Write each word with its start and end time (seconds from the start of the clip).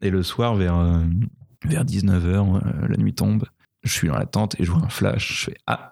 Et 0.00 0.10
le 0.10 0.22
soir, 0.22 0.54
vers, 0.54 0.76
euh, 0.76 1.00
vers 1.64 1.84
19h, 1.84 2.88
la 2.88 2.96
nuit 2.96 3.14
tombe. 3.14 3.46
Je 3.82 3.92
suis 3.92 4.08
dans 4.08 4.16
la 4.16 4.26
tente 4.26 4.58
et 4.60 4.64
je 4.64 4.70
vois 4.70 4.82
un 4.82 4.88
flash. 4.88 5.40
Je 5.40 5.44
fais 5.46 5.56
Ah 5.66 5.90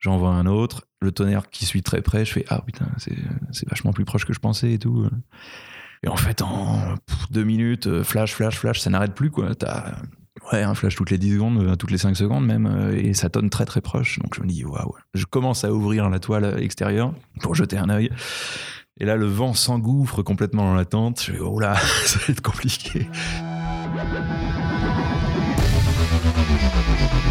J'en 0.00 0.16
vois 0.16 0.30
un 0.30 0.46
autre. 0.46 0.86
Le 1.00 1.12
tonnerre 1.12 1.48
qui 1.48 1.64
suit 1.64 1.82
très 1.82 2.02
près. 2.02 2.24
Je 2.24 2.32
fais 2.32 2.44
Ah 2.48 2.62
putain, 2.64 2.86
c'est 2.98 3.68
vachement 3.68 3.92
plus 3.92 4.04
proche 4.04 4.24
que 4.24 4.32
je 4.32 4.40
pensais 4.40 4.72
et 4.72 4.78
tout. 4.78 5.08
Et 6.02 6.08
en 6.08 6.16
fait, 6.16 6.42
en 6.42 6.94
deux 7.30 7.44
minutes, 7.44 8.02
flash, 8.02 8.34
flash, 8.34 8.56
flash, 8.56 8.80
ça 8.80 8.90
n'arrête 8.90 9.14
plus 9.14 9.30
quoi. 9.30 9.54
T'as 9.54 9.96
Ouais, 10.52 10.62
un 10.62 10.74
flash 10.74 10.94
toutes 10.94 11.10
les 11.10 11.18
10 11.18 11.34
secondes, 11.34 11.62
euh, 11.62 11.76
toutes 11.76 11.90
les 11.90 11.98
5 11.98 12.16
secondes 12.16 12.46
même, 12.46 12.66
euh, 12.66 12.96
et 12.96 13.12
ça 13.12 13.28
tonne 13.28 13.50
très 13.50 13.64
très 13.64 13.80
proche. 13.80 14.18
Donc 14.20 14.34
je 14.34 14.40
me 14.40 14.46
dis, 14.46 14.64
waouh, 14.64 14.94
je 15.14 15.24
commence 15.24 15.64
à 15.64 15.72
ouvrir 15.72 16.08
la 16.08 16.18
toile 16.20 16.56
extérieure 16.62 17.12
pour 17.42 17.54
jeter 17.54 17.76
un 17.76 17.88
œil. 17.90 18.10
Et 19.00 19.04
là, 19.04 19.14
le 19.14 19.26
vent 19.26 19.54
s'engouffre 19.54 20.22
complètement 20.22 20.64
dans 20.64 20.74
la 20.74 20.84
tente. 20.84 21.22
Je 21.22 21.32
dis, 21.32 21.38
oh 21.38 21.60
là, 21.60 21.76
ça 22.04 22.18
va 22.18 22.24
être 22.32 22.40
compliqué. 22.40 23.06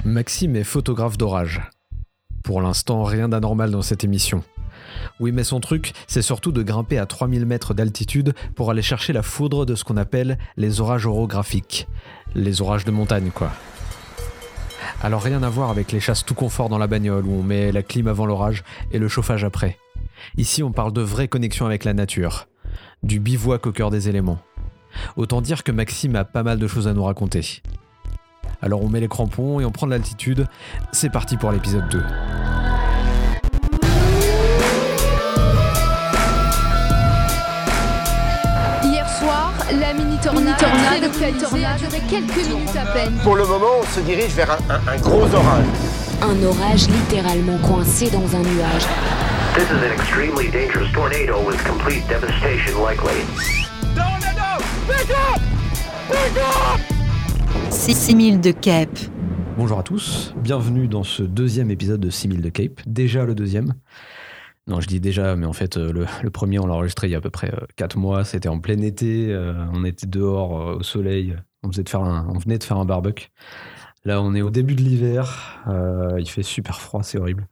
Maxime 0.06 0.56
est 0.56 0.64
photographe 0.64 1.18
d'orage. 1.18 1.62
Pour 2.44 2.62
l'instant, 2.62 3.04
rien 3.04 3.28
d'anormal 3.28 3.72
dans 3.72 3.82
cette 3.82 4.06
émission. 4.06 4.44
Oui, 5.20 5.34
mais 5.34 5.44
son 5.44 5.60
truc, 5.60 5.92
c'est 6.08 6.22
surtout 6.22 6.54
de 6.54 6.64
grimper 6.64 6.98
à 6.98 7.06
3000 7.06 7.46
mètres 7.46 7.74
d'altitude 7.74 8.34
pour 8.56 8.72
aller 8.72 8.82
chercher 8.82 9.12
la 9.12 9.22
foudre 9.22 9.66
de 9.66 9.76
ce 9.76 9.84
qu'on 9.84 9.98
appelle 9.98 10.38
les 10.56 10.80
orages 10.80 11.06
orographiques. 11.06 11.88
Les 12.34 12.62
orages 12.62 12.86
de 12.86 12.92
montagne, 12.92 13.32
quoi. 13.34 13.52
Alors 15.04 15.22
rien 15.22 15.44
à 15.44 15.50
voir 15.50 15.70
avec 15.70 15.92
les 15.92 16.00
chasses 16.00 16.24
tout 16.24 16.34
confort 16.34 16.70
dans 16.70 16.78
la 16.78 16.88
bagnole 16.88 17.26
où 17.26 17.34
on 17.34 17.44
met 17.44 17.74
la 17.74 17.84
clim 17.84 18.08
avant 18.08 18.26
l'orage 18.26 18.64
et 18.92 19.00
le 19.00 19.10
chauffage 19.10 19.44
après. 19.44 19.78
Ici, 20.38 20.64
on 20.64 20.72
parle 20.72 20.94
de 20.94 21.02
vraie 21.02 21.28
connexion 21.28 21.66
avec 21.66 21.84
la 21.84 21.94
nature, 21.94 22.48
du 23.04 23.20
bivouac 23.20 23.68
au 23.68 23.72
cœur 23.72 23.92
des 23.92 24.10
éléments. 24.10 24.40
Autant 25.16 25.42
dire 25.42 25.64
que 25.64 25.72
Maxime 25.72 26.16
a 26.16 26.26
pas 26.26 26.44
mal 26.44 26.60
de 26.60 26.68
choses 26.68 26.88
à 26.88 26.94
nous 26.94 27.04
raconter. 27.04 27.62
Alors 28.62 28.82
on 28.82 28.90
met 28.90 29.00
les 29.00 29.08
crampons 29.08 29.60
et 29.60 29.66
on 29.66 29.72
prend 29.72 29.86
de 29.86 29.92
l'altitude. 29.92 30.48
C'est 30.92 31.12
parti 31.12 31.38
pour 31.38 31.52
l'épisode 31.52 31.88
2. 31.90 32.04
La 39.80 39.94
mini 39.94 40.18
tornade, 40.20 40.64
a 40.64 41.78
duré 41.78 42.02
quelques 42.10 42.48
minutes 42.48 42.76
à 42.78 42.86
peine. 42.94 43.14
Pour 43.22 43.36
le 43.36 43.46
moment, 43.46 43.82
on 43.82 43.86
se 43.94 44.00
dirige 44.00 44.32
vers 44.34 44.58
un, 44.70 44.98
gros 44.98 45.24
orage. 45.24 45.66
Un 46.22 46.44
orage 46.46 46.88
littéralement 46.88 47.58
coincé 47.58 48.10
dans 48.10 48.34
un 48.34 48.40
nuage. 48.40 48.88
This 49.58 49.72
is 49.72 49.82
an 49.82 49.92
extremely 49.92 50.52
dangerous 50.52 50.92
tornado 50.94 51.44
with 51.44 51.58
complete 51.66 52.08
devastation 52.08 52.80
likely. 52.80 53.24
Tornado! 53.96 54.64
Pick 54.86 55.10
up! 55.10 55.42
Pick 56.08 56.38
up! 56.38 56.80
6000 57.72 58.40
de 58.40 58.52
Cape. 58.52 59.00
Bonjour 59.58 59.80
à 59.80 59.82
tous, 59.82 60.36
bienvenue 60.38 60.88
dans 60.88 61.02
ce 61.02 61.24
deuxième 61.24 61.72
épisode 61.72 62.00
de 62.00 62.12
6000 62.12 62.42
de 62.42 62.50
Cape, 62.50 62.82
déjà 62.86 63.26
le 63.26 63.34
deuxième. 63.34 63.74
Non, 64.68 64.80
je 64.80 64.86
dis 64.86 65.00
déjà, 65.00 65.36
mais 65.36 65.48
en 65.48 65.54
fait, 65.54 65.78
euh, 65.78 65.92
le, 66.22 66.30
premier, 66.30 66.60
on 66.60 66.68
l'a 66.68 66.76
enregistré 66.76 67.08
il 67.08 67.12
y 67.12 67.16
a 67.16 67.18
à 67.18 67.22
peu 67.22 67.32
près 67.32 67.52
4 67.78 67.98
euh, 67.98 68.00
mois. 68.00 68.26
C'était 68.26 68.50
en 68.50 68.60
plein 68.60 68.80
été. 68.84 69.34
Euh, 69.34 69.56
on 69.74 69.84
était 69.86 70.06
dehors 70.06 70.78
au 70.78 70.84
soleil. 70.84 71.36
On, 71.64 71.72
faisait 71.72 71.84
de 71.84 71.90
faire 71.90 72.02
un, 72.04 72.28
on 72.30 72.38
venait 72.38 72.60
de 72.60 72.64
faire 72.64 72.78
un 72.78 72.86
barbecue. 72.86 73.30
Là, 74.08 74.22
on 74.22 74.34
est 74.34 74.42
au 74.42 74.50
début 74.50 74.74
de 74.74 74.82
l'hiver. 74.82 75.62
il 76.18 76.30
fait 76.30 76.42
super 76.42 76.80
froid, 76.80 77.04
c'est 77.04 77.20
horrible. 77.20 77.46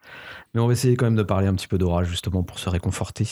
Mais 0.54 0.62
on 0.62 0.68
va 0.68 0.74
essayer 0.74 0.96
quand 0.96 1.06
même 1.06 1.18
de 1.18 1.24
parler 1.24 1.48
un 1.48 1.54
petit 1.54 1.68
peu 1.68 1.78
d'orage, 1.78 2.08
justement, 2.08 2.44
pour 2.44 2.60
se 2.60 2.70
réconforter. 2.70 3.28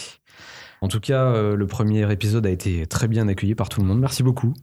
En 0.81 0.89
tout 0.89 0.99
cas, 0.99 1.31
le 1.55 1.65
premier 1.65 2.11
épisode 2.11 2.45
a 2.45 2.49
été 2.49 2.85
très 2.85 3.07
bien 3.07 3.30
accueilli 3.30 3.55
par 3.55 3.69
tout 3.69 3.80
le 3.80 3.88
monde. 3.88 4.02
Merci 4.02 4.23
beaucoup. 4.23 4.53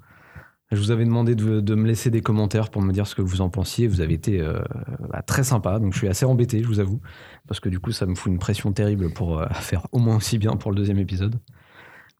Je 0.73 0.77
vous 0.77 0.93
avais 0.93 1.05
demandé 1.05 1.35
de, 1.35 1.75
me 1.75 1.87
laisser 1.87 2.11
des 2.11 2.21
commentaires 2.21 2.71
pour 2.71 2.81
me 2.81 2.93
dire 2.93 3.05
ce 3.09 3.17
que 3.17 3.23
vous 3.23 3.41
en 3.41 3.49
pensiez. 3.49 3.89
Vous 3.89 4.01
avez 4.01 4.15
été 4.15 4.41
euh, 4.41 4.61
bah, 5.09 5.21
très 5.23 5.43
sympa, 5.43 5.81
donc 5.81 5.95
je 5.95 5.99
suis 5.99 6.07
assez 6.07 6.25
embêté, 6.25 6.63
je 6.63 6.69
vous 6.69 6.79
avoue, 6.79 7.01
parce 7.49 7.59
que 7.59 7.69
du 7.69 7.81
coup, 7.81 7.91
ça 7.91 8.07
me 8.07 8.15
fout 8.15 8.31
une 8.31 8.39
pression 8.39 8.71
terrible 8.71 9.13
pour 9.13 9.41
euh, 9.41 9.47
faire 9.55 9.89
au 9.91 9.99
moins 9.99 10.17
aussi 10.17 10.39
bien 10.39 10.53
pour 10.53 10.71
le 10.71 10.77
deuxième 10.77 10.99
épisode. 10.99 11.41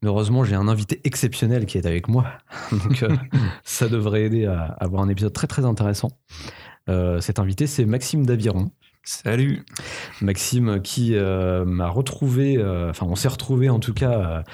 Heureusement, 0.03 0.45
j'ai 0.45 0.55
un 0.55 0.69
invité 0.69 1.01
exceptionnel 1.05 1.67
qui 1.67 1.77
est 1.79 1.87
avec 1.87 2.09
moi, 2.09 2.27
donc 2.73 3.03
euh, 3.03 3.15
ça 3.65 3.89
devrait 3.89 4.25
aider 4.25 4.47
à, 4.47 4.77
avoir 4.81 5.03
un 5.03 5.09
épisode 5.09 5.33
très 5.33 5.47
très 5.47 5.65
intéressant. 5.65 6.11
cet 7.21 7.39
invité, 7.39 7.67
c'est 7.67 7.85
Maxime 7.85 8.27
Daviron. 8.27 8.71
Salut 9.03 9.65
Maxime 10.21 10.83
qui 10.83 11.15
m'a 11.15 11.89
retrouvé, 11.89 12.63
enfin 12.91 13.07
on 13.09 13.15
s'est 13.15 13.29
retrouvé 13.29 13.71
en 13.71 13.81
tout 13.81 13.95
cas 13.95 14.45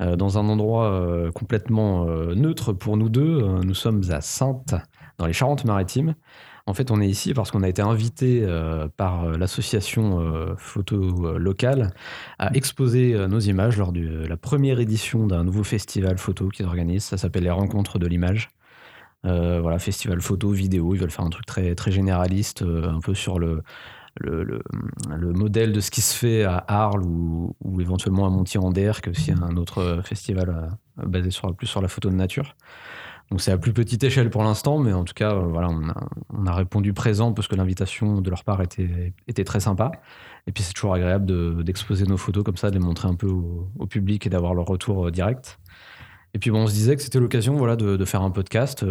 euh, 0.00 0.16
dans 0.16 0.38
un 0.38 0.48
endroit 0.48 0.90
euh, 0.90 1.30
complètement 1.30 2.08
euh, 2.08 2.34
neutre 2.34 2.72
pour 2.72 2.96
nous 2.96 3.08
deux. 3.08 3.42
Nous 3.64 3.74
sommes 3.74 4.02
à 4.10 4.20
Sainte, 4.20 4.74
dans 5.18 5.26
les 5.26 5.32
Charentes-Maritimes. 5.32 6.14
En 6.66 6.72
fait, 6.72 6.90
on 6.90 7.00
est 7.00 7.08
ici 7.08 7.34
parce 7.34 7.50
qu'on 7.50 7.62
a 7.62 7.68
été 7.68 7.82
invité 7.82 8.46
par 8.96 9.26
l'association 9.36 10.56
photo 10.56 11.36
locale 11.36 11.92
à 12.38 12.54
exposer 12.54 13.14
nos 13.28 13.38
images 13.38 13.76
lors 13.76 13.92
de 13.92 14.26
la 14.26 14.38
première 14.38 14.80
édition 14.80 15.26
d'un 15.26 15.44
nouveau 15.44 15.62
festival 15.62 16.16
photo 16.16 16.48
qu'ils 16.48 16.64
organisent. 16.64 17.04
Ça 17.04 17.18
s'appelle 17.18 17.44
les 17.44 17.50
Rencontres 17.50 17.98
de 17.98 18.06
l'image. 18.06 18.48
voilà, 19.24 19.78
festival 19.78 20.22
photo, 20.22 20.52
vidéo. 20.52 20.94
Ils 20.94 21.00
veulent 21.00 21.10
faire 21.10 21.26
un 21.26 21.30
truc 21.30 21.44
très, 21.44 21.74
très 21.74 21.92
généraliste, 21.92 22.62
un 22.62 23.00
peu 23.00 23.12
sur 23.12 23.38
le, 23.38 23.62
le, 24.20 24.44
le, 25.08 25.32
modèle 25.32 25.72
de 25.72 25.80
ce 25.80 25.90
qui 25.90 26.00
se 26.00 26.14
fait 26.14 26.44
à 26.44 26.64
Arles 26.68 27.02
ou, 27.04 27.56
ou 27.60 27.80
éventuellement 27.80 28.26
à 28.26 28.30
Montier-en-Der, 28.30 29.00
qui 29.00 29.08
est 29.08 29.12
aussi 29.12 29.32
un 29.32 29.56
autre 29.56 30.02
festival 30.04 30.48
euh, 30.50 31.06
basé 31.06 31.30
sur, 31.30 31.54
plus 31.54 31.66
sur 31.66 31.80
la 31.80 31.88
photo 31.88 32.10
de 32.10 32.14
nature. 32.14 32.56
Donc 33.30 33.40
c'est 33.40 33.52
à 33.52 33.58
plus 33.58 33.72
petite 33.72 34.02
échelle 34.04 34.30
pour 34.30 34.42
l'instant, 34.42 34.78
mais 34.78 34.92
en 34.92 35.04
tout 35.04 35.14
cas, 35.14 35.32
euh, 35.32 35.46
voilà, 35.46 35.68
on 35.70 35.88
a, 35.88 36.08
on 36.30 36.52
répondu 36.52 36.92
présent 36.92 37.32
parce 37.32 37.48
que 37.48 37.56
l'invitation 37.56 38.20
de 38.20 38.30
leur 38.30 38.44
part 38.44 38.60
était, 38.60 39.12
était 39.28 39.44
très 39.44 39.60
sympa. 39.60 39.92
Et 40.46 40.52
puis 40.52 40.62
c'est 40.62 40.74
toujours 40.74 40.94
agréable 40.94 41.64
d'exposer 41.64 42.04
nos 42.04 42.18
photos 42.18 42.44
comme 42.44 42.56
ça, 42.56 42.70
de 42.70 42.74
les 42.78 42.84
montrer 42.84 43.08
un 43.08 43.14
peu 43.14 43.28
au, 43.28 43.86
public 43.86 44.26
et 44.26 44.30
d'avoir 44.30 44.54
leur 44.54 44.66
retour 44.66 45.06
euh, 45.06 45.10
direct. 45.10 45.58
Et 46.34 46.38
puis 46.38 46.50
bon, 46.50 46.62
on 46.62 46.66
se 46.66 46.72
disait 46.72 46.96
que 46.96 47.02
c'était 47.02 47.20
l'occasion 47.20 47.54
voilà, 47.54 47.76
de, 47.76 47.96
de, 47.96 48.04
faire 48.04 48.22
un 48.22 48.30
podcast, 48.30 48.84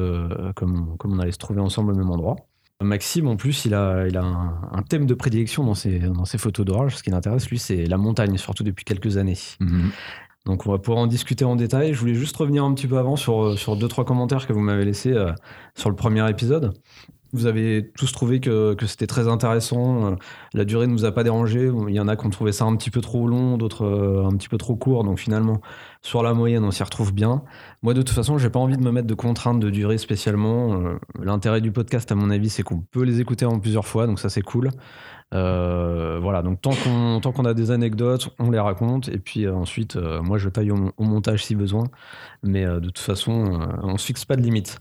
comme, 0.55 0.95
comme 0.97 1.13
on 1.13 1.19
allait 1.19 1.33
se 1.33 1.38
trouver 1.38 1.59
ensemble 1.59 1.91
au 1.91 1.95
même 1.95 2.09
endroit. 2.09 2.38
Maxime, 2.83 3.27
en 3.27 3.35
plus, 3.35 3.66
il 3.66 3.73
a, 3.73 4.07
il 4.07 4.17
a 4.17 4.23
un, 4.23 4.83
thème 4.83 5.05
de 5.05 5.13
prédilection 5.13 5.63
dans 5.63 5.73
ses, 5.75 5.99
dans 5.99 6.25
ses 6.25 6.38
photos 6.38 6.66
d'orage. 6.66 6.97
Ce 6.97 7.03
qui 7.03 7.09
l'intéresse, 7.09 7.49
lui, 7.49 7.59
c'est 7.59 7.85
la 7.85 7.97
montagne, 7.97 8.38
surtout 8.38 8.63
depuis 8.63 8.85
quelques 8.85 9.17
années. 9.17 9.38
Mhm. 9.59 9.91
Donc, 10.45 10.67
on 10.67 10.71
va 10.71 10.77
pouvoir 10.77 11.03
en 11.03 11.07
discuter 11.07 11.45
en 11.45 11.55
détail. 11.55 11.93
Je 11.93 11.99
voulais 11.99 12.15
juste 12.15 12.35
revenir 12.35 12.63
un 12.63 12.73
petit 12.73 12.87
peu 12.87 12.97
avant 12.97 13.15
sur, 13.15 13.57
sur 13.57 13.77
deux, 13.77 13.87
trois 13.87 14.03
commentaires 14.03 14.45
que 14.45 14.53
vous 14.53 14.59
m'avez 14.59 14.85
laissés 14.85 15.13
euh, 15.13 15.31
sur 15.75 15.89
le 15.89 15.95
premier 15.95 16.29
épisode. 16.29 16.73
Vous 17.33 17.47
avez 17.47 17.91
tous 17.97 18.11
trouvé 18.11 18.39
que, 18.39 18.75
c'était 18.85 19.07
très 19.07 19.27
intéressant. 19.27 20.05
Euh, 20.05 20.16
la 20.53 20.66
durée 20.66 20.85
ne 20.85 20.91
nous 20.91 21.03
a 21.03 21.11
pas 21.11 21.23
dérangé. 21.23 21.71
Il 21.88 21.95
y 21.95 21.99
en 21.99 22.07
a 22.07 22.16
qui 22.16 22.27
ont 22.27 22.29
trouvé 22.29 22.51
ça 22.51 22.66
un 22.66 22.75
petit 22.75 22.91
peu 22.91 23.01
trop 23.01 23.27
long, 23.27 23.57
d'autres 23.57 23.85
euh, 23.85 24.27
un 24.27 24.38
petit 24.38 24.47
peu 24.47 24.59
trop 24.59 24.75
court. 24.75 25.03
Donc 25.03 25.17
finalement, 25.17 25.59
sur 26.03 26.22
la 26.22 26.35
moyenne, 26.35 26.63
on 26.63 26.69
s'y 26.69 26.83
retrouve 26.83 27.11
bien. 27.11 27.41
Moi, 27.81 27.95
de 27.95 28.03
toute 28.03 28.16
façon, 28.16 28.38
j'ai 28.38 28.51
pas 28.51 28.59
envie 28.59 28.77
de 28.77 28.83
me 28.83 28.91
mettre 28.91 29.07
de 29.07 29.16
contraintes 29.16 29.59
de 29.59 29.72
durée 29.72 29.97
spécialement. 29.97 30.73
Euh, 30.73 30.99
l'intérêt 31.19 31.59
du 31.59 31.72
podcast, 31.72 32.11
à 32.11 32.16
mon 32.16 32.29
avis, 32.29 32.51
c'est 32.51 32.61
qu'on 32.61 32.81
peut 32.81 33.03
les 33.03 33.19
écouter 33.19 33.45
en 33.45 33.59
plusieurs 33.59 33.88
fois. 33.88 34.05
Donc 34.05 34.19
ça, 34.19 34.29
c'est 34.29 34.43
cool. 34.43 34.69
voilà, 35.31 36.43
donc 36.43 36.61
tant 36.61 37.31
qu'on 37.31 37.45
a 37.45 37.53
des 37.55 37.72
anecdotes, 37.72 38.29
on 38.38 38.51
les 38.51 38.59
raconte 38.59 39.07
et 39.09 39.17
puis 39.17 39.49
ensuite, 39.49 39.95
moi 39.95 40.38
je 40.38 40.49
taille 40.49 40.69
au, 40.69 40.91
au, 40.95 41.03
montage 41.03 41.43
si 41.43 41.55
besoin, 41.55 41.85
mais 42.43 42.66
de 42.66 42.79
toute 42.79 42.99
façon, 42.99 43.59
on 43.81 43.97
se 43.97 44.05
fixe 44.05 44.25
pas 44.25 44.35
de 44.35 44.43
limite. 44.43 44.79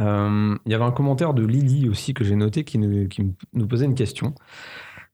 Euh, 0.00 0.56
il 0.66 0.72
y 0.72 0.74
avait 0.74 0.84
un 0.84 0.90
commentaire 0.90 1.34
de 1.34 1.44
Lily 1.44 1.88
aussi 1.88 2.14
que 2.14 2.24
j'ai 2.24 2.34
noté 2.34 2.64
qui 2.64 2.78
nous, 2.78 3.08
qui 3.08 3.34
nous, 3.52 3.66
posait 3.66 3.84
une 3.84 3.94
question, 3.94 4.34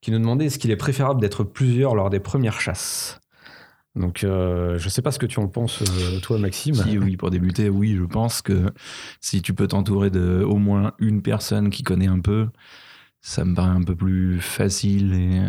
qui 0.01 0.11
nous 0.11 0.19
demandait 0.19 0.47
est-ce 0.47 0.59
qu'il 0.59 0.71
est 0.71 0.77
préférable 0.77 1.21
d'être 1.21 1.45
plusieurs 1.45 1.95
lors 1.95 2.11
des 2.11 2.21
premières 2.21 2.61
chasses 2.61 3.21
donc, 3.97 4.23
euh, 4.23 4.79
je 4.79 4.85
ne 4.85 4.89
sais 4.89 5.03
pas 5.03 5.11
ce 5.11 5.19
que 5.19 5.27
tu 5.27 5.41
en 5.41 5.49
penses, 5.49 5.83
euh, 5.83 6.21
toi, 6.21 6.39
Maxime. 6.39 6.77
Si, 6.77 6.97
oui, 6.97 7.17
pour 7.17 7.29
débuter, 7.29 7.69
oui, 7.69 7.97
je 7.97 8.05
pense 8.05 8.41
que 8.41 8.73
si 9.21 9.43
tu 9.43 9.53
peux 9.53 9.67
t'entourer 9.67 10.11
de 10.11 10.45
au 10.45 10.59
moins 10.59 10.93
une 11.01 11.23
personne 11.23 11.71
qui 11.71 11.83
connaît 11.83 12.07
un 12.07 12.21
peu, 12.21 12.47
ça 13.21 13.45
me 13.45 13.53
paraît 13.53 13.77
un 13.77 13.83
peu 13.83 13.97
plus 13.97 14.41
facile 14.41 15.13
et 15.15 15.41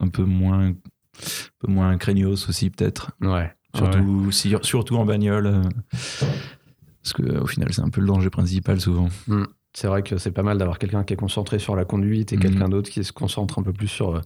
un 0.00 0.08
peu 0.08 0.24
moins, 0.24 0.68
un 0.68 0.74
peu 1.58 1.70
moins 1.70 1.98
craignos 1.98 2.48
aussi, 2.48 2.70
peut-être. 2.70 3.10
Ouais. 3.20 3.52
Surtout, 3.76 4.32
surtout 4.32 4.96
en 4.96 5.04
bagnole. 5.04 5.60
Parce 7.02 7.12
qu'au 7.14 7.46
final, 7.46 7.72
c'est 7.72 7.82
un 7.82 7.88
peu 7.88 8.00
le 8.00 8.06
danger 8.06 8.30
principal 8.30 8.80
souvent. 8.80 9.08
Hmm. 9.26 9.44
C'est 9.74 9.86
vrai 9.86 10.02
que 10.02 10.18
c'est 10.18 10.32
pas 10.32 10.42
mal 10.42 10.58
d'avoir 10.58 10.78
quelqu'un 10.78 11.02
qui 11.02 11.14
est 11.14 11.16
concentré 11.16 11.58
sur 11.58 11.74
la 11.74 11.86
conduite 11.86 12.32
et 12.32 12.36
hmm. 12.36 12.40
quelqu'un 12.40 12.68
d'autre 12.68 12.90
qui 12.90 13.02
se 13.02 13.12
concentre 13.12 13.58
un 13.58 13.62
peu 13.62 13.72
plus 13.72 13.88
sur, 13.88 14.20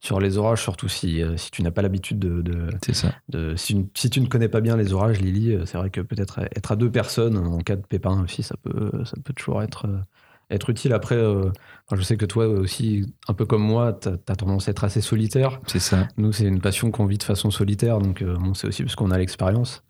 sur 0.00 0.20
les 0.20 0.38
orages, 0.38 0.60
surtout 0.60 0.88
si, 0.88 1.22
euh, 1.22 1.36
si 1.36 1.50
tu 1.50 1.62
n'as 1.62 1.70
pas 1.70 1.82
l'habitude 1.82 2.18
de. 2.18 2.42
de 2.42 2.68
c'est 2.84 2.94
ça. 2.94 3.14
De, 3.28 3.54
si, 3.56 3.86
si, 3.94 4.10
tu 4.10 4.20
ne 4.20 4.26
connais 4.26 4.48
pas 4.48 4.60
bien 4.60 4.76
les 4.76 4.92
orages, 4.92 5.20
Lily, 5.20 5.54
euh, 5.54 5.66
c'est 5.66 5.78
vrai 5.78 5.90
que 5.90 6.00
peut-être 6.00 6.40
être 6.54 6.72
à 6.72 6.76
deux 6.76 6.90
personnes 6.90 7.36
en 7.36 7.58
cas 7.58 7.76
de 7.76 7.86
pépin 7.86 8.22
aussi, 8.22 8.42
ça 8.42 8.56
peut, 8.60 8.90
ça 9.04 9.16
peut 9.24 9.32
toujours 9.32 9.62
être, 9.62 9.86
euh, 9.86 9.98
être 10.50 10.68
utile. 10.68 10.92
Après, 10.92 11.16
je 11.92 12.02
sais 12.02 12.16
que 12.16 12.26
toi 12.26 12.48
aussi, 12.48 13.06
un 13.28 13.34
peu 13.34 13.46
comme 13.46 13.62
moi, 13.62 13.92
tu 13.92 14.08
as, 14.08 14.36
tendance 14.36 14.66
à 14.66 14.72
être 14.72 14.82
assez 14.82 15.00
solitaire. 15.00 15.60
C'est 15.66 15.78
ça. 15.78 16.08
Nous, 16.16 16.32
c'est 16.32 16.46
une 16.46 16.60
passion 16.60 16.90
qu'on 16.90 17.06
vit 17.06 17.18
de 17.18 17.22
façon 17.22 17.50
solitaire, 17.50 17.98
donc 18.00 18.24
bon, 18.24 18.54
c'est 18.54 18.66
aussi 18.66 18.82
parce 18.82 18.96
qu'on 18.96 19.10
a 19.10 19.18
l'expérience. 19.18 19.84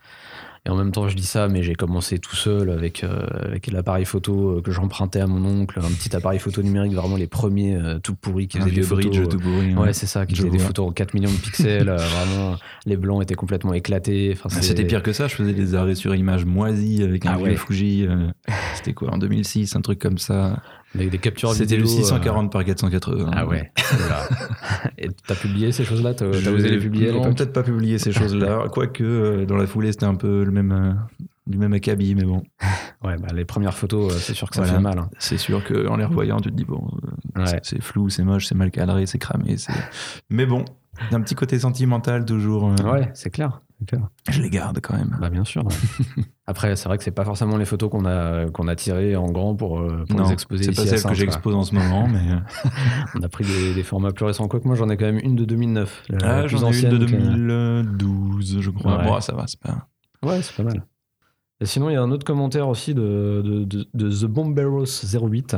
Et 0.69 0.71
en 0.71 0.77
même 0.77 0.93
temps, 0.93 1.09
je 1.09 1.17
dis 1.17 1.25
ça, 1.25 1.49
mais 1.49 1.63
j'ai 1.63 1.75
commencé 1.75 2.19
tout 2.19 2.37
seul 2.37 2.69
avec, 2.69 3.03
euh, 3.03 3.23
avec 3.43 3.69
l'appareil 3.69 4.05
photo 4.05 4.59
euh, 4.59 4.61
que 4.61 4.71
j'empruntais 4.71 5.21
à 5.21 5.27
mon 5.27 5.43
oncle, 5.45 5.79
un 5.81 5.89
petit 5.89 6.15
appareil 6.15 6.39
photo 6.39 6.63
numérique, 6.63 6.93
vraiment 6.93 7.17
les 7.17 7.27
premiers 7.27 7.75
euh, 7.77 7.99
tout 7.99 8.15
pourris 8.15 8.49
qui 8.49 8.59
Un 8.59 8.61
faisaient 8.61 8.71
des 8.75 8.81
vieux 8.83 8.85
photos. 8.87 9.11
bridge 9.11 9.29
tout 9.31 9.39
pourri. 9.39 9.75
Ouais, 9.75 9.95
c'est 9.95 10.05
ça, 10.07 10.27
qui 10.27 10.37
faisait 10.37 10.51
des 10.51 10.59
photos 10.59 10.89
en 10.89 10.93
4 10.93 11.15
millions 11.15 11.31
de 11.33 11.37
pixels. 11.37 11.89
euh, 11.89 11.97
vraiment, 11.97 12.57
les 12.85 12.99
blancs 12.99 13.23
étaient 13.23 13.35
complètement 13.35 13.73
éclatés. 13.73 14.33
Enfin, 14.35 14.51
Ah, 14.59 14.63
C'était 14.63 14.85
pire 14.85 15.03
que 15.03 15.15
ça, 15.15 15.27
je 15.27 15.35
faisais 15.37 15.55
des 15.55 15.75
arrêts 15.75 15.95
sur 15.95 16.15
image 16.15 16.45
moisis 16.45 17.01
avec 17.01 17.25
un 17.25 17.31
Ah 17.33 17.37
vieux 17.39 17.45
ouais. 17.47 17.57
Fuji. 17.57 18.07
C'était 18.77 18.93
quoi, 18.93 19.11
en 19.15 19.17
2006, 19.19 19.75
un 19.75 19.81
truc 19.81 19.99
comme 19.99 20.19
ça 20.19 20.61
Avec 20.95 21.11
des 21.11 21.19
captures 21.19 21.53
C'était 21.53 21.77
le 21.77 21.83
vidéo, 21.83 21.99
euh, 21.99 22.03
640 22.03 22.51
par 22.51 22.65
480. 22.65 23.31
Ah 23.35 23.47
ouais. 23.47 23.71
Et 24.99 25.09
t'as 25.27 25.35
publié 25.35 25.71
ces 25.73 25.85
choses-là 25.85 26.15
T'as 26.15 26.27
osé 26.27 26.69
les 26.71 26.79
publier 26.79 27.13
Non, 27.13 27.35
peut-être 27.35 27.53
pas 27.53 27.63
publier 27.63 27.99
ces 27.99 28.13
choses-là. 28.13 28.67
Quoique, 28.73 29.05
euh, 29.05 29.45
dans 29.45 29.57
la 29.57 29.67
foulée, 29.67 29.93
c'était 29.93 30.07
un 30.07 30.15
peu 30.15 30.45
le 30.45 30.51
même, 30.51 30.73
euh, 30.73 30.93
du 31.49 31.59
même 31.59 31.73
acabit, 31.73 32.15
mais 32.15 32.25
bon. 32.25 32.43
Ouais, 33.05 33.17
bah, 33.17 33.29
les 33.33 33.45
premières 33.45 33.77
photos, 33.79 34.13
euh, 34.13 34.19
c'est 34.19 34.35
sûr 34.35 34.51
que 34.51 34.57
ça 34.57 34.63
Voilà. 34.63 34.77
fait 34.77 34.83
mal. 34.83 34.99
hein. 34.99 35.09
C'est 35.21 35.39
sûr 35.39 35.63
qu'en 35.65 35.95
les 35.97 36.05
revoyant, 36.05 36.41
tu 36.41 36.51
te 36.51 36.55
dis, 36.57 36.65
bon, 36.65 36.83
euh, 37.37 37.45
Ouais. 37.45 37.61
c'est- 37.63 37.81
flou, 37.81 38.09
c'est 38.11 38.25
moche, 38.25 38.47
c'est 38.47 38.57
mal 38.57 38.73
cadré, 38.73 39.07
c'est 39.07 39.19
cramé. 39.19 39.55
Mais 40.31 40.47
bon, 40.47 40.65
il 41.03 41.13
y 41.13 41.15
a 41.15 41.17
un 41.19 41.21
petit 41.21 41.37
côté 41.37 41.61
sentimental 41.61 42.25
toujours. 42.25 42.67
euh, 42.69 42.91
Ouais, 42.93 43.09
c'est 43.15 43.31
clair. 43.31 43.61
clair. 43.87 44.09
Je 44.29 44.43
les 44.43 44.51
garde 44.51 44.81
quand 44.83 44.97
même. 44.97 45.17
Bah 45.21 45.31
bien 45.31 45.45
sûr. 45.45 45.63
Après, 46.49 46.75
c'est 46.75 46.89
vrai 46.89 46.99
que 46.99 47.05
c'est 47.05 47.13
pas 47.13 47.25
forcément 47.25 47.57
les 47.57 47.65
photos 47.67 47.89
qu'on 47.89 48.05
a 48.05 48.51
qu'on 48.51 48.67
a 48.67 48.75
tirées 48.75 49.15
en 49.15 49.31
grand 49.31 49.55
pour, 49.55 49.77
pour 50.09 50.17
non, 50.19 50.25
les 50.27 50.33
exposer 50.33 50.65
c'est 50.65 50.75
pas 50.75 50.83
à 50.83 50.87
celle 50.87 50.99
Sainte, 50.99 51.13
que 51.13 51.19
j'expose 51.19 51.55
en 51.55 51.63
ce 51.63 51.77
moment, 51.77 52.09
mais 52.09 52.21
On 53.15 53.23
a 53.23 53.29
pris 53.29 53.45
des, 53.45 53.75
des 53.75 53.83
formats 53.85 54.11
plus 54.11 54.25
récents. 54.25 54.49
Quoique 54.49 54.67
moi, 54.67 54.75
j'en 54.75 54.89
ai 54.91 54.97
quand 54.97 55.05
même 55.07 55.21
une 55.23 55.37
de 55.37 55.45
2009. 55.45 56.03
la- 56.09 56.19
la 56.19 56.35
ah, 56.39 56.47
j'en 56.49 56.57
ai 56.57 56.61
une 56.81 56.89
de 56.89 56.97
ancienne 56.97 56.99
que- 56.99 57.05
2012, 57.05 58.61
je 58.61 58.71
crois. 58.71 58.99
Ouais. 58.99 59.05
Bon, 59.05 59.21
ça 59.21 59.35
va, 59.35 59.47
c'est 59.47 59.61
pas. 59.61 59.87
Ouais, 60.25 60.43
c'est 60.43 60.57
pas 60.57 60.65
mal. 60.65 60.83
Et 61.61 61.67
sinon, 61.67 61.91
il 61.91 61.95
y 61.95 61.97
a 61.97 62.03
un 62.03 62.11
autre 62.11 62.25
commentaire 62.25 62.69
aussi 62.69 62.95
de, 62.95 63.43
de, 63.45 63.65
de, 63.65 63.89
de 63.93 64.11
The 64.11 64.27
Bomberos 64.27 64.85
08. 64.85 65.57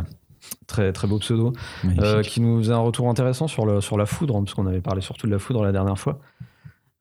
Très, 0.67 0.93
très 0.93 1.07
beau 1.07 1.19
pseudo. 1.19 1.53
Euh, 1.85 2.23
qui 2.23 2.41
nous 2.41 2.59
faisait 2.59 2.73
un 2.73 2.79
retour 2.79 3.09
intéressant 3.11 3.47
sur, 3.47 3.67
le, 3.67 3.81
sur 3.81 3.99
la 3.99 4.07
foudre, 4.07 4.37
hein, 4.37 4.43
parce 4.43 4.55
qu'on 4.55 4.67
avait 4.67 4.81
parlé 4.81 5.03
surtout 5.03 5.27
de 5.27 5.33
la 5.33 5.39
foudre 5.39 5.63
la 5.63 5.73
dernière 5.73 5.99
fois. 5.99 6.19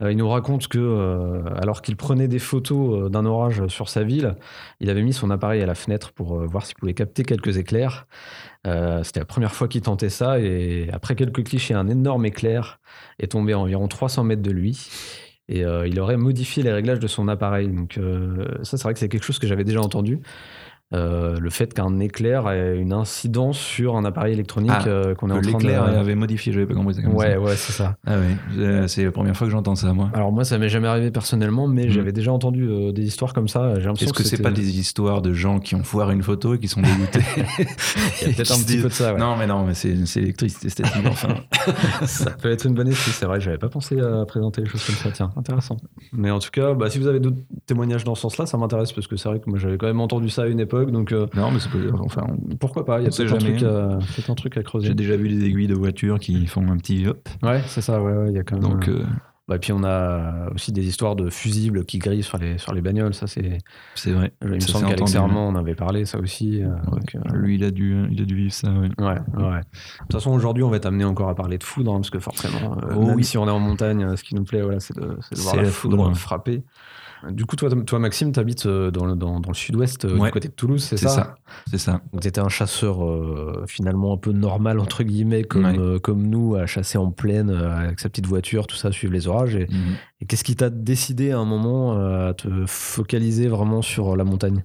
Euh, 0.01 0.11
il 0.11 0.17
nous 0.17 0.27
raconte 0.27 0.67
que, 0.67 0.77
euh, 0.79 1.41
alors 1.55 1.81
qu'il 1.81 1.95
prenait 1.95 2.27
des 2.27 2.39
photos 2.39 3.09
d'un 3.09 3.25
orage 3.25 3.67
sur 3.67 3.87
sa 3.87 4.03
ville, 4.03 4.35
il 4.81 4.89
avait 4.89 5.01
mis 5.01 5.13
son 5.13 5.29
appareil 5.29 5.61
à 5.61 5.65
la 5.65 5.75
fenêtre 5.75 6.11
pour 6.11 6.37
voir 6.45 6.65
s'il 6.65 6.75
pouvait 6.75 6.93
capter 6.93 7.23
quelques 7.23 7.57
éclairs. 7.57 8.07
C'était 8.65 9.21
la 9.21 9.25
première 9.25 9.53
fois 9.53 9.69
qu'il 9.69 9.81
tentait 9.81 10.09
ça, 10.09 10.39
et 10.39 10.89
après 10.91 11.15
quelques 11.15 11.45
clichés, 11.45 11.73
un 11.73 11.87
énorme 11.87 12.25
éclair 12.25 12.79
est 13.19 13.31
tombé 13.31 13.53
à 13.53 13.59
environ 13.59 13.87
300 13.87 14.25
mètres 14.25 14.41
de 14.41 14.51
lui. 14.51 14.89
Et 15.49 15.65
euh, 15.65 15.87
il 15.87 15.99
aurait 15.99 16.15
modifié 16.15 16.61
les 16.61 16.71
réglages 16.71 16.99
de 16.99 17.07
son 17.07 17.27
appareil. 17.27 17.67
Donc, 17.67 17.97
euh, 17.97 18.45
ça, 18.61 18.77
c'est 18.77 18.83
vrai 18.83 18.93
que 18.93 18.99
c'est 18.99 19.09
quelque 19.09 19.25
chose 19.25 19.39
que 19.39 19.47
j'avais 19.47 19.63
déjà 19.63 19.81
entendu. 19.81 20.19
Euh, 20.91 21.37
le 21.39 21.51
fait 21.51 21.71
qu'un 21.71 21.99
éclair 21.99 22.49
ait 22.49 22.75
une 22.75 22.93
incidence 22.93 23.59
sur 23.59 23.95
un 23.95 24.05
appareil 24.05 24.33
électronique 24.33 24.71
Ah, 24.73 24.87
euh, 24.87 25.13
qu'on 25.13 25.29
est 25.29 25.33
en 25.33 25.37
Que 25.37 25.41
train 25.43 25.51
de. 25.51 25.63
l'éclair 25.63 25.83
avait 25.83 26.15
modifié, 26.15 26.51
j'avais 26.51 26.65
pas 26.65 26.73
compris 26.73 26.95
ça 26.95 27.03
comme 27.03 27.13
Ouais, 27.13 27.33
ça. 27.33 27.39
ouais, 27.39 27.55
c'est 27.55 27.73
ça. 27.73 27.95
Ah 28.07 28.15
ouais, 28.17 28.35
euh, 28.57 28.87
c'est 28.87 29.03
la 29.03 29.11
première 29.11 29.37
fois 29.37 29.45
que 29.45 29.51
j'entends 29.51 29.75
ça, 29.75 29.93
moi. 29.93 30.09
Alors 30.15 30.31
moi, 30.31 30.43
ça 30.45 30.57
m'est 30.57 30.67
jamais 30.67 30.87
arrivé 30.87 31.11
personnellement, 31.11 31.67
mais 31.67 31.85
Mm. 31.85 31.89
j'avais 31.91 32.11
déjà 32.11 32.33
entendu 32.33 32.67
euh, 32.67 32.91
des 32.91 33.03
histoires 33.03 33.33
comme 33.33 33.47
ça. 33.47 33.73
Est-ce 33.77 34.11
que 34.13 34.23
c'est 34.23 34.29
c'était- 34.29 34.41
pas 34.41 34.49
des 34.49 34.79
histoires 34.79 35.21
de 35.21 35.31
gens 35.31 35.59
qui 35.59 35.75
ont 35.75 35.83
foiré 35.83 36.15
une 36.15 36.23
photo 36.23 36.55
et 36.55 36.57
qui 36.59 36.67
sont 36.67 36.81
dégoûtés 36.81 37.19
Il 38.23 38.27
y 38.29 38.31
a 38.31 38.33
peut-être 38.33 38.51
un 38.51 38.57
petit 38.63 38.77
peu 38.81 38.87
de 38.87 38.93
ça. 38.93 39.13
ouais. 39.13 39.19
Non, 39.19 39.35
mais 39.37 39.45
non, 39.45 39.65
mais 39.65 39.75
c'est 39.75 40.07
c'est 40.07 40.21
l'électricité 40.21 40.69
statique, 40.69 41.05
enfin. 41.05 41.35
ça 42.07 42.31
peut 42.31 42.49
être 42.51 42.65
une 42.65 42.73
bonne 42.73 42.87
excuse, 42.87 43.13
c'est 43.13 43.25
vrai. 43.27 43.39
J'avais 43.39 43.59
pas 43.59 43.69
pensé 43.69 43.99
à 43.99 44.25
présenter 44.25 44.61
les 44.61 44.67
choses 44.67 44.83
comme 44.85 44.95
ça. 44.95 45.11
Tiens, 45.11 45.29
intéressant. 45.37 45.77
Mais 46.13 46.31
en 46.31 46.39
tout 46.39 46.49
cas, 46.51 46.73
bah, 46.73 46.89
si 46.89 46.97
vous 46.97 47.05
avez 47.07 47.19
d'autres 47.19 47.37
témoignages 47.67 48.03
dans 48.03 48.15
ce 48.15 48.21
sens-là, 48.23 48.47
ça 48.47 48.57
m'intéresse 48.57 48.91
parce 48.91 49.05
que 49.05 49.15
c'est 49.17 49.29
vrai 49.29 49.39
que 49.39 49.49
moi 49.49 49.59
j'avais 49.59 49.77
quand 49.77 49.87
même 49.87 50.01
entendu 50.01 50.29
ça 50.29 50.43
à 50.43 50.47
une 50.47 50.59
époque, 50.59 50.78
donc 50.85 51.11
euh, 51.11 51.27
Non, 51.35 51.51
mais 51.51 51.59
c'est 51.59 51.69
pas. 51.69 51.77
Enfin, 51.99 52.25
on- 52.29 52.55
pourquoi 52.55 52.85
pas 52.85 52.99
Il 52.99 53.05
y 53.05 53.07
a 53.07 53.11
sait 53.11 53.25
peut-être 53.25 53.35
un, 53.35 53.39
truc 53.39 53.63
à- 53.63 53.97
peut-être 54.15 54.29
un 54.29 54.35
truc 54.35 54.57
à 54.57 54.63
creuser. 54.63 54.87
j'ai 54.87 54.93
déjà 54.95 55.15
vu 55.17 55.29
des 55.29 55.45
aiguilles 55.45 55.67
de 55.67 55.75
voiture 55.75 56.19
qui 56.19 56.45
font 56.47 56.67
un 56.69 56.77
petit 56.77 57.07
hop. 57.07 57.27
Ouais, 57.43 57.61
c'est 57.67 57.81
ça. 57.81 58.01
Ouais, 58.01 58.13
ouais, 58.13 58.29
il 58.29 58.35
y 58.35 58.39
a 58.39 58.43
quand 58.43 58.59
même. 58.59 58.69
Donc, 58.69 58.87
euh, 58.87 59.03
Bah, 59.47 59.55
et 59.55 59.59
puis 59.59 59.73
on 59.73 59.83
a 59.83 60.51
aussi 60.53 60.71
des 60.71 60.87
histoires 60.87 61.15
de 61.15 61.31
fusibles 61.31 61.83
qui 61.83 61.97
grillent 61.97 62.21
sur 62.21 62.37
les 62.37 62.59
sur 62.59 62.71
les 62.71 62.81
bagnoles. 62.81 63.15
Ça 63.15 63.25
c'est. 63.25 63.57
c'est 63.95 64.11
vrai. 64.11 64.31
Il 64.43 64.49
me 64.49 64.59
semble 64.59 64.85
qu'Alex 64.85 65.15
on 65.15 65.55
avait 65.55 65.73
parlé 65.73 66.05
ça 66.05 66.19
aussi. 66.19 66.61
euh, 66.61 66.67
Ouais. 66.67 66.99
donc, 66.99 67.15
euh, 67.15 67.35
Lui, 67.35 67.55
il 67.55 67.63
a 67.63 67.71
dû, 67.71 68.05
il 68.11 68.21
a 68.21 68.25
dû 68.25 68.35
vivre 68.35 68.53
ça, 68.53 68.69
ouais. 68.71 68.89
Ouais, 68.99 69.07
ouais. 69.07 69.59
De 69.61 70.03
toute 70.03 70.11
façon, 70.13 70.29
aujourd'hui, 70.33 70.61
on 70.63 70.69
va 70.69 70.77
être 70.77 70.85
amené 70.85 71.03
encore 71.03 71.29
à 71.29 71.35
parler 71.35 71.57
de 71.57 71.63
foudre, 71.63 71.91
hein, 71.93 71.97
parce 71.97 72.11
que 72.11 72.19
forcément, 72.19 72.77
euh, 72.83 72.93
Oh 72.95 73.07
même 73.07 73.15
oui. 73.15 73.23
si 73.23 73.39
on 73.39 73.47
est 73.47 73.51
en 73.51 73.57
montagne, 73.59 74.03
euh, 74.03 74.15
ce 74.15 74.23
qui 74.23 74.35
nous 74.35 74.43
plaît, 74.43 74.61
voilà, 74.61 74.79
c'est 74.79 74.95
de, 74.95 75.17
voir 75.37 75.55
la, 75.55 75.63
la 75.63 75.69
foudre, 75.69 75.97
foudre. 75.97 76.15
frapper. 76.15 76.63
Du 77.31 77.45
coup, 77.45 77.55
toi, 77.55 77.69
toi 77.85 77.99
Maxime, 77.99 78.31
tu 78.31 78.39
habites 78.39 78.65
dans 78.67 79.05
le, 79.05 79.15
dans, 79.15 79.39
dans 79.39 79.49
le 79.49 79.55
sud-ouest, 79.55 80.05
euh, 80.05 80.17
Ouais. 80.17 80.27
du 80.29 80.31
côté 80.33 80.47
de 80.47 80.53
Toulouse, 80.53 80.81
c'est 80.83 80.97
C'est 80.97 81.07
ça, 81.07 81.13
ça. 81.13 81.35
C'est 81.69 81.77
ça. 81.77 82.01
Donc, 82.13 82.21
tu 82.21 82.27
étais 82.27 82.39
un 82.39 82.47
chasseur 82.49 83.03
euh, 83.05 83.65
finalement 83.67 84.13
un 84.13 84.17
peu 84.17 84.31
normal, 84.31 84.79
entre 84.79 85.03
guillemets, 85.03 85.43
comme, 85.43 85.65
Ouais. 85.65 85.77
euh, 85.77 85.99
comme 85.99 86.23
nous, 86.27 86.55
à 86.55 86.65
chasser 86.65 86.97
en 86.97 87.11
plaine 87.11 87.49
euh, 87.49 87.75
avec 87.87 87.99
sa 87.99 88.07
petite 88.09 88.25
voiture, 88.27 88.67
tout 88.67 88.77
ça, 88.77 88.91
suivre 88.91 89.11
les 89.13 89.27
orages. 89.27 89.55
Et, 89.55 89.67
Mhm. 89.69 89.95
et 90.21 90.25
qu'est-ce 90.25 90.43
qui 90.43 90.55
t'a 90.55 90.69
décidé 90.69 91.31
à 91.31 91.39
un 91.39 91.45
moment 91.45 91.93
euh, 91.97 92.29
à 92.29 92.33
te 92.33 92.47
focaliser 92.67 93.47
vraiment 93.47 93.81
sur 93.81 94.15
la 94.15 94.23
montagne? 94.23 94.63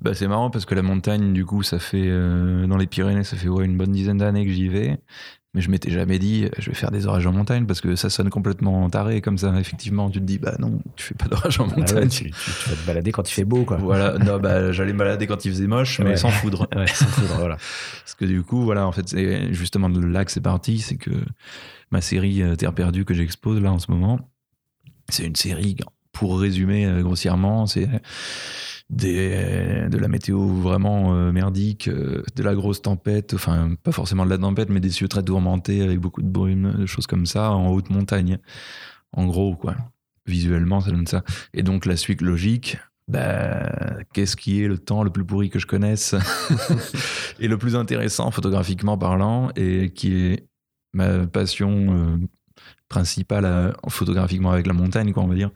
Bah, 0.00 0.12
c'est 0.12 0.28
marrant 0.28 0.50
parce 0.50 0.66
que 0.66 0.74
la 0.74 0.82
montagne, 0.82 1.32
du 1.32 1.44
coup, 1.46 1.62
ça 1.62 1.78
fait 1.78 2.04
euh, 2.04 2.66
dans 2.66 2.76
les 2.76 2.86
Pyrénées, 2.86 3.24
ça 3.24 3.36
fait 3.36 3.48
ouais, 3.48 3.64
une 3.64 3.76
bonne 3.78 3.92
dizaine 3.92 4.18
d'années 4.18 4.44
que 4.44 4.52
j'y 4.52 4.68
vais. 4.68 4.98
Mais 5.56 5.62
je 5.62 5.70
m'étais 5.70 5.90
jamais 5.90 6.18
dit, 6.18 6.44
euh, 6.44 6.48
je 6.58 6.68
vais 6.70 6.76
faire 6.76 6.90
des 6.90 7.06
orages 7.06 7.26
en 7.26 7.32
montagne 7.32 7.64
parce 7.64 7.80
que 7.80 7.96
ça 7.96 8.10
sonne 8.10 8.28
complètement 8.28 8.88
taré 8.90 9.22
comme 9.22 9.38
ça. 9.38 9.58
Effectivement, 9.58 10.10
tu 10.10 10.20
te 10.20 10.24
dis, 10.24 10.36
bah 10.38 10.54
non, 10.58 10.80
tu 10.96 11.02
fais 11.06 11.14
pas 11.14 11.26
d'orage 11.28 11.58
en 11.58 11.64
Ah 11.64 11.68
ouais, 11.70 11.76
montagne. 11.78 12.08
tu, 12.10 12.24
tu- 12.24 12.30
tu 12.30 12.68
vas 12.68 12.76
te 12.76 12.86
balader 12.86 13.10
quand 13.10 13.28
il 13.28 13.32
fait 13.32 13.44
beau, 13.46 13.64
quoi. 13.64 13.78
Voilà, 13.78 14.18
non, 14.18 14.38
bah, 14.38 14.70
j'allais 14.72 14.92
me 14.92 14.98
balader 14.98 15.26
quand 15.26 15.42
il 15.46 15.50
faisait 15.52 15.66
moche, 15.66 15.98
mais 16.00 16.10
Ouais. 16.10 16.16
sans 16.18 16.30
foudre. 16.30 16.68
Ouais, 16.76 16.86
sans 16.86 17.06
foudre, 17.06 17.34
voilà. 17.38 17.56
Parce 17.56 18.14
que 18.18 18.26
du 18.26 18.42
coup, 18.42 18.62
voilà, 18.64 18.86
en 18.86 18.92
fait, 18.92 19.08
c'est 19.08 19.52
justement 19.54 19.88
de 19.88 20.04
là 20.04 20.26
que 20.26 20.30
c'est 20.30 20.42
parti, 20.42 20.78
c'est 20.78 20.96
que 20.96 21.10
ma 21.90 22.02
série 22.02 22.42
euh, 22.42 22.54
Terre 22.54 22.74
perdue 22.74 23.06
que 23.06 23.14
j'expose 23.14 23.60
là 23.62 23.72
en 23.72 23.78
ce 23.78 23.90
moment, 23.90 24.20
c'est 25.08 25.24
une 25.24 25.36
série, 25.36 25.76
pour 26.12 26.38
résumer 26.38 26.84
euh, 26.84 27.02
grossièrement, 27.02 27.66
c'est 27.66 27.88
des, 28.88 29.88
de 29.88 29.98
la 29.98 30.08
météo 30.08 30.46
vraiment 30.46 31.14
euh, 31.14 31.32
merdique, 31.32 31.88
euh, 31.88 32.22
de 32.34 32.42
la 32.42 32.54
grosse 32.54 32.82
tempête, 32.82 33.34
enfin 33.34 33.74
pas 33.82 33.92
forcément 33.92 34.24
de 34.24 34.30
la 34.30 34.38
tempête, 34.38 34.70
mais 34.70 34.80
des 34.80 34.90
cieux 34.90 35.08
très 35.08 35.22
tourmentés 35.22 35.82
avec 35.82 35.98
beaucoup 35.98 36.22
de 36.22 36.28
brume, 36.28 36.72
de 36.78 36.86
choses 36.86 37.06
comme 37.06 37.26
ça, 37.26 37.50
en 37.52 37.68
haute 37.68 37.90
montagne. 37.90 38.38
En 39.12 39.26
gros, 39.26 39.56
quoi. 39.56 39.76
Visuellement, 40.26 40.80
ça 40.80 40.90
donne 40.90 41.06
ça. 41.06 41.22
Et 41.54 41.62
donc 41.62 41.86
la 41.86 41.96
suite 41.96 42.20
logique, 42.20 42.78
bah, 43.08 43.70
qu'est-ce 44.12 44.36
qui 44.36 44.62
est 44.62 44.68
le 44.68 44.78
temps 44.78 45.04
le 45.04 45.10
plus 45.10 45.24
pourri 45.24 45.50
que 45.50 45.58
je 45.58 45.66
connaisse 45.66 46.14
et 47.40 47.48
le 47.48 47.58
plus 47.58 47.76
intéressant 47.76 48.30
photographiquement 48.30 48.98
parlant 48.98 49.50
et 49.56 49.90
qui 49.90 50.14
est 50.14 50.46
ma 50.92 51.26
passion 51.26 51.86
euh, 51.90 52.16
principale 52.88 53.44
euh, 53.44 53.72
photographiquement 53.88 54.50
avec 54.52 54.66
la 54.66 54.72
montagne 54.72 55.12
quoi 55.12 55.22
on 55.24 55.26
va 55.26 55.34
dire 55.34 55.50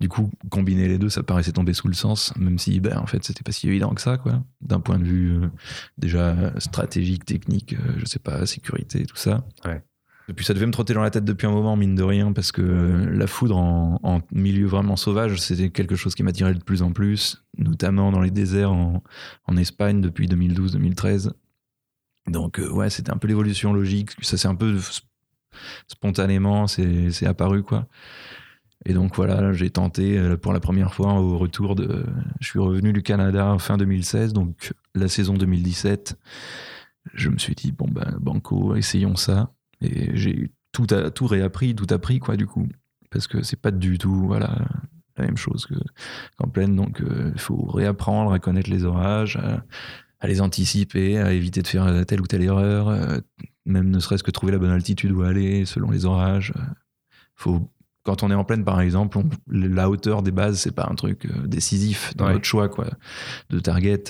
du 0.00 0.08
coup 0.08 0.30
combiner 0.50 0.88
les 0.88 0.98
deux 0.98 1.08
ça 1.08 1.22
paraissait 1.22 1.52
tomber 1.52 1.72
sous 1.72 1.88
le 1.88 1.94
sens 1.94 2.34
même 2.36 2.58
si 2.58 2.80
ben 2.80 2.98
en 2.98 3.06
fait 3.06 3.24
c'était 3.24 3.42
pas 3.42 3.52
si 3.52 3.66
évident 3.68 3.94
que 3.94 4.00
ça 4.02 4.18
quoi 4.18 4.42
d'un 4.60 4.80
point 4.80 4.98
de 4.98 5.04
vue 5.04 5.32
euh, 5.42 5.48
déjà 5.96 6.52
stratégique 6.58 7.24
technique 7.24 7.72
euh, 7.74 7.94
je 7.98 8.04
sais 8.04 8.18
pas 8.18 8.44
sécurité 8.46 9.06
tout 9.06 9.16
ça 9.16 9.42
Ouais. 9.64 9.82
et 10.28 10.32
puis 10.34 10.44
ça 10.44 10.52
devait 10.54 10.66
me 10.66 10.72
trotter 10.72 10.92
dans 10.92 11.02
la 11.02 11.10
tête 11.10 11.24
depuis 11.24 11.46
un 11.46 11.50
moment, 11.52 11.76
mine 11.76 11.94
de 11.94 12.02
rien, 12.02 12.32
parce 12.32 12.52
que 12.52 12.62
la 12.62 13.26
foudre 13.26 13.56
en, 13.56 13.98
en 14.02 14.20
milieu 14.32 14.66
vraiment 14.66 14.96
sauvage, 14.96 15.36
c'était 15.40 15.70
quelque 15.70 15.94
chose 15.96 16.14
qui 16.14 16.22
m'attirait 16.24 16.52
de 16.54 16.62
plus 16.62 16.82
en 16.82 16.92
plus, 16.92 17.42
notamment 17.58 18.10
dans 18.12 18.20
les 18.20 18.30
déserts 18.32 18.72
en, 18.72 19.02
en 19.46 19.56
Espagne 19.56 20.00
depuis 20.00 20.26
2012-2013. 20.28 21.30
Donc 22.28 22.58
euh, 22.58 22.68
ouais, 22.68 22.90
c'était 22.90 23.12
un 23.12 23.18
peu 23.18 23.28
l'évolution 23.28 23.72
logique, 23.72 24.10
ça 24.20 24.36
c'est 24.36 24.48
un 24.48 24.56
peu 24.56 24.76
spontanément, 25.88 26.66
c'est 26.66 27.26
apparu 27.26 27.62
quoi. 27.62 27.86
Et 28.84 28.92
donc 28.92 29.16
voilà, 29.16 29.40
là, 29.40 29.52
j'ai 29.52 29.70
tenté 29.70 30.16
euh, 30.16 30.36
pour 30.36 30.52
la 30.52 30.60
première 30.60 30.94
fois 30.94 31.14
au 31.14 31.38
retour 31.38 31.74
de... 31.74 32.04
Je 32.40 32.46
suis 32.46 32.60
revenu 32.60 32.92
du 32.92 33.02
Canada 33.02 33.56
fin 33.58 33.76
2016, 33.78 34.32
donc 34.32 34.72
la 34.94 35.08
saison 35.08 35.34
2017. 35.34 36.16
Je 37.14 37.28
me 37.30 37.38
suis 37.38 37.54
dit, 37.54 37.72
bon 37.72 37.88
ben 37.90 38.16
Banco, 38.20 38.76
essayons 38.76 39.16
ça. 39.16 39.50
Et 39.80 40.16
j'ai 40.16 40.52
tout, 40.70 40.86
a- 40.90 41.10
tout 41.10 41.26
réappris, 41.26 41.74
tout 41.74 41.92
appris, 41.92 42.20
quoi, 42.20 42.36
du 42.36 42.46
coup. 42.46 42.68
Parce 43.10 43.26
que 43.26 43.42
c'est 43.42 43.60
pas 43.60 43.70
du 43.72 43.98
tout, 43.98 44.26
voilà, 44.26 44.56
la 45.16 45.24
même 45.24 45.36
chose 45.36 45.66
que- 45.66 45.74
qu'en 46.36 46.48
pleine. 46.48 46.76
Donc, 46.76 47.02
il 47.34 47.40
faut 47.40 47.64
réapprendre 47.64 48.32
à 48.32 48.38
connaître 48.38 48.70
les 48.70 48.84
orages, 48.84 49.38
à 50.26 50.28
les 50.28 50.40
anticiper, 50.40 51.18
à 51.18 51.32
éviter 51.32 51.62
de 51.62 51.68
faire 51.68 52.04
telle 52.04 52.20
ou 52.20 52.26
telle 52.26 52.42
erreur, 52.42 52.88
euh, 52.88 53.18
même 53.64 53.90
ne 53.90 53.98
serait-ce 54.00 54.24
que 54.24 54.32
trouver 54.32 54.50
la 54.52 54.58
bonne 54.58 54.70
altitude 54.72 55.12
où 55.12 55.22
aller 55.22 55.64
selon 55.64 55.90
les 55.90 56.04
orages. 56.04 56.52
Euh, 56.56 56.62
Faut, 57.36 57.70
quand 58.02 58.22
on 58.22 58.30
est 58.30 58.34
en 58.34 58.44
plaine, 58.44 58.64
par 58.64 58.80
exemple, 58.80 59.18
on- 59.18 59.28
la 59.48 59.88
hauteur 59.88 60.22
des 60.22 60.32
bases, 60.32 60.58
c'est 60.58 60.74
pas 60.74 60.88
un 60.90 60.94
truc 60.94 61.26
euh, 61.26 61.46
décisif 61.46 62.12
dans 62.16 62.26
Ouais. 62.26 62.32
notre 62.32 62.44
choix, 62.44 62.68
quoi, 62.68 62.86
de 63.50 63.60
target. 63.60 64.02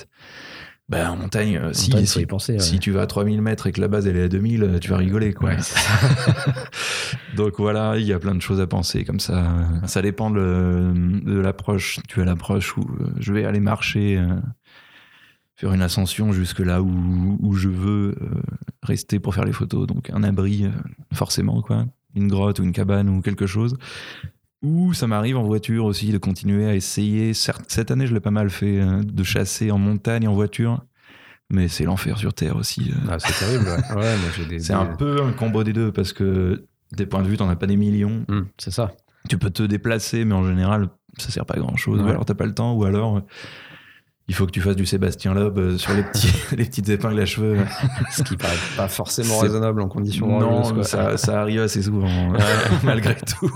Bah, 0.89 1.11
en 1.11 1.17
montagne, 1.17 1.57
euh, 1.57 1.73
si, 1.73 1.89
Montagne, 1.91 2.05
si, 2.05 2.25
penser, 2.25 2.53
ouais. 2.53 2.59
si 2.61 2.79
tu 2.79 2.91
vas 2.91 3.01
à 3.01 3.07
3000 3.07 3.41
mètres 3.41 3.67
et 3.67 3.73
que 3.73 3.81
la 3.81 3.89
base 3.89 4.07
elle 4.07 4.15
est 4.15 4.23
à 4.23 4.27
2000, 4.29 4.63
euh, 4.63 4.79
tu 4.79 4.89
vas 4.89 4.95
rigoler 4.97 5.33
quoi. 5.33 5.49
Ouais. 5.49 5.57
Donc 7.35 7.55
voilà, 7.59 7.97
il 7.97 8.05
y 8.05 8.13
a 8.13 8.19
plein 8.19 8.33
de 8.35 8.41
choses 8.41 8.61
à 8.61 8.67
penser 8.67 9.03
comme 9.03 9.19
ça. 9.19 9.51
Ça 9.85 10.01
dépend 10.01 10.29
de, 10.31 10.93
de 11.25 11.39
l'approche. 11.39 11.99
Tu 12.07 12.21
as 12.21 12.25
l'approche 12.25 12.77
où 12.77 12.81
euh, 12.81 13.07
je 13.19 13.33
vais 13.33 13.43
aller 13.45 13.59
marcher, 13.59 14.17
euh, 14.17 14.27
faire 15.57 15.73
une 15.73 15.81
ascension 15.81 16.31
jusque 16.31 16.59
là 16.59 16.81
où, 16.81 17.37
où 17.41 17.53
je 17.55 17.67
veux 17.67 18.15
euh, 18.21 18.27
rester 18.83 19.19
pour 19.19 19.35
faire 19.35 19.43
les 19.45 19.51
photos. 19.53 19.85
Donc 19.87 20.09
un 20.11 20.23
abri, 20.23 20.63
euh, 20.65 20.69
forcément, 21.13 21.61
quoi. 21.61 21.85
Une 22.15 22.27
grotte 22.29 22.59
ou 22.59 22.63
une 22.63 22.71
cabane 22.71 23.09
ou 23.09 23.21
quelque 23.21 23.45
chose. 23.47 23.75
Ou 24.63 24.93
ça 24.93 25.05
m'arrive 25.07 25.37
en 25.37 25.43
voiture 25.43 25.85
aussi 25.85 26.11
de 26.11 26.17
continuer 26.17 26.65
à 26.67 26.73
essayer. 26.75 27.33
Cette 27.33 27.91
année, 27.91 28.07
je 28.07 28.13
l'ai 28.13 28.19
pas 28.19 28.31
mal 28.31 28.49
fait, 28.49 28.79
euh, 28.79 29.03
de 29.03 29.23
chasser 29.23 29.69
en 29.71 29.77
montagne, 29.77 30.27
en 30.27 30.33
voiture. 30.33 30.83
Mais 31.49 31.67
c'est 31.67 31.85
l'enfer 31.85 32.17
sur 32.17 32.33
Terre 32.33 32.55
aussi. 32.55 32.91
Ah, 33.09 33.17
c'est 33.19 33.33
terrible. 33.37 33.65
Ouais, 33.65 33.95
Ouais, 33.95 34.17
moi, 34.17 34.29
j'ai 34.35 34.45
des- 34.45 34.59
C'est 34.63 34.73
un 34.73 34.85
peu 34.85 35.21
un 35.23 35.31
combo 35.31 35.63
des 35.63 35.73
deux 35.73 35.91
parce 35.91 36.11
que 36.13 36.65
des 36.91 37.05
points 37.05 37.21
de 37.21 37.27
vue, 37.27 37.37
t'en 37.37 37.49
as 37.49 37.55
pas 37.55 37.67
des 37.67 37.77
millions. 37.77 38.25
Hum, 38.29 38.47
c'est 38.57 38.71
ça. 38.71 38.93
Tu 39.29 39.37
peux 39.37 39.49
te 39.49 39.63
déplacer, 39.63 40.25
mais 40.25 40.33
en 40.33 40.45
général, 40.45 40.89
ça 41.17 41.29
sert 41.29 41.45
pas 41.45 41.55
à 41.55 41.59
grand 41.59 41.75
chose. 41.77 42.01
Ou 42.01 42.07
alors 42.07 42.25
t'as 42.25 42.33
pas 42.33 42.45
le 42.45 42.53
temps, 42.53 42.73
ou 42.73 42.83
alors 42.83 43.21
il 44.29 44.35
faut 44.35 44.45
que 44.45 44.51
tu 44.51 44.61
fasses 44.61 44.75
du 44.75 44.85
Sébastien 44.85 45.33
Loeb 45.33 45.57
euh, 45.57 45.77
sur 45.77 45.93
les, 45.93 46.03
petits, 46.03 46.33
les 46.57 46.65
petites 46.65 46.89
épingles 46.89 47.19
à 47.19 47.25
cheveux. 47.25 47.57
Ce 48.11 48.23
qui 48.23 48.35
paraît 48.35 48.53
pas 48.75 48.87
forcément 48.87 49.39
raisonnable 49.39 49.81
en 49.81 49.87
conditions 49.87 50.39
non, 50.39 50.83
ça, 50.83 51.17
ça 51.17 51.41
arrive 51.41 51.61
assez 51.61 51.81
souvent, 51.81 52.07
euh, 52.07 52.37
malgré 52.83 53.15
tout. 53.15 53.51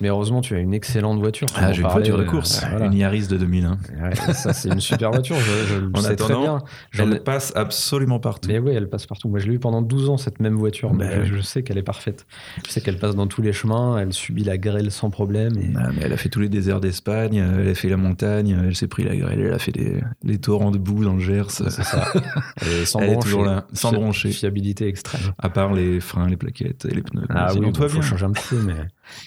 Mais 0.00 0.08
heureusement, 0.08 0.40
tu 0.40 0.54
as 0.54 0.58
une 0.58 0.74
excellente 0.74 1.18
voiture. 1.18 1.46
tu 1.46 1.54
Ah, 1.56 1.72
j'ai 1.72 1.82
une 1.82 1.88
voiture 1.88 2.18
de 2.18 2.22
euh, 2.22 2.26
course, 2.26 2.64
voilà. 2.70 2.86
une 2.86 2.94
Yaris 2.94 3.28
de 3.28 3.36
2001. 3.36 3.70
Ouais, 3.70 4.34
ça, 4.34 4.52
c'est 4.52 4.68
une 4.68 4.80
super 4.80 5.10
voiture. 5.10 5.36
Je, 5.36 5.74
je 5.74 5.80
le 5.80 5.90
En 5.94 6.00
sais 6.00 6.16
très 6.16 6.34
bien. 6.34 6.58
Elle 6.98 7.22
passe 7.22 7.52
absolument 7.54 8.18
partout. 8.18 8.48
Mais 8.48 8.58
oui, 8.58 8.72
elle 8.72 8.88
passe 8.88 9.06
partout. 9.06 9.28
Moi, 9.28 9.38
je 9.38 9.46
l'ai 9.46 9.54
eu 9.54 9.58
pendant 9.58 9.82
12 9.82 10.10
ans, 10.10 10.16
cette 10.16 10.40
même 10.40 10.56
voiture. 10.56 10.90
donc 10.90 10.98
Bah, 10.98 11.24
je, 11.24 11.34
je 11.36 11.40
sais 11.40 11.62
qu'elle 11.62 11.78
est 11.78 11.82
parfaite. 11.82 12.26
Je 12.66 12.70
sais 12.70 12.80
qu'elle 12.80 12.98
passe 12.98 13.14
dans 13.14 13.26
tous 13.26 13.42
les 13.42 13.52
chemins. 13.52 13.98
Elle 13.98 14.12
subit 14.12 14.44
la 14.44 14.58
grêle 14.58 14.90
sans 14.90 15.10
problème. 15.10 15.56
Et... 15.56 15.70
Ah, 15.76 15.90
mais 15.94 16.02
elle 16.04 16.12
a 16.12 16.16
fait 16.16 16.28
tous 16.28 16.40
les 16.40 16.48
déserts 16.48 16.80
d'Espagne, 16.80 17.40
euh, 17.40 17.60
elle 17.62 17.68
a 17.68 17.74
fait 17.74 17.88
la 17.88 17.96
montagne, 17.96 18.58
elle 18.66 18.76
s'est 18.76 18.88
pris 18.88 19.04
la 19.04 19.16
grêle, 19.16 19.40
elle 19.40 19.52
a 19.52 19.58
fait 19.58 19.72
des, 19.72 19.99
les 20.22 20.38
torrents 20.38 20.70
de 20.70 20.78
boue 20.78 21.04
dans 21.04 21.14
le 21.14 21.20
Gers. 21.20 21.50
C'est 21.50 21.70
ça. 21.70 22.06
Et 22.66 22.84
sans 22.84 23.00
Elle 23.00 23.10
est 23.10 23.12
broncher. 23.12 23.24
toujours 23.28 23.44
là, 23.44 23.66
sans 23.72 23.92
broncher. 23.92 24.30
Fiabilité 24.30 24.86
extrême. 24.88 25.32
À 25.38 25.48
part 25.48 25.72
les 25.72 26.00
freins, 26.00 26.28
les 26.28 26.36
plaquettes 26.36 26.84
et 26.86 26.94
les 26.94 27.02
pneus. 27.02 27.24
Ah 27.30 27.52
oui, 27.54 27.60
il 27.66 27.88
faut 27.88 28.02
changer 28.02 28.24
un 28.26 28.32
petit 28.32 28.48
peu. 28.48 28.62
Mais... 28.62 28.74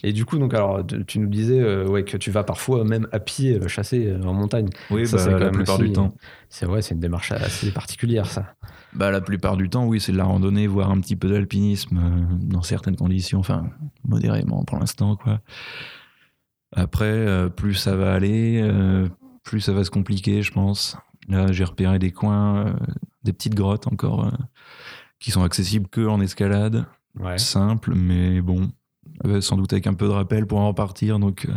Et 0.03 0.13
du 0.13 0.25
coup, 0.25 0.37
donc, 0.37 0.53
alors, 0.53 0.81
tu 1.07 1.19
nous 1.19 1.27
disais 1.29 1.59
euh, 1.59 1.87
ouais, 1.87 2.03
que 2.03 2.17
tu 2.17 2.31
vas 2.31 2.43
parfois 2.43 2.83
même 2.83 3.07
à 3.11 3.19
pied 3.19 3.59
euh, 3.59 3.67
chasser 3.67 4.07
euh, 4.07 4.23
en 4.23 4.33
montagne. 4.33 4.69
Oui, 4.91 5.05
Ça, 5.07 5.17
bah, 5.17 5.23
quand 5.25 5.31
la 5.31 5.39
même 5.45 5.51
plupart 5.53 5.75
aussi- 5.79 5.87
du 5.87 5.93
temps. 5.93 6.13
C'est 6.49 6.67
ouais, 6.67 6.81
c'est 6.83 6.93
une 6.93 6.99
démarche 6.99 7.31
assez 7.31 7.71
particulière, 7.71 8.27
ça. 8.27 8.53
Bah, 8.93 9.09
la 9.09 9.21
plupart 9.21 9.57
du 9.57 9.69
temps, 9.69 9.85
oui, 9.87 9.99
c'est 9.99 10.11
de 10.11 10.17
la 10.17 10.23
randonnée, 10.25 10.67
voire 10.67 10.91
un 10.91 10.99
petit 11.01 11.15
peu 11.15 11.27
d'alpinisme 11.27 11.97
euh, 11.97 12.35
dans 12.41 12.61
certaines 12.61 12.95
conditions, 12.95 13.39
enfin, 13.39 13.65
modérément 14.07 14.63
pour 14.63 14.77
l'instant, 14.79 15.15
quoi. 15.15 15.39
Après, 16.75 17.05
euh, 17.05 17.49
plus 17.49 17.73
ça 17.75 17.95
va 17.95 18.13
aller, 18.13 18.59
euh, 18.61 19.07
plus 19.43 19.61
ça 19.61 19.73
va 19.73 19.83
se 19.83 19.91
compliquer, 19.91 20.41
je 20.41 20.51
pense. 20.51 20.97
Là, 21.27 21.51
j'ai 21.51 21.63
repéré 21.63 21.99
des 21.99 22.11
coins, 22.11 22.67
euh, 22.67 22.73
des 23.23 23.33
petites 23.33 23.55
grottes 23.55 23.87
encore, 23.87 24.25
euh, 24.25 24.31
qui 25.19 25.31
sont 25.31 25.43
accessibles 25.43 25.87
que 25.87 26.05
en 26.07 26.19
escalade, 26.21 26.85
Ouais. 27.19 27.37
simple, 27.37 27.93
mais 27.95 28.41
bon, 28.41 28.71
euh, 29.25 29.39
sans 29.39 29.55
doute 29.55 29.71
avec 29.71 29.85
un 29.87 29.93
peu 29.93 30.07
de 30.07 30.11
rappel 30.11 30.47
pour 30.47 30.59
en 30.59 30.67
repartir, 30.69 31.19
donc 31.19 31.45
euh, 31.45 31.53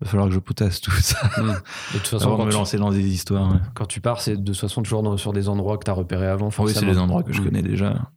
va 0.00 0.06
falloir 0.06 0.28
que 0.28 0.34
je 0.34 0.38
potasse 0.38 0.80
tout 0.80 0.90
ça 0.92 1.18
De 1.38 1.98
toute 1.98 2.06
façon, 2.08 2.26
avant 2.26 2.34
de 2.34 2.38
quand 2.42 2.46
me 2.46 2.50
tu, 2.50 2.56
lancer 2.58 2.76
dans 2.76 2.90
des 2.90 3.06
histoires. 3.06 3.50
ouais. 3.52 3.58
quand 3.74 3.86
tu 3.86 4.00
pars, 4.00 4.20
c'est 4.20 4.36
de 4.36 4.44
toute 4.52 4.60
façon 4.60 4.82
toujours 4.82 5.02
dans- 5.02 5.16
sur 5.16 5.32
des 5.32 5.48
endroits 5.48 5.78
que 5.78 5.84
tu 5.84 5.90
as 5.90 5.94
repérés 5.94 6.26
avant. 6.28 6.50
Oui, 6.58 6.72
c'est 6.74 6.84
des 6.84 6.98
endroits 6.98 7.22
que 7.22 7.32
je 7.32 7.40
connais 7.42 7.62
déjà. 7.62 8.10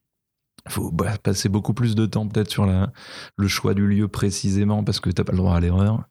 Il 0.67 0.71
faut 0.71 0.91
bah, 0.91 1.17
passer 1.17 1.49
beaucoup 1.49 1.73
plus 1.73 1.95
de 1.95 2.05
temps 2.05 2.27
peut-être 2.27 2.51
sur 2.51 2.65
la, 2.67 2.91
le 3.37 3.47
choix 3.47 3.73
du 3.73 3.87
lieu 3.87 4.07
précisément 4.07 4.83
parce 4.83 4.99
que 4.99 5.09
t'as 5.09 5.23
pas 5.23 5.31
le 5.31 5.39
droit 5.39 5.55
à 5.55 5.59
l'erreur. 5.59 6.03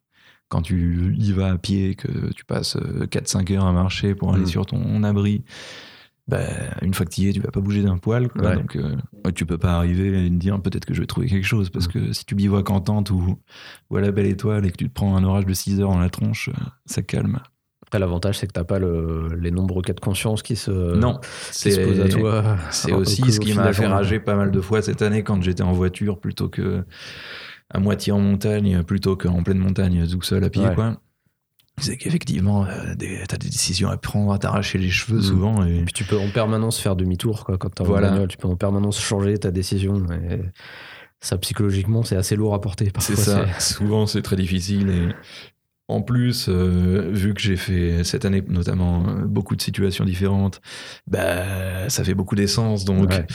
Quand 0.51 0.61
tu 0.63 1.15
y 1.19 1.33
vas 1.33 1.53
à 1.53 1.57
pied, 1.57 1.95
que 1.95 2.33
tu 2.35 2.45
passes 2.45 2.77
4-5 3.11 3.51
heures 3.55 3.65
à 3.67 3.73
marcher 3.73 4.15
pour 4.15 4.35
aller 4.35 4.43
Mm. 4.43 4.47
sur 4.47 4.67
ton 4.67 5.03
abri, 5.05 5.43
bah, 6.29 6.41
une 6.83 6.93
fois 6.93 7.07
que 7.07 7.11
tu 7.11 7.23
y 7.23 7.29
es, 7.29 7.33
tu 7.33 7.41
vas 7.41 7.51
pas 7.51 7.61
bouger 7.61 7.83
d'un 7.83 7.97
poil. 7.99 8.29
quoi. 8.29 8.43
Ouais. 8.43 8.55
Donc 8.57 8.77
euh, 8.77 8.97
tu 9.35 9.47
peux 9.47 9.59
pas 9.59 9.73
arriver 9.77 10.27
et 10.27 10.29
te 10.29 10.35
dire 10.35 10.61
peut-être 10.61 10.85
que 10.85 10.93
je 10.95 11.01
vais 11.01 11.07
trouver 11.07 11.27
quelque 11.29 11.47
chose 11.47 11.71
parce 11.71 11.87
Mm. 11.89 11.93
que 11.93 12.13
si 12.13 12.25
tu 12.25 12.35
bivouaques 12.35 12.71
en 12.71 12.81
tente 12.81 13.11
ou, 13.11 13.39
ou 13.91 13.97
à 13.97 14.01
la 14.01 14.11
belle 14.13 14.27
étoile 14.27 14.67
et 14.67 14.71
que 14.71 14.77
tu 14.77 14.89
te 14.89 14.93
prends 14.95 15.17
un 15.17 15.25
orage 15.25 15.47
de 15.47 15.55
6 15.55 15.81
heures 15.81 15.91
dans 15.91 15.99
la 16.01 16.11
tronche, 16.11 16.49
euh, 16.51 16.53
ça 16.85 17.03
calme. 17.03 17.41
Après, 17.87 17.99
l'avantage, 17.99 18.39
c'est 18.39 18.47
que 18.47 18.53
t'as 18.53 18.63
pas 18.63 18.79
le, 18.79 19.35
les 19.41 19.51
nombreux 19.51 19.83
cas 19.83 19.93
de 19.95 19.99
conscience 20.01 20.43
qui 20.45 20.55
se, 20.55 20.71
non, 20.97 21.19
qui 21.53 21.73
se 21.73 21.81
posent 21.81 22.01
à 22.01 22.09
toi. 22.09 22.57
C'est 22.71 22.93
aussi 22.93 23.23
au 23.25 23.29
ce 23.31 23.41
qui 23.41 23.53
m'a 23.55 23.73
fait 23.73 23.87
rager 23.89 24.21
pas 24.21 24.37
mal 24.37 24.53
de 24.53 24.61
fois 24.61 24.81
cette 24.83 25.03
année 25.03 25.25
quand 25.25 25.43
j'étais 25.43 25.63
en 25.65 25.73
voiture 25.73 26.21
plutôt 26.21 26.49
que 26.49 26.85
à 27.71 27.79
moitié 27.79 28.13
en 28.13 28.21
montagne, 28.21 28.83
plutôt 28.83 29.17
qu'en 29.17 29.43
pleine 29.43 29.59
montagne 29.59 30.07
tout 30.09 30.23
seul 30.23 30.45
à 30.45 30.51
pied. 30.51 30.67
Ouais. 30.67 30.75
quoi. 30.75 31.01
C'est 31.79 31.97
qu'effectivement, 31.97 32.67
euh, 32.67 32.95
t'as 33.27 33.39
des 33.39 33.49
décisions 33.49 33.89
à 33.89 33.97
prendre, 33.97 34.33
à 34.35 34.39
t'arracher 34.39 34.77
les 34.77 34.91
cheveux 34.91 35.21
Mm. 35.21 35.23
souvent. 35.23 35.65
Et... 35.67 35.79
Et 35.79 35.83
puis 35.85 35.95
tu 35.95 36.05
peux 36.05 36.19
en 36.19 36.29
permanence 36.29 36.79
faire 36.79 36.95
demi-tour 36.97 37.45
quoi, 37.45 37.57
quand 37.57 37.71
t'es 37.71 37.81
en 37.83 37.85
Voilà. 37.87 38.27
tu 38.27 38.37
peux 38.37 38.49
en 38.49 38.57
permanence 38.57 39.01
changer 39.01 39.39
ta 39.39 39.51
décision. 39.51 40.05
Et 40.13 40.41
ça, 41.21 41.39
psychologiquement, 41.39 42.03
c'est 42.03 42.17
assez 42.17 42.37
lourd 42.37 42.55
à 42.55 42.61
porter. 42.61 42.93
C'est 42.99 43.17
ça. 43.17 43.47
Souvent, 43.61 44.07
c'est 44.07 44.23
très 44.23 44.37
difficile. 44.37 44.91
Et 44.91 45.09
en 45.91 46.03
plus, 46.03 46.47
euh, 46.49 47.11
vu 47.13 47.35
que 47.35 47.41
j'ai 47.41 47.57
fait 47.57 48.05
cette 48.05 48.25
année 48.25 48.43
notamment 48.49 49.05
euh, 49.07 49.25
beaucoup 49.27 49.57
de 49.57 49.63
situations 49.63 50.05
différentes, 50.05 50.61
bah, 51.07 51.89
ça 51.89 52.05
fait 52.05 52.15
beaucoup 52.15 52.37
d'essence. 52.37 52.85
Donc, 52.85 53.11
Ouais. 53.11 53.27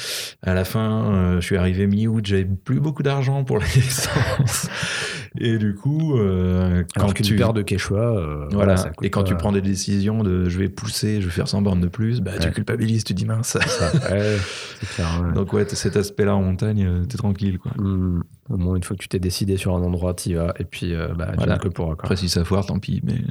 à 0.42 0.54
la 0.54 0.64
fin, 0.66 1.12
euh, 1.14 1.42
je 1.42 1.46
suis 1.46 1.58
arrivé 1.58 1.86
mi-août, 1.88 2.26
j'avais 2.26 2.46
plus 2.46 2.80
beaucoup 2.80 3.04
d'argent 3.04 3.44
pour 3.44 3.58
l'essence. 3.60 4.70
et 5.38 5.58
du 5.58 5.75
coup, 5.75 6.18
euh, 6.18 6.84
quand 6.96 7.13
tu 7.13 7.36
paire 7.36 7.54
de 7.54 7.62
Quechua, 7.62 7.98
euh, 8.00 8.48
voilà, 8.51 8.77
ça 8.77 8.92
et 9.01 9.10
quand 9.10 9.22
pas- 9.24 9.27
tu 9.27 9.36
prends 9.36 9.51
des 9.51 9.62
décisions 9.62 10.24
de 10.24 10.50
je 10.50 10.60
vais 10.60 10.70
pousser, 10.70 11.22
je 11.22 11.25
vais 11.25 11.32
faire 11.32 11.48
100 11.48 11.62
bornes 11.62 11.82
de 11.82 11.88
plus, 11.88 12.22
bah, 12.22 12.32
tu 12.39 12.50
culpabilises, 12.51 13.04
tu 13.04 13.13
dis 13.13 13.25
mince. 13.25 13.58
Ouais, 14.12 14.38
c'est 14.80 14.89
clair. 14.96 15.22
ouais. 15.24 15.34
Donc 15.34 15.54
ouais, 15.54 15.65
cet 15.68 15.98
aspect-là 15.98 16.36
en 16.36 16.42
montagne, 16.42 16.86
euh, 16.86 17.06
t'es 17.06 17.18
tranquille 17.18 17.60
quoi. 17.60 17.72
Hmm. 17.77 18.22
Au 18.50 18.58
moins, 18.58 18.75
une 18.75 18.84
fois 18.84 18.96
que 18.96 19.01
tu 19.01 19.08
t'es 19.08 19.20
décidé 19.20 19.58
sur 19.58 19.75
un 19.75 19.82
endroit, 19.82 20.13
tu 20.13 20.30
y 20.30 20.34
vas. 20.36 20.54
Et 20.60 20.63
puis, 20.63 20.94
euh, 20.94 21.08
bah, 21.18 21.32
Voilà. 21.38 21.58
que 21.58 21.68
pourra. 21.68 21.94
Après 21.94 22.15
si 22.15 22.30
ça 22.30 22.44
foire, 22.46 22.65
tant 22.65 22.80
pis, 22.80 23.01
mais 23.04 23.22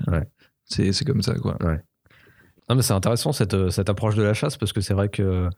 c'est 0.67 1.05
comme 1.05 1.23
ça 1.23 1.35
quoi. 1.35 1.57
Non, 2.71 2.77
mais 2.77 2.83
c'est 2.83 2.95
intéressant 2.95 3.33
cette, 3.33 3.71
cette 3.71 3.91
approche 3.91 4.15
de 4.15 4.23
la 4.23 4.33
chasse 4.33 4.57
parce 4.57 4.73
que 4.73 4.81
c'est 4.81 4.95
vrai 4.95 5.09
que 5.11 5.49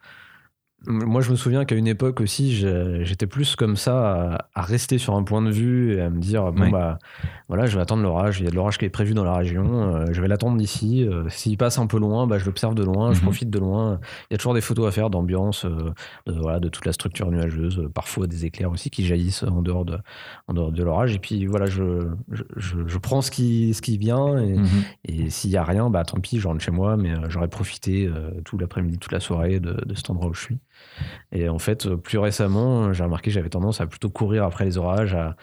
moi 0.87 1.21
je 1.23 1.31
me 1.31 1.37
souviens 1.37 1.65
qu'à 1.65 1.75
une 1.75 1.87
époque 1.89 2.21
aussi 2.21 2.55
j'étais 3.03 3.27
plus 3.27 3.57
comme 3.57 3.77
ça 3.77 4.35
à, 4.35 4.49
à 4.55 4.63
rester 4.63 4.99
sur 4.99 5.15
un 5.15 5.23
point 5.25 5.41
de 5.43 5.51
vue 5.51 5.95
et 5.95 6.01
à 6.03 6.11
me 6.11 6.21
dire 6.21 6.53
bon 6.53 6.65
Ouais. 6.65 6.71
bah 6.71 6.99
voilà 7.49 7.67
je 7.67 7.75
vais 7.77 7.83
attendre 7.83 8.03
l'orage 8.03 8.41
il 8.41 8.45
y 8.45 8.47
a 8.47 8.51
de 8.51 8.55
l'orage 8.57 8.77
qui 8.79 8.85
est 8.85 8.91
prévu 8.91 9.15
dans 9.15 9.25
la 9.25 9.35
région 9.35 9.95
euh, 9.97 10.05
je 10.13 10.21
vais 10.21 10.29
l'attendre 10.29 10.57
d'ici 10.59 11.03
euh, 11.03 11.29
s'il 11.31 11.57
passe 11.57 11.79
un 11.79 11.87
peu 11.87 11.99
loin 11.99 12.27
bah, 12.27 12.39
je 12.39 12.45
l'observe 12.45 12.75
de 12.75 12.85
loin 12.85 13.13
je 13.15 13.19
Mhm. 13.19 13.25
profite 13.25 13.51
de 13.51 13.59
loin 13.59 13.99
il 14.31 14.35
y 14.35 14.37
a 14.37 14.39
toujours 14.39 14.53
des 14.55 14.61
photos 14.61 14.87
à 14.87 14.91
faire 14.91 15.09
d'ambiance 15.11 15.65
euh, 15.65 15.93
de, 16.27 16.33
voilà, 16.39 16.61
de 16.61 16.69
toute 16.69 16.85
la 16.85 16.93
structure 16.93 17.31
nuageuse 17.31 17.89
parfois 17.95 18.27
des 18.27 18.45
éclairs 18.45 18.71
aussi 18.71 18.91
qui 18.91 19.05
jaillissent 19.07 19.43
en 19.45 19.63
dehors 19.63 19.87
de, 19.87 19.99
en 20.47 20.55
dehors 20.55 20.71
de 20.73 20.83
l'orage 20.85 21.15
et 21.15 21.19
puis 21.19 21.47
voilà 21.47 21.67
je, 21.67 22.07
je, 22.31 22.43
je, 22.57 22.77
je 22.87 22.99
prends 22.99 23.23
ce 23.23 23.31
qui, 23.31 23.73
ce 23.75 23.81
qui 23.83 23.97
vient 23.99 24.39
et, 24.39 24.57
Mhm. 24.57 24.69
et 25.07 25.31
s'il 25.31 25.51
y 25.51 25.57
a 25.57 25.65
rien, 25.65 25.91
bah 25.91 26.05
tant 26.05 26.19
pis, 26.21 26.39
je 26.39 26.47
rentre 26.49 26.61
chez 26.63 26.71
moi, 26.71 26.97
mais 26.97 27.13
j'aurais 27.29 27.49
profité 27.49 28.09
tout 28.45 28.59
l'après-midi, 28.59 28.99
toute 28.99 29.13
la 29.13 29.21
soirée 29.21 29.61
de, 29.61 29.73
de 29.85 29.95
cet 29.95 30.11
endroit 30.11 30.29
où 30.29 30.35
je 30.35 30.41
suis. 30.43 30.59
Et 31.33 31.49
en 31.49 31.59
fait, 31.59 31.87
euh, 31.87 31.97
plus 31.97 32.19
récemment, 32.19 32.93
j'ai 32.93 33.05
remarqué 33.05 33.31
que 33.31 33.35
j'avais 33.35 33.49
tendance 33.51 33.81
à 33.81 33.87
plutôt 33.87 34.09
courir 34.11 34.45
après 34.45 34.65
les 34.65 34.79
orages, 34.79 35.15
à 35.15 35.37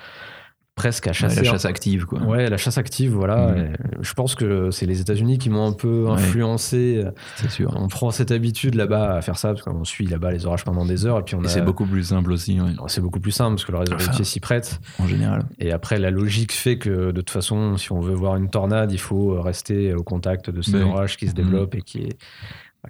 presque 0.76 1.06
à 1.06 1.12
Ouais, 1.12 1.14
chasser. 1.14 1.36
la 1.36 1.52
chasse 1.52 1.66
active 1.66 2.06
quoi. 2.08 2.20
Ouais, 2.24 2.50
la 2.50 2.58
chasse 2.58 2.80
active, 2.80 3.12
voilà. 3.14 3.56
Et 3.56 3.70
je 4.02 4.14
pense 4.16 4.34
que 4.34 4.72
c'est 4.72 4.88
les 4.88 5.02
États-Unis 5.02 5.38
qui 5.38 5.52
m'ont 5.52 5.68
un 5.68 5.72
peu 5.72 6.06
Ouais. 6.06 6.14
influencé. 6.14 7.06
C'est 7.36 7.52
sûr. 7.52 7.72
On 7.80 7.88
prend 7.90 8.10
cette 8.10 8.32
habitude 8.32 8.74
là-bas 8.74 9.14
à 9.14 9.22
faire 9.22 9.38
ça, 9.38 9.50
parce 9.50 9.62
qu'on 9.62 9.84
suit 9.84 10.08
là-bas 10.08 10.32
les 10.32 10.48
orages 10.48 10.64
pendant 10.64 10.84
des 10.84 11.06
heures, 11.06 11.20
et 11.20 11.22
puis 11.24 11.36
on 11.36 11.44
a. 11.44 11.48
c'est 11.48 11.62
beaucoup 11.62 11.86
plus 11.86 12.04
simple 12.06 12.32
aussi, 12.32 12.60
ouais, 12.60 12.72
C'est 12.88 13.02
beaucoup 13.02 13.20
plus 13.20 13.30
simple 13.32 13.52
parce 13.56 13.66
que 13.66 13.72
le 13.72 13.78
réseau 13.78 13.94
Enfin. 13.94 14.08
routier 14.08 14.26
s'y 14.26 14.40
prête. 14.40 14.80
en 14.98 15.06
général. 15.06 15.44
Et 15.60 15.72
après, 15.72 16.00
la 16.00 16.10
logique 16.10 16.52
fait 16.54 16.80
que 16.80 17.12
de 17.12 17.22
toute 17.22 17.30
façon, 17.30 17.78
si 17.78 17.92
on 17.92 18.00
veut 18.00 18.16
voir 18.16 18.36
une 18.36 18.50
tornade, 18.50 18.92
il 18.92 19.00
faut 19.00 19.40
rester 19.40 19.94
au 19.94 20.02
contact 20.02 20.50
de 20.50 20.64
ces 20.64 20.78
Oui. 20.78 20.82
orages 20.82 21.18
qui 21.18 21.28
se 21.28 21.36
développent 21.36 21.76
et 21.76 21.82
qui, 21.84 22.10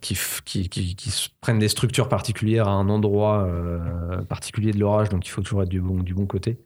qui, 0.01 0.17
qui, 0.45 0.69
qui- 0.69 1.29
prennent 1.41 1.59
des 1.59 1.69
structures 1.69 2.09
particulières 2.09 2.67
à 2.67 2.71
un 2.71 2.89
endroit 2.89 3.43
euh, 3.43 4.21
particulier 4.23 4.71
de 4.71 4.79
l'orage. 4.79 5.09
Donc, 5.09 5.25
il 5.27 5.29
faut 5.29 5.41
toujours 5.41 5.63
être 5.63 5.69
du 5.69 5.81
bon, 5.81 6.01
du 6.01 6.13
bon 6.13 6.25
côté. 6.25 6.59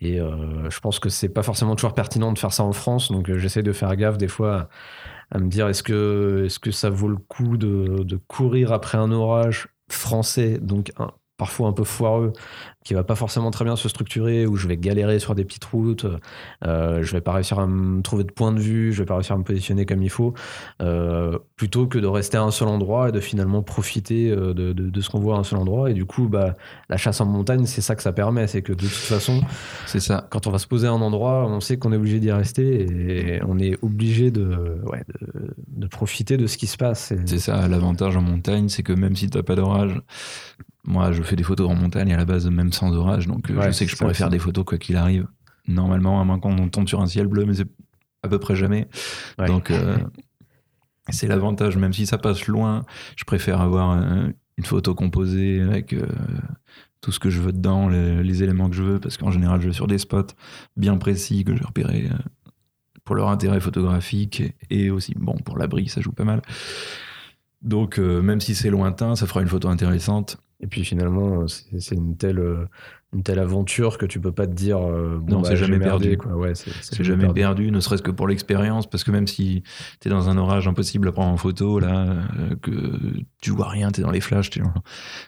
Et 0.00 0.20
euh, 0.20 0.70
je 0.70 0.80
pense 0.80 0.98
que 0.98 1.08
c'est 1.08 1.28
pas 1.28 1.42
forcément 1.42 1.76
toujours 1.76 1.94
pertinent 1.94 2.32
de 2.32 2.38
faire 2.38 2.52
ça 2.52 2.64
en 2.64 2.72
France. 2.72 3.10
Donc, 3.12 3.30
euh, 3.30 3.38
j'essaie 3.38 3.62
de 3.62 3.72
faire 3.72 3.94
gaffe 3.96 4.18
des 4.18 4.28
fois 4.28 4.68
à, 5.30 5.38
me 5.38 5.48
dire 5.48 5.68
est-ce 5.68 5.82
que, 5.82 6.44
est 6.46 6.58
que 6.58 6.70
ça 6.70 6.90
vaut 6.90 7.08
le 7.08 7.16
coup 7.16 7.56
de, 7.56 8.02
de 8.02 8.16
courir 8.16 8.72
après 8.72 8.98
un 8.98 9.12
orage 9.12 9.68
français, 9.88 10.58
donc 10.58 10.92
parfois 11.36 11.68
un 11.68 11.72
peu 11.72 11.84
foireux, 11.84 12.32
qui 12.82 12.94
va 12.94 13.04
pas 13.04 13.14
forcément 13.14 13.50
très 13.50 13.66
bien 13.66 13.76
se 13.76 13.90
structurer, 13.90 14.46
où 14.46 14.56
je 14.56 14.66
vais 14.66 14.78
galérer 14.78 15.18
sur 15.18 15.34
des 15.34 15.44
petites 15.44 15.66
routes, 15.66 16.06
euh, 16.64 17.02
je 17.02 17.12
vais 17.12 17.20
pas 17.20 17.32
réussir 17.32 17.58
à 17.58 17.66
me 17.66 18.00
trouver 18.00 18.24
de 18.24 18.32
point 18.32 18.52
de 18.52 18.58
vue, 18.58 18.92
je 18.94 19.00
vais 19.02 19.06
pas 19.06 19.16
réussir 19.16 19.34
à 19.34 19.38
me 19.38 19.44
positionner 19.44 19.84
comme 19.84 20.02
il 20.02 20.08
faut, 20.08 20.32
euh, 20.80 21.38
plutôt 21.56 21.86
que 21.86 21.98
de 21.98 22.06
rester 22.06 22.38
à 22.38 22.42
un 22.42 22.50
seul 22.50 22.68
endroit 22.68 23.10
et 23.10 23.12
de 23.12 23.20
finalement 23.20 23.62
profiter 23.62 24.30
euh, 24.30 24.54
de, 24.54 24.72
de- 24.72 24.88
de 24.88 25.00
ce 25.02 25.10
qu'on 25.10 25.20
voit 25.20 25.36
à 25.36 25.38
un 25.40 25.44
seul 25.44 25.58
endroit. 25.58 25.90
Et 25.90 25.94
du 25.94 26.06
coup, 26.06 26.28
bah, 26.28 26.56
la 26.88 26.96
chasse 26.96 27.20
en 27.20 27.26
montagne, 27.26 27.66
c'est 27.66 27.82
ça 27.82 27.94
que 27.96 28.02
ça 28.02 28.12
permet, 28.12 28.46
c'est 28.46 28.62
que 28.62 28.72
de 28.72 28.78
toute 28.78 28.88
façon, 28.88 29.42
C'est 29.86 30.00
ça. 30.00 30.26
quand 30.30 30.46
on 30.46 30.50
va 30.50 30.58
se 30.58 30.66
poser 30.66 30.86
à 30.86 30.92
un 30.92 31.02
endroit, 31.02 31.46
on 31.46 31.60
sait 31.60 31.76
qu'on 31.76 31.92
est 31.92 31.96
obligé 31.96 32.18
d'y 32.18 32.32
rester 32.32 33.34
et 33.36 33.42
on 33.46 33.58
est 33.58 33.76
obligé 33.82 34.30
de, 34.30 34.80
ouais, 34.86 35.04
de, 35.20 35.54
de 35.68 35.86
profiter 35.86 36.38
de 36.38 36.46
ce 36.46 36.56
qui 36.56 36.66
se 36.66 36.78
passe. 36.78 37.12
Et- 37.12 37.18
C'est 37.26 37.38
ça, 37.40 37.68
l'avantage 37.68 38.16
en 38.16 38.22
montagne, 38.22 38.70
c'est 38.70 38.82
que 38.82 38.94
même 38.94 39.16
si 39.16 39.28
t'as 39.28 39.42
pas 39.42 39.54
d'orage, 39.54 40.00
moi 40.84 41.12
je 41.12 41.22
fais 41.22 41.36
des 41.36 41.42
photos 41.42 41.68
en 41.70 41.74
montagne 41.74 42.12
à 42.12 42.16
la 42.16 42.24
base, 42.24 42.48
même 42.48 42.69
sans 42.72 42.94
orage, 42.94 43.26
donc 43.26 43.50
euh, 43.50 43.54
Ouais, 43.54 43.66
je 43.66 43.70
sais 43.72 43.86
que 43.86 43.90
je 43.90 43.96
pourrais 43.96 44.14
faire 44.14 44.30
des 44.30 44.38
photos 44.38 44.64
quoi 44.64 44.78
qu'il 44.78 44.96
arrive. 44.96 45.26
Normalement, 45.68 46.20
à 46.20 46.24
moins 46.24 46.38
qu'on 46.38 46.68
tombe 46.68 46.88
sur 46.88 47.00
un 47.00 47.06
ciel 47.06 47.26
bleu, 47.26 47.44
mais 47.44 47.54
c'est 47.54 47.68
à 48.22 48.28
peu 48.28 48.38
près 48.38 48.56
jamais. 48.56 48.88
Ouais. 49.38 49.46
Donc 49.46 49.70
euh, 49.70 49.98
c'est 51.08 51.26
l'avantage, 51.28 51.76
même 51.76 51.92
si 51.92 52.06
ça 52.06 52.18
passe 52.18 52.46
loin, 52.46 52.84
je 53.16 53.24
préfère 53.24 53.60
avoir 53.60 53.92
une 53.92 54.64
photo 54.64 54.94
composée 54.94 55.60
avec 55.60 55.92
euh, 55.92 56.06
tout 57.00 57.12
ce 57.12 57.18
que 57.18 57.30
je 57.30 57.40
veux 57.40 57.52
dedans, 57.52 57.88
les, 57.88 58.22
les 58.22 58.42
éléments 58.42 58.68
que 58.68 58.76
je 58.76 58.82
veux, 58.82 59.00
parce 59.00 59.16
qu'en 59.16 59.30
général 59.30 59.60
je 59.60 59.68
vais 59.68 59.72
sur 59.72 59.86
des 59.86 59.98
spots 59.98 60.34
bien 60.76 60.96
précis 60.98 61.44
que 61.44 61.56
j'ai 61.56 61.64
repérés 61.64 62.10
euh, 62.10 62.50
pour 63.04 63.14
leur 63.14 63.28
intérêt 63.28 63.60
photographique 63.60 64.40
et, 64.40 64.54
et 64.70 64.90
aussi, 64.90 65.14
bon, 65.16 65.36
pour 65.38 65.56
l'abri, 65.56 65.88
ça 65.88 66.00
joue 66.00 66.12
pas 66.12 66.24
mal. 66.24 66.42
Donc, 67.62 67.98
euh, 67.98 68.22
même 68.22 68.40
si 68.40 68.54
c'est 68.54 68.70
lointain, 68.70 69.16
ça 69.16 69.26
fera 69.26 69.42
une 69.42 69.48
photo 69.48 69.68
intéressante. 69.68 70.38
Et 70.62 70.66
puis 70.66 70.84
finalement, 70.84 71.46
c'est 71.48 71.80
c'est 71.80 71.94
une 71.94 72.16
telle, 72.16 72.38
euh, 72.38 72.66
une 73.14 73.22
telle 73.22 73.38
aventure 73.38 73.96
que 73.98 74.04
tu 74.06 74.20
peux 74.20 74.30
pas 74.32 74.46
te 74.46 74.52
dire. 74.52 74.78
euh, 74.78 75.18
bon, 75.18 75.36
Non, 75.36 75.40
bah, 75.40 75.48
c'est 75.48 75.56
jamais 75.56 75.78
merdé, 75.78 76.10
perdu. 76.10 76.16
Quoi. 76.18 76.36
Ouais, 76.36 76.52
c'est 76.54 77.02
jamais 77.02 77.26
perdu. 77.32 77.70
ne 77.70 77.80
serait-ce 77.80 78.02
que 78.02 78.10
pour 78.10 78.28
l'expérience, 78.28 78.88
parce 78.88 79.02
que 79.02 79.10
même 79.10 79.26
si 79.26 79.62
t'es 80.00 80.10
dans 80.10 80.28
un 80.28 80.36
orage 80.36 80.68
impossible 80.68 81.08
à 81.08 81.12
prendre 81.12 81.32
en 81.32 81.36
photo, 81.38 81.80
là, 81.80 82.06
euh, 82.38 82.56
que 82.60 82.70
tu 83.40 83.50
vois 83.50 83.68
rien, 83.68 83.90
t'es 83.90 84.02
dans 84.02 84.10
les 84.10 84.20
flashs, 84.20 84.50
dans, 84.50 84.72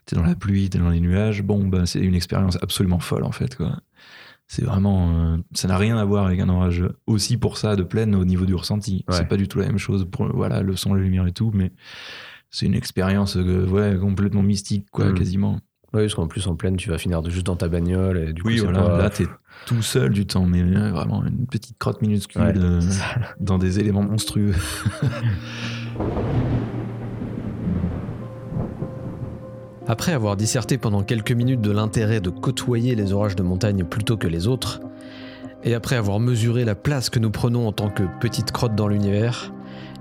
t'es 0.04 0.16
dans 0.16 0.22
la 0.22 0.34
pluie, 0.34 0.68
t'es 0.68 0.78
dans 0.78 0.90
les 0.90 1.00
nuages, 1.00 1.42
bon, 1.42 1.66
bah, 1.66 1.86
c'est 1.86 2.00
une 2.00 2.14
expérience 2.14 2.58
absolument 2.62 3.00
folle, 3.00 3.24
en 3.24 3.32
fait, 3.32 3.56
quoi. 3.56 3.78
C'est 4.48 4.64
vraiment, 4.66 5.14
euh, 5.18 5.36
ça 5.54 5.66
n'a 5.66 5.78
rien 5.78 5.96
à 5.96 6.04
voir 6.04 6.26
avec 6.26 6.38
un 6.40 6.48
orage 6.50 6.84
aussi 7.06 7.38
pour 7.38 7.56
ça 7.56 7.74
de 7.74 7.82
pleine 7.82 8.14
au 8.14 8.26
niveau 8.26 8.44
du 8.44 8.54
ressenti. 8.54 9.02
Ouais. 9.08 9.14
C'est 9.16 9.26
pas 9.26 9.38
du 9.38 9.48
tout 9.48 9.58
la 9.58 9.66
même 9.66 9.78
chose 9.78 10.06
pour, 10.10 10.26
voilà, 10.36 10.60
le 10.60 10.76
son, 10.76 10.92
la 10.92 11.00
lumière 11.00 11.26
et 11.26 11.32
tout, 11.32 11.50
mais 11.54 11.72
c'est 12.52 12.66
une 12.66 12.74
expérience, 12.74 13.36
euh, 13.36 13.66
ouais, 13.66 13.96
complètement 14.00 14.42
mystique, 14.44 14.86
quoi, 14.92 15.06
Mm. 15.06 15.14
quasiment. 15.14 15.52
Oui, 15.94 16.02
parce 16.02 16.14
qu'en 16.14 16.26
plus, 16.26 16.46
en 16.46 16.54
pleine, 16.54 16.76
tu 16.76 16.88
vas 16.88 16.96
finir 16.98 17.22
juste 17.28 17.44
dans 17.46 17.56
ta 17.56 17.68
bagnole. 17.68 18.18
Et 18.18 18.32
du 18.32 18.42
coup, 18.42 18.48
Oui, 18.48 18.58
c'est 18.58 18.64
voilà, 18.64 18.80
pas- 18.82 18.98
là, 18.98 19.10
t'es 19.10 19.26
tout 19.66 19.82
seul 19.82 20.10
du 20.12 20.26
temps, 20.26 20.46
mais 20.46 20.62
euh, 20.62 20.90
vraiment 20.90 21.22
une 21.24 21.46
petite 21.46 21.76
crotte 21.78 22.00
minuscule 22.00 22.40
Ouais. 22.40 22.52
euh, 22.56 22.80
dans 23.40 23.58
des 23.58 23.78
éléments 23.80 24.02
monstrueux. 24.02 24.52
Après 29.88 30.12
avoir 30.12 30.36
disserté 30.36 30.78
pendant 30.78 31.02
quelques 31.02 31.32
minutes 31.32 31.60
de 31.60 31.70
l'intérêt 31.70 32.20
de 32.20 32.30
côtoyer 32.30 32.94
les 32.94 33.12
orages 33.12 33.36
de 33.36 33.42
montagne 33.42 33.84
plutôt 33.84 34.16
que 34.16 34.28
les 34.28 34.46
autres, 34.46 34.80
et 35.64 35.74
après 35.74 35.96
avoir 35.96 36.20
mesuré 36.20 36.64
la 36.64 36.74
place 36.74 37.10
que 37.10 37.18
nous 37.18 37.30
prenons 37.30 37.66
en 37.66 37.72
tant 37.72 37.90
que 37.90 38.04
petite 38.20 38.52
crotte 38.52 38.74
dans 38.74 38.88
l'univers, 38.88 39.52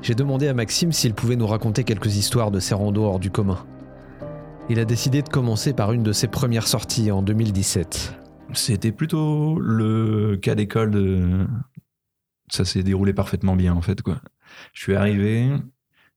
j'ai 0.01 0.15
demandé 0.15 0.47
à 0.47 0.53
Maxime 0.53 0.91
s'il 0.91 1.13
pouvait 1.13 1.35
nous 1.35 1.47
raconter 1.47 1.83
quelques 1.83 2.15
histoires 2.17 2.51
de 2.51 2.59
ses 2.59 2.73
randos 2.73 3.03
hors 3.03 3.19
du 3.19 3.29
commun. 3.31 3.63
Il 4.69 4.79
a 4.79 4.85
décidé 4.85 5.21
de 5.21 5.29
commencer 5.29 5.73
par 5.73 5.91
une 5.91 6.03
de 6.03 6.11
ses 6.11 6.27
premières 6.27 6.67
sorties 6.67 7.11
en 7.11 7.21
2017. 7.21 8.15
C'était 8.53 8.91
plutôt 8.91 9.59
le 9.59 10.37
cas 10.37 10.55
d'école 10.55 10.91
de. 10.91 11.45
Ça 12.49 12.65
s'est 12.65 12.83
déroulé 12.83 13.13
parfaitement 13.13 13.55
bien, 13.55 13.73
en 13.73 13.81
fait, 13.81 14.01
quoi. 14.01 14.19
Je 14.73 14.81
suis 14.81 14.95
arrivé, 14.95 15.49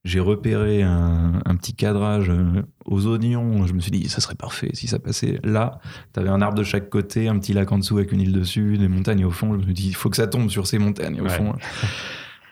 j'ai 0.05 0.19
repéré 0.19 0.83
un, 0.83 1.41
un 1.45 1.57
petit 1.57 1.75
cadrage 1.75 2.29
euh, 2.31 2.63
aux 2.87 3.07
oignons. 3.07 3.67
Je 3.67 3.73
me 3.73 3.81
suis 3.81 3.93
dit, 3.93 4.09
ça 4.09 4.21
serait 4.21 4.35
parfait 4.35 4.71
si 4.73 4.89
ça 4.89 4.99
passait 4.99 5.39
là. 5.45 5.79
T'avais 6.13 6.29
un 6.31 6.43
arbre 6.43 6.59
de 6.59 6.65
chaque 6.65 6.91
côté, 6.91 7.29
un 7.29 7.39
petit 7.39 7.53
lac 7.53 7.71
en 7.71 7.79
dessous 7.79 7.99
avec 7.99 8.11
une 8.13 8.21
île 8.21 8.33
dessus, 8.33 8.79
des 8.79 8.89
montagnes 8.89 9.25
au 9.25 9.31
fond. 9.31 9.53
Je 9.53 9.59
me 9.59 9.63
suis 9.63 9.75
dit, 9.75 9.89
il 9.89 9.95
faut 9.95 10.11
que 10.11 10.17
ça 10.17 10.27
tombe 10.27 10.51
sur 10.51 10.67
ces 10.67 10.79
montagnes 10.79 11.21
au 11.21 11.25
Ouais. 11.25 11.31
fond. 11.31 11.55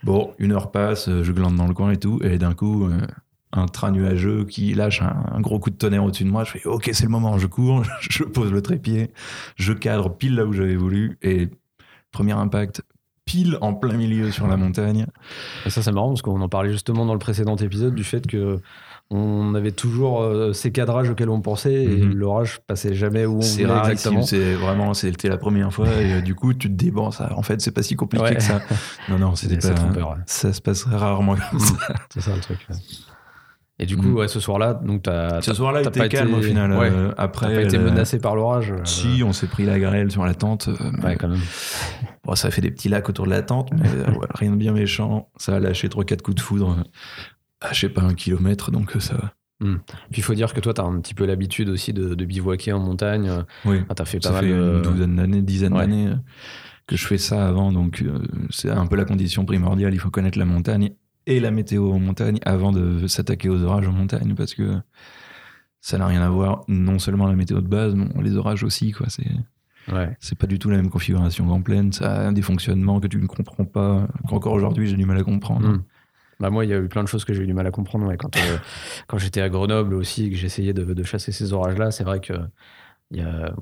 Bon, 0.02 0.34
une 0.38 0.52
heure 0.52 0.72
passe, 0.72 1.08
euh, 1.08 1.22
je 1.22 1.32
glande 1.32 1.56
dans 1.56 1.66
le 1.66 1.74
coin 1.74 1.92
et 1.92 1.96
tout, 1.96 2.20
et 2.22 2.38
d'un 2.38 2.54
coup, 2.54 2.86
euh, 2.86 2.98
un 3.52 3.66
train 3.66 3.92
nuageux 3.92 4.44
qui 4.44 4.74
lâche 4.74 5.00
un, 5.02 5.40
gros 5.40 5.58
coup 5.58 5.70
de 5.70 5.76
tonnerre 5.76 6.04
au-dessus 6.04 6.24
de 6.24 6.30
moi. 6.30 6.44
Je 6.44 6.52
fais, 6.52 6.66
ok, 6.66 6.90
c'est 6.92 7.04
le 7.04 7.10
moment, 7.10 7.38
je 7.38 7.46
cours, 7.46 7.84
je 8.00 8.24
pose 8.24 8.50
le 8.50 8.62
trépied, 8.62 9.12
je 9.56 9.72
cadre 9.72 10.10
pile 10.10 10.34
là 10.34 10.44
où 10.44 10.52
j'avais 10.52 10.76
voulu, 10.76 11.18
et 11.22 11.48
premier 12.10 12.32
impact, 12.32 12.82
pile 13.24 13.58
en 13.60 13.74
plein 13.74 13.94
milieu 13.94 14.32
sur 14.32 14.48
la 14.48 14.56
montagne. 14.56 15.06
Ça, 15.68 15.82
c'est 15.82 15.92
marrant 15.92 16.08
parce 16.08 16.22
qu'on 16.22 16.40
en 16.40 16.48
parlait 16.48 16.72
justement 16.72 17.06
dans 17.06 17.12
le 17.12 17.20
précédent 17.20 17.56
épisode 17.56 17.94
du 17.94 18.04
fait 18.04 18.26
que 18.26 18.60
on 19.14 19.54
avait 19.54 19.70
toujours 19.72 20.22
euh, 20.22 20.52
ces 20.52 20.72
cadrages 20.72 21.10
auxquels 21.10 21.28
on 21.28 21.40
pensait 21.40 21.84
et 21.84 21.88
Mhm. 21.88 22.14
l'orage 22.14 22.60
passait 22.66 22.94
jamais 22.94 23.26
où 23.26 23.36
on 23.38 23.40
C'est 23.42 23.62
voulait 23.62 23.72
rare, 23.74 23.90
exactement. 23.90 24.22
c'est 24.22 24.54
vraiment, 24.54 24.94
c'était 24.94 25.28
la 25.28 25.36
première 25.36 25.72
fois, 25.72 25.86
et 25.88 26.14
euh, 26.14 26.20
du 26.22 26.34
coup, 26.34 26.54
tu 26.54 26.68
te 26.68 26.74
dis, 26.74 26.90
bon, 26.90 27.10
ça, 27.10 27.32
en 27.36 27.42
fait, 27.42 27.60
c'est 27.60 27.70
pas 27.72 27.82
si 27.82 27.94
compliqué 27.94 28.24
Ouais. 28.24 28.34
que 28.36 28.42
ça. 28.42 28.60
Non, 29.08 29.18
non, 29.18 29.34
c'était 29.34 29.56
pas. 29.58 29.74
trompeur, 29.74 30.10
ouais. 30.10 30.16
Ça 30.26 30.52
se 30.52 30.60
passerait 30.60 30.96
rarement 30.96 31.36
comme 31.50 31.60
ça. 31.60 31.74
C'est 32.14 32.20
ça 32.22 32.34
le 32.34 32.40
truc. 32.40 32.58
ouais. 32.70 32.76
Et 33.78 33.86
du 33.86 33.96
coup, 33.96 34.22
Mm. 34.22 34.28
ce 34.28 34.38
soir-là, 34.38 34.74
donc 34.74 35.02
t'as 35.02 35.40
Ce 35.40 35.46
t'as- 35.50 35.54
soir-là, 35.56 35.82
t'as 35.82 35.90
pas 35.90 36.08
calme 36.08 36.28
été- 36.28 36.38
au 36.38 36.42
final. 36.42 36.72
Euh, 36.72 37.10
t'as 37.16 37.22
après, 37.22 37.52
pas 37.54 37.62
été 37.62 37.78
menacé 37.78 38.18
par 38.20 38.36
l'orage. 38.36 38.72
Si, 38.84 39.22
on 39.26 39.32
s'est 39.32 39.48
pris 39.48 39.64
la 39.64 39.78
grêle 39.80 40.10
sur 40.12 40.24
la 40.24 40.34
tente. 40.34 40.68
mais- 41.02 41.16
quand 41.16 41.28
même. 41.28 41.40
Bon, 42.24 42.36
ça 42.36 42.48
a 42.48 42.50
fait 42.52 42.60
des 42.60 42.70
petits 42.70 42.88
lacs 42.88 43.08
autour 43.08 43.24
de 43.24 43.30
la 43.30 43.42
tente, 43.42 43.70
mais 43.72 43.88
rien 44.34 44.52
de 44.52 44.56
bien 44.56 44.72
méchant. 44.72 45.30
Ça 45.36 45.56
a 45.56 45.58
lâché 45.58 45.88
3-4 45.88 46.22
coups 46.22 46.36
de 46.36 46.40
foudre 46.40 46.76
à, 47.62 47.72
je 47.72 47.80
sais 47.80 47.88
pas, 47.88 48.02
un 48.02 48.14
kilomètre, 48.14 48.70
donc 48.70 48.96
euh, 48.96 49.00
ça 49.00 49.14
va. 49.14 49.32
Puis 49.60 50.18
il 50.18 50.22
faut 50.24 50.34
dire 50.34 50.52
que 50.52 50.58
toi, 50.60 50.74
t'as 50.74 50.82
un 50.82 51.00
petit 51.00 51.14
peu 51.14 51.24
l'habitude 51.24 51.68
aussi 51.68 51.92
de, 51.92 52.14
de 52.16 52.24
bivouaquer 52.24 52.72
en 52.72 52.80
montagne. 52.80 53.30
Oui, 53.64 53.78
ah, 53.88 54.04
fait 54.04 54.18
pas 54.18 54.28
ça 54.28 54.32
mal 54.34 54.44
fait 54.44 54.50
de- 54.52 54.72
une 54.76 54.82
douzaine 54.82 55.14
d'années, 55.16 55.40
dizaine 55.42 55.72
Ouais. 55.74 55.80
d'années 55.82 56.08
euh, 56.08 56.14
que 56.88 56.96
je 56.96 57.06
fais 57.06 57.16
ça 57.18 57.46
avant, 57.46 57.70
donc 57.70 58.02
euh, 58.02 58.18
c'est 58.50 58.70
un 58.70 58.86
peu 58.88 58.96
la 58.96 59.04
condition 59.04 59.44
primordiale. 59.44 59.94
Il 59.94 60.00
faut 60.00 60.10
connaître 60.10 60.36
la 60.36 60.44
montagne 60.46 60.90
et 61.26 61.38
la 61.38 61.52
météo 61.52 61.92
en 61.92 62.00
montagne 62.00 62.40
avant 62.44 62.72
de 62.72 63.06
s'attaquer 63.06 63.48
aux 63.48 63.62
orages 63.62 63.86
en 63.86 63.92
montagne, 63.92 64.34
parce 64.34 64.54
que 64.54 64.80
ça 65.80 65.96
n'a 65.98 66.06
rien 66.06 66.22
à 66.22 66.28
voir. 66.28 66.62
Non 66.66 66.98
seulement 66.98 67.28
la 67.28 67.34
météo 67.36 67.60
de 67.60 67.68
base, 67.68 67.94
mais 67.94 68.06
les 68.22 68.36
orages 68.36 68.64
aussi, 68.64 68.90
quoi. 68.92 69.06
C'est 69.10 69.30
Ouais. 69.92 70.16
c'est 70.20 70.38
pas 70.38 70.46
du 70.46 70.60
tout 70.60 70.70
la 70.70 70.76
même 70.76 70.90
configuration 70.90 71.46
qu'en 71.46 71.60
pleine. 71.60 71.92
Ça 71.92 72.28
a 72.28 72.32
des 72.32 72.42
fonctionnements 72.42 73.00
que 73.00 73.08
tu 73.08 73.18
ne 73.18 73.26
comprends 73.26 73.64
pas, 73.64 74.06
qu'encore 74.28 74.52
aujourd'hui 74.52 74.86
j'ai 74.88 74.96
du 74.96 75.04
mal 75.06 75.18
à 75.18 75.22
comprendre. 75.24 75.68
Mm. 75.68 75.82
Bah 76.42 76.50
moi, 76.50 76.64
il 76.66 76.70
y 76.70 76.74
a 76.74 76.78
eu 76.78 76.88
plein 76.88 77.02
de 77.04 77.08
choses 77.08 77.24
que 77.24 77.32
j'ai 77.32 77.42
eu 77.42 77.46
du 77.46 77.54
mal 77.54 77.66
à 77.66 77.70
comprendre. 77.70 78.06
ouais. 78.06 78.16
Quand, 78.18 78.36
euh, 78.36 78.56
quand 79.06 79.16
j'étais 79.16 79.40
à 79.40 79.48
Grenoble 79.48 79.94
aussi, 79.94 80.28
que 80.28 80.36
j'essayais 80.36 80.72
de, 80.74 80.82
de 80.92 81.02
chasser 81.04 81.30
ces 81.32 81.52
orages-là, 81.52 81.90
c'est 81.92 82.02
vrai 82.04 82.18
que 82.20 82.32
y 83.12 83.20
a, 83.20 83.52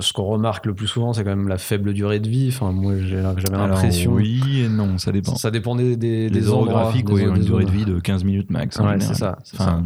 ce 0.00 0.12
qu'on 0.12 0.24
remarque 0.24 0.66
le 0.66 0.74
plus 0.74 0.86
souvent, 0.86 1.12
c'est 1.12 1.24
quand 1.24 1.34
même 1.34 1.48
la 1.48 1.56
faible 1.58 1.92
durée 1.94 2.20
de 2.20 2.28
vie. 2.28 2.48
Enfin, 2.54 2.72
moi, 2.72 2.92
j'avais 2.98 3.22
l'impression. 3.22 4.12
oui 4.12 4.62
et 4.64 4.68
non, 4.68 4.98
ça 4.98 5.12
dépend. 5.12 5.34
Ça, 5.34 5.50
dépend 5.50 5.74
des, 5.74 5.96
des, 5.96 6.28
les 6.28 6.40
des 6.40 6.48
endroits, 6.50 6.74
orographiques, 6.74 7.06
des 7.06 7.12
oui, 7.12 7.22
une 7.24 7.38
durée 7.44 7.64
de 7.64 7.70
vie 7.70 7.84
de 7.86 7.98
15 7.98 8.22
minutes 8.24 8.50
max. 8.50 8.78
en 8.78 8.84
Ouais, 8.86 9.00
général. 9.00 9.36
c'est 9.44 9.56
ça, 9.56 9.82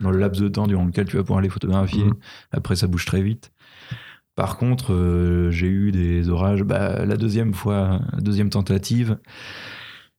dans 0.00 0.10
le 0.10 0.18
laps 0.18 0.40
de 0.42 0.48
temps 0.48 0.66
durant 0.66 0.84
lequel 0.84 1.06
tu 1.06 1.16
vas 1.16 1.22
pouvoir 1.22 1.40
les 1.42 1.48
photographier. 1.48 2.04
Mhm. 2.04 2.14
Après, 2.52 2.76
ça 2.76 2.86
bouge 2.86 3.04
très 3.04 3.22
vite. 3.22 3.52
Par 4.34 4.56
contre, 4.56 4.94
euh, 4.94 5.50
j'ai 5.50 5.66
eu 5.66 5.92
des 5.92 6.28
orages. 6.30 6.62
Bah, 6.62 7.04
la 7.04 7.16
deuxième 7.18 7.52
fois, 7.52 8.00
la 8.12 8.20
deuxième 8.20 8.48
tentative, 8.50 9.18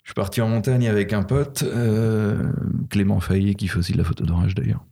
je 0.03 0.09
suis 0.09 0.15
parti 0.15 0.41
en 0.41 0.49
montagne 0.49 0.87
avec 0.87 1.13
un 1.13 1.23
pote, 1.23 1.63
euh, 1.63 2.51
Clément 2.89 3.19
Fayet, 3.19 3.55
qui 3.55 3.67
fait 3.67 3.79
aussi 3.79 3.93
de 3.93 3.97
la 3.97 4.03
photo 4.03 4.25
d'orage 4.25 4.53
d'ailleurs. 4.53 4.83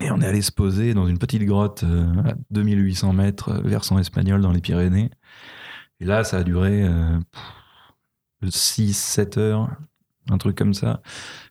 Et 0.00 0.10
on 0.10 0.20
est 0.20 0.26
allé 0.26 0.42
se 0.42 0.52
poser 0.52 0.94
dans 0.94 1.06
une 1.06 1.18
petite 1.18 1.44
grotte 1.44 1.84
euh, 1.84 2.04
à 2.24 2.34
2800 2.50 3.12
mètres, 3.12 3.50
euh, 3.50 3.60
versant 3.62 3.98
espagnol 3.98 4.40
dans 4.42 4.52
les 4.52 4.60
Pyrénées. 4.60 5.10
Et 6.00 6.04
là, 6.04 6.24
ça 6.24 6.38
a 6.38 6.42
duré 6.42 6.88
6-7 8.42 9.38
heures, 9.38 9.68
un 10.30 10.38
truc 10.38 10.56
comme 10.56 10.72
ça. 10.72 11.02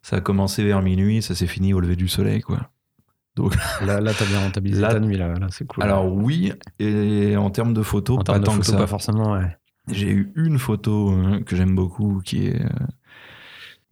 Ça 0.01 0.17
a 0.17 0.21
commencé 0.21 0.63
vers 0.63 0.82
minuit, 0.82 1.21
ça 1.21 1.36
s'est 1.36 1.47
fini 1.47 1.73
au 1.73 1.79
lever 1.79 1.95
du 1.95 2.08
soleil, 2.08 2.41
quoi. 2.41 2.71
Là, 3.86 4.01
là 4.01 4.12
t'as 4.13 4.25
bien 4.25 4.39
rentabilisé 4.39 4.82
Là- 4.82 4.93
ta 4.93 4.99
nuit, 4.99 5.17
là, 5.17 5.34
là 5.34 5.47
c'est 5.49 5.65
cool. 5.65 5.84
Alors 5.84 6.13
oui, 6.13 6.51
et 6.79 7.38
en 7.38 7.49
termes 7.49 7.73
de 7.73 7.82
photos, 7.84 8.17
en 8.17 8.23
pas 8.23 8.34
termes 8.34 8.41
de 8.41 8.45
tant 8.45 8.60
que 8.60 8.65
ça. 8.65 8.77
pas 8.77 8.88
forcément, 8.88 9.34
ouais. 9.34 9.58
J'ai 9.91 10.12
eu 10.12 10.32
une 10.36 10.60
photo 10.60 11.12
euh, 11.12 11.41
que 11.41 11.56
j'aime 11.56 11.75
beaucoup 11.75 12.21
qui 12.23 12.47
est 12.47 12.62
euh, 12.62 12.69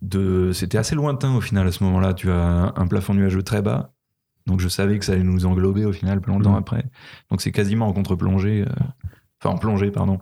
de. 0.02 0.52
C'était 0.54 0.78
assez 0.78 0.96
lointain 0.96 1.36
au 1.36 1.42
final 1.42 1.68
à 1.68 1.72
ce 1.72 1.84
moment-là. 1.84 2.14
Tu 2.14 2.30
as 2.32 2.74
un 2.76 2.88
plafond 2.88 3.14
nuageux 3.14 3.44
très 3.44 3.62
bas. 3.62 3.94
Donc 4.46 4.60
je 4.62 4.68
savais 4.70 4.98
que 4.98 5.06
ça 5.06 5.12
allait 5.14 5.24
nous 5.24 5.46
englober 5.46 5.84
au 5.86 5.92
final 5.92 6.22
plus 6.22 6.32
longtemps 6.32 6.52
Mhm. 6.54 6.58
après. 6.60 6.86
Donc 7.30 7.42
c'est 7.42 7.52
quasiment 7.52 7.88
en 7.88 7.94
contre-plongée. 7.94 8.62
euh, 8.68 8.74
Enfin 9.44 9.54
en 9.54 9.58
plongée, 9.60 9.92
pardon. 9.92 10.20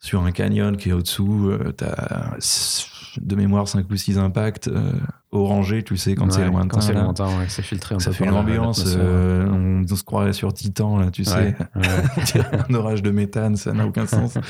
sur 0.00 0.22
un 0.24 0.32
canyon 0.32 0.76
qui 0.76 0.88
est 0.88 0.92
au-dessous, 0.92 1.50
euh, 1.50 1.72
t'as 1.76 2.36
de 3.20 3.36
mémoire 3.36 3.68
5 3.68 3.88
ou 3.90 3.96
6 3.96 4.18
impacts 4.18 4.66
euh, 4.68 4.92
orangés, 5.30 5.82
tu 5.84 5.96
sais, 5.96 6.14
quand 6.16 6.30
c'est 6.32 6.46
lointain. 6.46 6.68
Quand 6.68 6.80
c'est 6.80 6.94
lointain, 6.94 7.26
ouais, 7.38 7.44
c'est 7.48 7.62
filtré 7.62 7.94
un 7.96 7.98
Ça 8.00 8.10
peu 8.10 8.16
fait 8.16 8.24
une 8.24 8.32
ambiance, 8.32 8.82
euh, 8.96 9.46
on, 9.48 9.84
on 9.88 9.94
se 9.96 10.02
croirait 10.02 10.32
sur 10.32 10.52
Titan, 10.54 10.96
là, 10.98 11.10
tu 11.10 11.24
sais. 11.24 11.36
Ouais, 11.36 11.56
ouais. 11.76 12.42
un 12.70 12.74
orage 12.74 13.02
de 13.02 13.10
méthane, 13.10 13.56
ça 13.56 13.72
n'a 13.72 13.86
aucun 13.86 14.06
sens. 14.06 14.34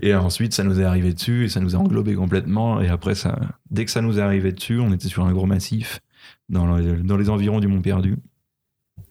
Et 0.00 0.14
ensuite, 0.14 0.54
ça 0.54 0.64
nous 0.64 0.80
est 0.80 0.84
arrivé 0.84 1.12
dessus 1.12 1.44
et 1.44 1.48
ça 1.48 1.60
nous 1.60 1.74
a 1.74 1.78
englobé 1.78 2.14
complètement. 2.14 2.80
Et 2.80 2.88
après, 2.88 3.14
ça, 3.14 3.38
dès 3.70 3.84
que 3.84 3.90
ça 3.90 4.00
nous 4.00 4.18
est 4.18 4.22
arrivé 4.22 4.52
dessus, 4.52 4.78
on 4.80 4.92
était 4.92 5.08
sur 5.08 5.24
un 5.24 5.32
gros 5.32 5.46
massif 5.46 6.00
dans, 6.48 6.78
dans 6.78 7.16
les 7.16 7.30
environs 7.30 7.60
du 7.60 7.68
Mont 7.68 7.82
Perdu, 7.82 8.16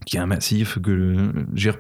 qui 0.06 0.17
est 0.17 0.19
un 0.19 0.26
massif 0.26 0.80
que 0.80 1.32
j'ai 1.54 1.71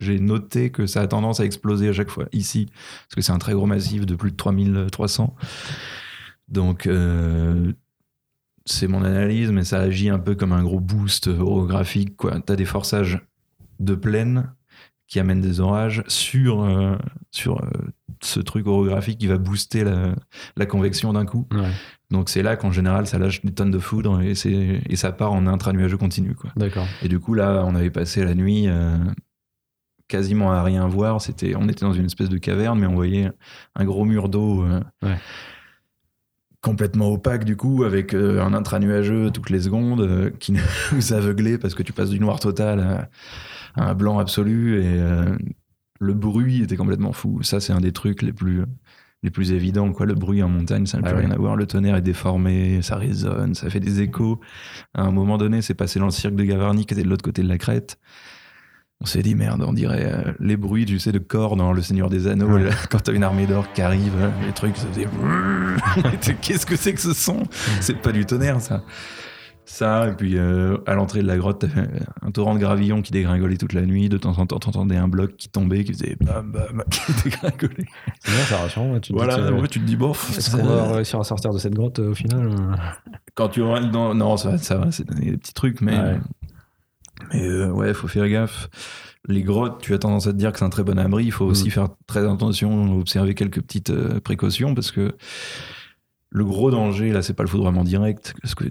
j'ai 0.00 0.18
noté 0.18 0.70
que 0.70 0.86
ça 0.86 1.02
a 1.02 1.06
tendance 1.06 1.40
à 1.40 1.44
exploser 1.44 1.88
à 1.88 1.92
chaque 1.92 2.08
fois 2.08 2.26
ici, 2.32 2.66
parce 2.72 3.14
que 3.16 3.20
c'est 3.20 3.32
un 3.32 3.38
très 3.38 3.52
gros 3.52 3.66
massif 3.66 4.06
de 4.06 4.14
plus 4.14 4.30
de 4.30 4.36
3300. 4.36 5.36
Donc, 6.48 6.86
euh, 6.86 7.72
c'est 8.64 8.86
mon 8.86 9.04
analyse, 9.04 9.50
mais 9.50 9.64
ça 9.64 9.78
agit 9.80 10.08
un 10.08 10.18
peu 10.18 10.34
comme 10.34 10.52
un 10.52 10.62
gros 10.62 10.80
boost 10.80 11.28
orographique. 11.28 12.16
Tu 12.16 12.52
as 12.52 12.56
des 12.56 12.64
forçages 12.64 13.20
de 13.78 13.94
plaine 13.94 14.52
qui 15.06 15.20
amènent 15.20 15.40
des 15.40 15.60
orages 15.60 16.02
sur, 16.06 16.62
euh, 16.62 16.96
sur 17.30 17.62
euh, 17.62 17.68
ce 18.22 18.40
truc 18.40 18.66
orographique 18.66 19.18
qui 19.18 19.26
va 19.26 19.38
booster 19.38 19.84
la, 19.84 20.14
la 20.56 20.66
convection 20.66 21.12
d'un 21.12 21.24
coup. 21.26 21.46
Ouais, 21.52 21.70
Donc 22.10 22.28
c'est 22.28 22.42
là 22.42 22.56
qu'en 22.56 22.70
général, 22.72 23.06
ça 23.06 23.18
lâche 23.18 23.44
des 23.44 23.52
tonnes 23.52 23.70
de 23.70 23.78
foudre 23.78 24.20
et, 24.20 24.32
et 24.88 24.96
ça 24.96 25.12
part 25.12 25.32
en 25.32 25.46
intranuageux 25.46 25.96
continu. 25.96 26.34
Quoi. 26.34 26.50
D'accord. 26.56 26.86
Et 27.02 27.08
du 27.08 27.18
coup, 27.20 27.34
là, 27.34 27.62
on 27.66 27.74
avait 27.74 27.90
passé 27.90 28.24
la 28.24 28.34
nuit 28.34 28.64
euh, 28.68 28.96
quasiment 30.08 30.52
à 30.52 30.62
rien 30.62 30.86
voir. 30.86 31.20
C'était, 31.20 31.54
on 31.56 31.68
était 31.68 31.84
dans 31.86 31.92
une 31.92 32.06
espèce 32.06 32.28
de 32.28 32.38
caverne, 32.38 32.78
mais 32.78 32.86
on 32.86 32.94
voyait 32.94 33.30
un 33.76 33.84
gros 33.84 34.04
mur 34.04 34.28
d'eau 34.28 34.64
euh, 34.64 34.80
Ouais. 35.02 35.16
complètement 36.62 37.08
opaque, 37.10 37.44
du 37.44 37.56
coup, 37.56 37.84
avec 37.84 38.12
euh, 38.14 38.42
un 38.42 38.52
intranuageux 38.52 39.30
toutes 39.30 39.50
les 39.50 39.60
secondes 39.62 40.32
qui 40.38 40.52
nous 40.92 41.12
aveuglait 41.12 41.58
parce 41.58 41.74
que 41.74 41.82
tu 41.82 41.92
passes 41.92 42.10
du 42.10 42.20
noir 42.20 42.38
total 42.40 42.80
à, 42.80 43.08
à 43.82 43.90
un 43.90 43.94
blanc 43.94 44.18
absolu 44.18 44.82
et 44.82 45.00
le 46.00 46.14
bruit 46.14 46.62
était 46.62 46.76
complètement 46.76 47.12
fou. 47.12 47.42
Ça, 47.42 47.60
c'est 47.60 47.72
un 47.72 47.80
des 47.80 47.92
trucs 47.92 48.22
les 48.22 48.32
plus 48.32 48.64
les 49.22 49.30
plus 49.30 49.52
évidents 49.52 49.92
quoi. 49.92 50.06
Le 50.06 50.14
bruit 50.14 50.42
en 50.42 50.48
montagne 50.48 50.86
ça 50.86 50.98
n'a 50.98 51.06
Ah 51.06 51.10
plus 51.10 51.20
ouais. 51.20 51.26
rien 51.26 51.34
à 51.34 51.38
voir. 51.38 51.54
Le 51.54 51.66
tonnerre 51.66 51.96
est 51.96 52.02
déformé 52.02 52.80
ça 52.82 52.96
résonne 52.96 53.54
ça 53.54 53.68
fait 53.68 53.78
des 53.80 54.00
échos. 54.00 54.40
À 54.94 55.02
un 55.02 55.10
moment 55.10 55.36
donné 55.36 55.60
c'est 55.62 55.74
passé 55.74 55.98
dans 55.98 56.06
le 56.06 56.10
cirque 56.10 56.34
de 56.34 56.44
Gavarnie 56.44 56.86
qui 56.86 56.94
était 56.94 57.02
de 57.02 57.08
l'autre 57.08 57.22
côté 57.24 57.42
de 57.42 57.48
la 57.48 57.58
crête. 57.58 57.98
On 59.02 59.06
s'est 59.06 59.22
dit 59.22 59.34
merde 59.34 59.62
on 59.66 59.74
dirait 59.74 60.10
euh, 60.10 60.32
les 60.40 60.56
bruits 60.56 60.86
tu 60.86 60.98
sais 60.98 61.12
de 61.12 61.18
corps 61.18 61.56
dans 61.56 61.72
le 61.74 61.82
Seigneur 61.82 62.08
des 62.08 62.26
Anneaux 62.28 62.50
Ouais. 62.58 62.70
quand 62.90 63.00
t'as 63.02 63.12
une 63.12 63.22
armée 63.24 63.46
d'or 63.46 63.70
qui 63.72 63.82
arrive 63.82 64.12
euh, 64.18 64.30
les 64.46 64.52
trucs 64.52 64.76
ça 64.78 64.86
faisait 64.92 65.08
qu'est-ce 66.40 66.64
que 66.66 66.76
c'est 66.76 66.94
que 66.94 67.00
ce 67.00 67.12
son? 67.12 67.42
C'est 67.80 68.00
pas 68.00 68.12
du 68.12 68.24
tonnerre 68.24 68.60
ça 68.62 68.82
ça 69.70 70.08
et 70.08 70.12
puis 70.14 70.36
euh, 70.36 70.76
à 70.86 70.94
l'entrée 70.94 71.22
de 71.22 71.26
la 71.26 71.36
grotte 71.38 71.64
un 72.22 72.30
torrent 72.30 72.54
de 72.54 72.60
gravillon 72.60 73.02
qui 73.02 73.12
dégringolait 73.12 73.56
toute 73.56 73.72
la 73.72 73.82
nuit 73.82 74.08
de 74.08 74.16
temps 74.18 74.38
en 74.38 74.46
temps 74.46 74.58
t'entendais 74.58 74.96
un 74.96 75.08
bloc 75.08 75.36
qui 75.36 75.48
tombait 75.48 75.84
qui 75.84 75.92
faisait 75.92 76.16
bam 76.20 76.50
bam 76.52 76.82
qui 76.90 77.12
dégringolait 77.30 77.86
C'est 78.24 78.32
bien, 78.32 78.44
ça 78.44 78.80
ouais, 78.82 79.00
tu 79.00 79.12
te 79.12 79.16
voilà, 79.16 79.36
dis 79.36 79.42
que- 79.48 79.52
ouais, 79.60 79.68
tu 79.68 79.80
te 79.80 79.84
dis, 79.84 79.96
bon, 79.96 80.12
Est-ce 80.12 80.56
qu'on 80.56 80.64
va 80.64 80.92
réussir 80.94 81.20
à 81.20 81.24
sortir 81.24 81.52
de 81.52 81.58
cette 81.58 81.74
grotte 81.74 81.98
euh, 82.00 82.10
au 82.10 82.14
final 82.14 82.46
euh 82.48 82.74
quand 83.34 83.48
tu 83.48 83.60
auras 83.62 83.80
non, 83.80 84.14
non, 84.14 84.36
ça 84.36 84.50
va, 84.50 84.58
ça 84.58 84.76
va, 84.76 84.90
c'est 84.92 85.08
des 85.14 85.36
petits 85.38 85.54
trucs, 85.54 85.80
mais, 85.80 85.96
Ouais. 85.98 86.18
mais 87.32 87.46
euh, 87.46 87.70
ouais, 87.70 87.94
faut 87.94 88.08
faire 88.08 88.28
gaffe. 88.28 88.68
Les 89.28 89.42
grottes, 89.42 89.80
tu 89.80 89.94
as 89.94 89.98
tendance 89.98 90.26
à 90.26 90.32
te 90.32 90.36
dire 90.36 90.50
que 90.52 90.58
c'est 90.58 90.64
un 90.64 90.70
très 90.70 90.82
bon 90.82 90.98
abri. 90.98 91.24
Il 91.26 91.32
faut 91.32 91.44
aussi 91.44 91.68
Mm. 91.68 91.70
faire 91.70 91.88
très 92.06 92.28
attention, 92.28 92.98
observer 92.98 93.34
quelques 93.34 93.60
petites 93.60 93.92
précautions 94.20 94.74
parce 94.74 94.90
que 94.90 95.14
le 96.32 96.44
gros 96.44 96.70
danger, 96.70 97.12
là, 97.12 97.22
c'est 97.22 97.34
pas 97.34 97.42
le 97.42 97.48
foudroiement 97.48 97.82
direct, 97.84 98.34
parce 98.40 98.54
que 98.54 98.64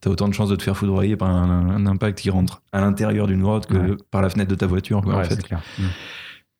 t'as 0.00 0.10
autant 0.10 0.28
de 0.28 0.34
chances 0.34 0.50
de 0.50 0.56
te 0.56 0.62
faire 0.62 0.76
foudroyer 0.76 1.16
par 1.16 1.30
un, 1.30 1.70
un 1.70 1.86
impact 1.86 2.18
qui 2.20 2.28
rentre 2.30 2.62
à 2.72 2.80
l'intérieur 2.80 3.26
d'une 3.26 3.40
grotte 3.42 3.66
que 3.66 3.76
Ouais. 3.76 3.96
par 4.10 4.20
la 4.22 4.28
fenêtre 4.28 4.50
de 4.50 4.54
ta 4.56 4.66
voiture. 4.66 5.00
quoi, 5.02 5.14
en 5.14 5.18
Ouais, 5.18 5.24
fait. 5.24 5.36
c'est 5.36 5.42
clair. 5.42 5.62
Mm. 5.78 5.82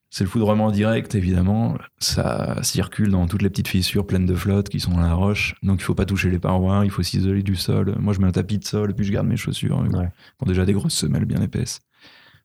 C'est 0.09 0.23
le 0.23 0.29
foudroiement 0.29 0.69
direct, 0.69 1.15
évidemment. 1.15 1.75
Ça 1.97 2.57
circule 2.61 3.09
dans 3.09 3.25
toutes 3.27 3.41
les 3.41 3.49
petites 3.49 3.67
fissures 3.67 4.05
pleines 4.05 4.27
de 4.27 4.35
flotte 4.35 4.69
qui 4.69 4.79
sont 4.79 4.91
dans 4.91 5.01
la 5.01 5.13
roche. 5.15 5.55
Donc 5.63 5.79
il 5.81 5.83
faut 5.83 5.95
pas 5.95 6.05
toucher 6.05 6.29
les 6.29 6.37
parois, 6.37 6.81
il 6.85 6.91
faut 6.91 7.01
s'isoler 7.01 7.41
du 7.41 7.55
sol. 7.55 7.95
Moi, 7.99 8.13
je 8.13 8.19
mets 8.19 8.27
un 8.27 8.31
tapis 8.31 8.59
de 8.59 8.63
sol 8.65 8.93
puis 8.93 9.05
je 9.05 9.11
garde 9.11 9.25
mes 9.27 9.37
chaussures. 9.37 9.79
Ouais. 9.79 10.09
ont 10.39 10.45
déjà 10.45 10.65
des 10.65 10.73
grosses 10.73 10.93
semelles 10.93 11.25
bien 11.25 11.41
épaisses. 11.41 11.79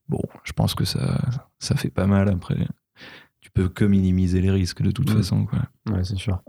Bon, 0.09 0.22
je 0.44 0.53
pense 0.53 0.74
que 0.74 0.87
ça, 0.87 1.20
ça 1.59 1.74
fait 1.74 1.90
pas 1.90 2.07
mal 2.07 2.31
après. 2.31 2.57
Tu 3.42 3.51
peux 3.51 3.68
que 3.68 3.85
minimiser 3.85 4.40
les 4.40 4.51
risques 4.51 4.81
de 4.81 4.90
toute 4.90 5.11
Mm. 5.12 5.16
façon. 5.18 5.44
Quoi. 5.44 5.59
Ouais, 5.90 6.05
c'est 6.05 6.16
sûr. 6.16 6.40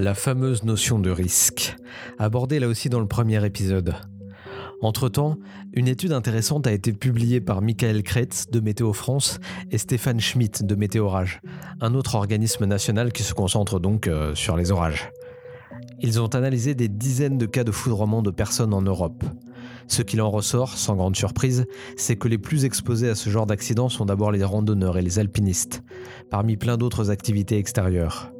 La 0.00 0.14
fameuse 0.14 0.62
notion 0.62 1.00
de 1.00 1.10
risque, 1.10 1.76
abordée 2.20 2.60
là 2.60 2.68
aussi 2.68 2.88
dans 2.88 3.00
le 3.00 3.08
premier 3.08 3.44
épisode. 3.44 3.96
Entre-temps, 4.80 5.38
une 5.72 5.88
étude 5.88 6.12
intéressante 6.12 6.68
a 6.68 6.72
été 6.72 6.92
publiée 6.92 7.40
par 7.40 7.62
Michael 7.62 8.04
Kretz 8.04 8.48
de 8.48 8.60
Météo 8.60 8.92
France 8.92 9.40
et 9.72 9.76
Stéphane 9.76 10.20
Schmitt 10.20 10.62
de 10.62 10.76
Météorage, 10.76 11.40
un 11.80 11.94
autre 11.94 12.14
organisme 12.14 12.64
national 12.64 13.12
qui 13.12 13.24
se 13.24 13.34
concentre 13.34 13.80
donc 13.80 14.06
euh, 14.06 14.36
sur 14.36 14.56
les 14.56 14.70
orages. 14.70 15.10
Ils 15.98 16.20
ont 16.20 16.28
analysé 16.28 16.76
des 16.76 16.86
dizaines 16.86 17.36
de 17.36 17.46
cas 17.46 17.64
de 17.64 17.72
foudroiement 17.72 18.22
de 18.22 18.30
personnes 18.30 18.74
en 18.74 18.82
Europe. 18.82 19.24
Ce 19.88 20.02
qu'il 20.02 20.22
en 20.22 20.30
ressort, 20.30 20.78
sans 20.78 20.94
grande 20.94 21.16
surprise, 21.16 21.66
c'est 21.96 22.14
que 22.14 22.28
les 22.28 22.38
plus 22.38 22.64
exposés 22.64 23.08
à 23.08 23.16
ce 23.16 23.30
genre 23.30 23.46
d'accident 23.46 23.88
sont 23.88 24.04
d'abord 24.04 24.30
les 24.30 24.44
randonneurs 24.44 24.96
et 24.96 25.02
les 25.02 25.18
alpinistes, 25.18 25.82
parmi 26.30 26.56
plein 26.56 26.76
d'autres 26.76 27.10
activités 27.10 27.58
extérieures. 27.58 28.30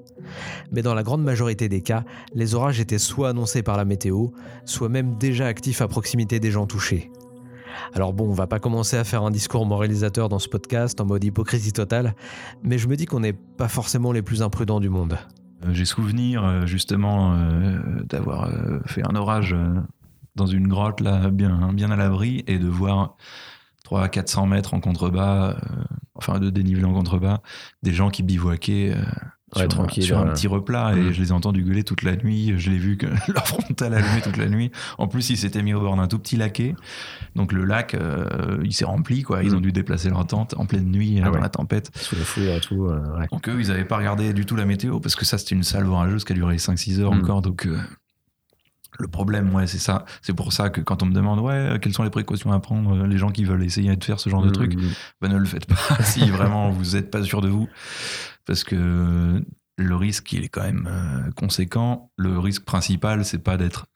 Mais 0.72 0.82
dans 0.82 0.94
la 0.94 1.02
grande 1.02 1.22
majorité 1.22 1.68
des 1.68 1.80
cas, 1.80 2.04
les 2.34 2.54
orages 2.54 2.80
étaient 2.80 2.98
soit 2.98 3.30
annoncés 3.30 3.62
par 3.62 3.76
la 3.76 3.84
météo, 3.84 4.28
soit 4.64 4.88
même 4.88 5.16
déjà 5.18 5.46
actifs 5.46 5.82
à 5.82 5.88
proximité 5.88 6.40
des 6.40 6.50
gens 6.50 6.66
touchés. 6.66 7.10
Alors 7.94 8.12
bon, 8.12 8.28
on 8.28 8.32
va 8.32 8.46
pas 8.46 8.58
commencer 8.58 8.96
à 8.96 9.04
faire 9.04 9.22
un 9.22 9.30
discours 9.30 9.64
moralisateur 9.66 10.28
dans 10.28 10.38
ce 10.38 10.48
podcast 10.48 11.00
en 11.00 11.06
mode 11.06 11.24
hypocrisie 11.24 11.72
totale, 11.72 12.14
mais 12.62 12.78
je 12.78 12.88
me 12.88 12.96
dis 12.96 13.06
qu'on 13.06 13.20
n'est 13.20 13.32
pas 13.32 13.68
forcément 13.68 14.12
les 14.12 14.22
plus 14.22 14.42
imprudents 14.42 14.80
du 14.80 14.88
monde. 14.88 15.18
Euh, 15.64 15.72
J'ai 15.72 15.84
souvenir 15.84 16.44
euh, 16.44 16.66
justement 16.66 17.34
euh, 17.34 17.78
d'avoir 18.04 18.50
fait 18.86 19.02
un 19.06 19.14
orage 19.14 19.56
dans 20.36 20.46
une 20.46 20.68
grotte 20.68 21.00
là, 21.00 21.30
bien, 21.30 21.72
bien 21.72 21.90
à 21.90 21.96
l'abri 21.96 22.44
et 22.46 22.58
de 22.58 22.68
voir 22.68 23.16
300 23.84 24.04
à 24.04 24.08
400 24.08 24.46
mètres 24.46 24.74
en 24.74 24.80
contrebas, 24.80 25.56
enfin 26.14 26.38
de 26.38 26.50
dénivelé 26.50 26.84
en 26.84 26.92
contrebas, 26.92 27.40
des 27.82 27.92
gens 27.92 28.10
qui 28.10 28.22
bivouaquaient 28.22 28.94
Ouais, 29.56 29.62
sur, 29.62 29.68
tranquille, 29.68 30.02
un, 30.02 30.06
sur 30.06 30.18
un 30.18 30.26
petit 30.26 30.46
replat 30.46 30.92
et 30.94 31.00
Mhm. 31.00 31.12
je 31.12 31.20
les 31.22 31.28
ai 31.28 31.32
entendus 31.32 31.62
gueuler 31.62 31.82
toute 31.82 32.02
la 32.02 32.16
nuit. 32.16 32.52
Je 32.58 32.70
l'ai 32.70 32.76
vu 32.76 32.96
que 32.98 33.06
leur 33.32 33.46
frontal 33.48 33.94
allumé 33.94 34.20
toute 34.22 34.36
la 34.36 34.48
nuit. 34.48 34.70
En 34.98 35.08
plus, 35.08 35.30
ils 35.30 35.38
s'étaient 35.38 35.62
mis 35.62 35.72
au 35.72 35.80
bord 35.80 35.96
d'un 35.96 36.06
tout 36.06 36.18
petit 36.18 36.36
laquet. 36.36 36.74
Donc 37.34 37.52
le 37.52 37.64
lac, 37.64 37.94
euh, 37.94 38.58
il 38.64 38.74
s'est 38.74 38.84
rempli. 38.84 39.22
quoi. 39.22 39.42
Ils 39.42 39.50
Mhm. 39.52 39.56
ont 39.56 39.60
dû 39.62 39.72
déplacer 39.72 40.10
leur 40.10 40.26
tente 40.26 40.54
en 40.58 40.66
pleine 40.66 40.90
nuit 40.90 41.18
Ah 41.22 41.28
euh, 41.28 41.30
ouais. 41.30 41.36
dans 41.36 41.42
la 41.42 41.48
tempête. 41.48 41.90
Sous 41.96 42.16
le 42.16 42.22
fouet 42.24 42.56
et 42.56 42.60
tout, 42.60 42.86
euh, 42.86 43.18
ouais. 43.18 43.26
Donc 43.32 43.48
eux, 43.48 43.56
ils 43.58 43.68
n'avaient 43.68 43.84
pas 43.86 43.96
regardé 43.96 44.34
du 44.34 44.44
tout 44.44 44.54
la 44.56 44.66
météo 44.66 45.00
parce 45.00 45.16
que 45.16 45.24
ça, 45.24 45.38
c'était 45.38 45.54
une 45.54 45.62
salve 45.62 45.88
orageuse 45.90 46.24
qui 46.24 46.32
a 46.32 46.36
duré 46.36 46.58
5-6 46.58 47.00
heures 47.00 47.14
Mm. 47.14 47.20
encore. 47.20 47.40
Donc 47.40 47.66
euh, 47.66 47.78
le 48.98 49.06
problème, 49.06 49.54
ouais, 49.54 49.66
c'est 49.68 49.78
ça. 49.78 50.04
C'est 50.22 50.32
pour 50.34 50.52
ça 50.52 50.70
que 50.70 50.80
quand 50.80 51.02
on 51.02 51.06
me 51.06 51.14
demande, 51.14 51.38
ouais, 51.38 51.78
quelles 51.80 51.92
sont 51.94 52.02
les 52.02 52.10
précautions 52.10 52.52
à 52.52 52.58
prendre, 52.58 53.06
les 53.06 53.16
gens 53.16 53.30
qui 53.30 53.44
veulent 53.44 53.62
essayer 53.62 53.94
de 53.94 54.02
faire 54.02 54.18
ce 54.18 54.28
genre 54.28 54.42
de 54.42 54.48
Mm, 54.48 54.52
truc, 54.52 54.74
mm, 54.74 54.88
bah, 55.20 55.28
ne 55.28 55.36
le 55.36 55.44
faites 55.44 55.66
pas 55.66 55.76
si 56.02 56.28
vraiment 56.30 56.68
vous 56.70 56.96
n'êtes 56.96 57.10
pas 57.10 57.22
sûr 57.22 57.40
de 57.40 57.48
vous. 57.48 57.68
Parce 58.48 58.64
que 58.64 59.44
le 59.76 59.94
risque, 59.96 60.32
il 60.32 60.42
est 60.42 60.48
quand 60.48 60.62
même 60.64 60.88
euh, 60.90 61.30
conséquent. 61.36 62.10
Le 62.16 62.36
risque 62.38 62.64
principal, 62.64 63.24
c'est 63.24 63.38
pas 63.38 63.56
d'être 63.56 63.86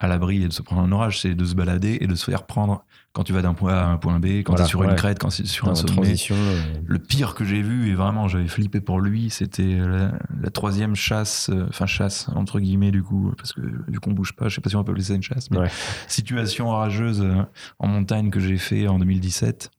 à 0.00 0.06
l'abri 0.08 0.42
et 0.44 0.48
de 0.48 0.52
se 0.52 0.62
prendre 0.62 0.82
un 0.82 0.92
orage, 0.92 1.20
c'est 1.20 1.34
de 1.34 1.44
se 1.44 1.54
balader 1.54 1.98
et 2.00 2.06
de 2.06 2.14
se 2.14 2.24
faire 2.24 2.46
prendre 2.46 2.84
quand 3.12 3.24
tu 3.24 3.32
vas 3.32 3.42
d'un 3.42 3.54
point 3.54 3.74
A 3.74 3.82
à 3.82 3.86
un 3.88 3.96
point 3.96 4.20
B, 4.20 4.26
quand 4.44 4.52
Voilà, 4.52 4.64
tu 4.64 4.68
es 4.68 4.70
sur 4.70 4.80
ouais. 4.80 4.86
une 4.90 4.94
crête, 4.94 5.18
quand 5.18 5.28
tu 5.28 5.42
es 5.42 5.44
sur 5.44 5.66
Dans 5.66 5.72
un 5.72 5.74
sommet. 5.74 5.92
transition. 5.92 6.36
euh, 6.38 6.62
Le 6.86 6.98
pire 7.00 7.34
que 7.34 7.44
j'ai 7.44 7.62
vu, 7.62 7.90
et 7.90 7.94
vraiment 7.94 8.28
j'avais 8.28 8.46
flippé 8.46 8.80
pour 8.80 9.00
lui, 9.00 9.28
c'était 9.28 9.74
la, 9.76 10.12
la 10.40 10.50
troisième 10.50 10.94
chasse, 10.94 11.50
euh, 11.52 11.66
enfin 11.68 11.86
chasse 11.86 12.28
entre 12.36 12.60
guillemets 12.60 12.92
du 12.92 13.02
coup, 13.02 13.32
parce 13.36 13.52
que 13.52 13.60
vu 13.60 13.98
qu'on 14.00 14.12
bouge 14.12 14.34
pas, 14.36 14.48
je 14.48 14.54
sais 14.54 14.60
pas 14.60 14.70
si 14.70 14.76
on 14.76 14.84
peut 14.84 14.92
appeler 14.92 15.04
ça 15.04 15.14
une 15.14 15.22
chasse, 15.22 15.50
mais 15.50 15.58
Ouais. 15.58 15.70
situation 16.06 16.68
orageuse 16.70 17.20
euh, 17.22 17.42
en 17.80 17.88
montagne 17.88 18.30
que 18.30 18.38
j'ai 18.40 18.56
fait 18.58 18.86
en 18.88 18.98
2017. 19.00 19.70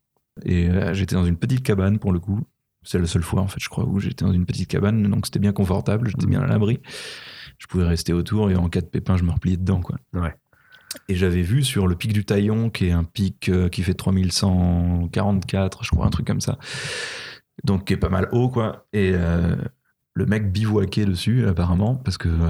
Et 0.45 0.69
euh, 0.69 0.93
j'étais 0.93 1.15
dans 1.15 1.25
une 1.25 1.37
petite 1.37 1.63
cabane 1.63 1.97
pour 1.97 2.11
le 2.11 2.19
coup. 2.19 2.41
C'est 2.89 2.97
la 2.97 3.05
seule 3.05 3.21
fois 3.21 3.41
en 3.43 3.47
fait, 3.47 3.59
je 3.59 3.69
crois, 3.69 3.85
où 3.85 3.99
j'étais 3.99 4.25
dans 4.25 4.31
une 4.31 4.47
petite 4.47 4.67
cabane, 4.67 5.03
donc 5.03 5.27
c'était 5.27 5.37
bien 5.37 5.53
confortable, 5.53 6.09
j'étais 6.09 6.25
bien 6.25 6.41
à 6.41 6.47
l'abri. 6.47 6.79
Je 7.59 7.67
pouvais 7.67 7.85
rester 7.85 8.13
autour 8.13 8.49
et 8.49 8.55
en 8.55 8.67
cas 8.67 8.81
de 8.81 8.87
pépin, 8.87 9.15
je 9.15 9.21
me 9.23 9.29
repliais 9.29 9.57
dedans 9.57 9.79
quoi. 9.79 9.97
Ouais. 10.13 10.33
Et 11.07 11.13
j'avais 11.13 11.43
vu 11.43 11.63
sur 11.63 11.87
le 11.87 11.95
pic 11.95 12.13
du 12.13 12.25
Taillon, 12.25 12.71
qui 12.71 12.87
est 12.87 12.91
un 12.91 13.03
pic 13.03 13.47
euh, 13.49 13.69
qui 13.69 13.83
fait 13.83 13.93
3144, 13.93 15.83
je 15.83 15.91
crois, 15.91 16.07
un 16.07 16.09
truc 16.09 16.25
comme 16.25 16.41
ça. 16.41 16.57
Donc 17.63 17.85
qui 17.85 17.93
est 17.93 17.97
pas 17.97 18.09
mal 18.09 18.27
haut, 18.31 18.49
quoi. 18.49 18.87
Et 18.91 19.11
euh, 19.13 19.55
le 20.15 20.25
mec 20.25 20.51
bivouaquait 20.51 21.05
dessus, 21.05 21.47
apparemment, 21.47 21.95
parce 21.95 22.17
que 22.17 22.27
euh, 22.27 22.49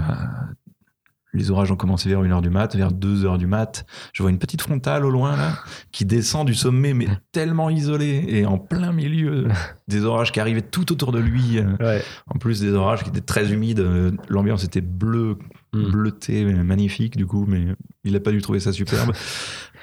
les 1.33 1.51
orages 1.51 1.71
ont 1.71 1.75
commencé 1.75 2.09
vers 2.09 2.21
1h 2.23 2.41
du 2.41 2.49
mat, 2.49 2.75
vers 2.75 2.91
2h 2.91 3.37
du 3.37 3.45
mat. 3.47 3.85
Je 4.13 4.23
vois 4.23 4.31
une 4.31 4.39
petite 4.39 4.61
frontale 4.61 5.05
au 5.05 5.11
loin, 5.11 5.35
là, 5.37 5.59
qui 5.91 6.03
descend 6.05 6.47
du 6.47 6.55
sommet, 6.55 6.93
mais 6.93 7.07
tellement 7.31 7.69
isolée 7.69 8.25
et 8.27 8.45
en 8.45 8.57
plein 8.57 8.91
milieu 8.91 9.47
des 9.87 10.05
orages 10.05 10.31
qui 10.31 10.39
arrivaient 10.39 10.61
tout 10.61 10.91
autour 10.91 11.11
de 11.11 11.19
lui. 11.19 11.59
Ouais. 11.79 12.01
En 12.27 12.39
plus 12.39 12.59
des 12.61 12.71
orages 12.73 13.03
qui 13.03 13.09
étaient 13.09 13.21
très 13.21 13.51
humides. 13.53 13.79
euh, 13.79 14.11
L'ambiance 14.29 14.63
était 14.63 14.81
bleue, 14.81 15.37
Mm. 15.71 15.91
bleutée, 15.91 16.45
mais 16.45 16.63
magnifique, 16.63 17.15
du 17.15 17.27
coup, 17.27 17.45
mais 17.47 17.67
il 18.03 18.13
n'a 18.13 18.19
pas 18.19 18.31
dû 18.31 18.41
trouver 18.41 18.59
ça 18.59 18.73
superbe. 18.73 19.11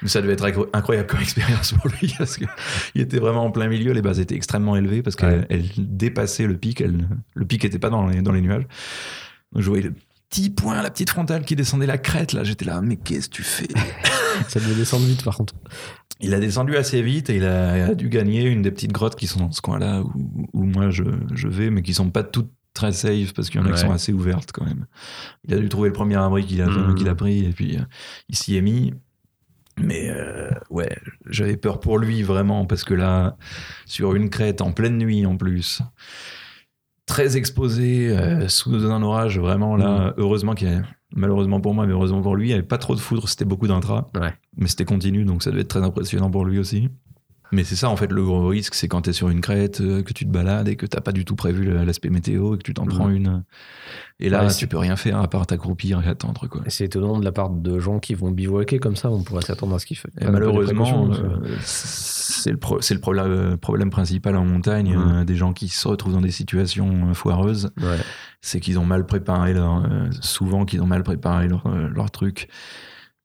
mais 0.01 0.09
ça 0.09 0.21
devait 0.21 0.33
être 0.33 0.45
incro- 0.45 0.67
incroyable 0.73 1.07
comme 1.07 1.21
expérience 1.21 1.71
pour 1.71 1.89
lui, 1.89 2.13
parce 2.17 2.35
qu'il 2.35 2.49
était 3.01 3.19
vraiment 3.19 3.45
en 3.45 3.51
plein 3.51 3.69
milieu. 3.69 3.93
Les 3.93 4.01
bases 4.01 4.19
étaient 4.19 4.35
extrêmement 4.35 4.75
élevées, 4.75 5.01
parce 5.01 5.15
qu'elles 5.15 5.47
Ouais. 5.49 5.63
dépassaient 5.77 6.45
le 6.45 6.57
pic. 6.57 6.83
le 7.35 7.45
pic 7.45 7.63
n'était 7.63 7.79
pas 7.79 7.89
dans 7.89 8.05
les, 8.05 8.21
dans 8.21 8.33
les 8.33 8.41
nuages. 8.41 8.65
Petit 10.29 10.49
point, 10.49 10.81
la 10.81 10.89
petite 10.89 11.09
frontale 11.09 11.45
qui 11.45 11.55
descendait 11.55 11.85
la 11.85 11.97
crête, 11.97 12.33
là. 12.33 12.43
J'étais 12.43 12.65
là, 12.65 12.81
mais 12.81 12.97
qu'est-ce 12.97 13.29
que 13.29 13.35
tu 13.35 13.43
fais? 13.43 13.67
Ça 14.49 14.59
devait 14.59 14.75
descendre 14.75 15.05
vite 15.05 15.23
par 15.23 15.37
contre. 15.37 15.55
Il 16.19 16.33
a 16.33 16.39
descendu 16.39 16.75
assez 16.77 17.01
vite 17.01 17.29
et 17.29 17.37
il 17.37 17.45
a 17.45 17.93
dû 17.95 18.09
gagner 18.09 18.43
une 18.43 18.61
des 18.61 18.71
petites 18.71 18.91
grottes 18.91 19.15
qui 19.15 19.27
sont 19.27 19.39
dans 19.39 19.51
ce 19.51 19.61
coin-là 19.61 20.01
où, 20.01 20.47
où 20.53 20.63
moi 20.63 20.89
je, 20.89 21.03
je 21.33 21.47
vais, 21.47 21.69
mais 21.69 21.83
qui 21.83 21.93
sont 21.93 22.09
pas 22.09 22.23
toutes 22.23 22.51
très 22.77 22.91
safe 22.91 23.33
parce 23.33 23.49
qu'il 23.49 23.59
y 23.59 23.63
en 23.63 23.67
a 23.67 23.71
qui 23.71 23.79
sont 23.79 23.91
assez 23.91 24.13
ouvertes 24.13 24.51
quand 24.51 24.65
même. 24.65 24.85
Il 25.45 25.53
a 25.53 25.57
dû 25.57 25.67
trouver 25.67 25.89
le 25.89 25.93
premier 25.93 26.15
abri 26.15 26.45
qu'il 26.45 26.61
a, 26.61 26.67
qu'il 26.95 27.09
a 27.09 27.15
pris 27.15 27.45
et 27.45 27.49
puis 27.49 27.77
euh, 27.77 27.81
il 28.29 28.35
s'y 28.35 28.55
est 28.55 28.61
mis. 28.61 28.93
Mais 29.79 30.09
euh, 30.09 30.49
ouais, 30.69 30.95
j'avais 31.27 31.57
peur 31.57 31.79
pour 31.79 31.99
lui 31.99 32.23
vraiment 32.23 32.65
parce 32.65 32.83
que 32.83 32.93
là, 32.93 33.37
sur 33.85 34.15
une 34.15 34.29
crête 34.29 34.61
en 34.61 34.71
pleine 34.71 34.97
nuit 34.97 35.25
en 35.25 35.37
plus, 35.37 35.81
très 37.07 37.37
exposé 37.37 38.09
euh, 38.09 38.47
sous 38.47 38.85
un 38.85 39.01
orage, 39.01 39.39
vraiment 39.39 39.75
là, 39.75 40.13
heureusement 40.17 40.53
qu'il 40.53 40.69
y 40.69 40.73
a, 40.73 40.83
malheureusement 41.15 41.59
pour 41.59 41.73
moi, 41.73 41.87
mais 41.87 41.93
heureusement 41.93 42.21
pour 42.21 42.35
lui, 42.35 42.45
il 42.45 42.49
n'y 42.49 42.53
avait 42.53 42.61
pas 42.61 42.77
trop 42.77 42.93
de 42.93 42.99
foudre, 42.99 43.27
c'était 43.27 43.45
beaucoup 43.45 43.67
d'intra. 43.67 44.11
Ouais. 44.13 44.33
Mais 44.57 44.67
c'était 44.67 44.85
continu, 44.85 45.23
donc 45.23 45.41
ça 45.41 45.49
devait 45.49 45.61
être 45.61 45.69
très 45.69 45.83
impressionnant 45.83 46.29
pour 46.29 46.45
lui 46.45 46.59
aussi. 46.59 46.89
Mais 47.51 47.63
c'est 47.63 47.75
ça, 47.77 47.89
en 47.89 47.95
fait, 47.95 48.11
le 48.11 48.23
gros 48.23 48.45
risque, 48.47 48.73
c'est 48.75 48.87
quand 48.87 49.03
tu 49.03 49.11
es 49.11 49.13
sur 49.13 49.29
une 49.29 49.39
crête, 49.41 49.79
euh, 49.81 50.03
que 50.03 50.11
tu 50.13 50.25
te 50.25 50.29
balades 50.31 50.67
et 50.67 50.75
que 50.75 50.85
t'as 50.85 50.99
pas 51.01 51.11
du 51.13 51.23
tout 51.23 51.35
prévu 51.35 51.63
l'aspect 51.85 52.09
météo 52.09 52.55
et 52.55 52.57
que 52.57 52.63
tu 52.63 52.73
t'en 52.73 52.85
prends 52.85 53.09
une. 53.09 53.43
Et 54.19 54.29
là, 54.29 54.45
Ouais, 54.45 54.53
tu 54.53 54.67
peux 54.67 54.77
rien 54.77 54.95
faire 54.95 55.19
à 55.19 55.27
part 55.29 55.45
t'accroupir 55.47 56.01
et 56.05 56.07
attendre, 56.09 56.47
quoi. 56.47 56.61
Et 56.65 56.69
C'est 56.69 56.85
étonnant 56.85 57.19
de 57.19 57.23
la 57.23 57.31
part 57.31 57.49
de 57.49 57.79
gens 57.79 57.99
qui 57.99 58.15
vont 58.15 58.31
bivouaquer 58.31 58.79
comme 58.79 58.95
ça, 58.95 59.09
on 59.11 59.23
pourrait 59.23 59.43
s'attendre 59.43 59.75
à 59.75 59.79
ce 59.79 59.85
qu'ils 59.85 59.97
fassent. 59.97 60.11
Et 60.19 60.25
malheureusement, 60.27 61.09
euh, 61.11 61.39
c'est 61.63 62.51
le, 62.51 62.57
pro- 62.57 62.81
c'est 62.81 62.93
le 62.95 62.99
problème, 62.99 63.25
euh, 63.27 63.57
problème 63.57 63.89
principal 63.91 64.35
en 64.35 64.43
montagne, 64.45 64.95
euh, 64.97 65.23
des 65.23 65.35
gens 65.35 65.53
qui 65.53 65.69
se 65.69 65.87
retrouvent 65.87 66.13
dans 66.13 66.21
des 66.21 66.31
situations 66.31 67.09
euh, 67.09 67.13
foireuses, 67.13 67.69
Ouais. 67.77 67.97
c'est 68.41 68.59
qu'ils 68.59 68.79
ont 68.79 68.85
mal 68.85 69.05
préparé 69.05 69.53
leur, 69.53 69.85
euh, 69.85 70.09
souvent 70.21 70.65
qu'ils 70.65 70.81
ont 70.81 70.87
mal 70.87 71.03
préparé 71.03 71.47
leur, 71.47 71.65
euh, 71.67 71.87
leur 71.89 72.11
truc. 72.11 72.49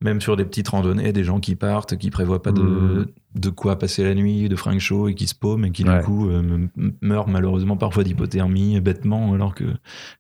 Même 0.03 0.21
sur 0.21 0.37
des 0.37 0.45
petites 0.45 0.69
randonnées, 0.69 1.13
des 1.13 1.25
gens 1.25 1.39
qui 1.41 1.55
partent, 1.55 1.97
qui 1.97 2.11
prévoient 2.11 2.43
pas 2.43 2.53
de, 2.53 2.61
Mhm. 2.61 3.07
de 3.37 3.51
quoi 3.51 3.79
passer 3.79 4.03
la 4.05 4.15
nuit, 4.15 4.49
de 4.49 4.57
fringues 4.57 4.81
chauds 4.81 5.09
et 5.09 5.15
qui 5.15 5.27
se 5.29 5.35
paument 5.35 5.65
et 5.65 5.71
qui 5.71 5.85
Ouais. 5.85 5.99
du 5.99 6.05
coup 6.05 6.29
euh, 6.29 6.67
meurent 7.01 7.29
malheureusement 7.29 7.77
parfois 7.77 8.03
d'hypothermie 8.05 8.81
bêtement, 8.81 9.33
alors 9.33 9.55
que 9.55 9.65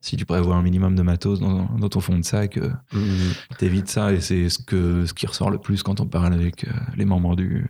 si 0.01 0.17
tu 0.17 0.25
prévois 0.25 0.55
un 0.57 0.63
minimum 0.63 0.95
de 0.95 1.03
matos 1.03 1.41
dans, 1.41 1.65
dans 1.77 1.89
ton 1.89 2.01
fond 2.01 2.17
de 2.19 2.25
sac, 2.25 2.57
euh, 2.59 2.71
Mhm. 2.95 3.33
t'évites 3.59 3.89
ça 3.89 4.13
et 4.13 4.21
c'est 4.21 4.49
ce 4.49 4.59
que 4.59 5.05
ce 5.05 5.13
qui 5.15 5.27
ressort 5.27 5.51
le 5.51 5.59
plus 5.59 5.83
quand 5.83 6.01
on 6.01 6.07
parle 6.07 6.33
avec 6.33 6.65
euh, 6.65 6.71
les 6.97 7.05
membres 7.05 7.35
du 7.37 7.67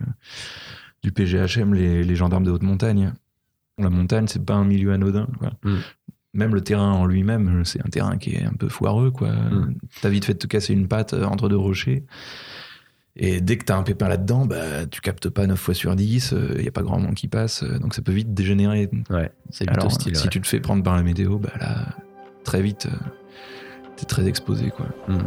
du 1.03 1.11
PGHM, 1.11 1.73
les, 1.73 2.03
les 2.03 2.15
gendarmes 2.15 2.45
de 2.45 2.51
haute 2.51 2.63
montagne. 2.63 3.11
La 3.77 3.89
montagne, 3.89 4.27
c'est 4.27 4.45
pas 4.45 4.53
un 4.53 4.63
milieu 4.63 4.93
anodin. 4.93 5.27
quoi. 5.39 5.51
Mm. 5.65 5.77
Même 6.33 6.55
le 6.55 6.61
terrain 6.61 6.91
en 6.91 7.05
lui-même, 7.05 7.63
c'est 7.63 7.79
un 7.85 7.89
terrain 7.89 8.17
qui 8.17 8.31
est 8.35 8.43
un 8.43 8.53
peu 8.53 8.67
foireux. 8.69 9.11
quoi. 9.11 9.31
Mm. 9.31 9.75
T'as 10.01 10.09
vite 10.09 10.25
fait 10.25 10.33
de 10.33 10.39
te 10.39 10.47
casser 10.47 10.73
une 10.73 10.87
patte 10.87 11.13
euh, 11.13 11.25
entre 11.25 11.47
deux 11.49 11.57
rochers. 11.57 12.03
Et 13.15 13.41
dès 13.41 13.57
que 13.57 13.65
t'as 13.65 13.77
un 13.77 13.83
pépin 13.83 14.07
là-dedans, 14.07 14.47
bah, 14.47 14.87
tu 14.89 14.99
captes 14.99 15.29
pas 15.29 15.45
9 15.45 15.59
fois 15.59 15.75
sur 15.75 15.95
10, 15.95 16.33
il 16.57 16.63
y 16.63 16.67
a 16.67 16.71
pas 16.71 16.81
grand 16.81 16.97
monde 16.99 17.13
qui 17.13 17.27
passe, 17.27 17.61
euh, 17.61 17.77
donc 17.77 17.93
ça 17.93 18.01
peut 18.01 18.11
vite 18.11 18.33
dégénérer. 18.33 18.89
Ouais, 19.11 19.31
c'est 19.51 19.65
vite 19.65 19.73
Alors, 19.77 19.85
hostile. 19.85 20.15
si 20.15 20.23
ouais. 20.23 20.29
tu 20.29 20.41
te 20.41 20.47
fais 20.47 20.59
prendre 20.59 20.81
par 20.83 20.95
la 20.95 21.03
météo, 21.03 21.37
bah 21.37 21.51
là, 21.59 21.85
très 22.43 22.63
vite, 22.63 22.87
euh, 22.87 22.95
t'es 23.97 24.05
très 24.05 24.25
exposé. 24.27 24.71
quoi. 24.71 24.87
Mhm. 25.07 25.19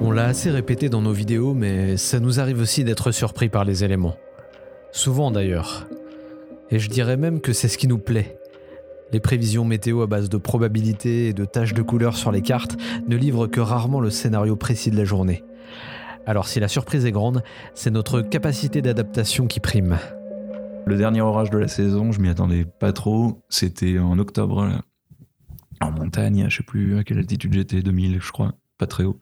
On 0.00 0.10
l'a 0.12 0.26
assez 0.26 0.50
répété 0.50 0.88
dans 0.88 1.02
nos 1.02 1.12
vidéos, 1.12 1.54
mais 1.54 1.96
ça 1.96 2.20
nous 2.20 2.38
arrive 2.40 2.60
aussi 2.60 2.84
d'être 2.84 3.10
surpris 3.10 3.48
par 3.48 3.64
les 3.64 3.82
éléments. 3.84 4.16
Souvent 4.92 5.30
d'ailleurs. 5.30 5.86
Et 6.72 6.78
je 6.78 6.88
dirais 6.88 7.18
même 7.18 7.42
que 7.42 7.52
c'est 7.52 7.68
ce 7.68 7.76
qui 7.76 7.86
nous 7.86 7.98
plaît. 7.98 8.38
Les 9.12 9.20
prévisions 9.20 9.66
météo 9.66 10.00
à 10.00 10.06
base 10.06 10.30
de 10.30 10.38
probabilités 10.38 11.28
et 11.28 11.32
de 11.34 11.44
taches 11.44 11.74
de 11.74 11.82
couleurs 11.82 12.16
sur 12.16 12.32
les 12.32 12.40
cartes 12.40 12.78
ne 13.06 13.14
livrent 13.14 13.46
que 13.46 13.60
rarement 13.60 14.00
le 14.00 14.08
scénario 14.08 14.56
précis 14.56 14.90
de 14.90 14.96
la 14.96 15.04
journée. 15.04 15.44
Alors 16.24 16.48
si 16.48 16.60
la 16.60 16.68
surprise 16.68 17.04
est 17.04 17.12
grande, 17.12 17.42
c'est 17.74 17.90
notre 17.90 18.22
capacité 18.22 18.80
d'adaptation 18.80 19.46
qui 19.46 19.60
prime. 19.60 19.98
Le 20.86 20.96
dernier 20.96 21.20
orage 21.20 21.50
de 21.50 21.58
la 21.58 21.68
saison, 21.68 22.10
je 22.10 22.22
m'y 22.22 22.30
attendais 22.30 22.64
pas 22.64 22.94
trop. 22.94 23.42
C'était 23.50 23.98
en 23.98 24.18
octobre, 24.18 24.82
en 25.82 25.90
montagne. 25.90 26.46
Je 26.48 26.56
sais 26.56 26.62
plus 26.62 26.96
à 26.96 27.04
quelle 27.04 27.18
altitude 27.18 27.52
j'étais, 27.52 27.82
2000, 27.82 28.18
je 28.22 28.32
crois, 28.32 28.54
pas 28.78 28.86
très 28.86 29.04
haut. 29.04 29.20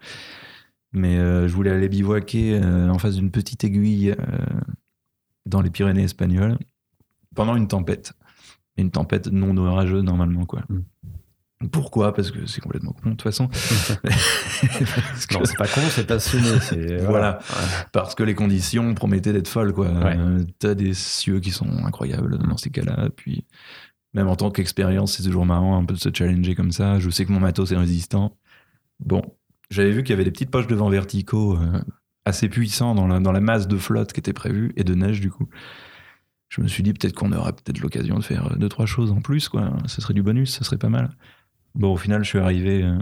Mais 0.92 1.18
euh, 1.18 1.48
je 1.48 1.54
voulais 1.56 1.72
aller 1.72 1.88
bivouaquer 1.88 2.60
euh, 2.62 2.88
en 2.88 2.98
face 3.00 3.16
d'une 3.16 3.32
petite 3.32 3.64
aiguille 3.64 4.12
euh, 4.12 4.60
dans 5.46 5.62
les 5.62 5.70
Pyrénées 5.70 6.04
espagnoles 6.04 6.56
pendant 7.34 7.56
une 7.56 7.68
tempête. 7.68 8.12
Une 8.76 8.90
tempête 8.90 9.26
non 9.28 9.56
orageuse 9.56 10.02
normalement, 10.02 10.46
quoi. 10.46 10.62
Pourquoi? 11.72 12.14
Parce 12.14 12.30
que 12.30 12.46
c'est 12.46 12.62
complètement 12.62 12.92
con 12.92 13.10
de 13.10 13.14
toute 13.16 13.22
façon. 13.22 13.48
Que- 15.28 15.34
Non, 15.34 15.44
c'est 15.44 15.56
pas 15.58 15.66
con, 15.68 15.80
c'est 15.90 16.20
c'est- 16.20 16.96
Voilà. 17.04 17.38
Parce 17.92 18.14
que 18.14 18.22
les 18.22 18.34
conditions 18.34 18.94
promettaient 18.94 19.32
d'être 19.32 19.48
folles, 19.48 19.72
quoi. 19.72 19.90
Ouais. 19.90 20.16
Euh, 20.16 20.42
T'as 20.58 20.74
des 20.74 20.94
cieux 20.94 21.40
qui 21.40 21.50
sont 21.50 21.68
incroyables 21.84 22.38
dans 22.38 22.56
ces 22.56 22.70
cas-là. 22.70 23.08
Puis, 23.14 23.44
même 24.14 24.28
en 24.28 24.36
tant 24.36 24.50
qu'expérience, 24.50 25.16
c'est 25.16 25.22
toujours 25.22 25.44
marrant 25.46 25.76
un 25.78 25.84
peu 25.84 25.94
de 25.94 25.98
se 26.00 26.08
challenger 26.12 26.54
comme 26.54 26.72
ça. 26.72 26.98
Je 26.98 27.10
sais 27.10 27.24
que 27.26 27.32
mon 27.32 27.40
matos 27.40 27.72
est 27.72 27.76
résistant. 27.76 28.36
Bon, 29.00 29.22
j'avais 29.70 29.90
vu 29.90 30.02
qu'il 30.02 30.10
y 30.10 30.14
avait 30.14 30.24
des 30.24 30.30
petites 30.32 30.50
poches 30.50 30.66
de 30.66 30.74
vent 30.74 30.88
verticaux 30.88 31.56
euh, 31.58 31.80
assez 32.24 32.48
puissants 32.48 32.94
dans 32.94 33.06
la, 33.06 33.20
dans 33.20 33.32
la 33.32 33.40
masse 33.40 33.68
de 33.68 33.76
flotte 33.76 34.12
qui 34.14 34.20
était 34.20 34.32
prévue 34.32 34.72
et 34.76 34.84
de 34.84 34.94
neige, 34.94 35.20
du 35.20 35.30
coup. 35.30 35.48
Je 36.50 36.60
me 36.60 36.68
suis 36.68 36.82
dit 36.82 36.92
peut-être 36.92 37.14
qu'on 37.14 37.32
aurait 37.32 37.52
peut-être 37.52 37.80
l'occasion 37.80 38.18
de 38.18 38.24
faire 38.24 38.56
deux, 38.58 38.68
trois 38.68 38.86
choses 38.86 39.12
en 39.12 39.20
plus, 39.20 39.48
quoi. 39.48 39.72
Ce 39.86 40.00
serait 40.00 40.14
du 40.14 40.22
bonus, 40.22 40.52
ce 40.52 40.64
serait 40.64 40.78
pas 40.78 40.88
mal. 40.88 41.08
Bon, 41.74 41.92
au 41.92 41.96
final, 41.96 42.24
je 42.24 42.28
suis 42.28 42.38
arrivé 42.38 42.82
euh, 42.82 42.98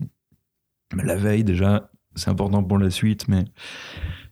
la 0.94 1.16
veille 1.16 1.44
déjà. 1.44 1.90
C'est 2.14 2.28
important 2.28 2.62
pour 2.62 2.78
la 2.78 2.90
suite, 2.90 3.26
mais 3.26 3.44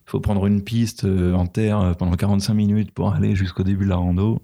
il 0.06 0.10
faut 0.10 0.20
prendre 0.20 0.46
une 0.46 0.62
piste 0.62 1.04
euh, 1.04 1.32
en 1.32 1.46
terre 1.46 1.80
euh, 1.80 1.92
pendant 1.94 2.14
45 2.14 2.54
minutes 2.54 2.92
pour 2.92 3.12
aller 3.12 3.34
jusqu'au 3.34 3.64
début 3.64 3.84
de 3.84 3.90
la 3.90 3.96
rando. 3.96 4.40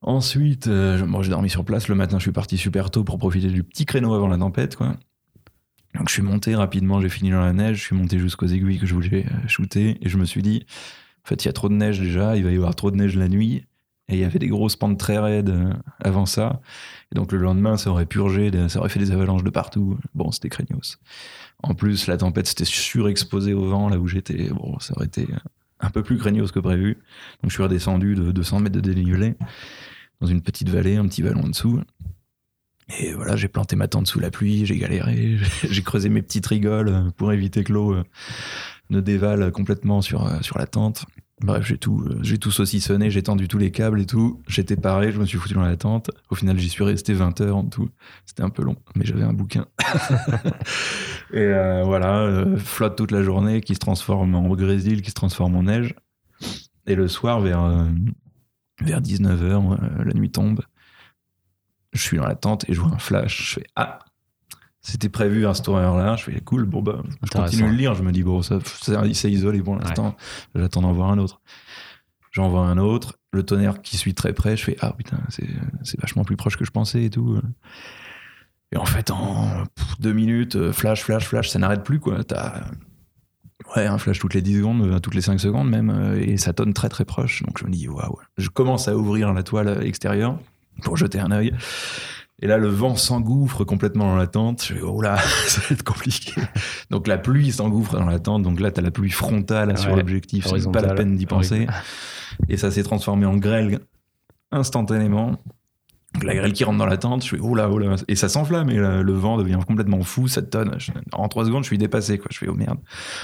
Ensuite, 0.00 0.66
euh, 0.66 0.96
j'ai 1.22 1.30
dormi 1.30 1.50
sur 1.50 1.64
place. 1.64 1.88
Le 1.88 1.94
matin, 1.94 2.18
je 2.18 2.22
suis 2.22 2.32
parti 2.32 2.56
super 2.56 2.90
tôt 2.90 3.04
pour 3.04 3.18
profiter 3.18 3.48
du 3.48 3.62
petit 3.62 3.84
créneau 3.84 4.14
avant 4.14 4.28
la 4.28 4.38
tempête. 4.38 4.76
Quoi. 4.76 4.96
Donc, 5.94 6.08
je 6.08 6.14
suis 6.14 6.22
monté 6.22 6.54
rapidement, 6.54 7.00
j'ai 7.00 7.10
fini 7.10 7.30
dans 7.30 7.40
la 7.40 7.52
neige. 7.52 7.78
Je 7.78 7.82
suis 7.82 7.96
monté 7.96 8.18
jusqu'aux 8.18 8.46
aiguilles 8.46 8.78
que 8.78 8.86
je 8.86 8.94
voulais 8.94 9.26
shooter. 9.46 9.98
Et 10.00 10.08
je 10.08 10.16
me 10.16 10.24
suis 10.24 10.40
dit, 10.40 10.64
en 11.24 11.28
fait, 11.28 11.44
il 11.44 11.48
y 11.48 11.50
a 11.50 11.52
trop 11.52 11.68
de 11.68 11.74
neige 11.74 12.00
déjà. 12.00 12.36
Il 12.36 12.44
va 12.44 12.50
y 12.50 12.56
avoir 12.56 12.74
trop 12.74 12.90
de 12.90 12.96
neige 12.96 13.16
la 13.16 13.28
nuit. 13.28 13.64
Et 14.08 14.14
il 14.14 14.18
y 14.18 14.24
avait 14.24 14.40
des 14.40 14.48
grosses 14.48 14.74
pentes 14.74 14.98
très 14.98 15.18
raides 15.18 15.50
euh, 15.50 15.72
avant 16.02 16.26
ça. 16.26 16.60
Et 17.12 17.14
donc, 17.14 17.30
le 17.30 17.38
lendemain, 17.38 17.76
ça 17.76 17.90
aurait 17.90 18.06
purgé, 18.06 18.50
ça 18.68 18.80
aurait 18.80 18.88
fait 18.88 18.98
des 18.98 19.12
avalanches 19.12 19.44
de 19.44 19.50
partout. 19.50 19.98
Bon, 20.14 20.32
c'était 20.32 20.48
craignos. 20.48 20.98
En 21.62 21.74
plus, 21.74 22.08
la 22.08 22.16
tempête 22.16 22.46
s'était 22.46 22.64
surexposée 22.64 23.54
au 23.54 23.68
vent 23.68 23.88
là 23.88 23.98
où 23.98 24.08
j'étais. 24.08 24.48
Bon, 24.48 24.78
ça 24.80 24.94
aurait 24.96 25.06
été 25.06 25.28
un 25.80 25.90
peu 25.90 26.02
plus 26.02 26.18
craignos 26.18 26.52
que 26.52 26.60
prévu. 26.60 26.94
Donc 27.42 27.50
je 27.50 27.54
suis 27.54 27.62
redescendu 27.62 28.14
de 28.14 28.32
200 28.32 28.60
mètres 28.60 28.76
de 28.76 28.80
dénivelé 28.80 29.34
dans 30.20 30.26
une 30.26 30.42
petite 30.42 30.68
vallée, 30.68 30.96
un 30.96 31.06
petit 31.06 31.22
vallon 31.22 31.44
en 31.44 31.48
dessous. 31.48 31.80
Et 32.98 33.12
voilà, 33.14 33.36
j'ai 33.36 33.48
planté 33.48 33.76
ma 33.76 33.88
tente 33.88 34.08
sous 34.08 34.18
la 34.18 34.30
pluie, 34.30 34.66
j'ai 34.66 34.76
galéré, 34.76 35.38
j'ai 35.70 35.82
creusé 35.82 36.08
mes 36.08 36.22
petites 36.22 36.46
rigoles 36.46 37.12
pour 37.16 37.32
éviter 37.32 37.62
que 37.62 37.72
l'eau 37.72 37.94
euh, 37.94 38.04
ne 38.90 39.00
dévale 39.00 39.52
complètement 39.52 40.02
sur, 40.02 40.26
euh, 40.26 40.40
sur 40.40 40.58
la 40.58 40.66
tente. 40.66 41.06
Bref, 41.42 41.64
j'ai 41.64 41.78
tout, 41.78 42.02
euh, 42.06 42.18
j'ai 42.22 42.36
tout 42.36 42.50
saucissonné, 42.50 43.10
j'ai 43.10 43.22
tendu 43.22 43.48
tous 43.48 43.56
les 43.56 43.70
câbles 43.70 44.00
et 44.00 44.06
tout. 44.06 44.42
J'étais 44.46 44.76
paré, 44.76 45.10
je 45.10 45.18
me 45.18 45.24
suis 45.24 45.38
foutu 45.38 45.54
dans 45.54 45.62
la 45.62 45.76
tente. 45.76 46.10
Au 46.28 46.34
final, 46.34 46.58
j'y 46.58 46.68
suis 46.68 46.84
resté 46.84 47.14
20 47.14 47.40
heures 47.40 47.56
en 47.56 47.64
tout. 47.64 47.88
C'était 48.26 48.42
un 48.42 48.50
peu 48.50 48.62
long, 48.62 48.76
mais 48.94 49.06
j'avais 49.06 49.22
un 49.22 49.32
bouquin. 49.32 49.66
et 51.32 51.38
euh, 51.38 51.82
voilà, 51.84 52.18
euh, 52.18 52.58
flotte 52.58 52.96
toute 52.96 53.10
la 53.10 53.22
journée 53.22 53.62
qui 53.62 53.74
se 53.74 53.78
transforme 53.78 54.34
en 54.34 54.54
grésil, 54.54 55.00
qui 55.00 55.10
se 55.10 55.14
transforme 55.14 55.56
en 55.56 55.62
neige. 55.62 55.94
Et 56.86 56.94
le 56.94 57.08
soir, 57.08 57.40
vers, 57.40 57.64
euh, 57.64 57.86
vers 58.82 59.00
19h, 59.00 60.04
la 60.04 60.12
nuit 60.12 60.30
tombe. 60.30 60.60
Je 61.94 62.02
suis 62.02 62.18
dans 62.18 62.26
la 62.26 62.36
tente 62.36 62.68
et 62.68 62.74
je 62.74 62.80
vois 62.80 62.92
un 62.92 62.98
flash. 62.98 63.48
Je 63.48 63.54
fais 63.54 63.66
Ah 63.76 64.00
C'était 64.82 65.08
prévu 65.10 65.46
à 65.46 65.54
cette 65.54 65.68
heure-là. 65.68 66.16
Je 66.16 66.24
fais 66.24 66.40
Cool, 66.40 66.64
bon, 66.64 66.80
bah, 66.82 67.02
je 67.22 67.30
continue 67.42 67.62
de 67.72 67.76
lire. 67.76 67.94
Je 67.94 68.02
me 68.02 68.12
dis 68.12 68.22
Bon, 68.22 68.40
ça, 68.42 68.58
ça- 68.64 69.02
c'est 69.12 69.30
isolé 69.30 69.60
pour 69.62 69.76
l'instant. 69.76 70.16
J'attends 70.54 70.82
d'en 70.82 70.92
voir 70.92 71.10
un 71.10 71.18
autre. 71.18 71.40
J'en 72.32 72.48
vois 72.48 72.62
un 72.66 72.78
autre. 72.78 73.18
Le 73.32 73.42
tonnerre 73.42 73.82
qui 73.82 73.96
suit 73.96 74.14
très 74.14 74.32
près. 74.32 74.56
Je 74.56 74.64
fais 74.64 74.76
Ah 74.80 74.92
putain, 74.96 75.18
c'est 75.28 76.00
vachement 76.00 76.24
plus 76.24 76.36
proche 76.36 76.56
que 76.56 76.64
je 76.64 76.70
pensais 76.70 77.04
et 77.04 77.10
tout. 77.10 77.40
Et 78.72 78.76
en 78.76 78.84
fait, 78.84 79.10
en 79.10 79.64
deux 79.98 80.12
minutes, 80.12 80.54
euh, 80.56 80.72
flash, 80.72 81.02
flash, 81.02 81.26
flash, 81.26 81.48
ça 81.48 81.58
n'arrête 81.58 81.82
plus, 81.82 81.98
quoi. 81.98 82.22
T'as 82.22 82.60
ouais, 83.76 83.84
un 83.86 83.98
flash 83.98 84.20
toutes 84.20 84.34
les 84.34 84.42
10 84.42 84.58
secondes, 84.58 84.82
euh, 84.86 84.98
toutes 85.00 85.14
les 85.16 85.20
5 85.22 85.40
secondes 85.40 85.68
même, 85.68 85.90
euh, 85.90 86.20
et 86.20 86.36
ça 86.36 86.52
tonne 86.52 86.72
très 86.72 86.88
très 86.88 87.04
proche. 87.04 87.42
Donc 87.42 87.58
je 87.58 87.64
me 87.66 87.70
dis, 87.72 87.88
waouh. 87.88 88.16
Je 88.38 88.48
commence 88.48 88.86
à 88.86 88.96
ouvrir 88.96 89.32
la 89.34 89.42
toile 89.42 89.84
extérieure 89.84 90.38
pour 90.84 90.96
jeter 90.96 91.18
un 91.18 91.32
œil. 91.32 91.52
Et 92.42 92.46
là, 92.46 92.56
le 92.56 92.68
vent 92.68 92.96
s'engouffre 92.96 93.64
complètement 93.64 94.06
dans 94.06 94.16
la 94.16 94.26
tente. 94.26 94.62
Je 94.64 94.74
fais, 94.74 94.80
oh 94.80 95.00
là, 95.02 95.16
ça 95.46 95.60
va 95.60 95.66
être 95.74 95.82
compliqué. 95.84 96.32
Donc 96.90 97.06
la 97.06 97.18
pluie 97.18 97.52
s'engouffre 97.52 97.98
dans 97.98 98.06
la 98.06 98.18
tente. 98.18 98.42
Donc 98.42 98.60
là, 98.60 98.70
t'as 98.70 98.82
la 98.82 98.90
pluie 98.90 99.10
frontale 99.10 99.76
sur 99.78 99.94
l'objectif. 99.96 100.46
C'est 100.46 100.70
pas 100.72 100.80
la 100.80 100.94
peine 100.94 101.16
d'y 101.16 101.26
penser. 101.26 101.66
Et 102.48 102.56
ça 102.56 102.70
s'est 102.70 102.82
transformé 102.82 103.26
en 103.26 103.36
grêle 103.36 103.80
instantanément. 104.52 105.36
Donc, 106.14 106.24
la 106.24 106.34
grêle 106.34 106.52
qui 106.52 106.64
rentre 106.64 106.78
dans 106.78 106.86
la 106.86 106.96
tente, 106.96 107.22
je 107.24 107.28
fais 107.28 107.38
oh 107.40 107.54
là, 107.54 107.68
oh 107.70 107.78
là. 107.78 107.94
Et 108.08 108.16
ça 108.16 108.28
s'enflamme 108.28 108.68
et 108.70 108.74
le, 108.76 109.02
le 109.02 109.12
vent 109.12 109.36
devient 109.36 109.60
complètement 109.64 110.02
fou, 110.02 110.26
ça 110.26 110.42
tonne. 110.42 110.74
Je- 110.78 110.90
en 111.12 111.28
trois 111.28 111.44
secondes, 111.44 111.62
je 111.62 111.68
suis 111.68 111.78
dépassé. 111.78 112.18
Quoi. 112.18 112.26
Je 112.32 112.38
fais 112.38 112.48
oh 112.48 112.54
merde. 112.54 112.78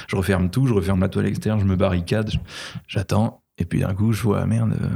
Je 0.07 0.15
referme 0.15 0.49
tout, 0.49 0.67
je 0.67 0.73
referme 0.73 1.01
la 1.01 1.09
toile 1.09 1.25
externe, 1.25 1.59
je 1.59 1.65
me 1.65 1.75
barricade, 1.75 2.31
j'attends. 2.87 3.41
Et 3.57 3.65
puis 3.65 3.79
d'un 3.81 3.93
coup, 3.93 4.13
je 4.13 4.21
vois 4.23 4.45
merde, 4.45 4.77
euh, 4.81 4.87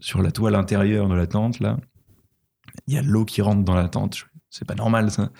sur 0.00 0.20
la 0.22 0.32
toile 0.32 0.56
intérieure 0.56 1.08
de 1.08 1.14
la 1.14 1.26
tente, 1.28 1.60
là, 1.60 1.76
il 2.86 2.94
y 2.94 2.98
a 2.98 3.02
de 3.02 3.08
l'eau 3.08 3.24
qui 3.24 3.42
rentre 3.42 3.62
dans 3.62 3.74
la 3.74 3.88
tente. 3.88 4.26
C'est 4.50 4.66
pas 4.66 4.74
normal 4.74 5.10
ça. 5.10 5.30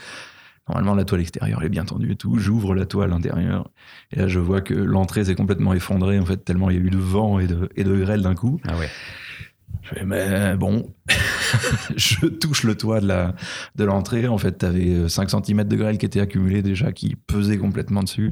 Normalement, 0.69 0.95
la 0.95 1.05
toile 1.05 1.23
extérieure 1.23 1.63
est 1.63 1.71
bien 1.71 1.85
tendue 1.85 2.13
et 2.13 2.17
tout. 2.17 2.39
J'ouvre 2.39 2.75
la 2.75 2.85
toile 2.85 3.13
intérieure. 3.13 3.71
Et 4.13 4.19
là, 4.19 4.29
je 4.29 4.39
vois 4.39 4.61
que 4.61 4.75
l'entrée 4.75 5.25
s'est 5.25 5.35
complètement 5.35 5.73
effondrée, 5.73 6.19
en 6.19 6.27
fait, 6.27 6.45
tellement 6.45 6.69
il 6.69 6.77
y 6.77 6.79
a 6.79 6.83
eu 6.83 6.91
de 6.91 6.99
vent 6.99 7.39
et 7.39 7.47
de, 7.47 7.71
et 7.75 7.85
de 7.85 7.97
grêle 7.97 8.21
d'un 8.21 8.35
coup. 8.35 8.61
Ah 8.69 8.77
ouais. 8.77 8.91
Je 9.83 9.89
fais, 9.95 10.05
mais 10.05 10.57
bon, 10.57 10.95
je 11.97 12.27
touche 12.27 12.65
le 12.65 12.77
toit 12.77 13.01
de 13.01 13.07
la 13.07 13.35
de 13.77 13.85
l'entrée. 13.85 14.29
En 14.29 14.37
fait, 14.37 14.53
t'avais 14.53 15.09
5 15.09 15.31
cm 15.31 15.65
de 15.65 15.77
grêle 15.77 15.97
qui 15.97 16.05
était 16.05 16.21
accumulé 16.21 16.61
déjà, 16.61 16.93
qui 16.93 17.17
pesait 17.17 17.57
complètement 17.57 18.03
dessus. 18.03 18.31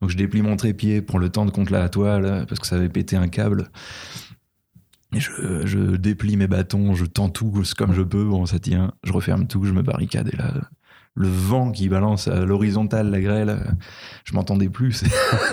Donc, 0.00 0.10
je 0.10 0.16
déplie 0.16 0.42
mon 0.42 0.56
trépied 0.56 1.02
pour 1.02 1.18
le 1.18 1.30
tendre 1.30 1.52
contre 1.52 1.72
la 1.72 1.88
toile 1.88 2.46
parce 2.48 2.60
que 2.60 2.66
ça 2.66 2.76
avait 2.76 2.88
pété 2.88 3.16
un 3.16 3.28
câble. 3.28 3.70
Je, 5.12 5.64
je 5.66 5.78
déplie 5.96 6.36
mes 6.36 6.46
bâtons, 6.48 6.94
je 6.94 7.04
tends 7.06 7.28
tout 7.28 7.62
comme 7.76 7.92
je 7.92 8.02
peux. 8.02 8.24
Bon, 8.24 8.44
ça 8.46 8.58
tient. 8.58 8.92
Je 9.04 9.12
referme 9.12 9.46
tout, 9.46 9.64
je 9.64 9.72
me 9.72 9.82
barricade. 9.82 10.28
Et 10.32 10.36
là, 10.36 10.52
le 11.14 11.28
vent 11.28 11.70
qui 11.72 11.88
balance 11.88 12.28
à 12.28 12.44
l'horizontale, 12.44 13.10
la 13.10 13.20
grêle, 13.20 13.74
je 14.24 14.34
m'entendais 14.34 14.68
plus. 14.68 15.04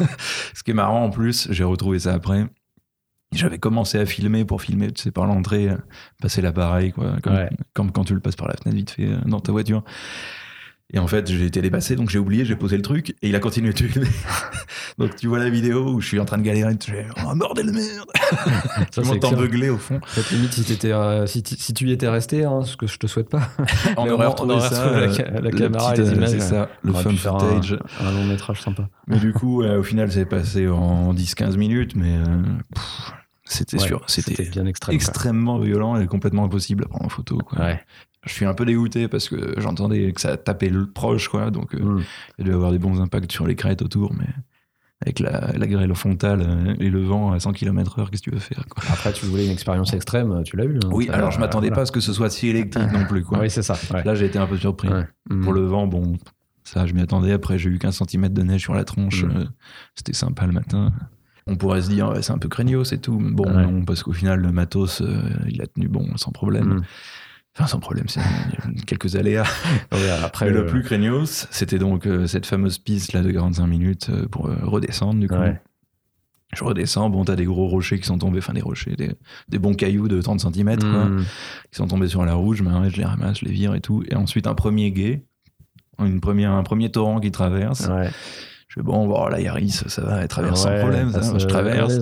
Ce 0.54 0.64
qui 0.64 0.72
est 0.72 0.74
marrant 0.74 1.06
en 1.06 1.10
plus, 1.10 1.48
j'ai 1.52 1.64
retrouvé 1.64 2.00
ça 2.00 2.14
après. 2.14 2.46
J'avais 3.34 3.58
commencé 3.58 3.98
à 3.98 4.06
filmer 4.06 4.46
pour 4.46 4.62
filmer, 4.62 4.92
tu 4.92 5.02
sais, 5.02 5.12
par 5.12 5.26
l'entrée, 5.26 5.70
passer 6.22 6.42
l'appareil, 6.42 6.92
quoi, 6.92 7.16
comme, 7.24 7.34
Ouais. 7.34 7.50
comme 7.74 7.92
quand 7.92 8.04
tu 8.04 8.14
le 8.14 8.20
passes 8.20 8.36
par 8.36 8.48
la 8.48 8.54
fenêtre 8.56 8.76
vite 8.78 8.92
fait 8.92 9.08
euh, 9.08 9.18
dans 9.26 9.40
ta 9.40 9.52
voiture. 9.52 9.84
Et 10.96 11.00
en 11.00 11.08
fait, 11.08 11.28
j'ai 11.32 11.46
été 11.46 11.60
dépassé, 11.62 11.96
donc 11.96 12.10
j'ai 12.12 12.20
oublié, 12.20 12.46
j'ai 12.46 12.56
posé 12.56 12.76
le 12.78 12.84
truc, 12.84 13.16
et 13.24 13.30
il 13.30 13.36
a 13.36 13.40
continué 13.40 13.74
de 13.74 13.78
filmer. 13.84 14.08
donc 15.00 15.16
tu 15.16 15.28
vois 15.28 15.40
la 15.40 15.50
vidéo 15.50 15.90
où 15.94 16.02
je 16.02 16.08
suis 16.08 16.20
en 16.20 16.26
train 16.26 16.38
de 16.38 16.44
galérer, 16.44 16.76
je 16.86 16.92
fais 16.92 17.08
«Oh, 17.26 17.34
bordel 17.36 17.66
de 17.66 17.72
merde!» 17.72 18.08
Ça, 18.92 19.02
Tu 19.02 19.08
m'entends 19.08 19.32
beugler 19.32 19.70
au 19.70 19.78
fond. 19.78 20.00
En 20.04 20.06
fait, 20.06 20.36
limite, 20.36 20.54
si, 20.54 20.64
t'étais, 20.64 20.92
euh, 20.92 21.26
si, 21.26 21.42
tu- 21.42 21.56
si 21.58 21.74
tu 21.74 21.88
y 21.88 21.92
étais 21.92 22.08
resté, 22.08 22.46
hein, 22.46 22.62
ce 22.64 22.78
que 22.78 22.86
je 22.86 22.98
te 23.00 23.08
souhaite 23.08 23.30
pas, 23.30 23.50
On 23.98 24.08
aurait 24.08 24.28
retrouvé 24.28 24.60
ça, 24.60 24.92
la 24.92 25.42
la 25.42 25.52
caméra 25.52 25.96
et 25.96 25.98
les 25.98 26.10
euh, 26.10 26.14
images. 26.14 26.30
C'est 26.30 26.40
ça, 26.40 26.70
le 26.84 26.94
fun 26.94 27.12
faire 27.12 27.36
un- 27.36 27.40
footage. 27.40 27.80
Un, 28.00 28.12
long 28.12 28.26
métrage 28.26 28.62
sympa. 28.62 28.88
Mais 29.08 29.18
du 29.18 29.34
coup, 29.34 29.64
euh, 29.64 29.80
au 29.80 29.84
final, 29.84 30.12
c'est 30.12 30.26
passé 30.26 30.68
en 30.68 31.14
10-15 31.16 31.58
minutes, 31.58 31.96
mais 31.96 32.18
euh, 32.18 32.24
pff, 32.76 33.14
c'était 33.46 33.80
Ouais, 33.80 33.88
sûr, 33.88 34.02
c'était 34.08 34.46
quoi. 34.50 34.94
extrêmement 34.94 35.60
violent 35.60 36.00
et 36.00 36.08
complètement 36.08 36.46
impossible 36.46 36.86
à 36.86 36.88
prendre 36.88 37.06
en 37.06 37.10
photo. 37.10 37.38
Quoi. 37.38 37.60
Ouais. 37.60 37.82
Je 38.26 38.32
suis 38.32 38.46
un 38.46 38.54
peu 38.54 38.64
dégoûté 38.66 39.08
parce 39.10 39.28
que 39.28 39.56
j'entendais 39.60 40.12
que 40.14 40.22
ça 40.22 40.38
tapait 40.38 40.70
le 40.70 40.86
proche, 40.90 41.28
quoi. 41.28 41.52
Donc, 41.52 41.76
euh, 41.76 41.80
Mm. 41.80 42.04
il 42.40 42.46
devait 42.46 42.56
avoir 42.56 42.72
des 42.72 42.80
bons 42.80 43.02
impacts 43.02 43.32
sur 43.32 43.46
les 43.46 43.56
crêtes 43.56 43.82
autour, 43.82 44.14
mais 44.14 44.28
avec 45.02 45.20
la, 45.20 45.52
la 45.58 45.68
grêle 45.68 45.94
frontale 45.94 46.42
euh, 46.48 46.76
et 46.80 46.90
le 46.90 47.02
vent 47.04 47.34
à 47.34 47.40
100 47.42 47.52
km/h, 47.52 48.10
qu'est-ce 48.10 48.22
que 48.22 48.30
tu 48.30 48.34
veux 48.34 48.40
faire, 48.40 48.64
quoi? 48.70 48.82
Après, 48.90 49.12
tu 49.12 49.26
voulais 49.26 49.44
une 49.46 49.52
expérience 49.52 49.92
extrême, 49.94 50.42
tu 50.46 50.56
l'as 50.56 50.64
eu. 50.64 50.78
hein. 50.78 50.90
Oui, 50.94 51.10
alors 51.10 51.32
je 51.32 51.40
m'attendais 51.42 51.68
voilà. 51.68 51.76
pas 51.76 51.82
à 51.82 51.86
ce 51.86 51.92
que 51.92 52.00
ce 52.00 52.14
soit 52.14 52.30
si 52.30 52.48
électrique 52.48 52.90
non 52.94 53.04
plus, 53.06 53.26
quoi. 53.26 53.40
Oui, 53.40 53.50
c'est 53.50 53.62
ça. 53.64 53.76
ouais. 53.94 54.04
Là, 54.06 54.16
j'ai 54.16 54.28
été 54.28 54.40
un 54.40 54.48
peu 54.48 54.56
surpris. 54.58 54.88
Mm. 55.30 55.42
Pour 55.42 55.52
le 55.52 55.66
vent, 55.66 55.88
bon, 55.88 56.16
ça, 56.64 56.86
je 56.86 56.94
m'y 56.94 57.02
attendais. 57.02 57.34
Après, 57.34 57.60
j'ai 57.60 57.70
eu 57.70 57.78
15 57.78 58.04
cm 58.08 58.30
de 58.30 58.42
neige 58.44 58.62
sur 58.62 58.74
la 58.74 58.86
tronche. 58.86 59.26
Mm. 59.26 59.32
euh, 59.36 59.46
C'était 59.96 60.14
sympa 60.14 60.46
le 60.46 60.54
matin. 60.54 60.94
On 61.48 61.56
pourrait 61.58 61.82
se 61.82 61.90
dire, 61.90 62.10
ouais, 62.10 62.22
c'est 62.22 62.32
un 62.32 62.38
peu 62.38 62.48
craignos, 62.48 62.88
c'est 62.90 63.00
tout. 63.00 63.20
Bon, 63.22 63.46
Ouais. 63.46 63.64
non, 63.66 63.84
parce 63.84 64.02
qu'au 64.04 64.14
final, 64.14 64.40
le 64.40 64.52
matos, 64.52 65.02
euh, 65.02 65.22
il 65.50 65.62
a 65.62 65.68
tenu 65.68 65.88
bon, 65.88 66.16
sans 66.16 66.32
problème. 66.32 66.76
Mm. 66.76 66.84
Enfin, 67.56 67.68
sans 67.68 67.80
problème, 67.80 68.06
c'est 68.08 68.22
quelques 68.88 69.16
aléas. 69.16 69.44
Ouais, 69.92 70.10
après, 70.24 70.46
Mais 70.48 70.52
le 70.54 70.60
euh, 70.62 70.66
plus 70.66 70.82
craignos, 70.84 71.48
c'était 71.52 71.78
donc 71.80 72.08
euh, 72.08 72.26
cette 72.28 72.46
fameuse 72.46 72.78
piste 72.80 73.14
là 73.14 73.22
de 73.22 73.30
45 73.32 73.68
minutes 73.68 74.08
euh, 74.10 74.26
pour 74.28 74.46
redescendre, 74.48 75.20
du 75.20 75.28
coup. 75.28 75.36
Je 76.56 76.64
redescends, 76.64 77.10
bon, 77.10 77.26
t'as 77.26 77.36
des 77.36 77.46
gros 77.46 77.68
rochers 77.68 78.00
qui 78.00 78.06
sont 78.06 78.20
tombés, 78.20 78.38
enfin 78.38 78.54
des 78.54 78.62
rochers, 78.62 78.96
des, 78.96 79.12
des 79.50 79.58
bons 79.58 79.74
cailloux 79.74 80.08
de 80.08 80.22
30 80.22 80.40
cm, 80.40 80.78
quoi, 80.80 81.06
Mm. 81.06 81.24
qui 81.72 81.78
sont 81.78 81.88
tombés 81.88 82.08
sur 82.08 82.24
la 82.26 82.36
route, 82.36 82.56
je 82.58 82.64
m'arrête, 82.64 82.92
je 82.92 82.98
les 82.98 83.06
ramasse, 83.06 83.40
je 83.40 83.46
les 83.46 83.52
vire 83.52 83.74
et 83.74 83.82
tout. 83.82 84.04
Et 84.10 84.16
ensuite, 84.16 84.46
un 84.46 84.54
premier 84.54 84.92
guet, 84.92 85.26
une 86.00 86.22
première, 86.22 86.52
un 86.52 86.62
premier 86.64 86.92
torrent 86.92 87.20
qui 87.20 87.32
traverse. 87.32 87.88
Ouais. 87.88 88.10
Je 88.74 88.80
fais 88.80 88.84
bon, 88.84 89.06
bon, 89.06 89.28
la 89.28 89.40
Yaris, 89.40 89.84
ça 89.86 90.02
va, 90.02 90.22
elle 90.22 90.28
traverse 90.28 90.66
Ouais, 90.66 90.72
sans 90.72 90.80
problème, 90.80 91.12
ça 91.12 91.22
ça, 91.22 91.38
je 91.38 91.46
traverse. 91.46 91.94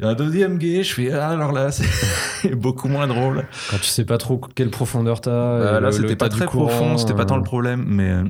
un 0.00 0.14
deuxième 0.14 0.56
guet, 0.56 0.82
je 0.82 0.94
fais, 0.94 1.12
ah, 1.12 1.28
alors 1.28 1.52
là, 1.52 1.70
c'est 1.70 2.54
beaucoup 2.54 2.88
moins 2.88 3.06
drôle. 3.06 3.44
Quand 3.70 3.76
tu 3.76 3.84
sais 3.84 4.06
pas 4.06 4.16
trop 4.16 4.40
quelle 4.54 4.70
profondeur 4.70 5.20
t'as. 5.20 5.30
Euh, 5.30 5.78
et 5.78 5.82
là, 5.82 5.92
c'était 5.92 6.16
pas 6.16 6.30
très 6.30 6.46
courant, 6.46 6.68
profond, 6.68 6.96
c'était 6.96 7.12
pas 7.12 7.26
tant 7.26 7.36
le 7.36 7.42
euh, 7.42 7.44
problème, 7.44 7.84
mais 7.86 8.08
euh, 8.08 8.24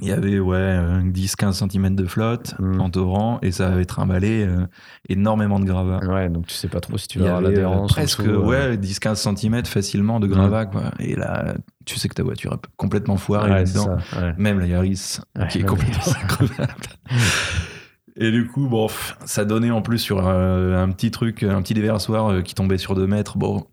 il 0.00 0.08
y 0.08 0.12
avait 0.12 0.38
ouais, 0.38 0.78
10-15 1.04 1.68
cm 1.70 1.94
de 1.94 2.04
flotte 2.06 2.54
Mm. 2.58 2.80
en 2.80 2.90
torrent 2.90 3.38
et 3.42 3.52
ça 3.52 3.68
avait 3.68 3.84
trimballé 3.84 4.44
euh, 4.46 4.66
énormément 5.08 5.58
de 5.60 5.64
gravats. 5.64 6.00
Ouais, 6.06 6.28
donc 6.28 6.46
tu 6.46 6.54
sais 6.54 6.68
pas 6.68 6.80
trop 6.80 6.98
si 6.98 7.08
tu 7.08 7.18
vas 7.18 7.26
avoir 7.26 7.40
euh, 7.40 7.44
l'adhérence. 7.50 7.90
en 7.90 7.94
presque 7.94 8.22
dessous, 8.22 8.30
euh. 8.30 8.44
ouais, 8.44 8.76
10-15 8.76 9.36
cm 9.36 9.64
facilement 9.64 10.20
de 10.20 10.26
gravats. 10.26 10.66
Quoi. 10.66 10.84
Et 10.98 11.14
là, 11.16 11.54
tu 11.84 11.98
sais 11.98 12.08
que 12.08 12.14
ta 12.14 12.22
voiture 12.22 12.52
est 12.54 12.66
complètement 12.76 13.16
foirée 13.16 13.50
Ouais, 13.50 13.66
ça. 13.66 13.98
Même 14.38 14.58
la 14.60 14.66
Yaris, 14.66 15.18
qui 15.50 15.58
est 15.58 15.62
complètement 15.64 16.12
increvable. 16.22 16.72
Et 18.18 18.30
du 18.30 18.46
coup, 18.46 18.66
bon, 18.66 18.88
ça 19.26 19.44
donnait 19.44 19.70
en 19.70 19.82
plus 19.82 19.98
sur 19.98 20.26
euh, 20.26 20.82
un 20.82 20.90
petit 20.90 21.10
truc, 21.10 21.42
un 21.42 21.60
petit 21.60 21.74
déversoir 21.74 22.28
euh, 22.28 22.40
qui 22.42 22.54
tombait 22.54 22.78
sur 22.78 22.94
deux 22.94 23.06
mètres. 23.06 23.36
Bon, 23.36 23.66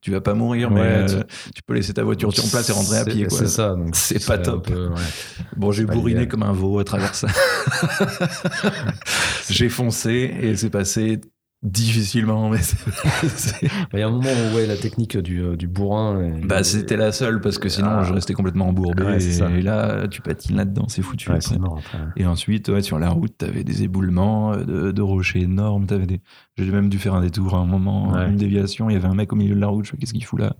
tu 0.00 0.12
vas 0.12 0.20
pas 0.20 0.34
mourir, 0.34 0.70
mais 0.70 0.80
Ouais, 0.80 1.12
euh, 1.12 1.22
tu 1.54 1.62
peux 1.66 1.74
laisser 1.74 1.92
ta 1.92 2.04
voiture 2.04 2.32
sur 2.32 2.48
place 2.48 2.68
et 2.68 2.72
rentrer 2.72 2.98
à 2.98 3.04
pied. 3.04 3.26
C'est 3.30 3.48
ça. 3.48 3.74
donc 3.74 3.96
C'est 3.96 4.24
pas 4.26 4.38
top. 4.38 4.68
peu, 4.68 4.88
ouais. 4.88 4.94
Bon, 5.56 5.72
j'ai 5.72 5.84
bourriné 5.84 6.28
comme 6.28 6.44
un 6.44 6.52
veau 6.52 6.78
à 6.78 6.84
travers 6.84 7.14
ça. 7.14 7.26
j'ai 9.50 9.68
foncé 9.68 10.34
et 10.40 10.56
c'est 10.56 10.70
passé 10.70 11.20
difficilement, 11.62 12.48
mais 12.50 12.58
Il 13.92 13.98
y 13.98 14.02
a 14.02 14.06
un 14.06 14.10
moment 14.10 14.28
où 14.30 14.56
ouais, 14.56 14.66
la 14.66 14.76
technique 14.76 15.16
du, 15.16 15.40
euh, 15.42 15.56
du 15.56 15.66
bourrin. 15.66 16.22
et- 16.22 16.40
bah, 16.46 16.62
c'était 16.62 16.96
la 16.96 17.10
seule 17.12 17.40
parce 17.40 17.58
que 17.58 17.68
sinon 17.68 17.88
Ah. 17.90 18.04
je 18.04 18.12
restais 18.12 18.32
complètement 18.34 18.68
embourbé 18.68 19.02
Ouais, 19.02 19.18
et, 19.18 19.62
là 19.62 20.06
tu 20.08 20.22
patines 20.22 20.56
là-dedans, 20.56 20.86
c'est 20.88 21.02
foutu. 21.02 21.28
Ouais, 21.30 21.36
après. 21.36 21.48
c'est 21.48 21.58
mort 21.58 21.78
après. 21.78 21.98
Et 22.16 22.26
ensuite, 22.26 22.68
ouais, 22.68 22.82
sur 22.82 22.98
la 22.98 23.08
route, 23.10 23.36
t'avais 23.38 23.64
des 23.64 23.82
éboulements 23.82 24.52
euh, 24.54 24.64
de, 24.64 24.90
de 24.92 25.02
rochers 25.02 25.40
énormes. 25.40 25.86
T'avais 25.86 26.06
des... 26.06 26.20
J'ai 26.56 26.70
même 26.70 26.88
dû 26.88 26.98
faire 26.98 27.14
un 27.14 27.22
détour 27.22 27.54
à 27.54 27.58
un 27.58 27.66
moment, 27.66 28.12
Ouais. 28.12 28.28
une 28.28 28.36
déviation. 28.36 28.88
Il 28.90 28.92
y 28.92 28.96
avait 28.96 29.08
un 29.08 29.14
mec 29.14 29.32
au 29.32 29.36
milieu 29.36 29.54
de 29.54 29.60
la 29.60 29.66
route. 29.68 29.84
Je 29.84 29.90
fais, 29.90 29.96
qu'est-ce 29.96 30.12
qu'il 30.12 30.24
fout 30.24 30.38
là? 30.40 30.54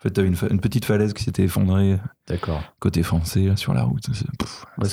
En 0.00 0.02
fait, 0.04 0.10
t'avais 0.12 0.28
une, 0.28 0.34
fa- 0.36 0.46
une 0.50 0.60
petite 0.60 0.86
falaise 0.86 1.12
qui 1.12 1.22
s'était 1.22 1.42
effondrée 1.42 1.98
D'accord. 2.26 2.62
côté 2.78 3.02
français 3.02 3.40
là, 3.42 3.56
sur 3.56 3.74
la 3.74 3.82
route. 3.82 4.02
C'est-. 4.14 4.24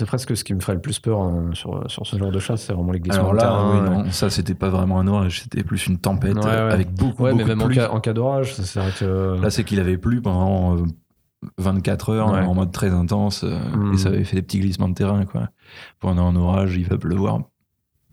Ouais, 0.01 0.05
presque 0.05 0.35
ce 0.35 0.43
qui 0.43 0.53
me 0.53 0.59
ferait 0.59 0.73
le 0.73 0.81
plus 0.81 0.99
peur 0.99 1.21
hein, 1.21 1.51
sur, 1.53 1.89
sur 1.89 2.05
ce 2.05 2.17
genre 2.17 2.29
de 2.31 2.39
chasse, 2.39 2.63
c'est 2.63 2.73
vraiment 2.73 2.91
les 2.91 2.99
glissements 2.99 3.21
Alors 3.21 3.31
de 3.31 3.37
là, 3.37 3.43
terrain, 3.43 3.71
oui, 3.73 3.89
ouais. 3.89 4.03
non, 4.03 4.11
ça 4.11 4.29
c'était 4.29 4.53
pas 4.53 4.67
vraiment 4.69 4.99
un 4.99 5.07
orage, 5.07 5.43
c'était 5.43 5.63
plus 5.63 5.87
une 5.87 5.97
tempête 5.97 6.35
Ouais, 6.35 6.45
euh, 6.45 6.67
ouais. 6.67 6.73
avec 6.73 6.93
beaucoup, 6.93 7.23
Ouais, 7.23 7.31
beaucoup 7.31 7.43
mais 7.43 7.47
même 7.47 7.59
de 7.59 7.63
en 7.63 7.67
pluie. 7.67 7.75
cas, 7.77 7.89
en 7.89 7.99
cas 8.01 8.11
d'orage, 8.13 8.53
c'est 8.55 8.79
vrai 8.81 8.91
que. 8.99 9.39
Là, 9.41 9.49
c'est 9.49 9.63
qu'il 9.63 9.79
avait 9.79 9.97
plu 9.97 10.21
pendant 10.21 10.75
euh, 10.77 10.83
24 11.57 12.09
heures 12.09 12.31
Ouais. 12.33 12.41
en 12.41 12.53
mode 12.53 12.71
très 12.73 12.89
intense 12.89 13.43
euh, 13.45 13.57
et 13.93 13.97
ça 13.97 14.09
avait 14.09 14.23
fait 14.25 14.35
des 14.35 14.41
petits 14.41 14.59
glissements 14.59 14.89
de 14.89 14.93
terrain. 14.95 15.23
Quoi. 15.25 15.49
Pendant 16.01 16.27
un 16.27 16.35
orage, 16.35 16.75
il 16.75 16.85
va 16.85 16.97
pleuvoir 16.97 17.39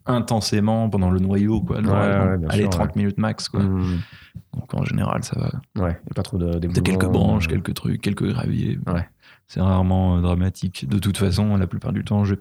intensément 0.06 0.88
pendant 0.90 1.10
le 1.10 1.18
noyau. 1.20 1.60
Quoi, 1.60 1.80
Ouais, 1.80 1.88
ouais, 1.88 2.38
bien 2.38 2.48
Allez, 2.48 2.62
sûr, 2.62 2.70
30 2.70 2.96
minutes 2.96 3.18
max. 3.18 3.48
Quoi. 3.48 3.62
Hmm. 3.62 4.00
Donc 4.54 4.74
en 4.74 4.84
général, 4.84 5.24
ça 5.24 5.38
va. 5.38 5.46
Ouais, 5.82 5.90
il 5.92 6.04
n'y 6.06 6.10
a 6.10 6.14
pas 6.14 6.22
trop 6.22 6.38
de 6.38 6.58
T'as 6.68 6.80
quelques 6.80 7.06
branches, 7.06 7.46
euh, 7.46 7.50
quelques 7.50 7.74
trucs, 7.74 8.00
quelques 8.00 8.26
graviers. 8.28 8.78
Ouais. 8.86 9.08
C'est 9.46 9.60
rarement 9.60 10.16
euh, 10.18 10.20
dramatique. 10.20 10.88
De 10.88 10.98
toute 10.98 11.16
façon, 11.18 11.56
la 11.56 11.66
plupart 11.66 11.92
du 11.92 12.04
temps, 12.04 12.24
je, 12.24 12.34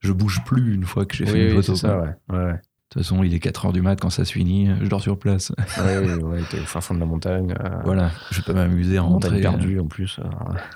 je 0.00 0.12
bouge 0.12 0.42
plus 0.44 0.74
une 0.74 0.84
fois 0.84 1.06
que 1.06 1.14
j'ai 1.16 1.24
Oui, 1.24 1.30
fait 1.30 1.50
une 1.50 1.56
oui, 1.56 1.62
photo. 1.62 1.74
c'est 1.76 1.86
ça, 1.86 1.98
ouais. 2.30 2.54
De 2.94 3.00
toute 3.00 3.02
façon, 3.02 3.24
il 3.24 3.34
est 3.34 3.40
4 3.40 3.66
heures 3.66 3.72
du 3.72 3.82
mat 3.82 3.96
quand 4.00 4.10
ça 4.10 4.24
se 4.24 4.32
finit, 4.32 4.68
je 4.80 4.86
dors 4.86 5.02
sur 5.02 5.18
place. 5.18 5.50
ouais, 5.76 6.22
ouais, 6.22 6.38
t'es 6.48 6.60
au 6.60 6.62
fin 6.62 6.80
fond 6.80 6.94
de 6.94 7.00
la 7.00 7.06
montagne. 7.06 7.52
euh, 7.60 7.68
voilà, 7.84 8.12
je 8.30 8.40
peux 8.42 8.52
m'amuser 8.52 8.96
à 8.98 9.02
montagne 9.02 9.32
rentrer. 9.32 9.38
euh, 9.46 9.50
perdue 9.50 9.80
en 9.80 9.86
plus. 9.86 10.20
euh. 10.20 10.28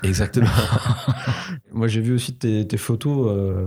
Exactement. 0.02 0.48
Moi, 1.72 1.86
j'ai 1.86 2.00
vu 2.00 2.12
aussi 2.12 2.34
tes, 2.34 2.66
tes 2.66 2.76
photos 2.78 3.28
euh, 3.30 3.66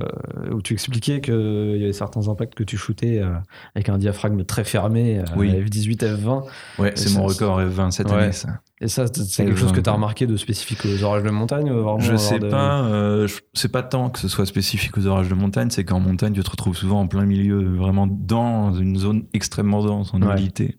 où 0.51 0.62
tu 0.62 0.73
expliquais 0.73 1.21
qu'il 1.21 1.77
y 1.77 1.84
avait 1.86 1.93
certains 1.93 2.27
impacts 2.27 2.53
que 2.56 2.63
tu 2.65 2.75
shootais 2.75 3.19
euh, 3.21 3.29
avec 3.75 3.88
un 3.88 3.97
diaphragme 3.97 4.43
très 4.43 4.65
fermé, 4.65 5.19
euh, 5.19 5.23
Oui. 5.38 5.49
F18, 5.49 6.03
F20. 6.17 6.43
Ouais, 6.79 6.91
c'est 6.96 7.13
mon 7.13 7.23
record 7.23 7.62
F20 7.62 7.91
cette 7.91 8.08
Ouais. 8.12 8.23
année, 8.23 8.31
ça. 8.33 8.60
Et 8.84 8.90
ça, 8.90 9.06
c'est 9.08 9.46
quelque 9.46 9.58
chose 9.58 9.71
que 9.71 9.79
tu 9.79 9.90
as 9.90 9.94
remarqué 9.94 10.27
de 10.27 10.36
spécifique 10.36 10.86
aux 10.86 11.04
orages 11.04 11.23
de 11.23 11.29
montagne 11.29 11.71
ou 11.71 11.75
vraiment 11.81 12.00
Je 12.00 12.17
sais 12.17 12.38
de- 12.38 12.50
pas, 12.50 12.84
euh, 12.84 13.27
c'est 13.54 13.71
pas 13.71 13.81
tant 13.81 14.10
que 14.10 14.19
ce 14.19 14.27
soit 14.27 14.46
spécifique 14.46 14.98
aux 14.98 15.08
orages 15.08 15.29
de 15.29 15.34
montagne, 15.36 15.69
c'est 15.69 15.86
qu'en 15.86 16.02
montagne, 16.02 16.34
tu 16.34 16.44
te 16.44 16.50
retrouves 16.50 16.75
souvent 16.75 17.00
en 17.00 17.08
plein 17.08 17.25
milieu, 17.25 17.63
vraiment 17.75 18.08
dans 18.08 18.73
une 18.73 18.98
zone 18.98 19.23
extrêmement 19.34 19.84
dense 19.86 20.13
en 20.13 20.21
Ouais. 20.21 20.34
humidité. 20.34 20.77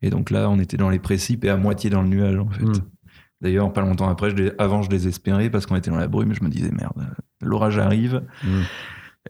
Et 0.00 0.08
donc 0.10 0.30
là, 0.30 0.48
on 0.48 0.58
était 0.58 0.78
dans 0.78 0.88
les 0.90 0.98
précipes 0.98 1.44
et 1.44 1.50
à 1.50 1.56
moitié 1.58 1.90
dans 1.90 2.00
le 2.02 2.08
nuage, 2.08 2.36
en 2.38 2.48
fait. 2.48 2.64
Mm. 2.64 2.72
D'ailleurs, 3.42 3.72
pas 3.74 3.82
longtemps 3.82 4.08
après, 4.08 4.30
je, 4.34 4.54
avant, 4.58 4.80
je 4.82 4.88
désespérais 4.88 5.50
parce 5.50 5.66
qu'on 5.66 5.76
était 5.76 5.90
dans 5.90 5.98
la 5.98 6.08
brume. 6.08 6.32
Je 6.34 6.42
me 6.42 6.48
disais, 6.48 6.70
merde, 6.70 6.94
l'orage 7.42 7.78
arrive 7.78 8.22
Mm. 8.42 8.62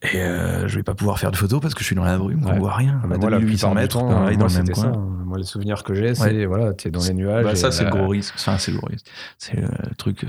Et 0.03 0.17
euh, 0.21 0.67
je 0.69 0.77
vais 0.77 0.83
pas 0.83 0.95
pouvoir 0.95 1.19
faire 1.19 1.31
de 1.31 1.37
photos 1.37 1.61
parce 1.61 1.75
que 1.75 1.81
je 1.81 1.87
suis 1.87 1.95
dans 1.97 2.05
la 2.05 2.19
brume, 2.19 2.45
Ouais. 2.45 2.53
on 2.55 2.59
voit 2.59 2.75
rien. 2.75 3.01
Ah 3.03 3.07
bah 3.07 3.15
À 3.15 3.19
moi, 3.19 3.31
la 3.31 3.39
2800 3.39 3.69
plupart 3.69 3.71
du 3.71 3.81
mètres, 3.83 3.99
temps, 3.99 4.09
pareil, 4.09 4.37
moi, 4.37 4.49
dans 4.49 4.53
le 4.55 4.63
même 4.65 4.75
coin. 4.75 4.83
ça, 4.83 4.89
hein. 4.91 5.09
Moi, 5.25 5.39
les 5.39 5.45
souvenirs 5.45 5.83
que 5.85 5.95
j'ai, 5.95 6.15
c'est 6.15 6.45
voilà, 6.47 6.75
t'es 6.75 6.91
dans 6.91 7.03
les 7.05 7.15
nuages. 7.15 7.45
Bah, 7.45 7.55
ça, 7.57 7.71
c'est 7.71 7.85
le 7.85 7.91
gros 7.91 8.09
risque. 8.09 8.35
Enfin, 8.37 8.59
c'est 8.59 8.73
le 8.73 8.79
gros 8.79 8.89
risque. 8.89 9.07
C'est 9.39 9.57
le 9.57 9.69
truc 9.97 10.25
euh, 10.25 10.29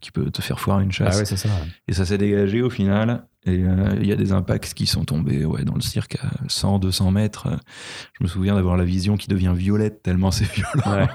qui 0.00 0.10
peut 0.10 0.30
te 0.30 0.40
faire 0.42 0.60
foire 0.60 0.80
une 0.80 0.88
Ah 0.90 1.10
chasse. 1.10 1.18
ouais, 1.18 1.24
ça. 1.24 1.48
Et 1.88 1.92
ça 1.92 2.04
s'est 2.06 2.18
dégagé 2.18 2.62
au 2.62 2.70
final. 2.70 3.24
Et 3.46 3.62
euh, 3.64 3.94
il 4.00 4.06
y 4.06 4.12
a 4.12 4.16
des 4.16 4.32
impacts 4.32 4.74
qui 4.74 4.86
sont 4.86 5.04
tombés 5.04 5.44
ouais, 5.44 5.64
dans 5.64 5.74
le 5.74 5.80
cirque 5.80 6.16
à 6.22 6.28
100, 6.48 6.78
200 6.80 7.10
mètres. 7.12 7.48
Je 8.18 8.24
me 8.24 8.28
souviens 8.28 8.54
d'avoir 8.54 8.76
la 8.76 8.84
vision 8.84 9.16
qui 9.16 9.26
devient 9.28 9.52
violette 9.56 10.02
tellement 10.02 10.30
c'est 10.30 10.44
violent. 10.52 11.08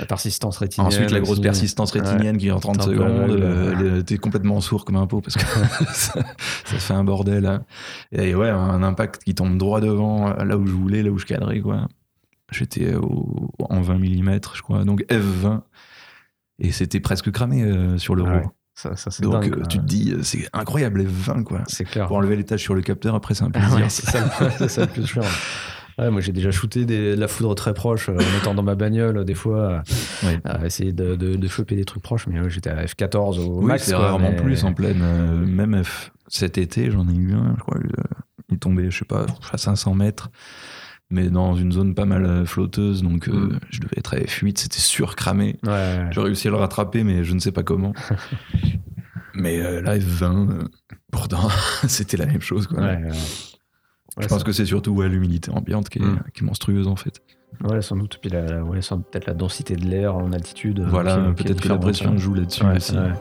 La 0.00 0.06
persistance 0.06 0.58
rétinienne. 0.58 0.88
Ensuite, 0.88 1.10
la 1.10 1.20
grosse 1.20 1.40
persistance 1.40 1.92
rétinienne 1.92 2.36
qui 2.38 2.48
est 2.48 2.50
en 2.50 2.60
30 2.60 2.76
T'es 2.78 2.82
un 2.82 2.86
peu 2.86 2.92
secondes. 2.94 3.30
euh, 3.30 3.74
le- 3.74 4.02
T'es 4.02 4.18
complètement 4.18 4.60
sourd 4.60 4.84
comme 4.84 4.96
un 4.96 5.06
pot 5.06 5.20
parce 5.20 5.36
que 5.36 5.44
ça, 5.94 6.12
ça 6.64 6.76
fait 6.78 6.94
un 6.94 7.04
bordel. 7.04 7.46
hein. 7.46 7.64
Et 8.12 8.34
ouais, 8.34 8.50
un 8.50 8.82
impact 8.82 9.22
qui 9.24 9.34
tombe 9.34 9.56
droit 9.58 9.80
devant, 9.80 10.28
euh, 10.30 10.44
là 10.44 10.56
où 10.58 10.66
je 10.66 10.72
voulais, 10.72 11.02
là 11.02 11.10
où 11.10 11.18
je 11.18 11.26
cadrais. 11.26 11.60
quoi. 11.60 11.88
J'étais 12.52 12.94
en 12.94 13.80
20 13.80 13.98
mm, 13.98 14.40
je 14.54 14.62
crois. 14.62 14.84
Donc 14.84 15.04
F20. 15.10 15.62
Et 16.58 16.72
c'était 16.72 17.00
presque 17.00 17.30
cramé 17.32 17.62
euh, 17.62 17.98
sur 17.98 18.14
le 18.14 18.22
Ouais. 18.22 18.38
roue. 18.42 18.50
Ça, 18.78 18.94
ça, 18.94 19.10
c'est 19.10 19.22
Donc 19.22 19.32
dingue, 19.32 19.52
euh, 19.52 19.56
quoi. 19.56 19.66
tu 19.66 19.78
te 19.78 19.84
dis, 19.84 20.12
euh, 20.12 20.22
c'est 20.22 20.46
incroyable, 20.52 21.02
F20, 21.02 21.44
quoi. 21.44 21.62
C'est 21.66 21.84
clair. 21.84 22.06
Pour 22.08 22.16
enlever 22.18 22.36
l'étage 22.36 22.60
sur 22.60 22.74
le 22.74 22.82
capteur, 22.82 23.14
après, 23.14 23.32
c'est 23.34 23.44
un 23.44 23.50
Ah 23.54 23.58
plaisir. 23.58 23.76
ouais, 23.78 23.88
c'est 23.88 24.04
ça, 24.06 24.68
ça 24.68 24.80
le 24.82 24.86
plus 24.88 25.06
chiant. 25.06 25.22
Ouais, 25.98 26.10
moi 26.10 26.20
j'ai 26.20 26.32
déjà 26.32 26.50
shooté 26.50 26.84
des- 26.84 27.14
de 27.16 27.20
la 27.20 27.26
foudre 27.28 27.54
très 27.54 27.72
proche 27.72 28.08
euh, 28.10 28.16
en 28.16 28.38
étant 28.38 28.54
dans 28.54 28.62
ma 28.62 28.74
bagnole 28.74 29.24
des 29.24 29.34
fois 29.34 29.82
Ouais. 30.24 30.38
à 30.44 30.64
essayer 30.66 30.92
de, 30.92 31.16
de- 31.16 31.36
de 31.36 31.48
choper 31.48 31.74
des 31.76 31.84
trucs 31.86 32.02
proches 32.02 32.26
mais 32.26 32.38
ouais, 32.40 32.50
j'étais 32.50 32.68
à 32.70 32.84
F14 32.84 33.38
au 33.38 33.60
Oui, 33.60 33.64
max 33.66 33.84
c'est 33.84 33.94
rarement 33.94 34.30
mais- 34.30 34.36
plus 34.36 34.64
en 34.64 34.74
pleine. 34.74 35.00
euh, 35.02 35.36
même 35.46 35.74
F- 35.80 36.10
cet 36.28 36.58
été, 36.58 36.90
j'en 36.90 37.08
ai 37.08 37.14
eu 37.14 37.32
un, 37.32 37.54
je 37.56 37.60
crois. 37.62 37.78
euh, 37.78 38.02
il 38.50 38.58
tombait, 38.58 38.90
je 38.90 38.98
sais 38.98 39.04
pas, 39.04 39.26
à 39.52 39.58
500 39.58 39.94
mètres, 39.94 40.30
mais 41.10 41.30
dans 41.30 41.54
une 41.56 41.72
zone 41.72 41.94
pas 41.94 42.04
mal 42.04 42.24
euh, 42.26 42.44
flotteuse, 42.44 43.02
donc 43.02 43.28
euh, 43.28 43.32
Mm. 43.32 43.58
je 43.70 43.80
devais 43.80 43.94
être 43.96 44.14
à 44.14 44.18
F8, 44.18 44.58
c'était 44.58 44.78
surcramé. 44.80 45.58
Ouais. 45.66 46.06
J'ai 46.10 46.20
réussi 46.20 46.48
à 46.48 46.50
le 46.50 46.56
rattraper, 46.56 47.04
mais 47.04 47.24
je 47.24 47.32
ne 47.32 47.38
sais 47.38 47.52
pas 47.52 47.62
comment. 47.62 47.92
mais 49.34 49.60
euh, 49.60 49.80
là, 49.82 49.96
F20, 49.98 50.50
euh, 50.50 50.64
pourtant, 51.10 51.48
c'était 51.88 52.16
la 52.16 52.26
même 52.26 52.40
chose. 52.42 52.66
Quoi. 52.66 52.82
Ouais, 54.16 54.22
je 54.22 54.28
pense 54.28 54.38
ça- 54.38 54.44
que 54.44 54.52
c'est 54.52 54.64
surtout 54.66 54.92
ouais, 54.92 55.08
l'humidité 55.08 55.50
ambiante 55.50 55.88
qui 55.88 55.98
est, 55.98 56.02
Mm. 56.02 56.20
qui 56.34 56.42
est 56.42 56.46
monstrueuse 56.46 56.86
en 56.88 56.96
fait. 56.96 57.20
ouais, 57.64 57.82
sans 57.82 57.96
doute 57.96 58.18
puis 58.20 58.30
la, 58.30 58.42
la- 58.46 58.64
ouais, 58.64 58.80
sans- 58.82 59.00
peut-être 59.00 59.26
la 59.26 59.34
densité 59.34 59.76
de 59.76 59.84
l'air 59.86 60.16
en 60.16 60.32
altitude 60.32 60.80
euh, 60.80 60.86
voilà, 60.88 61.16
peut-être 61.36 61.60
que 61.60 61.68
la 61.68 61.76
pression 61.78 62.06
avancer. 62.08 62.22
joue 62.24 62.34
là-dessus 62.34 62.64
Ouais, 62.64 62.76
aussi. 62.76 62.96
ouais. 62.96 63.12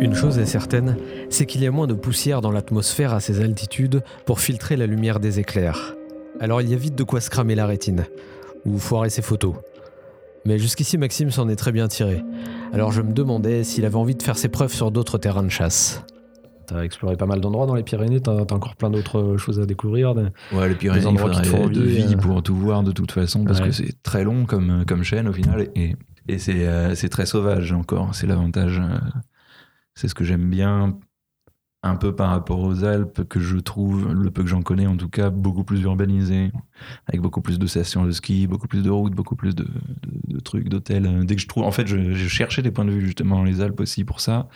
Une 0.00 0.14
chose 0.14 0.38
est 0.38 0.46
certaine, 0.46 0.96
c'est 1.28 1.44
qu'il 1.44 1.62
y 1.62 1.66
a 1.66 1.70
moins 1.72 1.86
de 1.88 1.94
poussière 1.94 2.40
dans 2.40 2.52
l'atmosphère 2.52 3.12
à 3.12 3.20
ces 3.20 3.40
altitudes 3.40 4.02
pour 4.26 4.38
filtrer 4.40 4.76
la 4.76 4.86
lumière 4.86 5.18
des 5.18 5.40
éclairs. 5.40 5.94
Alors 6.40 6.62
il 6.62 6.68
y 6.68 6.74
a 6.74 6.76
vite 6.76 6.94
de 6.94 7.02
quoi 7.02 7.20
se 7.20 7.30
cramer 7.30 7.54
la 7.56 7.66
rétine, 7.66 8.04
ou 8.64 8.78
foirer 8.78 9.10
ses 9.10 9.22
photos. 9.22 9.54
Mais 10.44 10.58
jusqu'ici 10.58 10.96
Maxime 10.98 11.30
s'en 11.32 11.48
est 11.48 11.56
très 11.56 11.72
bien 11.72 11.88
tiré. 11.88 12.22
Alors 12.72 12.92
je 12.92 13.02
me 13.02 13.12
demandais 13.12 13.64
s'il 13.64 13.84
avait 13.84 13.96
envie 13.96 14.14
de 14.14 14.22
faire 14.22 14.38
ses 14.38 14.48
preuves 14.48 14.72
sur 14.72 14.92
d'autres 14.92 15.18
terrains 15.18 15.42
de 15.42 15.48
chasse. 15.48 16.02
T'as 16.68 16.82
exploré 16.82 17.16
pas 17.16 17.24
mal 17.26 17.40
d'endroits 17.40 17.66
dans 17.66 17.74
les 17.74 17.82
Pyrénées, 17.82 18.20
t'as 18.20 18.44
t'as 18.44 18.54
encore 18.54 18.76
plein 18.76 18.90
d'autres 18.90 19.36
choses 19.38 19.58
à 19.58 19.64
découvrir. 19.66 20.14
de- 20.14 20.28
Ouais, 20.52 20.68
les 20.68 20.74
Pyrénées, 20.74 21.00
Des 21.00 21.06
il 21.06 21.08
endroits 21.08 21.30
te 21.30 21.42
faudrait 21.46 21.70
de 21.70 21.82
vie 21.82 22.14
euh. 22.14 22.18
pour 22.18 22.42
tout 22.42 22.54
voir 22.54 22.82
de 22.82 22.92
toute 22.92 23.10
façon, 23.10 23.44
parce 23.44 23.60
Ouais. 23.60 23.66
que 23.68 23.72
c'est 23.72 24.02
très 24.02 24.22
long 24.22 24.44
comme, 24.44 24.84
comme 24.86 25.02
chaîne 25.02 25.26
au 25.28 25.32
final, 25.32 25.68
et, 25.74 25.96
et 26.28 26.38
c'est 26.38 26.66
euh, 26.68 26.94
très 27.10 27.24
sauvage 27.26 27.72
encore. 27.72 28.14
C'est 28.14 28.26
l'avantage. 28.26 28.78
euh, 28.78 28.98
c'est 29.94 30.08
ce 30.08 30.14
que 30.14 30.24
j'aime 30.24 30.48
bien, 30.50 30.96
un 31.82 31.96
peu 31.96 32.14
par 32.14 32.30
rapport 32.30 32.60
aux 32.60 32.84
Alpes, 32.84 33.24
que 33.28 33.40
je 33.40 33.56
trouve, 33.56 34.12
le 34.12 34.30
peu 34.30 34.42
que 34.42 34.48
j'en 34.48 34.62
connais 34.62 34.86
en 34.86 34.96
tout 34.96 35.08
cas, 35.08 35.30
beaucoup 35.30 35.64
plus 35.64 35.80
urbanisé, 35.82 36.52
avec 37.06 37.20
beaucoup 37.22 37.40
plus 37.40 37.58
de 37.58 37.66
stations 37.66 38.04
de 38.04 38.10
ski, 38.12 38.46
beaucoup 38.46 38.68
plus 38.68 38.82
de 38.82 38.90
routes, 38.90 39.14
beaucoup 39.14 39.36
plus 39.36 39.54
de, 39.56 39.64
de- 39.64 40.34
de 40.34 40.40
trucs, 40.40 40.68
d'hôtels. 40.68 41.24
Dès 41.24 41.34
que 41.34 41.40
je 41.40 41.48
trouve, 41.48 41.64
en 41.64 41.70
fait, 41.72 41.86
je, 41.86 42.12
je 42.12 42.28
cherchais 42.28 42.62
des 42.62 42.70
points 42.70 42.84
de 42.84 42.90
vue 42.90 43.06
justement 43.06 43.36
dans 43.36 43.44
les 43.44 43.60
Alpes 43.62 43.80
aussi 43.80 44.04
pour 44.04 44.20
ça. 44.20 44.48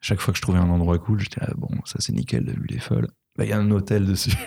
Chaque 0.00 0.20
fois 0.20 0.32
que 0.32 0.38
je 0.38 0.42
trouvais 0.42 0.58
un 0.58 0.70
endroit 0.70 0.98
cool, 0.98 1.20
j'étais 1.20 1.40
là, 1.40 1.48
bon, 1.56 1.68
ça 1.84 1.96
c'est 2.00 2.12
nickel, 2.12 2.44
la 2.46 2.52
vue 2.52 2.66
est 2.70 2.78
folle. 2.78 3.08
Bah, 3.36 3.44
il 3.44 3.50
y 3.50 3.52
a 3.52 3.58
un 3.58 3.70
hôtel 3.70 4.06
dessus. 4.06 4.32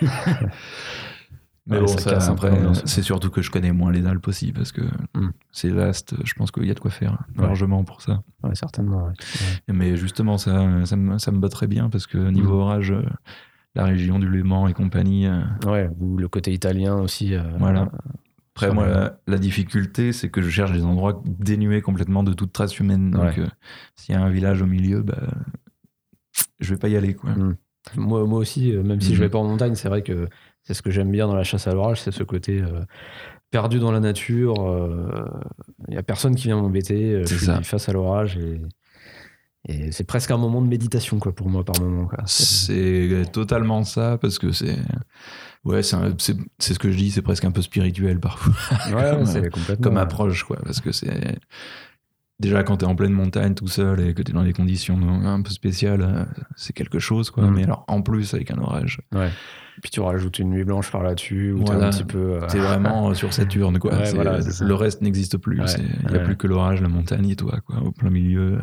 Mais 1.66 1.76
Ouais, 1.78 1.82
bon, 1.82 1.86
ça 1.86 2.20
ça, 2.20 2.34
l'ambiance. 2.50 2.82
c'est 2.84 3.00
surtout 3.00 3.30
que 3.30 3.40
je 3.40 3.50
connais 3.50 3.72
moins 3.72 3.90
les 3.90 4.04
Alpes 4.06 4.28
aussi, 4.28 4.52
parce 4.52 4.70
que 4.70 4.82
Mm. 5.14 5.30
c'est 5.50 5.70
vaste. 5.70 6.14
Je 6.22 6.34
pense 6.34 6.50
qu'il 6.50 6.66
y 6.66 6.70
a 6.70 6.74
de 6.74 6.80
quoi 6.80 6.90
faire 6.90 7.24
Ouais. 7.38 7.44
largement 7.46 7.84
pour 7.84 8.02
ça. 8.02 8.22
Ouais, 8.42 8.54
certainement. 8.54 9.06
ouais. 9.06 9.12
Mais 9.72 9.96
justement, 9.96 10.36
ça, 10.36 10.84
ça, 10.84 10.96
me, 10.96 11.16
ça 11.18 11.32
me 11.32 11.38
bat 11.38 11.48
très 11.48 11.66
bien, 11.66 11.88
parce 11.88 12.06
que 12.06 12.18
niveau 12.18 12.56
Mm. 12.58 12.60
orage, 12.60 12.90
euh, 12.90 13.02
la 13.74 13.84
région 13.84 14.18
du 14.18 14.28
Léman 14.30 14.68
et 14.68 14.74
compagnie, 14.74 15.26
euh, 15.26 15.40
Ouais, 15.66 15.88
ou 16.00 16.18
le 16.18 16.28
côté 16.28 16.52
italien 16.52 16.96
aussi. 16.96 17.34
euh, 17.34 17.42
voilà. 17.58 17.90
Après, 18.56 18.72
moi, 18.72 18.86
la, 18.86 19.18
la 19.26 19.38
difficulté, 19.38 20.12
c'est 20.12 20.30
que 20.30 20.40
je 20.40 20.48
cherche 20.48 20.70
des 20.72 20.84
endroits 20.84 21.20
dénués 21.24 21.82
complètement 21.82 22.22
de 22.22 22.32
toute 22.32 22.52
trace 22.52 22.78
humaine. 22.78 23.10
Donc, 23.10 23.38
euh, 23.38 23.46
s'il 23.96 24.14
y 24.14 24.18
a 24.18 24.22
un 24.22 24.30
village 24.30 24.62
au 24.62 24.66
milieu, 24.66 25.02
bah, 25.02 25.22
je 26.60 26.70
vais 26.72 26.78
pas 26.78 26.88
y 26.88 26.96
aller, 26.96 27.14
quoi. 27.14 27.30
Mm. 27.30 27.56
Moi, 27.96 28.24
moi 28.26 28.38
aussi, 28.38 28.72
euh, 28.72 28.82
même 28.82 29.00
si 29.00 29.14
je 29.14 29.20
vais 29.20 29.28
pas 29.28 29.38
en 29.38 29.44
montagne, 29.44 29.74
c'est 29.74 29.88
vrai 29.88 30.02
que 30.02 30.28
c'est 30.62 30.72
ce 30.72 30.82
que 30.82 30.90
j'aime 30.90 31.10
bien 31.10 31.26
dans 31.26 31.34
la 31.34 31.42
chasse 31.44 31.66
à 31.66 31.74
l'orage, 31.74 32.00
c'est 32.00 32.12
ce 32.12 32.22
côté 32.22 32.62
euh, 32.62 32.80
perdu 33.50 33.78
dans 33.80 33.90
la 33.92 34.00
nature. 34.00 34.54
Il 35.88 35.94
y 35.94 35.98
a 35.98 36.02
personne 36.02 36.34
qui 36.36 36.44
vient 36.44 36.56
m'embêter. 36.56 37.12
euh, 37.12 37.20
Je 37.22 37.26
C'est 37.26 37.36
suis 37.36 37.46
ça. 37.46 37.60
face 37.62 37.88
à 37.88 37.92
l'orage 37.92 38.38
et, 38.38 38.60
et 39.68 39.92
c'est 39.92 40.04
presque 40.04 40.30
un 40.30 40.38
moment 40.38 40.62
de 40.62 40.68
méditation 40.68 41.18
quoi 41.18 41.34
pour 41.34 41.48
moi 41.50 41.64
par 41.64 41.78
moment. 41.80 42.08
C'est 42.26 43.24
totalement 43.32 43.82
ça, 43.84 44.16
parce 44.18 44.38
que 44.38 44.52
c'est. 44.52 44.78
Ouais, 45.64 45.82
c'est 45.82 45.96
ce 46.60 46.78
que 46.78 46.90
je 46.90 46.96
dis, 46.96 47.10
c'est 47.10 47.22
presque 47.22 47.44
un 47.44 47.50
peu 47.50 47.62
spirituel 47.62 48.20
parfois, 48.20 48.52
Ouais, 48.94 49.10
comme, 49.16 49.50
complètement. 49.50 49.76
comme 49.82 49.96
approche, 49.96 50.44
quoi. 50.44 50.58
Parce 50.64 50.80
que 50.80 50.92
c'est. 50.92 51.38
Déjà, 52.40 52.64
quand 52.64 52.78
t'es 52.78 52.84
en 52.86 52.96
pleine 52.96 53.12
montagne 53.12 53.54
tout 53.54 53.68
seul 53.68 54.00
et 54.00 54.12
que 54.12 54.20
t'es 54.20 54.32
dans 54.32 54.42
des 54.42 54.52
conditions 54.52 54.98
un 55.24 55.40
peu 55.40 55.50
spéciales, 55.50 56.02
euh, 56.02 56.24
c'est 56.56 56.72
quelque 56.72 56.98
chose, 56.98 57.30
quoi. 57.30 57.44
Mm. 57.44 57.54
Mais 57.54 57.62
alors, 57.64 57.84
en 57.88 58.02
plus, 58.02 58.34
avec 58.34 58.50
un 58.50 58.58
orage, 58.58 59.00
Ouais. 59.14 59.30
Puis 59.82 59.90
tu 59.90 59.98
rajoutes 60.00 60.38
une 60.38 60.50
nuit 60.50 60.62
blanche 60.62 60.92
par 60.92 61.02
là-dessus 61.02 61.50
ou 61.52 61.64
Voilà. 61.64 61.88
un 61.88 61.90
petit 61.90 62.04
peu. 62.04 62.34
euh, 62.42 62.46
t'es 62.48 62.58
vraiment 62.60 63.10
euh, 63.10 63.14
sur 63.14 63.32
Saturne, 63.32 63.78
quoi. 63.80 63.92
Ouais, 63.94 64.12
voilà, 64.14 64.38
le 64.60 64.74
reste 64.74 65.00
n'existe 65.02 65.36
plus. 65.36 65.60
Ouais, 65.60 65.66
Il 65.78 66.08
n'y 66.10 66.14
a 66.14 66.18
ouais. 66.18 66.24
plus 66.24 66.36
que 66.36 66.46
l'orage, 66.46 66.80
la 66.80 66.88
montagne 66.88 67.28
et 67.30 67.36
toi, 67.36 67.58
quoi, 67.66 67.80
au 67.82 67.90
plein 67.90 68.10
milieu. 68.10 68.60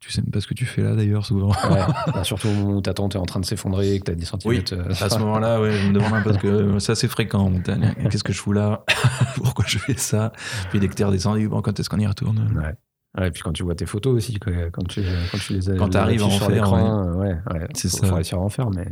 Tu 0.00 0.10
sais 0.10 0.22
même 0.22 0.30
pas 0.30 0.40
ce 0.40 0.46
que 0.46 0.54
tu 0.54 0.64
fais 0.64 0.82
là, 0.82 0.94
d'ailleurs, 0.94 1.26
souvent. 1.26 1.50
ouais. 1.50 1.84
Bah, 2.14 2.24
surtout 2.24 2.48
au 2.48 2.52
moment 2.54 2.76
où 2.78 2.80
ta 2.80 2.94
tente 2.94 3.14
est 3.16 3.18
en 3.18 3.26
train 3.26 3.38
de 3.40 3.44
s'effondrer 3.44 3.94
et 3.94 4.00
que 4.00 4.04
t'as 4.04 4.14
10 4.14 4.24
cm. 4.24 4.38
Oui, 4.46 4.64
À 5.00 5.10
ce 5.10 5.18
moment-là, 5.18 5.60
ouais, 5.60 5.72
je 5.72 5.88
me 5.88 5.92
demande 5.92 6.14
un 6.14 6.22
peu 6.22 6.30
parce 6.30 6.42
que 6.42 6.78
c'est 6.78 6.92
assez 6.92 7.06
fréquent 7.06 7.40
en 7.40 7.50
montagne. 7.50 7.94
Qu'est-ce 8.10 8.24
que 8.24 8.32
je 8.32 8.40
fous 8.40 8.52
là 8.54 8.82
Pourquoi 9.36 9.66
je 9.68 9.76
fais 9.78 9.96
ça 9.98 10.32
Puis 10.70 10.80
dès 10.80 10.88
que 10.88 10.94
t'es 10.94 11.04
redescendu, 11.04 11.48
bon, 11.48 11.60
quand 11.60 11.78
est-ce 11.78 11.90
qu'on 11.90 11.98
y 11.98 12.06
retourne? 12.06 12.38
Ouais. 12.56 12.74
Ouais, 13.20 13.28
et 13.28 13.30
puis 13.32 13.42
quand 13.42 13.52
tu 13.52 13.62
vois 13.64 13.74
tes 13.74 13.86
photos 13.86 14.14
aussi, 14.16 14.38
quoi, 14.38 14.52
quand, 14.72 14.84
tu, 14.86 15.02
quand 15.32 15.38
tu 15.38 15.52
les 15.54 15.68
as 15.68 15.74
Quand 15.74 15.86
les 15.86 15.90
t'arrives 15.90 16.22
à 16.22 16.26
en 16.26 16.30
sur 16.30 16.46
faire, 16.46 16.54
l'écran, 16.54 17.08
euh, 17.08 17.14
ouais, 17.16 17.36
ouais, 17.52 17.66
C'est 17.74 17.88
ça. 17.88 18.06
faut 18.06 18.14
réussir 18.14 18.38
à 18.38 18.40
en 18.40 18.48
faire, 18.48 18.70
mais 18.70 18.86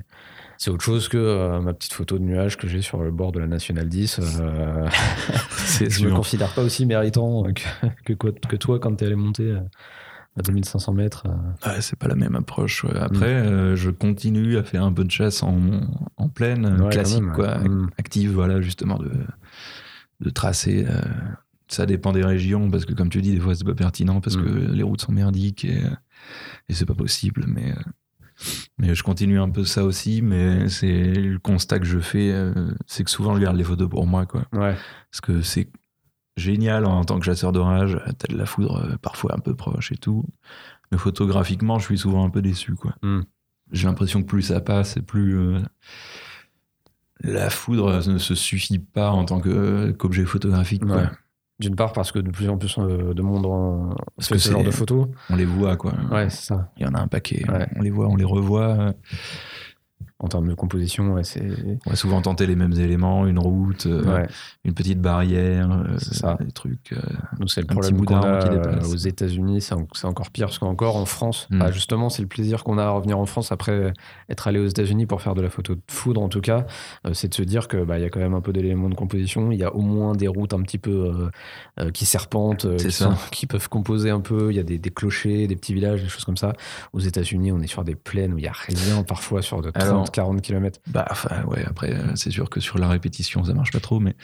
c'est 0.59 0.71
autre 0.71 0.83
chose 0.85 1.07
que 1.09 1.17
euh, 1.17 1.61
ma 1.61 1.73
petite 1.73 1.93
photo 1.93 2.19
de 2.19 2.25
nuage 2.25 2.57
que 2.57 2.67
j'ai 2.67 2.83
sur 2.83 3.01
le 3.01 3.13
bord 3.13 3.31
de 3.31 3.39
la 3.39 3.47
Nationale 3.47 3.89
10. 3.89 4.19
euh, 4.41 4.89
C'est 5.53 5.89
je 5.89 6.03
me 6.03 6.09
sûr. 6.09 6.17
considère 6.17 6.53
pas 6.53 6.63
aussi 6.63 6.85
méritant 6.85 7.45
que, 7.45 7.87
que, 8.05 8.13
quoi- 8.13 8.33
que 8.33 8.57
toi 8.57 8.81
quand 8.81 8.93
t'es 8.97 9.07
allé 9.07 9.15
monter 9.15 9.45
euh, 9.45 9.61
à 10.37 10.43
2500 10.43 10.93
mètres. 10.93 11.25
euh. 11.27 11.69
Ouais, 11.69 11.81
c'est 11.81 11.97
pas 11.99 12.09
la 12.09 12.15
même 12.15 12.35
approche. 12.37 12.85
ouais. 12.85 12.97
Après, 12.97 13.27
euh, 13.35 13.75
je 13.77 13.91
continue 13.91 14.57
à 14.57 14.63
faire 14.63 14.85
un 14.85 14.93
peu 14.93 15.05
de 15.05 15.11
chasse 15.11 15.43
en, 15.43 15.59
en 16.17 16.29
pleine, 16.29 16.65
euh, 16.67 16.85
Ouais, 16.85 16.91
classique, 16.91 17.23
même, 17.23 17.33
quoi, 17.33 17.59
Mm. 17.59 17.91
active, 17.99 18.33
voilà, 18.33 18.61
justement, 18.61 18.99
de, 18.99 19.11
de 20.21 20.31
tracer. 20.31 20.87
euh, 20.89 21.01
ça 21.71 21.85
dépend 21.87 22.13
des 22.13 22.25
régions, 22.25 22.71
parce 22.71 22.85
que 22.87 22.95
comme 22.95 23.11
tu 23.11 23.21
dis, 23.21 23.33
des 23.33 23.41
fois 23.41 23.55
c'est 23.55 23.65
pas 23.65 23.75
pertinent, 23.75 24.21
parce 24.21 24.37
Mm. 24.37 24.45
que 24.45 24.73
les 24.73 24.83
routes 24.83 25.01
sont 25.03 25.13
merdiques 25.13 25.65
et, 25.65 25.83
et 26.69 26.75
c'est 26.75 26.87
pas 26.87 26.95
possible. 26.95 27.45
Mais, 27.47 27.75
mais 28.79 28.95
je 28.95 29.03
continue 29.03 29.39
un 29.41 29.51
peu 29.51 29.65
ça 29.65 29.85
aussi, 29.85 30.23
mais 30.23 30.69
c'est 30.69 31.13
le 31.13 31.39
constat 31.39 31.79
que 31.81 31.85
je 31.87 31.99
fais, 31.99 32.33
c'est 32.87 33.03
que 33.05 33.11
souvent 33.11 33.35
je 33.35 33.41
garde 33.43 33.57
les 33.57 33.65
photos 33.65 33.89
pour 33.89 34.07
moi, 34.07 34.25
quoi. 34.27 34.47
Ouais, 34.53 34.77
Parce 35.11 35.21
que 35.21 35.43
c'est 35.43 35.69
génial 36.39 36.85
en 36.87 37.05
tant 37.05 37.19
que 37.19 37.25
chasseur 37.27 37.53
d'orage. 37.53 37.99
T'as 38.19 38.33
de 38.33 38.39
la 38.39 38.47
foudre 38.47 38.77
euh, 38.85 38.97
parfois 39.03 39.35
un 39.37 39.41
peu 39.41 39.55
proche 39.55 39.93
et 39.93 39.97
tout. 39.97 40.25
Mais 40.91 40.99
photographiquement, 40.99 41.79
je 41.79 41.85
suis 41.85 41.99
souvent 41.99 42.25
un 42.25 42.31
peu 42.31 42.41
déçu. 42.43 42.75
quoi. 42.75 42.95
Mm. 43.03 43.21
J'ai 43.73 43.87
l'impression 43.87 44.23
que 44.23 44.27
plus 44.27 44.43
ça 44.43 44.61
passe 44.61 44.97
et 44.97 45.03
plus. 45.03 45.37
euh, 45.39 45.61
la 47.21 47.51
foudre 47.51 48.07
ne 48.09 48.19
se 48.19 48.35
suffit 48.35 48.79
pas 48.79 49.11
en 49.11 49.25
tant 49.25 49.41
que- 49.41 49.91
qu'objet 49.91 50.25
photographique. 50.25 50.85
quoi. 50.87 51.11
D'une 51.59 51.75
part 51.75 51.93
parce 51.93 52.13
que 52.13 52.21
de 52.21 52.31
plus 52.31 52.49
en 52.49 52.57
plus 52.57 52.77
euh, 52.79 53.13
de 53.15 53.21
monde 53.23 53.45
en... 53.45 53.97
Parce 54.17 54.29
fait 54.29 54.35
que 54.37 54.41
ce 54.41 54.53
genre 54.53 54.63
de 54.63 54.71
photos. 54.71 55.09
On 55.29 55.35
les 55.35 55.45
voit, 55.45 55.77
quoi. 55.77 55.93
Ouais, 56.13 56.31
c'est 56.31 56.47
ça. 56.47 56.71
Il 56.77 56.85
y 56.85 56.87
en 56.89 56.95
a 56.95 57.01
un 57.01 57.09
paquet. 57.09 57.45
Ouais. 57.51 57.67
On 57.75 57.83
les 57.83 57.91
voit, 57.91 58.07
on 58.07 58.15
les 58.15 58.25
revoit. 58.25 58.95
En 60.21 60.27
termes 60.27 60.49
de 60.49 60.55
composition, 60.55 61.13
ouais, 61.13 61.23
c'est. 61.23 61.47
On 61.87 61.91
va 61.91 61.95
souvent 61.95 62.21
tenter 62.21 62.49
les 62.49 62.57
mêmes 62.57 62.73
éléments, 62.73 63.25
une 63.29 63.39
route, 63.39 63.87
euh, 63.87 64.03
Ouais. 64.17 64.27
une 64.65 64.75
petite 64.75 65.01
barrière, 65.01 65.71
euh, 65.71 65.97
ça. 65.99 66.37
des 66.41 66.51
trucs. 66.51 66.93
euh, 66.93 66.97
Nous, 67.39 67.47
c'est 67.47 67.61
le 67.61 67.69
problème 67.69 68.05
qu'on 68.05 68.17
a 68.17 68.39
qui 68.43 68.49
euh, 68.49 68.57
dépasse. 68.57 68.93
aux 68.93 68.97
États-Unis, 68.97 69.61
c'est 69.61 69.75
en- 69.75 69.87
c'est 69.95 70.07
encore 70.09 70.31
pire 70.31 70.47
parce 70.47 70.59
qu'encore 70.59 70.97
en 70.97 71.05
France, 71.07 71.47
Mm. 71.51 71.59
bah, 71.61 71.71
justement, 71.71 72.09
c'est 72.11 72.23
le 72.23 72.27
plaisir 72.27 72.65
qu'on 72.65 72.79
a 72.79 72.83
à 72.85 72.91
revenir 72.91 73.17
en 73.17 73.27
France 73.27 73.53
après 73.53 73.93
être 74.29 74.49
allé 74.49 74.59
aux 74.59 74.67
États-Unis 74.67 75.07
pour 75.07 75.23
faire 75.23 75.37
de 75.37 75.41
la 75.41 75.51
photo 75.51 75.77
de 75.77 75.81
foudre 75.89 76.21
en 76.21 76.29
tout 76.29 76.41
cas, 76.41 76.67
c'est 77.13 77.29
de 77.29 77.35
se 77.35 77.43
dire 77.43 77.69
que 77.69 77.85
bah, 77.85 78.01
y 78.01 78.05
a 78.05 78.11
quand 78.11 78.19
même 78.19 78.35
un 78.35 78.41
peu 78.41 78.53
d'éléments 78.53 78.89
de 78.89 78.97
composition, 78.97 79.53
il 79.53 79.59
y 79.61 79.63
a 79.65 79.73
au 79.73 79.83
moins 79.83 80.17
des 80.17 80.27
routes 80.27 80.53
un 80.53 80.63
petit 80.63 80.79
peu 80.79 81.29
qui 81.95 82.07
serpentent, 82.07 82.77
qui, 82.77 82.91
ça. 82.91 83.05
sont- 83.05 83.15
qui 83.31 83.47
peuvent 83.47 83.69
composer 83.69 84.11
un 84.11 84.21
peu, 84.21 84.51
il 84.51 84.57
y 84.57 84.61
a 84.61 84.65
des, 84.65 84.79
des 84.79 84.91
clochers, 84.91 85.47
des 85.47 85.55
petits 85.55 85.75
villages, 85.75 86.03
des 86.03 86.09
choses 86.09 86.25
comme 86.25 86.37
ça. 86.37 86.55
Aux 86.93 86.99
États-Unis, 86.99 87.53
on 87.53 87.61
est 87.61 87.69
sur 87.69 87.85
des 87.85 87.95
plaines 87.95 88.35
où 88.35 88.39
il 88.39 88.45
y 88.45 88.49
a 88.49 88.53
rien 88.53 89.05
parfois 89.05 89.43
sur 89.43 89.63
de 89.63 89.71
30, 89.71 90.08
Alors- 90.09 90.27
40 90.35 90.43
km. 90.43 90.81
Bah, 90.89 91.07
enfin, 91.11 91.45
ouais, 91.45 91.65
après, 91.67 91.93
euh, 91.93 92.15
c'est 92.17 92.31
sûr 92.31 92.51
que 92.51 92.61
sur 92.61 92.79
la 92.79 92.89
répétition, 92.89 93.45
ça 93.45 93.55
marche 93.55 93.71
pas 93.73 93.81
trop, 93.81 94.01
mais 94.01 94.17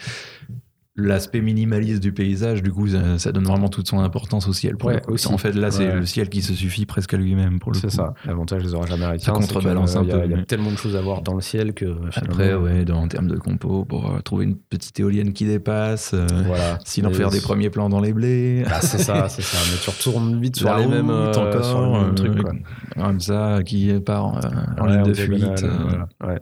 l'aspect 0.97 1.41
minimaliste 1.41 2.01
du 2.01 2.13
paysage, 2.13 2.63
du 2.63 2.71
coup, 2.71 2.87
ça, 2.87 3.19
ça 3.19 3.31
donne 3.33 3.43
vraiment 3.43 3.67
toute 3.67 3.87
son 3.87 3.99
importance 3.99 4.47
au 4.47 4.53
ciel. 4.53 4.77
Pour 4.77 4.89
Ouais, 4.89 5.01
aussi. 5.09 5.27
En 5.27 5.37
fait, 5.37 5.51
là, 5.53 5.69
c'est 5.69 5.87
Ouais. 5.87 5.95
le 5.95 6.05
ciel 6.05 6.29
qui 6.29 6.41
se 6.41 6.53
suffit 6.53 6.85
presque 6.85 7.13
à 7.13 7.17
lui-même, 7.17 7.59
pour 7.59 7.71
le 7.73 7.75
coup. 7.79 7.81
C'est 7.89 7.95
ça. 7.95 8.13
L'avantage 8.25 8.63
des 8.63 8.73
orages 8.73 8.91
américains, 8.91 9.25
Ça 9.25 9.31
contrebalance 9.33 9.95
euh, 9.95 9.99
un 9.99 10.05
peu, 10.05 10.21
Il 10.25 10.31
y 10.31 10.33
a 10.35 10.43
tellement 10.45 10.71
de 10.71 10.77
choses 10.77 10.95
à 10.95 11.01
voir 11.01 11.21
dans 11.21 11.33
le 11.33 11.41
ciel 11.41 11.73
que 11.73 11.85
Après, 12.15 12.21
finalement, 12.45 12.63
ouais, 12.63 12.85
dans, 12.85 13.01
en 13.01 13.07
termes 13.09 13.27
de 13.27 13.35
compo, 13.37 13.83
pour 13.83 14.09
euh, 14.09 14.19
trouver 14.21 14.45
une 14.45 14.55
petite 14.55 14.97
éolienne 14.99 15.33
qui 15.33 15.45
dépasse, 15.45 16.11
euh, 16.13 16.25
Voilà. 16.45 16.79
sinon 16.85 17.11
faire 17.11 17.29
des 17.29 17.41
premiers 17.41 17.69
plans 17.69 17.89
dans 17.89 17.99
les 17.99 18.13
blés. 18.13 18.63
Bah, 18.65 18.79
c'est 18.81 18.99
ça, 18.99 19.27
c'est 19.29 19.41
ça. 19.41 19.57
Mais 19.71 19.77
tu 19.83 19.89
retournes 19.89 20.39
vite 20.39 20.55
sur 20.55 20.73
les 20.77 20.87
mêmes, 20.87 21.09
euh, 21.09 21.33
sur 21.33 21.43
les 21.43 21.91
mêmes 21.91 22.11
euh, 22.11 22.13
trucs, 22.13 22.41
quoi. 22.41 22.53
Comme 22.95 23.19
ça, 23.19 23.59
qui 23.65 23.91
part 23.99 24.37
euh, 24.37 24.49
en 24.81 24.85
Ouais, 24.87 24.93
ligne 24.93 25.03
de 25.03 25.13
fuite. 25.13 25.43
voilà, 25.65 26.07
ouais. 26.25 26.39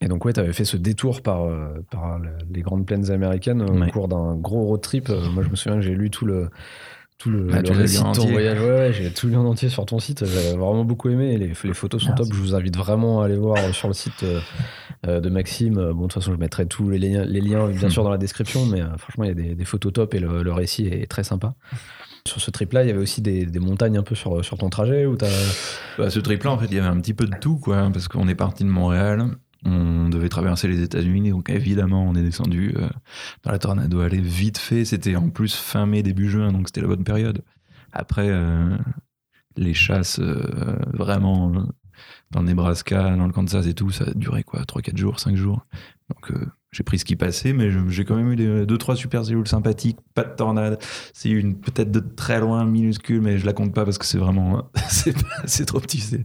Et 0.00 0.08
donc, 0.08 0.24
ouais, 0.24 0.32
tu 0.32 0.40
avais 0.40 0.52
fait 0.52 0.64
ce 0.64 0.76
détour 0.76 1.22
par, 1.22 1.44
euh, 1.44 1.68
par 1.90 2.18
le- 2.18 2.30
les 2.52 2.62
grandes 2.62 2.86
plaines 2.86 3.10
américaines 3.10 3.62
euh, 3.62 3.66
Ouais. 3.80 3.88
au 3.88 3.90
cours 3.90 4.08
d'un 4.08 4.36
gros 4.36 4.64
road 4.64 4.80
trip. 4.80 5.08
Euh, 5.10 5.28
Moi, 5.30 5.42
je 5.42 5.48
me 5.50 5.56
souviens 5.56 5.76
que 5.78 5.84
j'ai 5.84 5.94
lu 5.94 6.10
tout 6.10 6.24
le, 6.24 6.48
tout 7.18 7.30
le, 7.30 7.48
Ah, 7.52 7.60
le 7.62 7.70
récit 7.72 7.98
de 7.98 8.02
ton 8.04 8.08
entier. 8.10 8.30
voyage. 8.30 8.60
Ouais, 8.60 8.68
ouais, 8.68 8.92
j'ai 8.92 9.10
tout 9.10 9.26
lu 9.26 9.36
en 9.36 9.44
entier 9.44 9.68
sur 9.68 9.84
ton 9.86 9.98
site. 9.98 10.24
J'avais 10.24 10.56
vraiment 10.56 10.84
beaucoup 10.84 11.08
aimé. 11.08 11.36
Les, 11.36 11.48
les 11.48 11.74
photos 11.74 12.00
sont 12.02 12.08
Merci. 12.10 12.24
top. 12.24 12.32
Je 12.32 12.40
vous 12.40 12.54
invite 12.54 12.76
vraiment 12.76 13.22
à 13.22 13.24
aller 13.24 13.36
voir 13.36 13.58
sur 13.74 13.88
le 13.88 13.94
site 13.94 14.24
de 15.04 15.28
Maxime. 15.28 15.74
Bon, 15.74 15.94
de 15.94 16.00
toute 16.02 16.12
façon, 16.14 16.32
je 16.32 16.38
mettrai 16.38 16.66
tous 16.66 16.88
les 16.90 16.98
liens, 16.98 17.24
les 17.24 17.40
liens 17.40 17.66
bien 17.68 17.88
sûr, 17.90 18.04
dans 18.04 18.10
la 18.10 18.18
description. 18.18 18.66
Mais 18.66 18.80
euh, 18.82 18.96
franchement, 18.98 19.24
il 19.24 19.28
y 19.28 19.30
a 19.30 19.34
des, 19.34 19.54
des 19.56 19.64
photos 19.64 19.92
top 19.92 20.14
et 20.14 20.20
le, 20.20 20.42
le 20.44 20.52
récit 20.52 20.86
est 20.86 21.10
très 21.10 21.24
sympa. 21.24 21.54
Sur 22.26 22.40
ce 22.40 22.50
trip-là, 22.50 22.84
il 22.84 22.88
y 22.88 22.90
avait 22.90 23.00
aussi 23.00 23.20
des, 23.22 23.46
des 23.46 23.58
montagnes 23.58 23.96
un 23.98 24.02
peu 24.02 24.14
sur, 24.14 24.44
sur 24.44 24.56
ton 24.58 24.68
trajet 24.70 25.06
où 25.06 25.16
t'as. 25.16 25.26
Bah, 25.98 26.10
ce 26.10 26.20
trip-là, 26.20 26.52
en 26.52 26.58
fait, 26.58 26.66
il 26.66 26.74
y 26.76 26.78
avait 26.78 26.86
un 26.88 27.00
petit 27.00 27.14
peu 27.14 27.26
de 27.26 27.34
tout, 27.40 27.56
quoi, 27.58 27.78
hein, 27.78 27.90
parce 27.90 28.06
qu'on 28.06 28.28
est 28.28 28.34
parti 28.34 28.64
de 28.64 28.68
Montréal, 28.68 29.24
on 29.64 30.08
devait 30.08 30.28
traverser 30.28 30.68
les 30.68 30.82
États-Unis, 30.82 31.30
donc 31.30 31.50
évidemment, 31.50 32.04
on 32.04 32.14
est 32.14 32.22
descendu 32.22 32.74
euh, 32.76 32.88
dans 33.42 33.50
la 33.50 33.58
Tornado 33.58 34.00
Alley 34.00 34.20
vite 34.20 34.58
fait. 34.58 34.84
C'était 34.84 35.16
en 35.16 35.30
plus 35.30 35.54
fin 35.54 35.86
mai, 35.86 36.02
début 36.02 36.28
juin, 36.28 36.52
donc 36.52 36.68
c'était 36.68 36.80
la 36.80 36.86
bonne 36.86 37.04
période. 37.04 37.42
Après, 37.92 38.28
euh, 38.28 38.76
les 39.56 39.74
chasses, 39.74 40.20
euh, 40.20 40.76
vraiment, 40.92 41.66
dans 42.30 42.40
le 42.40 42.46
Nebraska, 42.46 43.16
dans 43.16 43.26
le 43.26 43.32
Kansas 43.32 43.66
et 43.66 43.74
tout, 43.74 43.90
ça 43.90 44.04
a 44.04 44.14
duré 44.14 44.44
quoi 44.44 44.62
3-4 44.62 44.96
jours, 44.96 45.18
5 45.18 45.34
jours. 45.34 45.66
Donc, 46.08 46.32
j'ai 46.70 46.82
pris 46.82 46.98
ce 46.98 47.04
qui 47.04 47.16
passait, 47.16 47.54
mais 47.54 47.70
j'ai 47.88 48.04
quand 48.04 48.14
même 48.14 48.30
eu 48.30 48.36
des, 48.36 48.66
deux, 48.66 48.76
trois 48.76 48.94
super 48.94 49.24
cellules 49.24 49.48
sympathiques, 49.48 49.98
pas 50.14 50.24
de 50.24 50.34
tornade. 50.34 50.78
C'est 51.14 51.30
une 51.30 51.58
peut-être 51.58 51.90
de 51.90 52.00
très 52.00 52.40
loin, 52.40 52.64
minuscule, 52.66 53.22
mais 53.22 53.38
je 53.38 53.46
la 53.46 53.54
compte 53.54 53.72
pas 53.72 53.84
parce 53.84 53.96
que 53.96 54.04
c'est 54.04 54.18
vraiment. 54.18 54.70
c'est 55.46 55.64
trop 55.64 55.80
petit, 55.80 56.00
c'est 56.00 56.24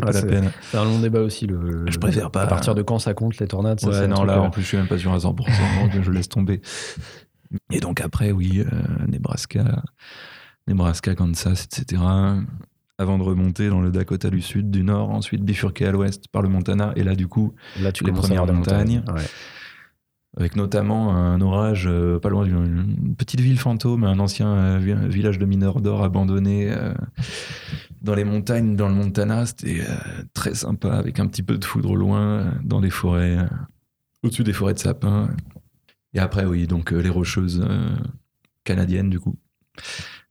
Ah, 0.00 0.06
pas 0.06 0.12
la 0.12 0.22
peine. 0.22 0.52
C'est 0.70 0.78
un 0.78 0.84
long 0.84 1.00
débat 1.00 1.20
aussi. 1.20 1.46
Le, 1.48 1.90
Je 1.90 1.98
préfère 1.98 2.30
pas. 2.30 2.42
À 2.42 2.46
partir 2.46 2.76
de 2.76 2.82
quand 2.82 3.00
ça 3.00 3.14
compte 3.14 3.38
les 3.38 3.48
tornades 3.48 3.80
ça, 3.80 3.88
Ouais, 3.88 4.06
non, 4.06 4.22
là, 4.22 4.40
en 4.40 4.50
plus, 4.50 4.62
je 4.62 4.68
suis 4.68 4.76
même 4.76 4.86
pas 4.86 4.98
sûr 4.98 5.12
à 5.12 5.18
100%, 5.18 5.22
donc 5.92 6.02
je 6.02 6.10
laisse 6.12 6.28
tomber. 6.28 6.60
Et 7.72 7.80
donc 7.80 8.00
après, 8.00 8.30
oui, 8.30 8.60
euh, 8.60 9.06
Nebraska, 9.08 9.82
Nebraska, 10.68 11.16
Kansas, 11.16 11.64
etc. 11.64 12.00
Avant 12.96 13.18
de 13.18 13.22
remonter 13.24 13.68
dans 13.68 13.80
le 13.80 13.90
Dakota 13.90 14.30
du 14.30 14.40
Sud, 14.40 14.70
du 14.70 14.84
Nord, 14.84 15.10
ensuite 15.10 15.42
bifurquer 15.42 15.86
à 15.86 15.90
l'Ouest 15.90 16.28
par 16.28 16.42
le 16.42 16.48
Montana, 16.48 16.92
et 16.94 17.02
là, 17.02 17.16
du 17.16 17.26
coup, 17.26 17.54
Là, 17.80 17.90
tu 17.90 18.04
les 18.04 18.12
premières 18.12 18.46
montagnes. 18.46 19.02
Ouais. 19.12 19.24
Avec 20.36 20.54
notamment 20.56 21.14
un 21.14 21.40
orage 21.40 21.86
euh, 21.88 22.18
pas 22.20 22.28
loin 22.28 22.44
d'une 22.44 22.96
une 23.04 23.16
petite 23.16 23.40
ville 23.40 23.58
fantôme, 23.58 24.04
un 24.04 24.18
ancien 24.20 24.48
euh, 24.48 24.78
vi- 24.78 25.08
village 25.08 25.38
de 25.38 25.44
mineurs 25.46 25.80
d'or 25.80 26.04
abandonné 26.04 26.70
euh, 26.70 26.94
dans 28.00 28.14
les 28.14 28.24
montagnes, 28.24 28.76
dans 28.76 28.88
le 28.88 28.94
Montana. 28.94 29.44
C'était 29.46 29.82
très 30.32 30.54
sympa, 30.54 30.92
avec 30.92 31.18
un 31.20 31.26
petit 31.26 31.42
peu 31.42 31.58
de 31.58 31.64
foudre 31.64 31.90
au 31.90 31.96
loin, 31.96 32.54
dans 32.62 32.80
des 32.80 32.90
forêts, 32.90 33.38
au-dessus 34.22 34.44
des 34.44 34.52
forêts 34.52 34.74
de 34.74 34.78
sapins. 34.78 35.28
Et 36.14 36.18
après, 36.18 36.44
oui, 36.46 36.66
donc 36.66 36.92
les 36.92 37.08
rocheuses 37.10 37.64
canadiennes, 38.64 39.10
du 39.10 39.20
coup. 39.20 39.36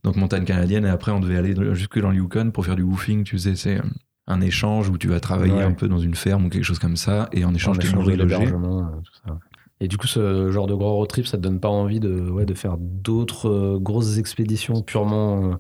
Donc 0.04 0.16
montagne 0.16 0.46
canadienne, 0.46 0.86
et 0.86 0.90
après, 0.90 1.12
on 1.12 1.20
devait 1.20 1.38
aller 1.38 1.54
jusque 1.76 2.00
dans 2.00 2.10
le 2.10 2.16
Yukon 2.16 2.52
pour 2.52 2.66
faire 2.66 2.76
du 2.78 2.84
woofing, 2.84 3.24
tu 3.26 3.38
sais, 3.38 3.56
c'est 3.56 3.82
un 4.28 4.42
échange 4.42 4.90
où 4.90 4.98
tu 4.98 5.08
vas 5.08 5.20
travailler 5.20 5.54
Ouais. 5.54 5.64
un 5.64 5.74
peu 5.74 5.88
dans 5.88 5.98
une 6.00 6.16
ferme 6.16 6.46
ou 6.46 6.50
quelque 6.50 6.64
chose 6.64 6.80
comme 6.80 6.96
ça, 6.96 7.28
et 7.34 7.44
en 7.46 7.54
échange, 7.54 7.80
tu 7.80 7.88
es 7.88 7.92
nourri, 7.92 8.16
logé. 8.16 8.46
tout 8.48 9.12
ça. 9.26 9.40
Et 9.82 9.88
du 9.88 9.98
coup, 9.98 10.08
ce 10.08 10.52
genre 10.52 10.68
de 10.68 10.74
gros 10.74 10.96
road 10.96 11.08
trip, 11.08 11.26
ça 11.26 11.38
te 11.38 11.42
donne 11.44 11.60
pas 11.60 11.70
envie 11.70 12.00
de, 12.02 12.30
ouais, 12.30 12.46
de 12.46 12.54
faire 12.54 12.76
d'autres 12.78 13.50
euh, 13.50 13.80
grosses 13.80 14.18
expéditions 14.18 14.82
purement 14.82 15.38
euh, 15.54 15.56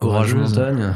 orageuses 0.00 0.34
Orageuses. 0.34 0.56
montagne 0.56 0.94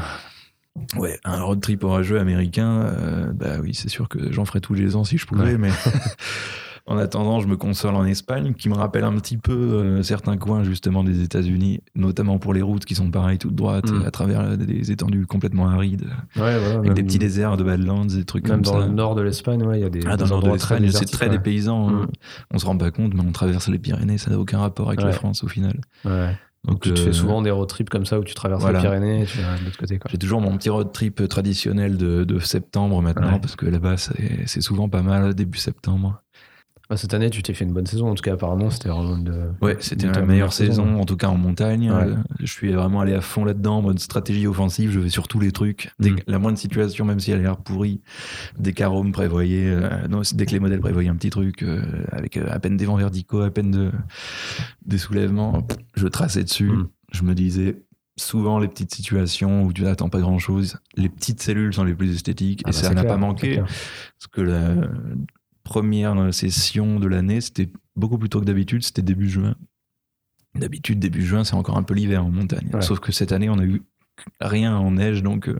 Ouais, 0.97 1.19
un 1.23 1.41
road 1.43 1.61
trip 1.61 1.83
orageux 1.83 2.19
américain, 2.19 2.81
euh, 2.81 3.31
bah 3.33 3.57
oui, 3.61 3.73
c'est 3.73 3.87
sûr 3.89 4.09
que 4.09 4.31
j'en 4.31 4.43
ferais 4.45 4.59
tous 4.61 4.73
les 4.73 4.95
ans 4.95 5.03
si 5.05 5.17
je 5.17 5.25
pouvais, 5.25 5.51
Ouais. 5.53 5.57
mais 5.57 5.69
en 6.87 6.97
attendant, 6.97 7.39
je 7.39 7.47
me 7.47 7.57
console 7.57 7.95
en 7.95 8.05
Espagne, 8.05 8.53
qui 8.53 8.69
me 8.69 8.75
rappelle 8.75 9.03
un 9.05 9.13
petit 9.15 9.37
peu 9.37 9.53
euh, 9.53 10.03
certains 10.03 10.37
coins 10.37 10.63
justement 10.63 11.03
des 11.03 11.23
États-Unis, 11.23 11.81
notamment 11.95 12.37
pour 12.37 12.53
les 12.53 12.61
routes 12.61 12.85
qui 12.85 12.93
sont 12.93 13.09
pareilles, 13.09 13.39
toutes 13.39 13.55
droites, 13.55 13.89
Mm. 13.91 14.03
à 14.05 14.11
travers 14.11 14.57
des 14.57 14.91
étendues 14.91 15.25
complètement 15.25 15.67
arides, 15.67 16.05
Ouais, 16.35 16.59
voilà. 16.59 16.77
avec 16.79 16.93
des 16.93 17.03
petits 17.03 17.17
déserts 17.19 17.57
de 17.57 17.63
Badlands, 17.63 18.05
des 18.05 18.23
trucs 18.23 18.47
Même 18.47 18.57
comme 18.57 18.73
dans 18.73 18.79
ça. 18.81 18.85
le 18.87 18.93
nord 18.93 19.15
de 19.15 19.21
l'Espagne, 19.23 19.63
ouais, 19.63 19.79
il 19.79 19.81
y 19.81 19.85
a 19.85 19.89
des, 19.89 20.01
Ah, 20.05 20.15
des 20.15 20.17
dans 20.17 20.25
le 20.25 20.29
nord 20.29 20.43
de 20.43 20.49
l'Espagne, 20.51 20.89
c'est 20.91 21.05
très 21.05 21.25
ouais. 21.25 21.31
dépaysant. 21.31 21.89
Mm. 21.89 22.01
hein. 22.03 22.07
On 22.51 22.59
se 22.59 22.65
rend 22.67 22.77
pas 22.77 22.91
compte, 22.91 23.13
mais 23.15 23.21
on 23.27 23.31
traverse 23.31 23.67
les 23.67 23.79
Pyrénées, 23.79 24.17
ça 24.19 24.29
n'a 24.29 24.37
aucun 24.37 24.59
rapport 24.59 24.87
avec 24.89 25.01
la. 25.01 25.11
France 25.11 25.43
au 25.43 25.47
final. 25.47 25.79
Ouais. 26.03 26.35
Donc, 26.67 26.81
Tu 26.81 26.91
te 26.93 26.99
euh, 26.99 27.03
fais 27.05 27.13
souvent 27.13 27.41
des 27.43 27.51
road 27.51 27.67
trips 27.69 27.89
comme 27.89 28.05
ça 28.07 28.19
où 28.19 28.23
tu 28.23 28.33
traverses 28.33 28.61
voilà. 28.61 28.79
les 28.79 28.83
Pyrénées 28.85 29.21
et 29.21 29.25
tu 29.25 29.37
vas 29.39 29.57
de 29.57 29.65
l'autre 29.65 29.77
côté. 29.77 29.99
J'ai 30.09 30.17
toujours 30.17 30.41
mon 30.41 30.57
petit 30.57 30.69
road 30.69 30.91
trip 30.91 31.27
traditionnel 31.29 31.95
de, 31.97 32.23
de 32.23 32.39
septembre 32.39 33.01
maintenant, 33.03 33.33
Ouais. 33.33 33.39
parce 33.39 33.55
que 33.55 33.65
là-bas, 33.67 33.95
c'est 33.97 34.61
souvent 34.61 34.89
pas 34.89 35.01
mal, 35.03 35.33
début 35.35 35.57
septembre. 35.59 36.21
Bah, 36.89 36.97
cette 36.97 37.13
année, 37.15 37.29
tu 37.31 37.41
t'es 37.41 37.53
fait 37.55 37.65
une 37.65 37.73
bonne 37.73 37.87
saison. 37.87 38.09
En 38.09 38.15
tout 38.15 38.21
cas, 38.21 38.33
apparemment, 38.33 38.69
c'était 38.69 38.89
vraiment 38.89 39.15
une. 39.17 39.55
Ouais, 39.61 39.75
c'était 39.79 40.07
la 40.07 40.21
meilleure 40.21 40.53
saison, 40.53 40.99
en 40.99 41.05
tout 41.05 41.17
cas 41.17 41.27
en 41.29 41.37
montagne. 41.37 41.89
Ouais. 41.91 42.03
Euh, 42.03 42.15
Je 42.39 42.45
suis 42.45 42.71
vraiment 42.73 43.01
allé 43.01 43.13
à 43.13 43.21
fond 43.21 43.43
là-dedans, 43.43 43.77
en 43.77 43.81
mode 43.81 43.99
stratégie 43.99 44.45
offensive. 44.45 44.91
Je 44.91 44.99
vais 44.99 45.09
sur 45.09 45.27
tous 45.27 45.39
les 45.39 45.51
trucs. 45.51 45.91
Dès 45.99 46.11
Mm. 46.11 46.15
que 46.17 46.21
la 46.27 46.37
moindre 46.39 46.57
situation, 46.59 47.05
même 47.05 47.19
si 47.19 47.31
elle 47.31 47.39
a 47.39 47.41
l'air 47.41 47.57
pourrie, 47.57 48.01
dès 48.59 48.73
prévoyait, 49.11 49.67
euh, 49.67 50.07
non, 50.09 50.21
dès 50.33 50.45
que 50.45 50.51
les 50.51 50.59
modèles 50.59 50.79
prévoyaient 50.79 51.09
un 51.09 51.15
petit 51.15 51.31
truc, 51.31 51.63
euh, 51.63 51.81
avec 52.11 52.37
euh, 52.37 52.45
à 52.51 52.59
peine 52.59 52.77
des 52.77 52.85
vents 52.85 52.97
verticaux, 52.97 53.41
à 53.41 53.49
peine 53.49 53.71
de, 53.71 53.91
des 54.85 54.97
soulèvements, 54.99 55.65
je 55.95 56.07
traçais 56.07 56.43
dessus. 56.43 56.69
Mm. 56.69 56.87
Je 57.13 57.23
me 57.23 57.33
disais, 57.33 57.81
souvent 58.17 58.59
les 58.59 58.67
petites 58.67 58.93
situations 58.93 59.63
où 59.63 59.73
tu 59.73 59.81
n'attends 59.83 60.09
pas 60.09 60.19
grand-chose, 60.19 60.77
les 60.95 61.09
petites 61.09 61.41
cellules 61.41 61.73
sont 61.73 61.83
les 61.83 61.93
plus 61.95 62.13
esthétiques, 62.13 62.61
Ah 62.65 62.69
et 62.69 62.71
bah, 62.73 62.77
ça 62.77 62.93
n'a 62.93 63.03
pas 63.03 63.17
manqué. 63.17 63.57
Parce 63.57 64.27
que 64.31 64.41
la 64.41 64.75
première 65.65 66.33
session 66.33 66.99
de 67.01 67.07
l'année, 67.07 67.41
c'était 67.41 67.69
beaucoup 67.97 68.17
plus 68.17 68.29
tôt 68.29 68.39
que 68.39 68.45
d'habitude, 68.45 68.83
c'était 68.83 69.01
début 69.01 69.29
juin. 69.29 69.55
D'habitude, 70.53 70.99
début 70.99 71.25
juin, 71.25 71.43
c'est 71.43 71.55
encore 71.55 71.75
un 71.77 71.83
peu 71.83 71.93
l'hiver 71.93 72.23
en 72.25 72.29
montagne. 72.29 72.69
Ouais. 72.73 72.81
Sauf 72.81 73.01
que 73.01 73.11
cette 73.11 73.33
année, 73.33 73.49
on 73.49 73.59
a 73.59 73.65
eu 73.65 73.81
rien 74.39 74.77
en 74.77 74.91
neige, 74.91 75.21
donc 75.21 75.49
euh, 75.49 75.57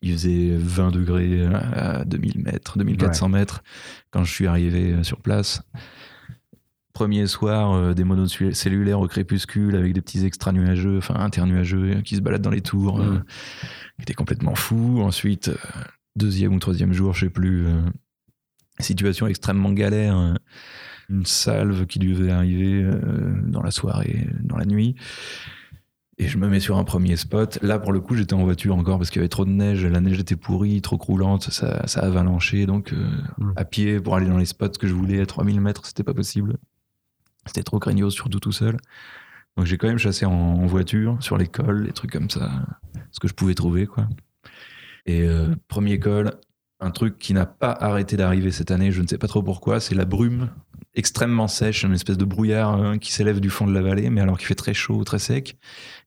il 0.00 0.12
faisait 0.12 0.56
20 0.56 0.90
degrés 0.92 1.44
à 1.52 2.06
2000 2.06 2.38
mètres, 2.42 2.78
2400 2.78 3.28
mètres 3.28 3.62
quand 4.10 4.24
je 4.24 4.32
suis 4.32 4.46
arrivé 4.46 4.92
euh, 4.92 5.02
sur 5.02 5.20
place. 5.20 5.62
Premier 6.94 7.26
soir, 7.26 7.72
euh, 7.72 7.92
des 7.92 8.04
monocellulaires 8.04 9.00
au 9.00 9.08
crépuscule 9.08 9.74
avec 9.74 9.92
des 9.92 10.00
petits 10.00 10.24
extra 10.24 10.52
nuageux, 10.52 10.96
enfin 10.98 11.16
internuageux, 11.16 11.96
euh, 11.96 12.00
qui 12.02 12.14
se 12.16 12.20
baladent 12.20 12.42
dans 12.42 12.50
les 12.50 12.60
tours, 12.62 13.00
euh, 13.00 13.14
Mm. 13.18 13.24
qui 13.96 14.02
étaient 14.02 14.14
complètement 14.14 14.54
fous. 14.54 15.00
Ensuite, 15.02 15.48
euh, 15.48 15.56
deuxième 16.16 16.54
ou 16.54 16.58
troisième 16.60 16.92
jour, 16.92 17.12
je 17.12 17.26
sais 17.26 17.30
plus, 17.30 17.66
euh, 17.66 17.80
situation 18.80 19.26
extrêmement 19.26 19.72
galère, 19.72 20.18
euh, 20.18 20.34
une 21.10 21.26
salve 21.26 21.86
qui 21.86 21.98
devait 21.98 22.30
arriver 22.30 22.82
euh, 22.82 23.40
dans 23.44 23.62
la 23.62 23.70
soirée, 23.70 24.26
dans 24.40 24.56
la 24.56 24.64
nuit. 24.64 24.94
Et 26.16 26.28
je 26.28 26.38
me 26.38 26.48
mets 26.48 26.60
sur 26.60 26.78
un 26.78 26.84
premier 26.84 27.16
spot. 27.16 27.58
Là, 27.60 27.80
pour 27.80 27.92
le 27.92 28.00
coup, 28.00 28.14
j'étais 28.14 28.34
en 28.34 28.44
voiture 28.44 28.76
encore 28.76 28.98
parce 28.98 29.10
qu'il 29.10 29.18
y 29.18 29.22
avait 29.22 29.28
trop 29.28 29.44
de 29.44 29.50
neige. 29.50 29.84
La 29.84 30.00
neige 30.00 30.20
était 30.20 30.36
pourrie, 30.36 30.80
trop 30.80 30.96
croulante. 30.96 31.50
Ça, 31.50 31.86
ça 31.88 32.00
avalanchait. 32.02 32.66
Donc, 32.66 32.92
euh, 32.92 33.10
Mm. 33.38 33.52
à 33.56 33.64
pied, 33.64 34.00
pour 34.00 34.14
aller 34.14 34.28
dans 34.28 34.38
les 34.38 34.44
spots 34.44 34.68
que 34.78 34.86
je 34.86 34.94
voulais 34.94 35.20
à 35.20 35.26
3000 35.26 35.60
mètres, 35.60 35.84
c'était 35.86 36.04
pas 36.04 36.14
possible. 36.14 36.56
C'était 37.46 37.64
trop 37.64 37.80
craignos, 37.80 38.10
surtout 38.10 38.38
tout 38.38 38.52
seul. 38.52 38.76
Donc, 39.56 39.66
j'ai 39.66 39.76
quand 39.76 39.88
même 39.88 39.98
chassé 39.98 40.24
en, 40.24 40.30
en 40.32 40.66
voiture, 40.66 41.16
sur 41.20 41.36
les 41.36 41.48
cols, 41.48 41.82
les 41.84 41.92
trucs 41.92 42.12
comme 42.12 42.30
ça. 42.30 42.48
Ce 43.10 43.18
que 43.18 43.26
je 43.26 43.34
pouvais 43.34 43.54
trouver, 43.54 43.86
quoi. 43.86 44.06
Et 45.06 45.22
euh, 45.22 45.54
premier 45.66 45.98
col, 45.98 46.30
un 46.80 46.90
truc 46.90 47.18
qui 47.18 47.34
n'a 47.34 47.46
pas 47.46 47.72
arrêté 47.72 48.16
d'arriver 48.16 48.50
cette 48.50 48.70
année, 48.70 48.92
je 48.92 49.02
ne 49.02 49.06
sais 49.06 49.18
pas 49.18 49.28
trop 49.28 49.42
pourquoi, 49.42 49.80
c'est 49.80 49.94
la 49.94 50.04
brume 50.04 50.50
extrêmement 50.94 51.48
sèche, 51.48 51.82
une 51.84 51.92
espèce 51.92 52.18
de 52.18 52.24
brouillard 52.24 52.70
hein, 52.70 52.98
qui 52.98 53.12
s'élève 53.12 53.40
du 53.40 53.50
fond 53.50 53.66
de 53.66 53.72
la 53.72 53.82
vallée, 53.82 54.10
mais 54.10 54.20
alors 54.20 54.38
qu'il 54.38 54.46
fait 54.46 54.54
très 54.54 54.74
chaud, 54.74 55.02
très 55.04 55.18
sec, 55.18 55.56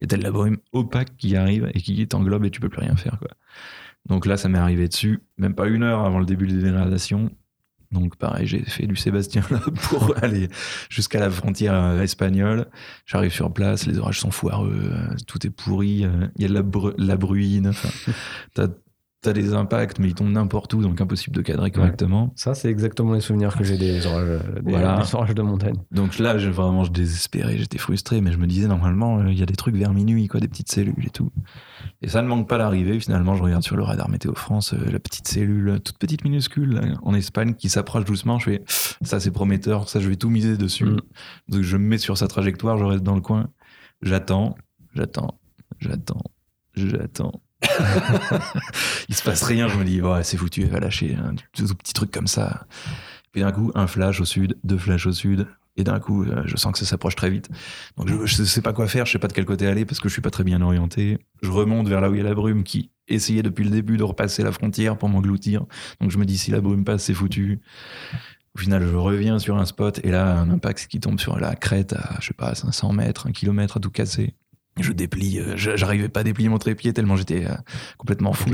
et 0.02 0.08
t'as 0.08 0.18
de 0.18 0.24
la 0.24 0.32
brume 0.32 0.58
opaque 0.72 1.18
qui 1.18 1.36
arrive 1.36 1.70
et 1.74 1.82
qui 1.82 2.08
t'englobe 2.08 2.46
et 2.46 2.52
tu 2.52 2.62
peux 2.62 2.70
plus 2.70 2.82
rien 2.82 2.96
faire. 2.96 3.18
Quoi. 3.20 3.30
Donc 4.06 4.26
là, 4.26 4.38
ça 4.38 4.48
m'est 4.48 4.58
arrivé 4.58 4.88
dessus, 4.88 5.20
même 5.38 5.56
pas 5.56 5.68
une 5.68 5.84
heure 5.84 6.06
avant 6.06 6.20
le 6.20 6.26
début 6.26 6.48
des 6.48 6.62
dégradations. 6.62 7.30
Donc 7.92 8.18
pareil, 8.18 8.48
j'ai 8.48 8.64
fait 8.64 8.86
du 8.86 8.96
Sébastien 8.96 9.44
là 9.50 9.60
pour 9.90 10.16
aller 10.22 10.50
jusqu'à 10.90 11.20
la 11.20 11.30
frontière 11.30 11.74
euh, 11.74 12.02
espagnole. 12.02 12.68
J'arrive 13.06 13.32
sur 13.32 13.54
place, 13.54 13.86
les 13.86 13.98
orages 13.98 14.20
sont 14.20 14.32
foireux, 14.32 14.92
euh, 14.94 15.16
tout 15.26 15.46
est 15.46 15.50
pourri, 15.50 16.04
euh, 16.06 16.28
il 16.36 16.42
y 16.42 16.46
a 16.46 16.50
de 16.50 16.54
la, 16.54 16.64
la 16.98 17.18
bruine, 17.18 17.72
t'as 18.54 18.68
t'as 19.28 19.34
des 19.34 19.54
impacts, 19.54 20.00
mais 20.00 20.08
ils 20.08 20.14
tombent 20.16 20.32
n'importe 20.32 20.74
où, 20.74 20.82
donc 20.82 21.02
impossible 21.02 21.36
de 21.36 21.42
cadrer 21.42 21.70
correctement. 21.70 22.32
Ça, 22.38 22.54
c'est 22.54 22.70
exactement 22.70 23.12
les 23.12 23.20
souvenirs 23.20 23.58
que 23.58 23.64
j'ai 23.66 23.78
des 23.78 24.06
orages, 24.06 24.40
des, 24.64 24.72
Voilà. 24.72 25.02
des 25.02 25.16
orages 25.16 25.36
de 25.36 25.42
montagne. 25.42 25.76
Donc 25.92 26.18
là, 26.18 26.38
j'ai 26.38 26.50
vraiment 26.50 26.86
je 26.86 26.92
désespérais, 26.92 27.58
j'étais 27.58 27.78
frustré, 27.78 28.22
mais 28.22 28.32
je 28.32 28.38
me 28.38 28.48
disais 28.48 28.70
normalement, 28.70 29.20
euh, 29.20 29.30
il 29.30 29.38
y 29.38 29.44
a 29.44 29.46
des 29.46 29.56
trucs 29.56 29.76
vers 29.76 29.94
minuit, 29.94 30.30
quoi, 30.30 30.40
des 30.40 30.48
petites 30.48 30.72
cellules 30.72 31.06
et 31.06 31.10
tout. 31.10 31.30
Et 32.02 32.08
ça 32.08 32.22
ne 32.22 32.28
manque 32.28 32.48
pas 32.48 32.58
d'arriver. 32.58 32.98
Finalement, 33.02 33.36
je 33.36 33.44
regarde 33.44 33.64
sur 33.64 33.76
le 33.76 33.84
radar 33.84 34.08
météo 34.08 34.34
France, 34.34 34.74
euh, 34.74 34.90
la 34.90 35.00
petite 35.00 35.28
cellule, 35.28 35.82
toute 35.84 35.98
petite 35.98 36.24
minuscule 36.24 36.76
là, 36.76 36.82
en 37.02 37.14
Espagne 37.14 37.54
qui 37.54 37.68
s'approche 37.68 38.06
doucement. 38.06 38.40
Je 38.40 38.46
fais, 38.46 38.64
ça 39.02 39.20
c'est 39.20 39.32
prometteur, 39.32 39.90
ça 39.90 40.00
je 40.00 40.08
vais 40.08 40.16
tout 40.16 40.30
miser 40.30 40.56
dessus. 40.56 40.86
Mm. 40.86 41.02
Donc 41.50 41.62
je 41.64 41.76
me 41.76 41.86
mets 41.86 41.98
sur 41.98 42.18
sa 42.18 42.30
trajectoire, 42.30 42.78
je 42.78 42.86
reste 42.86 43.04
dans 43.04 43.16
le 43.16 43.22
coin, 43.22 43.50
j'attends, 44.02 44.56
j'attends, 44.96 45.38
j'attends, 45.82 46.24
j'attends. 46.76 47.42
il 49.10 49.16
se 49.16 49.24
passe 49.24 49.44
rien, 49.44 49.68
je 49.68 49.78
me 49.78 49.84
dis, 49.84 50.02
ouais, 50.02 50.24
c'est 50.24 50.38
foutu, 50.38 50.62
elle 50.64 50.70
va 50.70 50.80
lâcher 50.80 51.16
un 51.16 51.36
tout 51.36 51.76
petit 51.76 51.94
truc 51.94 52.12
comme 52.12 52.28
ça. 52.28 52.68
Puis 53.32 53.42
d'un 53.42 53.52
coup, 53.52 53.72
un 53.76 53.88
flash 53.88 54.22
au 54.22 54.26
sud, 54.26 54.58
deux 54.64 54.78
flashs 54.78 55.08
au 55.08 55.12
sud, 55.12 55.48
et 55.78 55.84
d'un 55.84 56.00
coup, 56.00 56.24
euh, 56.24 56.42
je 56.46 56.58
sens 56.58 56.72
que 56.74 56.80
ça 56.80 56.86
s'approche 56.86 57.16
très 57.16 57.30
vite. 57.30 57.50
Donc 57.98 58.10
je, 58.10 58.26
je 58.26 58.44
sais 58.44 58.62
pas 58.62 58.74
quoi 58.74 58.88
faire, 58.88 59.06
je 59.06 59.12
sais 59.12 59.20
pas 59.20 59.28
de 59.28 59.34
quel 59.34 59.46
côté 59.46 59.68
aller 59.68 59.86
parce 59.86 60.00
que 60.00 60.10
je 60.10 60.14
suis 60.14 60.22
pas 60.22 60.32
très 60.32 60.44
bien 60.44 60.62
orienté. 60.62 61.20
Je 61.44 61.52
remonte 61.52 61.88
vers 61.88 62.02
là 62.02 62.10
où 62.10 62.16
il 62.16 62.18
y 62.18 62.22
a 62.22 62.24
la 62.24 62.34
brume 62.34 62.64
qui 62.64 62.90
essayait 63.08 63.44
depuis 63.44 63.64
le 63.64 63.70
début 63.70 63.98
de 63.98 64.04
repasser 64.04 64.44
la 64.44 64.52
frontière 64.52 64.98
pour 64.98 65.08
m'engloutir. 65.08 65.66
Donc 66.02 66.12
je 66.12 66.18
me 66.18 66.26
dis, 66.26 66.38
si 66.38 66.52
la 66.52 66.62
brume 66.62 66.84
passe, 66.84 67.04
c'est 67.04 67.14
foutu. 67.14 67.62
Au 68.56 68.60
final, 68.60 68.88
je 68.88 68.96
reviens 68.96 69.38
sur 69.38 69.56
un 69.58 69.66
spot 69.66 70.00
et 70.04 70.10
là, 70.10 70.40
un 70.40 70.50
impact 70.50 70.88
qui 70.88 71.00
tombe 71.00 71.20
sur 71.20 71.40
la 71.40 71.56
crête 71.56 71.94
à, 71.94 72.16
je 72.20 72.28
sais 72.28 72.34
pas, 72.34 72.56
500 72.56 72.92
mètres, 72.94 73.28
un 73.28 73.32
kilomètre 73.32 73.78
à 73.78 73.80
tout 73.80 73.92
casser. 73.92 74.34
Je 74.80 74.92
déplie, 74.92 75.40
euh, 75.40 75.54
je- 75.56 75.76
j'arrivais 75.76 76.10
pas 76.10 76.20
à 76.22 76.24
déplier 76.24 76.50
mon 76.50 76.58
trépied 76.58 76.94
tellement 76.94 77.16
j'étais 77.16 77.46
euh, 77.46 77.54
complètement 77.98 78.34
fou. 78.34 78.50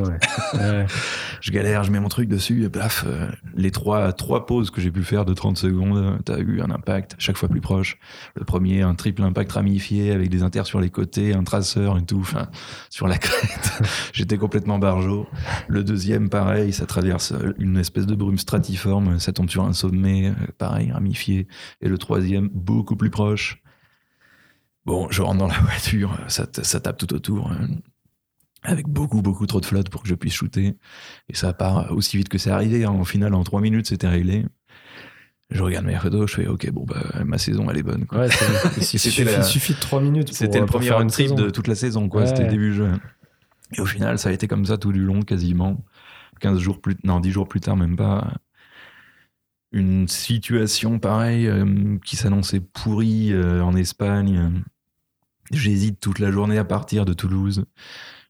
Ouais. 0.00 0.18
Ouais. 0.54 0.86
Je 1.40 1.52
galère, 1.52 1.84
je 1.84 1.92
mets 1.92 2.00
mon 2.00 2.08
truc 2.08 2.28
dessus 2.28 2.64
et 2.64 2.68
paf, 2.68 3.04
euh, 3.06 3.28
les 3.54 3.70
trois, 3.70 4.12
trois 4.12 4.44
pauses 4.44 4.70
que 4.72 4.80
j'ai 4.80 4.90
pu 4.90 5.04
faire 5.04 5.24
de 5.24 5.34
30 5.34 5.56
secondes, 5.56 6.18
t'as 6.24 6.38
eu 6.38 6.60
un 6.60 6.70
impact 6.70 7.14
chaque 7.18 7.36
fois 7.36 7.48
plus 7.48 7.60
proche. 7.60 7.96
Le 8.34 8.44
premier, 8.44 8.82
un 8.82 8.94
triple 8.96 9.22
impact 9.22 9.52
ramifié 9.52 10.10
avec 10.10 10.30
des 10.30 10.42
inters 10.42 10.66
sur 10.66 10.80
les 10.80 10.90
côtés, 10.90 11.34
un 11.34 11.44
traceur 11.44 11.96
et 11.96 12.02
tout, 12.02 12.18
enfin, 12.20 12.48
sur 12.90 13.06
la 13.06 13.18
crête. 13.18 13.72
J'étais 14.12 14.36
complètement 14.36 14.78
barjot. 14.80 15.28
Le 15.68 15.84
deuxième, 15.84 16.28
pareil, 16.28 16.72
ça 16.72 16.86
traverse 16.86 17.32
une 17.58 17.76
espèce 17.76 18.06
de 18.06 18.16
brume 18.16 18.38
stratiforme, 18.38 19.20
ça 19.20 19.32
tombe 19.32 19.48
sur 19.48 19.64
un 19.64 19.72
sommet, 19.72 20.32
pareil, 20.58 20.90
ramifié. 20.90 21.46
Et 21.80 21.88
le 21.88 21.98
troisième, 21.98 22.48
beaucoup 22.52 22.96
plus 22.96 23.10
proche. 23.10 23.62
Bon, 24.88 25.06
je 25.10 25.20
rentre 25.22 25.38
dans 25.38 25.46
la 25.46 25.58
voiture, 25.60 26.18
ça, 26.28 26.46
ça 26.62 26.80
tape 26.80 26.96
tout 26.96 27.12
autour. 27.12 27.52
euh, 27.52 27.54
avec 28.62 28.88
beaucoup, 28.88 29.20
beaucoup 29.22 29.46
trop 29.46 29.60
de 29.60 29.66
flotte 29.66 29.88
pour 29.90 30.02
que 30.02 30.08
je 30.08 30.14
puisse 30.14 30.32
shooter. 30.34 30.76
Et 31.28 31.34
ça 31.34 31.52
part 31.52 31.92
aussi 31.92 32.16
vite 32.16 32.28
que 32.30 32.38
c'est 32.38 32.50
arrivé. 32.50 32.84
hein. 32.84 32.92
Au 32.98 33.04
final, 33.04 33.34
en 33.34 33.44
trois 33.44 33.60
minutes, 33.60 33.86
c'était 33.86 34.08
réglé. 34.08 34.46
Je 35.50 35.62
regarde 35.62 35.84
mes 35.86 35.94
photos, 35.96 36.28
je 36.30 36.36
fais 36.36 36.46
OK, 36.46 36.68
bon, 36.70 36.84
bah, 36.84 37.02
ma 37.24 37.36
saison, 37.38 37.70
elle 37.70 37.76
est 37.78 37.82
bonne. 37.82 38.06
quoi. 38.06 38.20
Ouais, 38.20 38.30
c'est- 38.30 38.44
il, 38.78 38.82
C'était 38.82 38.98
suffit, 38.98 39.24
la- 39.24 39.36
il 39.38 39.44
suffit 39.44 39.74
de 39.74 39.78
3 39.78 40.00
minutes. 40.00 40.28
pour- 40.28 40.36
C'était 40.36 40.58
le 40.60 40.66
pour 40.66 40.80
premier 40.80 40.88
trip 41.08 41.26
saison. 41.28 41.34
de 41.36 41.50
toute 41.50 41.68
la 41.68 41.74
saison, 41.74 42.08
quoi. 42.08 42.22
Ouais. 42.22 42.26
C'était 42.26 42.48
début 42.48 42.74
juin. 42.74 42.98
Et 43.76 43.80
au 43.80 43.86
final, 43.86 44.18
ça 44.18 44.30
a 44.30 44.32
été 44.32 44.48
comme 44.48 44.64
ça 44.64 44.76
tout 44.78 44.92
du 44.92 45.04
long, 45.04 45.20
quasiment. 45.22 45.84
15 46.40 46.58
jours 46.58 46.80
plus, 46.80 46.96
non, 47.04 47.20
10 47.20 47.30
jours 47.30 47.46
plus 47.46 47.60
tard, 47.60 47.76
même 47.76 47.96
pas. 47.96 48.32
Une 49.72 50.08
situation 50.08 50.98
pareille 50.98 51.46
euh, 51.46 51.98
qui 52.04 52.16
s'annonçait 52.16 52.60
pourrie 52.60 53.32
euh, 53.34 53.62
en 53.62 53.76
Espagne. 53.76 54.62
J'hésite 55.52 56.00
toute 56.00 56.18
la 56.18 56.30
journée 56.30 56.58
à 56.58 56.64
partir 56.64 57.04
de 57.04 57.12
Toulouse. 57.12 57.64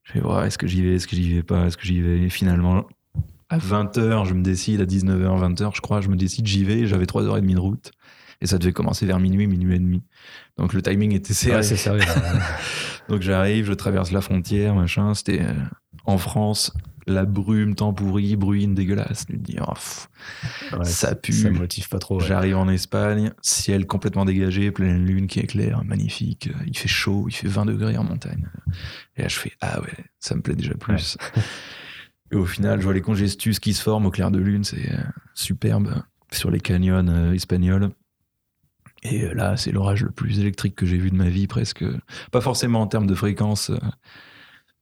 Je 0.05 0.13
fais, 0.13 0.23
ouais, 0.23 0.47
est-ce 0.47 0.59
que 0.59 0.67
j'y 0.67 0.83
vais, 0.83 0.95
est-ce 0.95 1.07
que 1.07 1.17
j'y 1.17 1.35
vais 1.35 1.43
pas, 1.43 1.67
est-ce 1.67 1.77
que 1.77 1.85
j'y 1.85 2.01
vais? 2.01 2.23
Et 2.23 2.31
finalement, 2.31 2.87
à 3.49 3.59
20h, 3.59 4.27
je 4.27 4.35
me 4.35 4.43
décide, 4.43 4.81
à 4.81 4.85
19h, 4.85 5.55
20h, 5.55 5.75
je 5.75 5.81
crois, 5.81 6.01
je 6.01 6.09
me 6.09 6.17
décide, 6.17 6.47
j'y 6.47 6.65
vais. 6.65 6.87
J'avais 6.87 7.07
3h30 7.07 7.55
de 7.55 7.59
route. 7.59 7.93
Et 8.41 8.47
ça 8.47 8.59
devait 8.59 8.73
commencer 8.73 9.05
vers 9.07 9.19
minuit, 9.19 9.47
minuit 9.47 9.75
et 9.75 9.79
demi. 9.79 10.03
Donc 10.57 10.73
le 10.73 10.83
timing 10.83 11.13
était 11.13 11.35
serré. 11.35 11.57
Ouais, 11.57 11.63
c'est. 11.63 11.91
Donc 13.09 13.23
j'arrive, 13.23 13.67
je 13.67 13.73
traverse 13.73 14.13
la 14.13 14.21
frontière, 14.21 14.75
machin. 14.75 15.15
C'était 15.15 15.43
euh, 15.43 15.55
en 16.05 16.19
France, 16.19 16.73
la 17.09 17.25
brume, 17.25 17.75
temps 17.75 17.93
pourri, 17.93 18.37
bruine 18.37 18.75
dégueulasse. 18.75 19.27
Tu 19.27 19.39
te 19.39 19.43
dis, 19.43 19.57
oh, 19.61 19.73
pff, 19.73 20.09
Ouais, 20.73 20.85
ça 20.85 21.15
pue. 21.15 21.33
Ça 21.33 21.51
me 21.51 21.59
motive 21.59 21.89
pas 21.89 21.99
trop. 21.99 22.21
ouais. 22.21 22.27
J'arrive 22.27 22.57
en 22.57 22.69
Espagne, 22.69 23.33
ciel 23.43 23.87
complètement 23.87 24.25
dégagé, 24.25 24.71
pleine 24.71 25.05
lune 25.05 25.27
qui 25.27 25.41
éclaire, 25.41 25.83
magnifique. 25.85 26.51
Il 26.67 26.77
fait 26.77 26.89
chaud, 26.89 27.27
il 27.29 27.33
fait 27.35 27.49
20 27.49 27.65
degrés 27.67 27.97
en 27.97 28.05
montagne. 28.05 28.47
Et 29.17 29.23
là, 29.23 29.29
je 29.29 29.37
fais 29.37 29.53
Ah 29.61 29.81
ouais, 29.81 30.05
ça 30.21 30.37
me 30.37 30.43
plaît 30.43 30.55
déjà 30.55 30.75
plus. 30.75 31.17
Et 32.31 32.37
au 32.37 32.45
final, 32.45 32.79
je 32.79 32.85
vois 32.85 32.93
les 32.93 33.01
congestus 33.01 33.59
qui 33.59 33.73
se 33.73 33.83
forment 33.83 34.07
au 34.07 34.11
clair 34.11 34.31
de 34.31 34.39
lune, 34.39 34.63
c'est 34.63 34.93
euh, 34.93 34.99
superbe 35.33 35.95
sur 36.31 36.51
les 36.51 36.61
canyons 36.61 37.09
euh, 37.09 37.33
espagnols. 37.33 37.91
Et 39.03 39.25
euh, 39.25 39.35
là, 39.35 39.57
c'est 39.57 39.73
l'orage 39.73 40.03
le 40.03 40.11
plus 40.11 40.41
électrique 40.41 40.75
que 40.75 40.87
j'ai 40.87 40.99
vu 40.99 41.11
de 41.11 41.17
ma 41.17 41.29
vie, 41.29 41.47
presque. 41.47 41.85
Pas 42.33 42.41
forcément 42.41 42.81
en 42.83 42.87
termes 42.87 43.07
de 43.07 43.15
fréquence, 43.15 43.71
euh, 43.71 43.79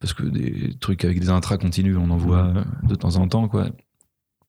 parce 0.01 0.15
que 0.15 0.23
des 0.25 0.75
trucs 0.79 1.05
avec 1.05 1.21
des 1.21 1.29
intras 1.31 1.59
continus, 1.59 1.97
on 1.99 2.11
en 2.11 2.17
voit 2.17 2.47
euh, 2.47 2.65
de 2.89 2.95
temps 2.95 3.17
en 3.17 3.29
temps, 3.29 3.49
quoi. 3.49 3.69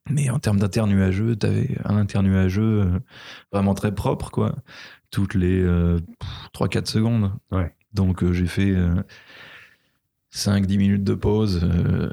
Mais 0.10 0.30
en 0.30 0.40
termes 0.40 0.60
d'internuageux, 0.60 1.36
t'avais 1.36 1.78
un 1.84 1.98
internuageux 1.98 2.82
euh, 2.82 3.00
vraiment 3.52 3.74
très 3.74 3.94
propre, 3.94 4.32
quoi. 4.32 4.56
Toutes 5.12 5.34
les 5.36 5.66
3-4 6.54 6.86
secondes. 6.88 7.32
Ouais. 7.52 7.74
Donc 7.94 8.24
euh, 8.24 8.34
j'ai 8.34 8.46
fait 8.48 8.74
5-10 10.34 10.78
minutes 10.78 11.04
de 11.04 11.14
pause. 11.14 11.62
euh, 11.64 12.10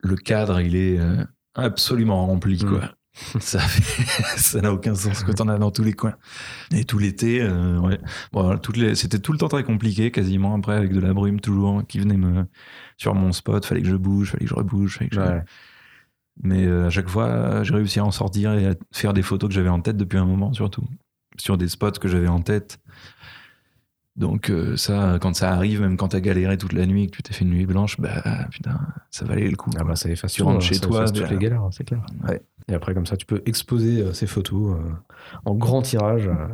le 0.00 0.16
cadre, 0.16 0.60
il 0.60 0.74
est 0.76 0.98
euh, 0.98 1.24
absolument 1.54 2.26
rempli, 2.26 2.62
Mm. 2.64 2.68
quoi. 2.68 2.94
Ça 3.40 3.58
fait- 3.58 4.36
ça 4.38 4.60
n'a 4.60 4.72
aucun 4.72 4.94
sens 4.94 5.24
que 5.24 5.32
t'en 5.32 5.48
as 5.48 5.58
dans 5.58 5.70
tous 5.70 5.82
les 5.82 5.92
coins. 5.92 6.14
Et 6.72 6.84
tout 6.84 6.98
l'été, 6.98 7.40
euh, 7.42 7.78
ouais. 7.80 7.98
Bon, 8.32 8.42
voilà, 8.44 8.58
toutes 8.58 8.76
les, 8.76 8.94
c'était 8.94 9.18
tout 9.18 9.32
le 9.32 9.38
temps 9.38 9.48
très 9.48 9.64
compliqué, 9.64 10.10
quasiment 10.10 10.54
après 10.54 10.74
avec 10.76 10.92
de 10.92 11.00
la 11.00 11.12
brume 11.12 11.40
toujours 11.40 11.84
qui 11.86 11.98
venait 11.98 12.16
me 12.16 12.44
sur 12.96 13.14
mon 13.14 13.32
spot. 13.32 13.64
Fallait 13.64 13.82
que 13.82 13.88
je 13.88 13.96
bouge, 13.96 14.30
fallait 14.32 14.44
que 14.44 14.50
je 14.50 14.54
rebouge, 14.54 14.98
fallait 14.98 15.10
que 15.10 15.16
je- 15.16 15.20
Ouais. 15.20 15.42
mais 16.42 16.64
euh, 16.66 16.86
à 16.86 16.90
chaque 16.90 17.08
fois, 17.08 17.64
j'ai 17.64 17.74
réussi 17.74 17.98
à 17.98 18.04
en 18.04 18.10
sortir 18.12 18.52
et 18.52 18.66
à 18.68 18.74
faire 18.92 19.12
des 19.14 19.22
photos 19.22 19.48
que 19.48 19.54
j'avais 19.54 19.68
en 19.68 19.80
tête 19.80 19.96
depuis 19.96 20.18
un 20.18 20.24
moment, 20.26 20.52
surtout. 20.52 20.84
Sur 21.38 21.58
des 21.58 21.68
spots 21.68 21.92
que 22.00 22.08
j'avais 22.08 22.28
en 22.28 22.40
tête. 22.40 22.78
Donc, 24.16 24.50
euh, 24.50 24.76
ça, 24.76 25.18
quand 25.20 25.34
ça 25.34 25.52
arrive, 25.52 25.80
même 25.80 25.96
quand 25.96 26.08
t'as 26.08 26.18
galéré 26.20 26.56
toute 26.58 26.72
la 26.72 26.86
nuit 26.86 27.04
et 27.04 27.06
que 27.06 27.16
tu 27.16 27.22
t'es 27.22 27.32
fait 27.32 27.44
une 27.44 27.50
nuit 27.52 27.66
blanche, 27.66 28.00
bah 28.00 28.46
putain, 28.50 28.80
ça 29.12 29.24
valait 29.24 29.48
le 29.48 29.56
coup. 29.56 29.70
Ah 29.78 29.84
bah, 29.84 29.94
ça 29.94 30.08
efface 30.10 30.32
Tu 30.32 30.42
rentres 30.42 30.56
hein, 30.56 30.60
chez 30.60 30.74
ça 30.74 30.86
toi, 30.86 30.98
efface 31.02 31.12
toutes 31.12 31.22
bah- 31.22 31.30
les 31.30 31.38
galères, 31.38 31.62
hein, 31.62 31.70
c'est 31.72 31.84
clair. 31.84 32.04
Ouais. 32.28 32.40
Et 32.70 32.74
après, 32.74 32.92
comme 32.94 33.06
ça, 33.06 33.16
tu 33.16 33.24
peux 33.26 33.42
exposer 33.46 34.02
euh, 34.02 34.12
ces 34.12 34.26
photos 34.26 34.76
euh, 34.78 34.90
en 35.44 35.54
grand 35.54 35.80
tirage. 35.82 36.26
euh, 36.28 36.46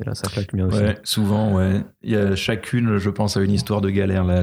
et 0.00 0.04
là, 0.04 0.14
ça 0.14 0.28
claque 0.28 0.54
bien 0.54 0.66
aussi. 0.66 0.78
Ouais, 0.78 0.98
souvent, 1.04 1.54
ouais. 1.56 1.82
Il 2.02 2.10
y 2.10 2.16
a 2.16 2.34
chacune, 2.36 2.98
je 2.98 3.10
pense, 3.10 3.36
à 3.36 3.40
une 3.42 3.50
histoire 3.52 3.80
de 3.80 3.90
galère. 3.90 4.24
Là, 4.24 4.42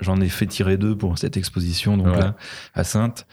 j'en 0.00 0.20
ai 0.20 0.28
fait 0.28 0.46
tirer 0.46 0.76
deux 0.76 0.96
pour 0.96 1.18
cette 1.18 1.36
exposition, 1.36 1.96
donc 1.96 2.08
Ouais. 2.08 2.18
là, 2.18 2.36
à 2.74 2.82
Sainte. 2.84 3.26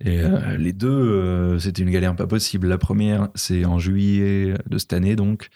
Et 0.00 0.22
les 0.58 0.72
deux, 0.72 1.56
c'était 1.60 1.82
une 1.82 1.90
galère 1.90 2.14
pas 2.16 2.26
possible. 2.26 2.66
La 2.68 2.78
première, 2.78 3.28
c'est 3.36 3.64
en 3.64 3.78
juillet 3.78 4.54
de 4.66 4.78
cette 4.78 4.92
année, 4.92 5.14
donc. 5.16 5.50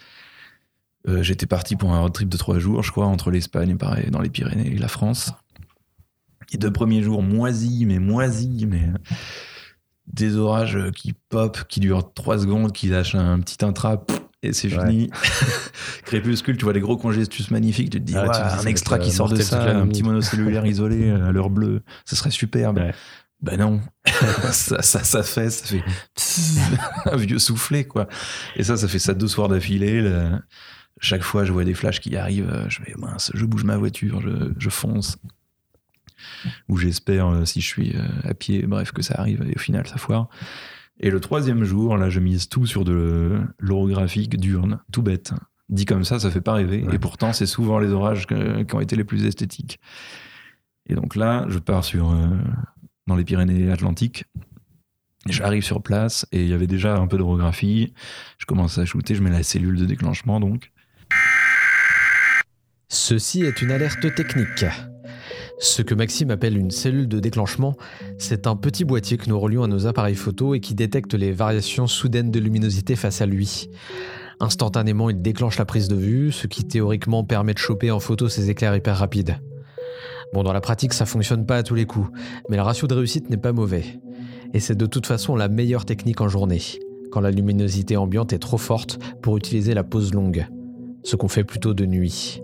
Euh, 1.09 1.21
J'étais 1.25 1.47
parti 1.47 1.75
pour 1.75 1.93
un 1.93 1.99
road 1.99 2.13
trip 2.13 2.29
de 2.29 2.37
trois 2.37 2.61
jours, 2.61 2.85
je 2.85 2.93
crois, 2.93 3.07
entre 3.07 3.33
l'Espagne, 3.33 3.77
pareil, 3.77 4.09
dans 4.13 4.21
les 4.21 4.31
Pyrénées 4.31 4.73
et 4.73 4.79
la 4.79 4.87
France. 4.87 5.33
Les 6.53 6.59
deux 6.61 6.71
premiers 6.71 7.03
jours 7.03 7.25
moisis, 7.25 7.85
mais 7.87 7.99
moisis, 7.99 8.67
mais 8.69 8.83
des 10.13 10.37
orages 10.37 10.79
qui 10.95 11.15
pop, 11.29 11.59
qui 11.69 11.81
durent 11.81 12.13
trois 12.15 12.39
secondes, 12.39 12.73
qui 12.73 12.89
lâchent 12.89 13.15
un 13.15 13.41
petit 13.41 13.65
intra, 13.65 14.05
pff, 14.05 14.21
et 14.43 14.53
c'est 14.53 14.73
Ouais. 14.77 14.87
fini. 14.89 15.11
Crépuscule, 16.05 16.57
tu 16.57 16.65
vois 16.65 16.73
les 16.73 16.81
gros 16.81 16.97
congestus 16.97 17.51
magnifiques, 17.51 17.91
tu 17.91 17.99
te 18.01 18.05
dis, 18.05 18.15
Ah, 18.17 18.23
ouais, 18.27 18.29
tu 18.31 18.57
dis, 18.59 18.67
un 18.67 18.71
extra 18.71 18.99
qui 18.99 19.11
euh, 19.11 19.13
sort 19.13 19.29
de 19.29 19.37
ça, 19.37 19.63
un 19.63 19.85
nuit. 19.85 19.91
petit 19.93 20.03
monocellulaire 20.03 20.67
isolé 20.67 21.11
euh, 21.11 21.29
à 21.29 21.33
l'heure 21.33 21.51
bleue, 21.51 21.83
ce 22.05 22.17
serait 22.17 22.31
superbe. 22.31 22.81
Ben 23.41 23.57
non, 23.59 23.81
ça, 24.53 24.83
ça, 24.83 25.03
ça 25.03 25.23
fait, 25.25 25.51
ça 25.51 25.67
fait 25.67 25.83
un 27.11 27.17
vieux 27.17 27.39
soufflé, 27.41 27.85
quoi. 27.85 28.07
Et 28.57 28.63
ça, 28.63 28.77
ça 28.77 28.87
fait 28.87 29.01
ça 29.01 29.15
deux 29.15 29.27
soirs 29.29 29.49
d'affilée. 29.49 30.01
là. 30.01 30.41
Chaque 31.01 31.23
fois, 31.23 31.45
je 31.45 31.53
vois 31.53 31.65
des 31.65 31.75
flashs 31.75 31.99
qui 31.99 32.17
arrivent, 32.17 32.49
euh, 32.51 32.69
je 32.69 32.79
mince, 32.99 33.33
je 33.35 33.45
bouge 33.45 33.65
ma 33.65 33.77
voiture, 33.77 34.21
je, 34.21 34.53
je 34.57 34.69
fonce. 34.71 35.17
Ou 36.69 36.77
j'espère, 36.77 37.27
euh, 37.29 37.45
si 37.45 37.61
je 37.61 37.67
suis 37.67 37.93
euh, 37.97 38.03
à 38.25 38.35
pied, 38.35 38.63
bref, 38.67 38.93
que 38.93 39.03
ça 39.03 39.15
arrive, 39.19 39.43
et 39.49 39.55
au 39.57 39.59
final, 39.59 39.87
ça 39.87 39.97
foire. 39.97 40.29
Et 41.01 41.11
le 41.11 41.21
troisième 41.21 41.65
jour, 41.65 41.97
là, 41.97 42.11
je 42.11 42.21
mise 42.21 42.49
tout 42.49 42.67
sur 42.67 42.85
de 42.85 43.41
l'orographique 43.59 44.37
d'urne, 44.39 44.81
tout 44.93 45.03
bête. 45.03 45.33
Dit 45.69 45.87
comme 45.87 46.05
ça, 46.05 46.21
ça 46.21 46.31
fait 46.31 46.41
pas 46.43 46.53
rêver. 46.53 46.83
Ouais. 46.83 46.95
Et 46.97 46.99
pourtant, 46.99 47.33
c'est 47.33 47.47
souvent 47.47 47.79
les 47.79 47.89
orages 47.93 48.27
que- 48.27 48.63
qui 48.63 48.75
ont 48.75 48.81
été 48.81 48.95
les 48.95 49.05
plus 49.05 49.25
esthétiques. 49.25 49.81
Et 50.87 50.95
donc 50.95 51.17
là, 51.17 51.47
je 51.49 51.59
pars 51.59 51.85
sur 51.85 52.11
euh, 52.13 52.27
dans 53.07 53.17
les 53.17 53.25
Pyrénées-Atlantiques. 53.25 54.25
J'arrive 55.29 55.63
sur 55.63 55.83
place 55.83 56.27
et 56.33 56.43
il 56.43 56.49
y 56.49 56.53
avait 56.53 56.67
déjà 56.67 56.97
un 56.97 57.07
peu 57.07 57.17
d'orographie. 57.17 57.95
Je 58.39 58.45
commence 58.47 58.77
à 58.79 58.85
shooter, 58.85 59.15
je 59.15 59.23
mets 59.23 59.31
la 59.31 59.45
cellule 59.45 59.77
de 59.79 59.87
déclenchement 59.87 60.41
donc. 60.41 60.73
Ceci 62.89 63.43
est 63.43 63.63
une 63.63 63.71
alerte 63.71 64.15
technique. 64.15 64.65
Ce 65.63 65.81
que 65.81 65.95
Maxime 65.95 66.33
appelle 66.33 66.59
une 66.59 66.73
cellule 66.73 67.07
de 67.07 67.21
déclenchement, 67.21 67.77
c'est 68.19 68.49
un 68.49 68.57
petit 68.57 68.85
boîtier 68.85 69.17
que 69.17 69.29
nous 69.29 69.39
relions 69.39 69.63
à 69.63 69.69
nos 69.69 69.87
appareils 69.87 70.17
photo 70.17 70.57
et 70.57 70.61
qui 70.61 70.75
détecte 70.75 71.15
les 71.15 71.31
variations 71.31 71.87
soudaines 71.87 72.33
de 72.33 72.41
luminosité 72.41 72.97
face 72.97 73.21
à 73.21 73.27
lui. 73.27 73.71
Instantanément, 74.41 75.09
il 75.09 75.23
déclenche 75.23 75.59
la 75.59 75.65
prise 75.65 75.87
de 75.87 75.95
vue, 75.95 76.33
ce 76.33 76.49
qui 76.49 76.65
théoriquement 76.65 77.23
permet 77.23 77.55
de 77.55 77.59
choper 77.59 77.93
en 77.93 78.01
photo 78.01 78.29
ces 78.29 78.51
éclairs 78.51 78.75
hyper 78.75 78.97
rapides. 78.97 79.39
Bon, 80.35 80.43
dans 80.43 80.53
la 80.53 80.61
pratique, 80.61 80.95
ça 80.95 81.07
fonctionne 81.07 81.47
pas 81.47 81.59
à 81.59 81.63
tous 81.63 81.77
les 81.77 81.87
coups, 81.87 82.11
mais 82.49 82.57
le 82.57 82.63
ratio 82.63 82.89
de 82.89 82.95
réussite 82.95 83.31
n'est 83.31 83.37
pas 83.37 83.53
mauvais. 83.53 84.01
Et 84.55 84.59
c'est 84.59 84.75
de 84.75 84.87
toute 84.87 85.07
façon 85.07 85.37
la 85.37 85.47
meilleure 85.47 85.85
technique 85.85 86.21
en 86.21 86.29
journée, 86.29 86.61
quand 87.13 87.21
la 87.21 87.31
luminosité 87.31 87.97
ambiante 87.97 88.33
est 88.33 88.41
trop 88.41 88.59
forte 88.59 88.99
pour 89.23 89.37
utiliser 89.37 89.75
la 89.75 89.85
pause 89.85 90.13
longue, 90.13 90.45
ce 91.05 91.15
qu'on 91.15 91.29
fait 91.29 91.45
plutôt 91.45 91.73
de 91.73 91.87
nuit. 91.87 92.43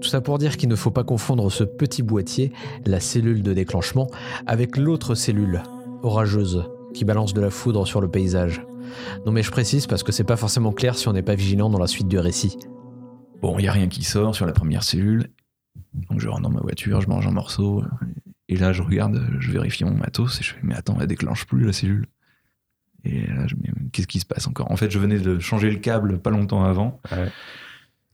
Tout 0.00 0.08
ça 0.08 0.20
pour 0.20 0.38
dire 0.38 0.56
qu'il 0.56 0.68
ne 0.68 0.76
faut 0.76 0.90
pas 0.90 1.04
confondre 1.04 1.50
ce 1.50 1.64
petit 1.64 2.02
boîtier, 2.02 2.52
la 2.86 3.00
cellule 3.00 3.42
de 3.42 3.52
déclenchement, 3.52 4.08
avec 4.46 4.76
l'autre 4.76 5.14
cellule, 5.14 5.62
orageuse, 6.02 6.64
qui 6.94 7.04
balance 7.04 7.34
de 7.34 7.40
la 7.40 7.50
foudre 7.50 7.86
sur 7.86 8.00
le 8.00 8.08
paysage. 8.08 8.62
Non 9.26 9.32
mais 9.32 9.42
je 9.42 9.50
précise 9.50 9.86
parce 9.86 10.02
que 10.02 10.12
c'est 10.12 10.24
pas 10.24 10.36
forcément 10.36 10.72
clair 10.72 10.96
si 10.96 11.08
on 11.08 11.12
n'est 11.12 11.22
pas 11.22 11.34
vigilant 11.34 11.70
dans 11.70 11.78
la 11.78 11.86
suite 11.86 12.08
du 12.08 12.18
récit. 12.18 12.56
Bon, 13.40 13.58
il 13.58 13.64
y 13.64 13.68
a 13.68 13.72
rien 13.72 13.88
qui 13.88 14.04
sort 14.04 14.34
sur 14.34 14.46
la 14.46 14.52
première 14.52 14.82
cellule. 14.82 15.30
Donc 15.94 16.20
je 16.20 16.28
rentre 16.28 16.42
dans 16.42 16.50
ma 16.50 16.60
voiture, 16.60 17.00
je 17.00 17.08
mange 17.08 17.26
un 17.26 17.32
morceau. 17.32 17.84
Et 18.48 18.56
là, 18.56 18.72
je 18.72 18.82
regarde, 18.82 19.24
je 19.38 19.52
vérifie 19.52 19.84
mon 19.84 19.94
matos 19.94 20.40
et 20.40 20.42
je 20.42 20.54
fais 20.54 20.60
mais 20.62 20.74
attends, 20.74 20.96
elle 21.00 21.06
déclenche 21.06 21.46
plus 21.46 21.64
la 21.64 21.72
cellule. 21.72 22.06
Et 23.04 23.26
là, 23.26 23.46
je 23.46 23.54
me 23.54 23.62
dis, 23.62 23.70
qu'est-ce 23.92 24.06
qui 24.06 24.20
se 24.20 24.26
passe 24.26 24.46
encore? 24.46 24.70
En 24.70 24.76
fait, 24.76 24.90
je 24.90 24.98
venais 24.98 25.18
de 25.18 25.38
changer 25.38 25.70
le 25.70 25.78
câble 25.78 26.18
pas 26.18 26.30
longtemps 26.30 26.64
avant. 26.64 27.00
Ouais. 27.12 27.28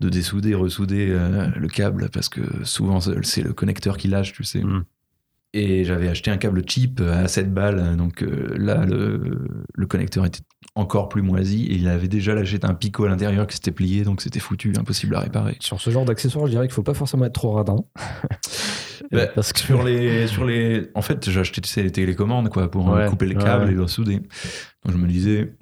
De 0.01 0.09
dessouder, 0.11 0.55
ressouder 0.55 1.09
euh, 1.11 1.49
le 1.57 1.69
câble 1.69 2.11
parce 2.11 2.29
que 2.29 2.43
souvent 2.65 3.01
c'est 3.01 3.25
c'est 3.25 3.43
le 3.43 3.53
connecteur 3.55 3.97
qui 3.97 4.09
lâche, 4.09 4.33
tu 4.33 4.45
sais. 4.45 4.63
Mm. 4.63 4.85
Et 5.55 5.85
j'avais 5.85 6.09
acheté 6.09 6.31
un 6.31 6.37
câble 6.37 6.63
cheap 6.69 7.01
à 7.01 7.29
7 7.29 7.55
balles. 7.55 7.97
Donc 7.97 8.23
euh, 8.23 8.55
là, 8.59 8.85
le, 8.85 9.49
le 9.73 9.87
connecteur 9.87 10.27
était 10.27 10.43
encore 10.75 11.09
plus 11.09 11.23
moisi 11.23 11.65
et 11.67 11.77
il 11.77 11.89
avait 11.89 12.09
déjà 12.09 12.35
lâché 12.35 12.59
un 12.63 12.75
picot 12.75 13.07
à 13.07 13.09
l'intérieur 13.09 13.47
qui 13.47 13.57
s'était 13.57 13.71
plié, 13.73 14.05
donc 14.05 14.21
c'était 14.21 14.41
foutu, 14.41 14.75
impossible 14.77 15.15
à 15.17 15.21
réparer. 15.21 15.57
Sur 15.61 15.81
ce 15.81 15.89
genre 15.89 16.05
d'accessoires, 16.05 16.47
je 16.47 16.51
dirais 16.51 16.67
qu'il 16.67 16.75
faut 16.75 16.83
pas 16.83 16.93
forcément 16.95 17.25
être 17.25 17.33
trop 17.33 17.53
radin. 17.53 17.77
Bah, 19.13 19.27
parce 19.29 19.53
que 19.53 19.61
sur 19.61 19.85
les, 19.85 20.27
sur 20.27 20.45
les, 20.45 20.89
en 20.95 21.03
fait, 21.03 21.31
j'ai 21.31 21.39
acheté 21.39 21.61
tu 21.61 21.69
sais, 21.69 21.83
les 21.83 21.93
télécommandes 21.93 22.49
quoi 22.49 22.71
pour 22.71 22.91
euh, 22.93 23.05
Ouais, 23.05 23.09
couper 23.09 23.27
le 23.27 23.37
ouais, 23.37 23.43
câble 23.45 23.67
ouais. 23.67 23.73
et 23.73 23.75
le 23.75 23.87
souder. 23.87 24.17
Donc 24.17 24.93
je 24.93 24.97
me 24.97 25.07
disais, 25.07 25.55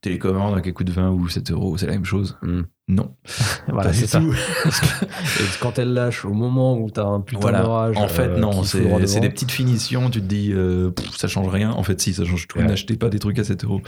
télécommande 0.00 0.56
à 0.56 0.60
qui 0.60 0.72
coûte 0.72 0.90
20 0.90 1.10
ou 1.10 1.28
7 1.28 1.52
euros, 1.52 1.76
c'est 1.76 1.86
la 1.86 1.92
même 1.92 2.04
chose. 2.04 2.36
Mm. 2.42 2.62
Non, 2.90 3.14
voilà, 3.68 3.92
c'est 3.92 4.08
ça. 4.08 4.20
quand 5.60 5.78
elle 5.78 5.92
lâche 5.92 6.24
au 6.24 6.32
moment 6.32 6.76
où 6.76 6.90
t'as 6.90 7.04
un 7.04 7.20
putain 7.20 7.40
Voilà. 7.40 7.62
d'orage. 7.62 7.96
En 7.96 8.08
fait, 8.08 8.28
euh, 8.28 8.38
non, 8.38 8.64
c'est 8.64 9.20
des 9.20 9.30
petites 9.30 9.52
finitions. 9.52 10.10
Tu 10.10 10.20
te 10.20 10.26
dis, 10.26 10.52
euh, 10.52 10.90
pff, 10.90 11.16
ça 11.16 11.28
change 11.28 11.48
rien. 11.48 11.70
En 11.70 11.84
fait, 11.84 12.00
si, 12.00 12.12
ça 12.12 12.24
change 12.24 12.48
tout. 12.48 12.58
Ouais. 12.58 12.66
N'achetez 12.66 12.96
pas 12.96 13.08
des 13.08 13.20
trucs 13.20 13.38
à 13.38 13.44
7 13.44 13.64
euros. 13.64 13.80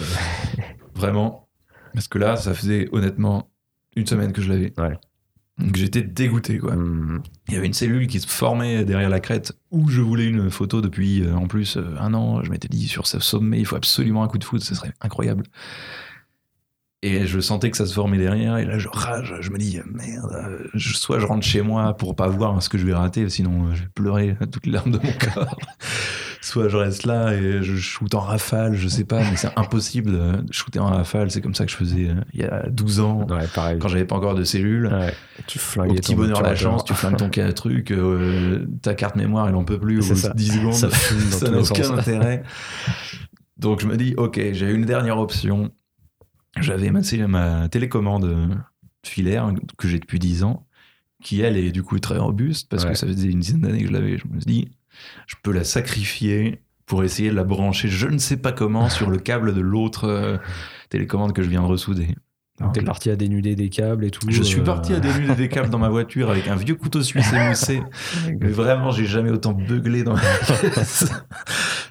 Vraiment. 0.94 1.48
Parce 1.94 2.06
que 2.06 2.18
là, 2.18 2.36
ça 2.36 2.54
faisait 2.54 2.88
honnêtement 2.92 3.50
une 3.96 4.06
semaine 4.06 4.32
que 4.32 4.40
je 4.40 4.50
l'avais. 4.52 4.72
Ouais. 4.78 4.96
Donc 5.58 5.76
j'étais 5.76 6.02
dégoûté, 6.02 6.58
quoi. 6.58 6.74
Hmm. 6.74 7.22
Il 7.48 7.54
y 7.54 7.56
avait 7.56 7.66
une 7.66 7.74
cellule 7.74 8.06
qui 8.06 8.20
se 8.20 8.26
formait 8.26 8.84
derrière 8.84 9.10
la 9.10 9.20
crête 9.20 9.52
où 9.70 9.88
je 9.88 10.00
voulais 10.00 10.24
une 10.24 10.50
photo 10.50 10.80
depuis 10.80 11.22
euh, 11.22 11.34
en 11.34 11.46
plus 11.46 11.76
euh, 11.76 11.94
un 11.98 12.14
an. 12.14 12.42
Je 12.42 12.50
m'étais 12.50 12.68
dit 12.68 12.88
sur 12.88 13.06
ce 13.06 13.18
sommet, 13.20 13.58
il 13.58 13.66
faut 13.66 13.76
absolument 13.76 14.22
un 14.22 14.28
coup 14.28 14.38
de 14.38 14.44
foot, 14.44 14.62
ce 14.62 14.74
serait 14.74 14.92
incroyable. 15.00 15.44
Et 17.04 17.26
je 17.26 17.40
sentais 17.40 17.68
que 17.72 17.76
ça 17.76 17.84
se 17.84 17.94
formait 17.94 18.16
derrière, 18.18 18.58
et 18.58 18.64
là 18.64 18.78
je 18.78 18.86
rage, 18.88 19.34
je 19.40 19.50
me 19.50 19.58
dis 19.58 19.80
merde, 19.92 20.60
je- 20.74 20.94
soit 20.94 21.18
je 21.18 21.26
rentre 21.26 21.44
chez 21.44 21.60
moi 21.60 21.94
pour 21.96 22.14
pas 22.14 22.28
voir 22.28 22.62
ce 22.62 22.68
que 22.68 22.78
je 22.78 22.86
vais 22.86 22.94
rater, 22.94 23.28
sinon 23.28 23.66
euh, 23.66 23.74
je 23.74 23.82
vais 23.82 23.88
pleurer 23.92 24.36
toutes 24.52 24.66
les 24.66 24.72
larmes 24.72 24.92
de 24.92 24.98
mon 24.98 25.12
corps. 25.34 25.58
soit 26.40 26.68
je 26.68 26.76
reste 26.76 27.04
là 27.04 27.34
et 27.34 27.60
je 27.62 27.74
shoot 27.74 28.14
en 28.14 28.20
rafale, 28.20 28.76
je 28.76 28.86
sais 28.86 29.02
pas, 29.02 29.18
mais 29.18 29.34
c'est 29.34 29.50
impossible 29.56 30.12
de 30.12 30.44
shooter 30.52 30.78
en 30.78 30.86
rafale, 30.86 31.28
c'est 31.32 31.40
comme 31.40 31.56
ça 31.56 31.64
que 31.66 31.72
je 31.72 31.76
faisais 31.76 32.08
euh, 32.10 32.14
il 32.34 32.40
y 32.42 32.44
a 32.44 32.68
12 32.70 33.00
ans, 33.00 33.26
Ouais, 33.28 33.48
pareil. 33.52 33.80
quand 33.80 33.88
j'avais 33.88 34.04
pas 34.04 34.14
encore 34.14 34.36
de 34.36 34.44
cellules. 34.44 34.86
Ouais. 34.86 35.12
Tu 35.48 35.58
Au 35.58 35.82
petit 35.94 36.14
bonheur 36.14 36.40
la 36.40 36.50
obturateur. 36.50 36.56
chance, 36.72 36.84
tu 36.84 36.94
flingues 36.94 37.16
ton 37.16 37.52
truc, 37.52 37.90
euh, 37.90 38.64
ta 38.80 38.94
carte 38.94 39.16
mémoire 39.16 39.48
elle 39.48 39.56
en 39.56 39.64
peut 39.64 39.80
plus 39.80 39.98
au 39.98 40.02
C'est 40.02 40.10
bout 40.10 40.14
de 40.14 40.20
ça. 40.20 40.32
10 40.34 40.52
secondes, 40.52 40.72
Ça 40.74 41.50
n'a 41.50 41.58
aucun 41.58 41.82
sens. 41.82 41.98
intérêt. 41.98 42.44
Donc 43.58 43.80
je 43.80 43.86
me 43.88 43.96
dis, 43.96 44.14
ok, 44.16 44.40
j'ai 44.52 44.70
une 44.70 44.84
dernière 44.84 45.18
option. 45.18 45.72
J'avais 46.60 46.90
ma, 46.90 47.00
ma 47.28 47.68
télécommande 47.68 48.24
euh, 48.24 48.48
filaire 49.04 49.52
que 49.78 49.88
j'ai 49.88 49.98
depuis 49.98 50.18
10 50.18 50.44
ans, 50.44 50.66
qui 51.22 51.40
elle 51.40 51.56
est 51.56 51.72
du 51.72 51.82
coup 51.82 51.98
très 51.98 52.18
robuste 52.18 52.68
parce 52.68 52.84
Ouais. 52.84 52.90
que 52.92 52.96
ça 52.98 53.06
faisait 53.06 53.28
une 53.30 53.40
dizaine 53.40 53.60
d'années 53.62 53.80
que 53.82 53.88
je 53.88 53.92
l'avais. 53.92 54.18
Je 54.18 54.26
me 54.28 54.40
suis 54.40 54.50
dit, 54.52 54.70
je 55.26 55.34
peux 55.42 55.52
la 55.52 55.64
sacrifier 55.64 56.62
pour 56.86 57.04
essayer 57.04 57.30
de 57.30 57.34
la 57.34 57.44
brancher, 57.44 57.88
je 57.88 58.06
ne 58.08 58.18
sais 58.18 58.36
pas 58.36 58.52
comment, 58.52 58.90
sur 58.90 59.08
le 59.08 59.18
câble 59.18 59.54
de 59.54 59.60
l'autre 59.60 60.04
euh, 60.04 60.36
télécommande 60.90 61.32
que 61.32 61.42
je 61.42 61.48
viens 61.48 61.62
de 61.62 61.66
ressouder. 61.66 62.14
Donc, 62.62 62.74
T'es 62.74 62.82
parti 62.82 63.10
à 63.10 63.16
dénuder 63.16 63.54
des 63.56 63.68
câbles 63.68 64.04
et 64.04 64.10
tout. 64.10 64.26
Je 64.28 64.42
suis 64.42 64.60
euh, 64.60 64.64
parti 64.64 64.94
à 64.94 65.00
dénuder 65.00 65.34
des 65.34 65.48
câbles 65.48 65.68
dans 65.70 65.78
ma 65.78 65.88
voiture 65.88 66.30
avec 66.30 66.48
un 66.48 66.56
vieux 66.56 66.74
couteau 66.74 67.02
suisse 67.02 67.32
émoussé. 67.32 67.82
Mais 68.40 68.48
vraiment, 68.48 68.90
j'ai 68.90 69.06
jamais 69.06 69.30
autant 69.30 69.52
beuglé 69.52 70.02
dans 70.04 70.14
ma 70.14 70.20
pièce. 70.46 71.04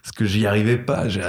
Parce 0.01 0.11
que 0.15 0.25
j'y 0.25 0.45
arrivais 0.47 0.77
pas. 0.77 1.07
J'ai- 1.07 1.21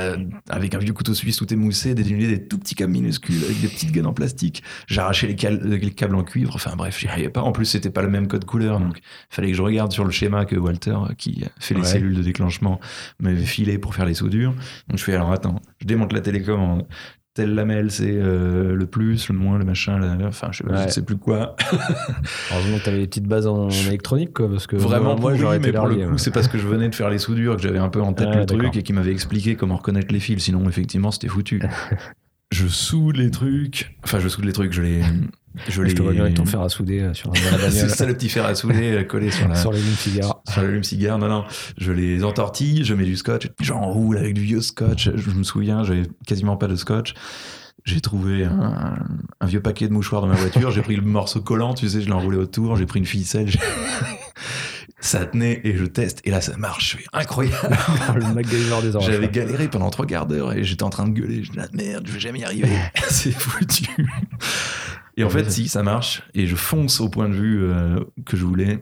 Avec 0.48 0.74
un 0.74 0.78
vieux 0.78 0.92
couteau 0.92 1.14
suisse 1.14 1.36
tout 1.36 1.52
émoussé, 1.52 1.94
dénuder 1.94 2.26
des 2.28 2.46
tout 2.46 2.58
petits 2.58 2.74
câbles 2.74 2.92
minuscules 2.92 3.42
avec 3.44 3.60
des 3.60 3.68
petites 3.68 3.92
gaines 3.92 4.06
en 4.06 4.12
plastique. 4.14 4.62
J'arrachais 4.86 5.26
les, 5.26 5.36
cal- 5.36 5.60
les 5.62 5.90
câbles 5.90 6.14
en 6.14 6.24
cuivre. 6.24 6.52
Enfin 6.54 6.74
bref, 6.76 6.98
j'y 6.98 7.08
arrivais 7.08 7.28
pas. 7.30 7.42
En 7.42 7.52
plus, 7.52 7.66
c'était 7.66 7.90
pas 7.90 8.02
le 8.02 8.08
même 8.08 8.28
code 8.28 8.44
couleur. 8.44 8.80
Donc, 8.80 8.98
il 8.98 9.34
fallait 9.34 9.50
que 9.50 9.56
je 9.56 9.62
regarde 9.62 9.92
sur 9.92 10.04
le 10.04 10.10
schéma 10.10 10.44
que 10.44 10.56
Walter, 10.56 10.96
qui 11.18 11.44
fait 11.58 11.74
les 11.74 11.80
Ouais. 11.80 11.86
cellules 11.86 12.14
de 12.14 12.22
déclenchement, 12.22 12.78
m'avait 13.20 13.44
filé 13.44 13.78
pour 13.78 13.94
faire 13.94 14.06
les 14.06 14.14
soudures. 14.14 14.52
Donc, 14.88 14.98
je 14.98 15.04
fais 15.04 15.14
alors 15.14 15.32
attends, 15.32 15.60
je 15.80 15.86
démonte 15.86 16.12
la 16.12 16.20
télécommande. 16.20 16.86
Telle 17.34 17.54
lamelle, 17.54 17.90
c'est 17.90 18.10
euh, 18.12 18.74
le 18.74 18.84
plus, 18.86 19.28
le 19.30 19.34
moins, 19.34 19.56
le 19.58 19.64
machin, 19.64 19.98
la- 19.98 20.26
enfin, 20.26 20.48
je, 20.52 20.64
je 20.68 20.72
Ouais. 20.72 20.90
sais 20.90 21.02
plus 21.02 21.16
quoi. 21.16 21.56
Heureusement 22.52 22.78
que 22.78 22.84
t'avais 22.84 22.98
des 22.98 23.06
petites 23.06 23.26
bases 23.26 23.46
en 23.46 23.70
électronique, 23.70 24.34
quoi, 24.34 24.50
parce 24.50 24.66
que 24.66 24.76
Vraiment, 24.76 25.18
moi, 25.18 25.34
j'aurais 25.34 25.56
été 25.56 25.68
mais 25.72 25.78
pour 25.78 25.86
le 25.86 25.94
coup, 25.94 26.00
ouais. 26.12 26.18
c'est 26.18 26.30
parce 26.30 26.46
que 26.48 26.58
je 26.58 26.66
venais 26.68 26.90
de 26.90 26.94
faire 26.94 27.08
les 27.08 27.16
soudures 27.18 27.56
que 27.56 27.62
j'avais 27.62 27.78
un 27.78 27.88
peu 27.88 28.02
en 28.02 28.12
tête 28.12 28.28
Ah, 28.30 28.40
le 28.40 28.44
truc 28.46 28.76
et 28.76 28.82
qui 28.82 28.92
m'avait 28.92 29.12
expliqué 29.12 29.54
comment 29.56 29.76
reconnaître 29.76 30.12
les 30.12 30.20
fils. 30.20 30.42
Sinon, 30.44 30.68
effectivement, 30.68 31.10
c'était 31.10 31.28
foutu. 31.28 31.62
je 32.52 32.66
soude 32.66 33.16
les 33.16 33.30
trucs. 33.30 33.96
Enfin, 34.04 34.18
je 34.20 34.28
soude 34.28 34.44
les 34.44 34.52
trucs, 34.52 34.72
je 34.74 34.82
les. 34.82 35.00
Je. 35.68 35.84
Je 35.84 35.94
te 35.94 36.02
vois 36.02 36.12
bien 36.12 36.22
avec 36.22 36.34
ton 36.34 36.46
fer 36.46 36.60
à 36.60 36.68
souder 36.68 37.00
euh, 37.00 37.14
sur 37.14 37.32
la 37.60 37.70
c'est 37.70 37.88
ça 37.88 38.06
le 38.06 38.14
petit 38.14 38.28
fer 38.28 38.44
à 38.44 38.54
souder 38.54 38.92
euh, 38.92 39.04
collé 39.04 39.30
sur 39.30 39.48
la. 39.48 39.54
sur 39.54 39.72
lignes 39.72 39.94
cigare. 39.96 40.42
sur 40.48 40.62
l'allume-cigare, 40.62 41.18
non, 41.18 41.28
non, 41.28 41.44
je 41.78 41.92
les 41.92 42.24
entortille, 42.24 42.84
je 42.84 42.94
mets 42.94 43.04
du 43.04 43.16
scotch, 43.16 43.48
j'enroule 43.60 44.18
avec 44.18 44.34
du 44.34 44.42
vieux 44.42 44.60
scotch, 44.60 45.10
je 45.14 45.30
me 45.30 45.42
souviens, 45.42 45.84
j'avais 45.84 46.04
quasiment 46.26 46.56
pas 46.56 46.68
de 46.68 46.76
scotch. 46.76 47.14
J'ai 47.84 48.00
trouvé 48.00 48.44
un, 48.44 48.94
un 49.40 49.46
vieux 49.46 49.60
paquet 49.60 49.88
de 49.88 49.92
mouchoirs 49.92 50.22
dans 50.22 50.28
ma 50.28 50.36
voiture, 50.36 50.70
j'ai 50.70 50.82
pris 50.82 50.94
le 50.94 51.02
morceau 51.02 51.40
collant, 51.40 51.74
tu 51.74 51.88
sais, 51.88 52.00
je 52.00 52.06
l'ai 52.06 52.12
enroulé 52.12 52.36
autour, 52.36 52.76
j'ai 52.76 52.86
pris 52.86 53.00
une 53.00 53.06
ficelle, 53.06 53.50
ça 55.00 55.26
tenait 55.26 55.60
et 55.64 55.76
je 55.76 55.84
teste, 55.84 56.20
et 56.24 56.30
là 56.30 56.40
ça 56.40 56.56
marche, 56.56 56.96
c'est 56.96 57.04
incroyable. 57.12 57.76
le 58.14 58.34
MacGyver 58.34 58.76
des. 58.82 59.00
J'avais 59.00 59.28
galéré 59.28 59.66
pendant 59.66 59.90
trois 59.90 60.06
quarts 60.06 60.26
d'heure 60.26 60.52
et 60.52 60.62
j'étais 60.62 60.84
en 60.84 60.90
train 60.90 61.08
de 61.08 61.12
gueuler, 61.12 61.42
je 61.42 61.50
dis 61.50 61.58
ah, 61.60 61.66
merde, 61.72 62.06
je 62.06 62.12
vais 62.12 62.20
jamais 62.20 62.38
y 62.38 62.44
arriver, 62.44 62.68
c'est 63.08 63.32
foutu. 63.32 63.84
Et 65.16 65.24
en 65.24 65.30
fait, 65.30 65.50
si, 65.50 65.68
ça 65.68 65.82
marche, 65.82 66.22
et 66.34 66.46
je 66.46 66.56
fonce 66.56 67.00
au 67.00 67.08
point 67.08 67.28
de 67.28 67.34
vue 67.34 67.62
euh, 67.62 68.00
que 68.24 68.36
je 68.36 68.44
voulais. 68.44 68.80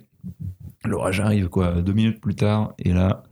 L'orage 0.84 1.20
arrive, 1.20 1.48
quoi, 1.48 1.82
deux 1.82 1.92
minutes 1.92 2.20
plus 2.20 2.34
tard, 2.34 2.74
et 2.78 2.92
là, 2.92 3.22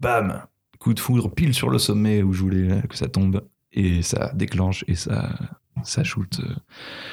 bam, 0.00 0.42
coup 0.78 0.94
de 0.94 1.00
foudre 1.00 1.30
pile 1.30 1.54
sur 1.54 1.70
le 1.70 1.78
sommet 1.78 2.22
où 2.22 2.32
je 2.32 2.42
voulais 2.42 2.82
que 2.88 2.96
ça 2.96 3.08
tombe, 3.08 3.42
et 3.72 4.02
ça 4.02 4.32
déclenche, 4.34 4.84
et 4.86 4.94
ça, 4.94 5.30
ça 5.82 6.04
shoot, 6.04 6.40
euh, 6.40 6.54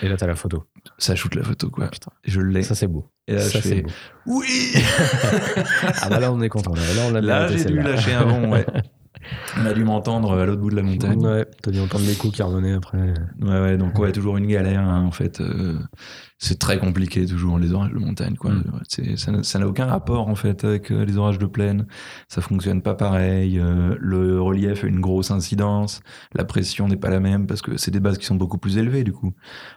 Et 0.05 0.09
là, 0.09 0.17
t'as 0.17 0.27
la 0.27 0.35
photo. 0.35 0.65
ça 0.97 1.15
shoot 1.15 1.33
la 1.35 1.43
photo, 1.43 1.69
quoi. 1.69 1.87
Putain. 1.87 2.11
Et 2.23 2.31
je 2.31 2.41
l'ai. 2.41 2.63
Ça, 2.63 2.75
c'est 2.75 2.87
beau. 2.87 3.09
Et 3.27 3.33
là, 3.33 3.41
ça, 3.41 3.59
je 3.59 3.67
fais, 3.67 3.81
beau. 3.81 3.89
oui 4.25 4.73
Ah 6.01 6.09
bah 6.09 6.19
là, 6.19 6.31
on 6.31 6.41
est 6.41 6.49
content. 6.49 6.73
Là, 6.73 7.11
là 7.11 7.21
Là, 7.21 7.47
j'ai 7.47 7.65
dû 7.65 7.79
lâcher 7.79 8.13
un 8.13 8.25
bon, 8.25 8.51
ouais. 8.51 8.65
On 9.57 9.65
a 9.65 9.73
dû 9.73 9.83
m'entendre 9.83 10.33
à 10.37 10.45
l'autre 10.45 10.61
bout 10.61 10.69
de 10.69 10.75
la 10.75 10.83
montagne. 10.83 11.25
Ouais, 11.25 11.45
t'as 11.61 11.71
dû 11.71 11.79
entendre 11.79 12.05
l'écho 12.05 12.29
qui 12.29 12.41
revenait 12.41 12.73
après. 12.73 13.13
Ouais, 13.41 13.59
ouais, 13.59 13.77
donc 13.77 13.97
ouais, 13.99 14.11
toujours 14.11 14.37
une 14.37 14.47
galère, 14.47 14.81
hein, 14.81 15.03
en 15.05 15.11
fait. 15.11 15.41
euh, 15.41 15.77
c'est 16.41 16.57
très 16.57 16.79
compliqué, 16.79 17.25
toujours, 17.25 17.59
les 17.59 17.73
orages 17.73 17.91
de 17.91 17.99
montagne, 17.99 18.35
quoi. 18.35 18.51
Mm. 18.51 18.63
C'est- 18.87 19.17
Ça 19.43 19.59
n'a- 19.59 19.67
aucun 19.67 19.85
rapport, 19.85 20.27
en 20.29 20.35
fait, 20.35 20.63
avec 20.63 20.89
euh, 20.91 21.03
les 21.05 21.17
orages 21.17 21.37
de 21.37 21.45
plaine. 21.45 21.85
Ça 22.29 22.41
fonctionne 22.41 22.81
pas 22.81 22.95
pareil. 22.95 23.59
euh, 23.59 23.95
le 23.99 24.41
relief 24.41 24.83
a 24.83 24.87
une 24.87 25.01
grosse 25.01 25.31
incidence. 25.31 26.01
La 26.33 26.45
pression 26.45 26.87
n'est 26.87 26.95
pas 26.97 27.09
la 27.09 27.19
même 27.19 27.45
parce 27.45 27.61
que 27.61 27.75
c'est 27.77 27.91
des 27.91 27.99
bases 27.99 28.17
qui 28.17 28.25
sont 28.25 28.35
beaucoup 28.35 28.57
plus 28.57 28.77
élevées, 28.77 29.03
du 29.03 29.11
coup. 29.11 29.33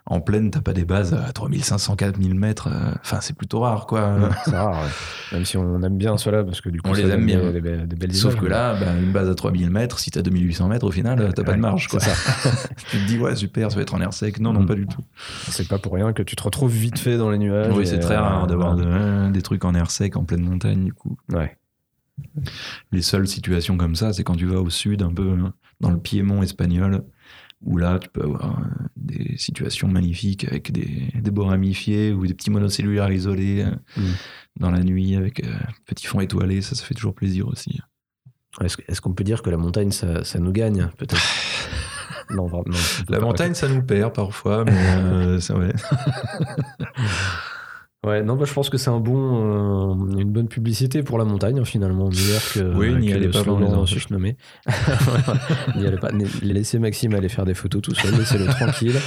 En 0.07 0.21
plaine, 0.21 0.51
t'as 0.53 0.61
pas 0.61 0.73
des 0.73 0.85
bases 0.85 1.13
à 1.15 1.33
3500, 1.33 1.97
4000 1.97 2.35
mètres. 2.35 2.69
euh, 2.73 2.93
Enfin, 3.03 3.19
c'est 3.21 3.37
plutôt 3.37 3.61
rare, 3.61 3.87
quoi. 3.87 4.31
C'est 4.45 4.57
rare, 4.57 4.73
ouais. 4.83 4.89
Même 5.37 5.45
si 5.45 5.57
on 5.57 5.83
aime 5.83 5.99
bien 5.99 6.17
cela, 6.17 6.45
parce 6.45 6.61
que 6.61 6.69
du 6.69 6.81
coup, 6.81 6.91
On 6.91 6.95
les 6.95 7.03
aime 7.09 7.27
bien. 7.27 7.51
Des, 7.51 7.61
des- 7.61 7.87
des 7.87 7.97
belles 7.97 8.15
Sauf 8.15 8.35
images, 8.35 8.45
que 8.45 8.49
là, 8.49 8.75
bah, 8.79 8.93
une 9.03 9.11
base 9.13 9.29
à 9.29 9.35
3000 9.35 9.71
mètres, 9.71 9.99
si 9.99 10.11
t'as 10.13 10.23
2800 10.23 10.69
mètres, 10.69 10.87
au 10.87 10.91
final, 10.93 11.33
t'as 11.35 11.43
pas 11.43 11.51
Ouais, 11.53 11.57
de 11.57 11.63
marge, 11.63 11.89
quoi. 11.89 11.99
c'est 12.01 12.11
ça. 12.11 12.51
tu 12.91 12.99
te 12.99 13.07
dis, 13.07 13.19
ouais, 13.19 13.35
super, 13.35 13.71
ça 13.71 13.77
va 13.77 13.83
être 13.83 13.95
en 13.95 14.01
air 14.01 14.13
sec. 14.13 14.39
Non, 14.39 14.53
non, 14.53 14.61
Mm. 14.61 14.67
pas 14.67 14.75
du 14.77 14.87
tout. 14.87 15.01
C'est 15.49 15.67
pas 15.67 15.79
pour 15.79 15.95
rien 15.95 16.13
que 16.13 16.23
tu 16.23 16.37
te 16.37 16.43
retrouves 16.53 16.73
vite 16.73 16.99
fait 16.99 17.17
dans 17.19 17.31
les 17.31 17.39
nuages. 17.39 17.73
Oui, 17.77 17.87
c'est 17.87 17.99
très 17.99 18.15
euh, 18.17 18.21
rare 18.21 18.47
d'avoir 18.47 18.77
de- 18.77 19.31
des 19.31 19.43
trucs 19.43 19.65
en 19.65 19.75
air 19.75 19.91
sec, 19.91 20.17
en 20.17 20.25
pleine 20.25 20.43
montagne, 20.43 20.85
du 20.85 20.93
coup. 20.93 21.17
Ouais. 21.31 21.57
Les 22.93 23.03
seules 23.03 23.27
situations 23.27 23.77
comme 23.77 23.97
ça, 23.97 24.13
c'est 24.13 24.23
quand 24.25 24.37
tu 24.37 24.47
vas 24.47 24.61
au 24.61 24.71
sud, 24.71 25.03
un 25.03 25.13
peu 25.13 25.31
hein, 25.33 25.55
dans 25.81 25.91
le 25.91 25.99
Piémont 25.99 26.43
espagnol, 26.43 27.05
où 27.65 27.77
là, 27.79 27.99
tu 27.99 28.09
peux 28.09 28.23
avoir 28.23 28.59
euh, 28.61 28.63
des 28.97 29.37
situations 29.39 29.89
magnifiques 29.89 30.45
avec 30.45 30.73
des, 30.73 31.09
des 31.15 31.31
bords 31.31 31.49
ramifiés 31.49 32.13
ou 32.13 32.27
des 32.27 32.35
petits 32.35 32.51
monocellulaires 32.51 33.11
isolés 33.11 33.63
euh, 33.65 33.71
Mm. 33.97 34.13
dans 34.61 34.71
la 34.71 34.81
nuit 34.85 35.17
avec 35.17 35.45
euh, 35.45 35.51
petit 35.87 36.07
fond 36.07 36.21
étoilé. 36.21 36.61
Ça, 36.61 36.75
ça 36.75 36.85
fait 36.85 36.95
toujours 36.95 37.15
plaisir 37.15 37.49
aussi. 37.49 37.81
Est-ce 38.61 38.77
est-ce 38.87 39.01
qu'on 39.01 39.15
peut 39.15 39.25
dire 39.25 39.41
que 39.43 39.49
la 39.51 39.57
montagne, 39.57 39.93
ça, 39.93 40.25
ça 40.25 40.39
nous 40.39 40.53
gagne, 40.53 40.89
peut-être? 40.99 41.17
Non, 42.31 42.47
vraiment. 42.47 42.65
non, 42.67 42.75
on 43.01 43.05
peut 43.05 43.13
La 43.13 43.21
montagne, 43.21 43.55
ça 43.55 43.69
nous 43.69 43.83
perd 43.83 44.13
parfois, 44.15 44.65
mais 44.65 44.73
euh, 44.73 45.41
c'est 45.41 45.53
vrai. 45.53 45.73
Ouais, 48.05 48.21
non, 48.23 48.35
bah, 48.35 48.45
je 48.47 48.53
pense 48.53 48.69
que 48.69 48.79
c'est 48.79 48.91
un 48.91 48.99
bon, 48.99 49.15
euh, 50.17 50.19
une 50.19 50.33
bonne 50.33 50.49
publicité 50.49 51.05
pour 51.05 51.19
la 51.19 51.25
montagne, 51.25 51.61
hein, 51.61 51.65
finalement, 51.65 52.09
meilleure 52.09 52.43
que, 52.53 52.75
Oui, 52.77 52.93
n'y 52.97 53.13
allez 53.13 53.27
le 53.27 53.31
pas 53.31 53.43
les 53.45 53.49
enfants. 53.51 53.87
susnommé. 53.87 54.37
N'y 55.77 55.87
allez 55.87 55.99
pas. 55.99 56.11
Laissez 56.43 56.79
Maxime 56.81 57.15
aller 57.15 57.29
faire 57.29 57.45
des 57.45 57.55
photos 57.55 57.81
tout 57.83 57.95
seul, 57.95 58.13
laissez-le 58.17 58.47
tranquille. 58.47 58.97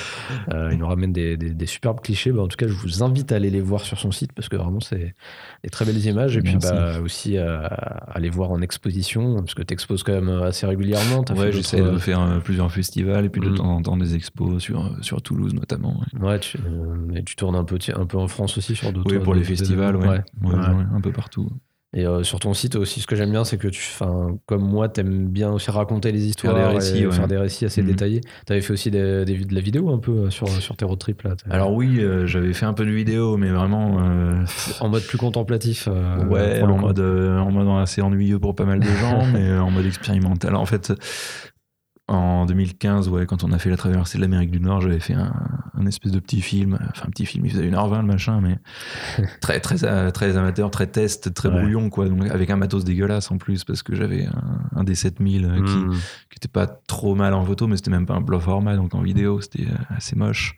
Euh, 0.53 0.69
il 0.71 0.77
nous 0.77 0.85
ramène 0.85 1.11
des, 1.11 1.37
des- 1.37 1.49
des 1.49 1.65
superbes 1.65 2.01
clichés. 2.01 2.31
Bah, 2.31 2.43
en 2.43 2.47
tout 2.47 2.55
cas, 2.55 2.67
je 2.67 2.73
vous 2.73 3.01
invite 3.03 3.31
à 3.31 3.35
aller 3.35 3.49
les 3.49 3.61
voir 3.61 3.81
sur 3.81 3.97
son 3.99 4.11
site 4.11 4.31
parce 4.31 4.47
que 4.47 4.55
vraiment, 4.55 4.79
c'est 4.79 5.15
des 5.63 5.69
très 5.71 5.85
belles 5.85 6.05
images. 6.05 6.37
Et 6.37 6.41
puis, 6.41 6.55
bah, 6.57 6.99
aussi 7.03 7.37
à, 7.39 7.63
à 7.65 8.19
les 8.19 8.29
voir 8.29 8.51
en 8.51 8.61
exposition 8.61 9.37
parce 9.37 9.55
que 9.55 9.63
tu 9.63 9.73
exposes 9.73 10.03
quand 10.03 10.13
même 10.13 10.29
assez 10.29 10.67
régulièrement. 10.67 11.25
Ouais, 11.35 11.51
j'essaie 11.51 11.81
de 11.81 11.97
faire 11.97 12.21
euh, 12.21 12.39
plusieurs 12.39 12.71
festivals 12.71 13.25
et 13.25 13.29
puis 13.29 13.41
de 13.41 13.49
Mm. 13.49 13.55
temps 13.55 13.75
en 13.75 13.81
temps 13.81 13.97
des 13.97 14.15
expos 14.15 14.61
sur, 14.61 14.85
euh, 14.85 14.89
sur 15.01 15.21
Toulouse 15.21 15.53
notamment. 15.55 15.99
ouais. 16.13 16.21
Ouais, 16.27 16.39
tu, 16.39 16.57
euh, 16.59 17.15
et 17.15 17.23
tu 17.23 17.35
tournes 17.35 17.55
un 17.55 17.63
peu, 17.63 17.79
un 17.95 18.05
peu 18.05 18.17
en 18.17 18.27
France 18.27 18.57
aussi 18.59 18.75
sur 18.85 18.93
d'autres. 18.93 19.15
Oui, 19.15 19.19
pour 19.23 19.33
les 19.35 19.43
festivals, 19.43 19.95
ouais. 19.97 20.05
événements. 20.05 20.23
Ouais, 20.43 20.55
Ouais. 20.55 20.75
ouais, 20.77 20.85
un 20.95 21.01
peu 21.01 21.11
partout. 21.11 21.49
Et 21.97 22.05
euh, 22.05 22.23
sur 22.23 22.41
ton 22.41 22.53
site 22.53 22.75
aussi, 22.75 22.99
ce 22.99 23.07
que 23.07 23.15
j'aime 23.15 23.31
bien, 23.31 23.45
c'est 23.45 23.57
que 23.57 23.69
tu, 23.69 23.79
enfin, 23.93 24.37
comme 24.47 24.63
moi, 24.69 24.89
t'aimes 24.89 25.27
bien 25.29 25.49
aussi 25.53 25.71
raconter 25.71 26.11
les 26.11 26.25
histoires, 26.25 26.53
des 26.53 26.61
récits, 26.75 26.97
et 27.03 27.07
ouais. 27.07 27.13
faire 27.13 27.29
des 27.29 27.37
récits 27.37 27.63
assez 27.63 27.81
Mhm. 27.81 27.87
détaillés. 27.87 28.21
T'avais 28.45 28.59
fait 28.59 28.73
aussi 28.73 28.91
des, 28.91 29.23
des 29.23 29.37
de 29.45 29.55
la 29.55 29.61
vidéo 29.61 29.89
un 29.93 29.99
peu 29.99 30.11
euh, 30.11 30.29
sur, 30.29 30.49
sur 30.49 30.75
tes 30.75 30.83
road 30.83 30.99
trips 30.99 31.23
là. 31.23 31.35
Alors 31.49 31.71
oui, 31.71 31.99
euh, 32.01 32.25
j'avais 32.27 32.51
fait 32.51 32.65
un 32.65 32.73
peu 32.73 32.85
de 32.85 32.91
vidéo, 32.91 33.37
mais 33.37 33.49
vraiment, 33.49 33.99
euh, 34.01 34.43
en 34.81 34.89
mode 34.89 35.03
plus 35.03 35.17
contemplatif. 35.17 35.87
euh, 35.89 36.25
ouais, 36.25 36.59
pour 36.59 36.67
en 36.69 36.77
mode, 36.79 36.99
euh, 36.99 37.37
en 37.39 37.49
mode 37.51 37.81
assez 37.81 38.01
ennuyeux 38.01 38.39
pour 38.39 38.55
pas 38.55 38.65
mal 38.65 38.81
de 38.81 38.85
gens, 38.99 39.25
mais 39.33 39.57
en 39.57 39.71
mode 39.71 39.85
expérimental. 39.85 40.53
En 40.57 40.65
fait, 40.65 40.91
en 42.07 42.45
2015, 42.45 43.09
ouais, 43.09 43.25
quand 43.25 43.43
on 43.43 43.51
a 43.51 43.57
fait 43.57 43.69
la 43.71 43.77
traversée 43.77 44.17
de 44.19 44.21
l'Amérique 44.21 44.51
du 44.51 44.59
Nord, 44.59 44.81
j'avais 44.81 44.99
fait 44.99 45.15
un, 45.15 45.33
un 45.73 45.85
espèce 45.87 46.11
de 46.11 46.19
petit 46.19 46.41
film, 46.41 46.77
enfin 46.91 47.05
un 47.07 47.09
petit 47.09 47.25
film, 47.25 47.45
il 47.45 47.51
faisait 47.51 47.67
1h20 47.69 48.01
le 48.01 48.05
machin, 48.07 48.41
mais 48.41 48.59
très, 49.41 49.59
très, 49.59 49.83
euh, 49.83 50.11
très 50.11 50.37
amateur, 50.37 50.69
très 50.69 50.85
test, 50.87 51.33
très 51.33 51.49
Ouais. 51.49 51.59
brouillon, 51.61 51.89
quoi, 51.89 52.07
donc 52.07 52.23
avec 52.29 52.49
un 52.51 52.57
matos 52.57 52.83
dégueulasse 52.83 53.31
en 53.31 53.37
plus, 53.39 53.63
parce 53.63 53.81
que 53.81 53.95
j'avais 53.95 54.27
un, 54.27 54.59
un 54.75 54.83
D7000 54.83 55.45
euh, 55.45 55.63
qui, 55.65 55.75
Mhm. 55.77 55.93
qui 56.29 56.37
était 56.37 56.47
pas 56.47 56.67
trop 56.67 57.15
mal 57.15 57.33
en 57.33 57.43
photo, 57.43 57.65
mais 57.67 57.75
c'était 57.77 57.91
même 57.91 58.05
pas 58.05 58.13
un 58.15 58.21
plat 58.21 58.39
format, 58.39 58.75
donc 58.75 58.93
en 58.93 59.01
vidéo, 59.01 59.41
c'était 59.41 59.63
euh, 59.67 59.95
assez 59.95 60.15
moche. 60.15 60.55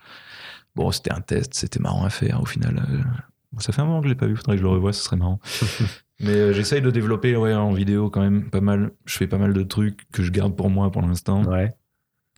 Bon, 0.76 0.91
c'était 0.91 1.12
un 1.14 1.22
test, 1.22 1.54
c'était 1.54 1.80
marrant 1.80 2.04
à 2.04 2.10
faire 2.10 2.41
au 2.41 2.45
final. 2.45 2.86
Ça 3.60 3.72
fait 3.74 3.82
un 3.82 3.86
moment 3.86 4.02
que 4.02 4.06
je 4.08 4.10
l'ai 4.12 4.16
pas 4.18 4.28
vu, 4.28 4.36
faudrait 4.36 4.54
que 4.56 4.60
je 4.60 4.64
le 4.64 4.70
revoie, 4.70 4.93
ce 4.93 5.02
serait 5.04 5.16
marrant. 5.16 5.39
mais 6.20 6.32
euh, 6.34 6.53
j'essaye 6.53 6.82
de 6.82 6.91
développer 6.91 7.36
ouais, 7.36 7.53
en 7.53 7.72
vidéo 7.72 8.09
quand 8.09 8.22
même 8.22 8.49
pas 8.49 8.61
mal. 8.61 8.91
Je 9.05 9.18
fais 9.18 9.28
pas 9.28 9.38
mal 9.38 9.53
de 9.53 9.63
trucs 9.63 10.09
que 10.11 10.24
je 10.24 10.32
garde 10.32 10.55
pour 10.55 10.70
moi 10.70 10.91
pour 10.91 11.01
l'instant. 11.01 11.43
Ouais. 11.45 11.74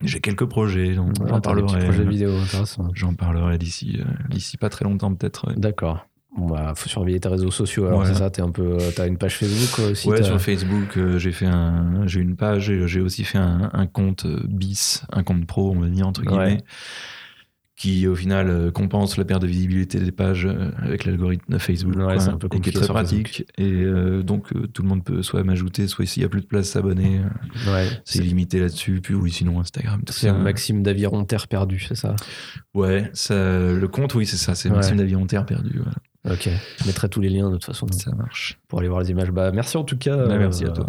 J'ai 0.02 0.22
quelques 0.22 0.46
projets, 0.46 0.94
j'en 0.94 1.12
parlerai. 1.42 1.82
projets 1.82 2.00
euh, 2.02 2.10
vidéo. 2.10 2.32
J'en 2.94 3.14
parlerai 3.16 3.58
d'ici 3.58 4.00
euh, 4.00 4.06
d'ici 4.30 4.58
pas 4.58 4.70
très 4.70 4.86
longtemps 4.86 5.14
peut-être. 5.14 5.52
D'accord. 5.58 6.06
Bon, 6.38 6.48
bah, 6.48 6.74
faut 6.76 6.88
surveiller 6.88 7.20
tes 7.20 7.28
réseaux 7.28 7.52
sociaux. 7.52 7.88
Alors, 7.88 8.06
c'est 8.06 8.14
ça, 8.14 8.30
t'es 8.30 8.42
un 8.44 8.52
peu, 8.52 8.78
t'as 8.96 9.08
une 9.08 9.18
page 9.18 9.36
Facebook 9.36 9.80
aussi. 9.90 10.08
ouais, 10.08 10.22
sur 10.24 10.40
Facebook, 10.40 10.96
euh, 10.96 11.18
j'ai 11.18 11.32
fait 11.32 11.48
un, 11.48 12.06
j'ai 12.06 12.22
une 12.22 12.36
page, 12.36 12.70
et 12.70 12.88
j'ai 12.88 13.02
aussi 13.02 13.24
fait 13.24 13.40
un, 13.40 13.72
un 13.74 13.88
compte 13.88 14.28
bis, 14.48 15.04
un 15.12 15.24
compte 15.24 15.48
pro, 15.48 15.72
on 15.72 15.80
va 15.80 15.88
dire 15.88 16.08
entre 16.08 16.22
guillemets, 16.22 16.46
Ouais. 16.54 16.64
Qui 17.80 18.08
au 18.08 18.14
final 18.16 18.50
euh, 18.50 18.72
compense 18.72 19.16
la 19.16 19.24
perte 19.24 19.42
de 19.42 19.48
visibilité 19.48 20.02
des 20.02 20.12
pages 20.12 20.46
euh, 20.46 20.70
avec 20.80 21.06
l'algorithme 21.06 21.58
Facebook, 21.60 21.96
Ouais, 21.96 22.18
quoi, 22.18 22.24
un 22.28 22.38
peu 22.38 22.48
et 22.48 22.50
qui 22.50 22.56
est 22.58 22.60
compliqué 22.60 22.72
très 22.78 22.88
pratique. 22.88 23.46
Et 23.58 23.72
euh, 23.72 24.22
donc 24.22 24.52
euh, 24.54 24.68
tout 24.68 24.82
le 24.82 24.90
monde 24.90 25.02
peut 25.02 25.22
soit 25.24 25.46
m'ajouter, 25.46 25.88
soit 25.88 26.06
s'il 26.06 26.22
y 26.22 26.26
a 26.26 26.30
plus 26.30 26.42
de 26.42 26.46
place 26.46 26.68
s'abonner, 26.68 27.22
Ouais. 27.70 27.88
c'est 28.04 28.22
limité 28.22 28.60
là-dessus. 28.60 29.00
Puis 29.02 29.14
oui, 29.14 29.32
sinon 29.32 29.62
Instagram, 29.62 30.02
C'est 30.10 30.28
ça. 30.28 30.34
Maxime 30.34 30.84
d'Aviron 30.84 31.24
Terre 31.24 31.48
perdue, 31.48 31.80
c'est 31.88 31.96
ça? 31.96 32.18
Ouais, 32.74 33.10
ça, 33.14 33.34
le 33.72 33.88
compte, 33.88 34.14
oui, 34.14 34.26
c'est 34.26 34.36
ça, 34.36 34.56
c'est 34.56 34.68
Ouais. 34.70 34.76
Maxime 34.76 34.98
d'Avion 34.98 35.26
Terre 35.26 35.46
perdu. 35.46 35.80
voilà. 35.82 36.36
Ok. 36.36 36.50
Je 36.82 36.86
mettrai 36.86 37.08
tous 37.08 37.22
les 37.22 37.30
liens 37.30 37.48
de 37.50 37.54
toute 37.56 37.64
façon 37.64 37.88
Ça 37.94 38.12
marche. 38.14 38.60
pour 38.68 38.80
aller 38.80 38.90
voir 38.90 39.00
les 39.02 39.10
images. 39.12 39.32
Bah, 39.32 39.52
merci 39.54 39.78
en 39.78 39.86
tout 39.86 39.98
cas. 39.98 40.18
Bah, 40.28 40.38
merci 40.38 40.66
euh, 40.66 40.70
à 40.70 40.72
toi. 40.72 40.86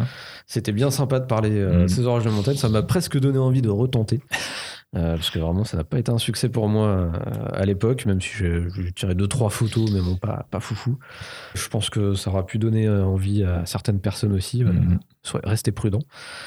C'était 0.49 0.73
bien 0.73 0.91
sympa 0.91 1.21
de 1.21 1.27
parler 1.27 1.51
de 1.51 1.87
ces 1.87 2.05
orages 2.05 2.25
de 2.25 2.31
montagne. 2.31 2.57
Ça 2.57 2.69
m'a 2.69 2.83
presque 2.83 3.17
donné 3.17 3.39
envie 3.39 3.63
de 3.63 3.69
retenter. 3.69 4.21
Euh, 4.97 5.15
parce 5.15 5.31
que 5.31 5.39
vraiment, 5.39 5.63
ça 5.63 5.77
n'a 5.77 5.85
pas 5.85 6.01
été 6.01 6.11
un 6.11 6.19
succès 6.19 6.49
pour 6.49 6.69
moi 6.69 6.89
euh, 6.89 7.11
à 7.53 7.65
l'époque, 7.65 8.07
même 8.07 8.21
si 8.21 8.31
j'ai 8.39 8.93
tiré 8.93 9.15
deux, 9.15 9.29
trois 9.29 9.49
photos, 9.49 9.89
mais 9.93 10.01
bon, 10.01 10.17
pas, 10.17 10.49
pas 10.51 10.59
foufou. 10.59 10.99
Je 11.55 11.69
pense 11.69 11.91
que 11.91 12.15
ça 12.15 12.31
aura 12.31 12.45
pu 12.45 12.59
donner 12.59 12.89
euh, 12.89 13.05
envie 13.05 13.45
à 13.45 13.65
certaines 13.67 14.01
personnes 14.01 14.33
aussi. 14.33 14.65
Mhm. 14.65 14.99
Soyez- 15.23 15.47
restez 15.47 15.71
prudents. 15.71 16.01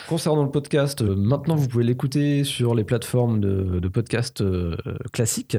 Concernant 0.10 0.44
le 0.44 0.50
podcast, 0.50 1.02
euh, 1.04 1.16
maintenant 1.16 1.56
vous 1.56 1.68
pouvez 1.68 1.84
l'écouter 1.84 2.44
sur 2.44 2.74
les 2.74 2.84
plateformes 2.84 3.40
de, 3.40 3.80
de 3.80 3.88
podcast 3.88 4.42
euh, 4.42 4.76
classiques. 5.12 5.58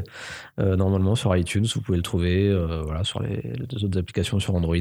Euh, 0.59 0.75
normalement 0.75 1.15
sur 1.15 1.35
iTunes, 1.37 1.65
vous 1.75 1.81
pouvez 1.81 1.97
le 1.97 2.03
trouver 2.03 2.49
euh, 2.49 2.83
voilà, 2.85 3.05
sur 3.05 3.23
les, 3.23 3.41
les 3.71 3.85
autres 3.85 3.99
applications 3.99 4.41
sur 4.41 4.57
Android. 4.57 4.75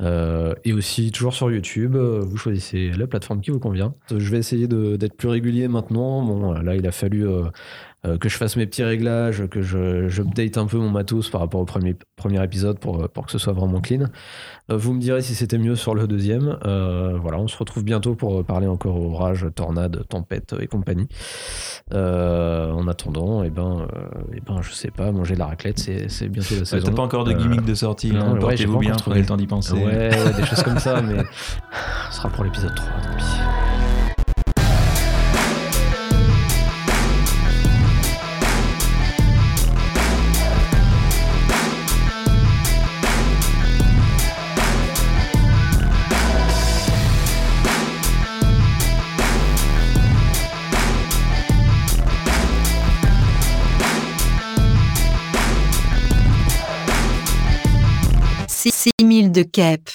Euh, 0.00 0.54
et 0.64 0.72
aussi 0.72 1.10
toujours 1.12 1.34
sur 1.34 1.50
YouTube, 1.50 1.96
euh, 1.96 2.20
vous 2.24 2.38
choisissez 2.38 2.90
la 2.92 3.06
plateforme 3.06 3.42
qui 3.42 3.50
vous 3.50 3.60
convient. 3.60 3.94
Je 4.10 4.30
vais 4.30 4.38
essayer 4.38 4.66
de- 4.66 4.96
d'être 4.96 5.14
plus 5.16 5.28
régulier 5.28 5.68
maintenant. 5.68 6.22
Bon, 6.22 6.52
là, 6.52 6.74
il 6.76 6.86
a 6.86 6.92
fallu 6.92 7.26
euh, 8.06 8.16
que 8.16 8.30
je 8.30 8.36
fasse 8.36 8.56
mes 8.56 8.66
petits 8.66 8.82
réglages, 8.82 9.46
que 9.48 9.60
je 9.60 10.08
j'update 10.08 10.56
un 10.56 10.66
peu 10.66 10.78
mon 10.78 10.88
matos 10.88 11.28
par 11.28 11.42
rapport 11.42 11.60
au 11.60 11.66
premier, 11.66 11.94
premier 12.16 12.42
épisode 12.42 12.78
pour, 12.78 13.02
euh, 13.02 13.08
pour 13.08 13.26
que 13.26 13.32
ce 13.32 13.38
soit 13.38 13.52
vraiment 13.52 13.80
clean. 13.80 14.06
Euh, 14.70 14.76
vous 14.76 14.94
me 14.94 15.00
direz 15.00 15.20
si 15.20 15.34
c'était 15.34 15.58
mieux 15.58 15.76
sur 15.76 15.94
le 15.94 16.06
deuxième. 16.06 16.58
Euh, 16.64 17.18
voilà, 17.20 17.38
on 17.38 17.48
se 17.48 17.58
retrouve 17.58 17.84
bientôt 17.84 18.14
pour 18.14 18.42
parler 18.44 18.66
encore 18.66 18.96
orage, 18.96 19.46
tornade, 19.54 20.04
tempête 20.08 20.54
et 20.60 20.66
compagnie. 20.66 21.08
En 21.92 22.88
attendant, 22.88 23.42
eh 23.42 23.50
ben, 23.50 23.86
eh 24.34 24.40
ben, 24.40 24.62
je 24.62 24.72
sais 24.72 24.90
pas, 24.90 25.12
manger 25.12 25.34
de 25.34 25.40
la 25.40 25.46
raclette, 25.46 25.78
c'est 25.78 26.08
c'est 26.08 26.28
bientôt 26.28 26.54
la 26.58 26.64
saison. 26.64 26.86
T'as 26.86 26.94
pas 26.94 27.02
encore 27.02 27.24
de 27.24 27.32
gimmick 27.32 27.64
de 27.64 27.74
sortie, 27.74 28.12
non, 28.12 28.20
hein, 28.20 28.28
ouais, 28.28 28.34
pas 28.34 28.46
portez-vous 28.46 28.78
bien, 28.78 28.94
trouvé. 28.94 29.20
le 29.20 29.26
temps 29.26 29.36
d'y 29.36 29.46
penser. 29.46 29.74
Ouais, 29.74 30.10
ouais, 30.10 30.32
des 30.36 30.46
choses 30.46 30.62
comme 30.62 30.78
ça, 30.78 31.02
mais 31.02 31.18
ce 32.10 32.16
sera 32.16 32.28
pour 32.30 32.44
l'épisode 32.44 32.74
3, 32.74 32.88
tant 33.02 33.16
pis. 33.16 33.69
De 59.32 59.44
Kep. 59.44 59.90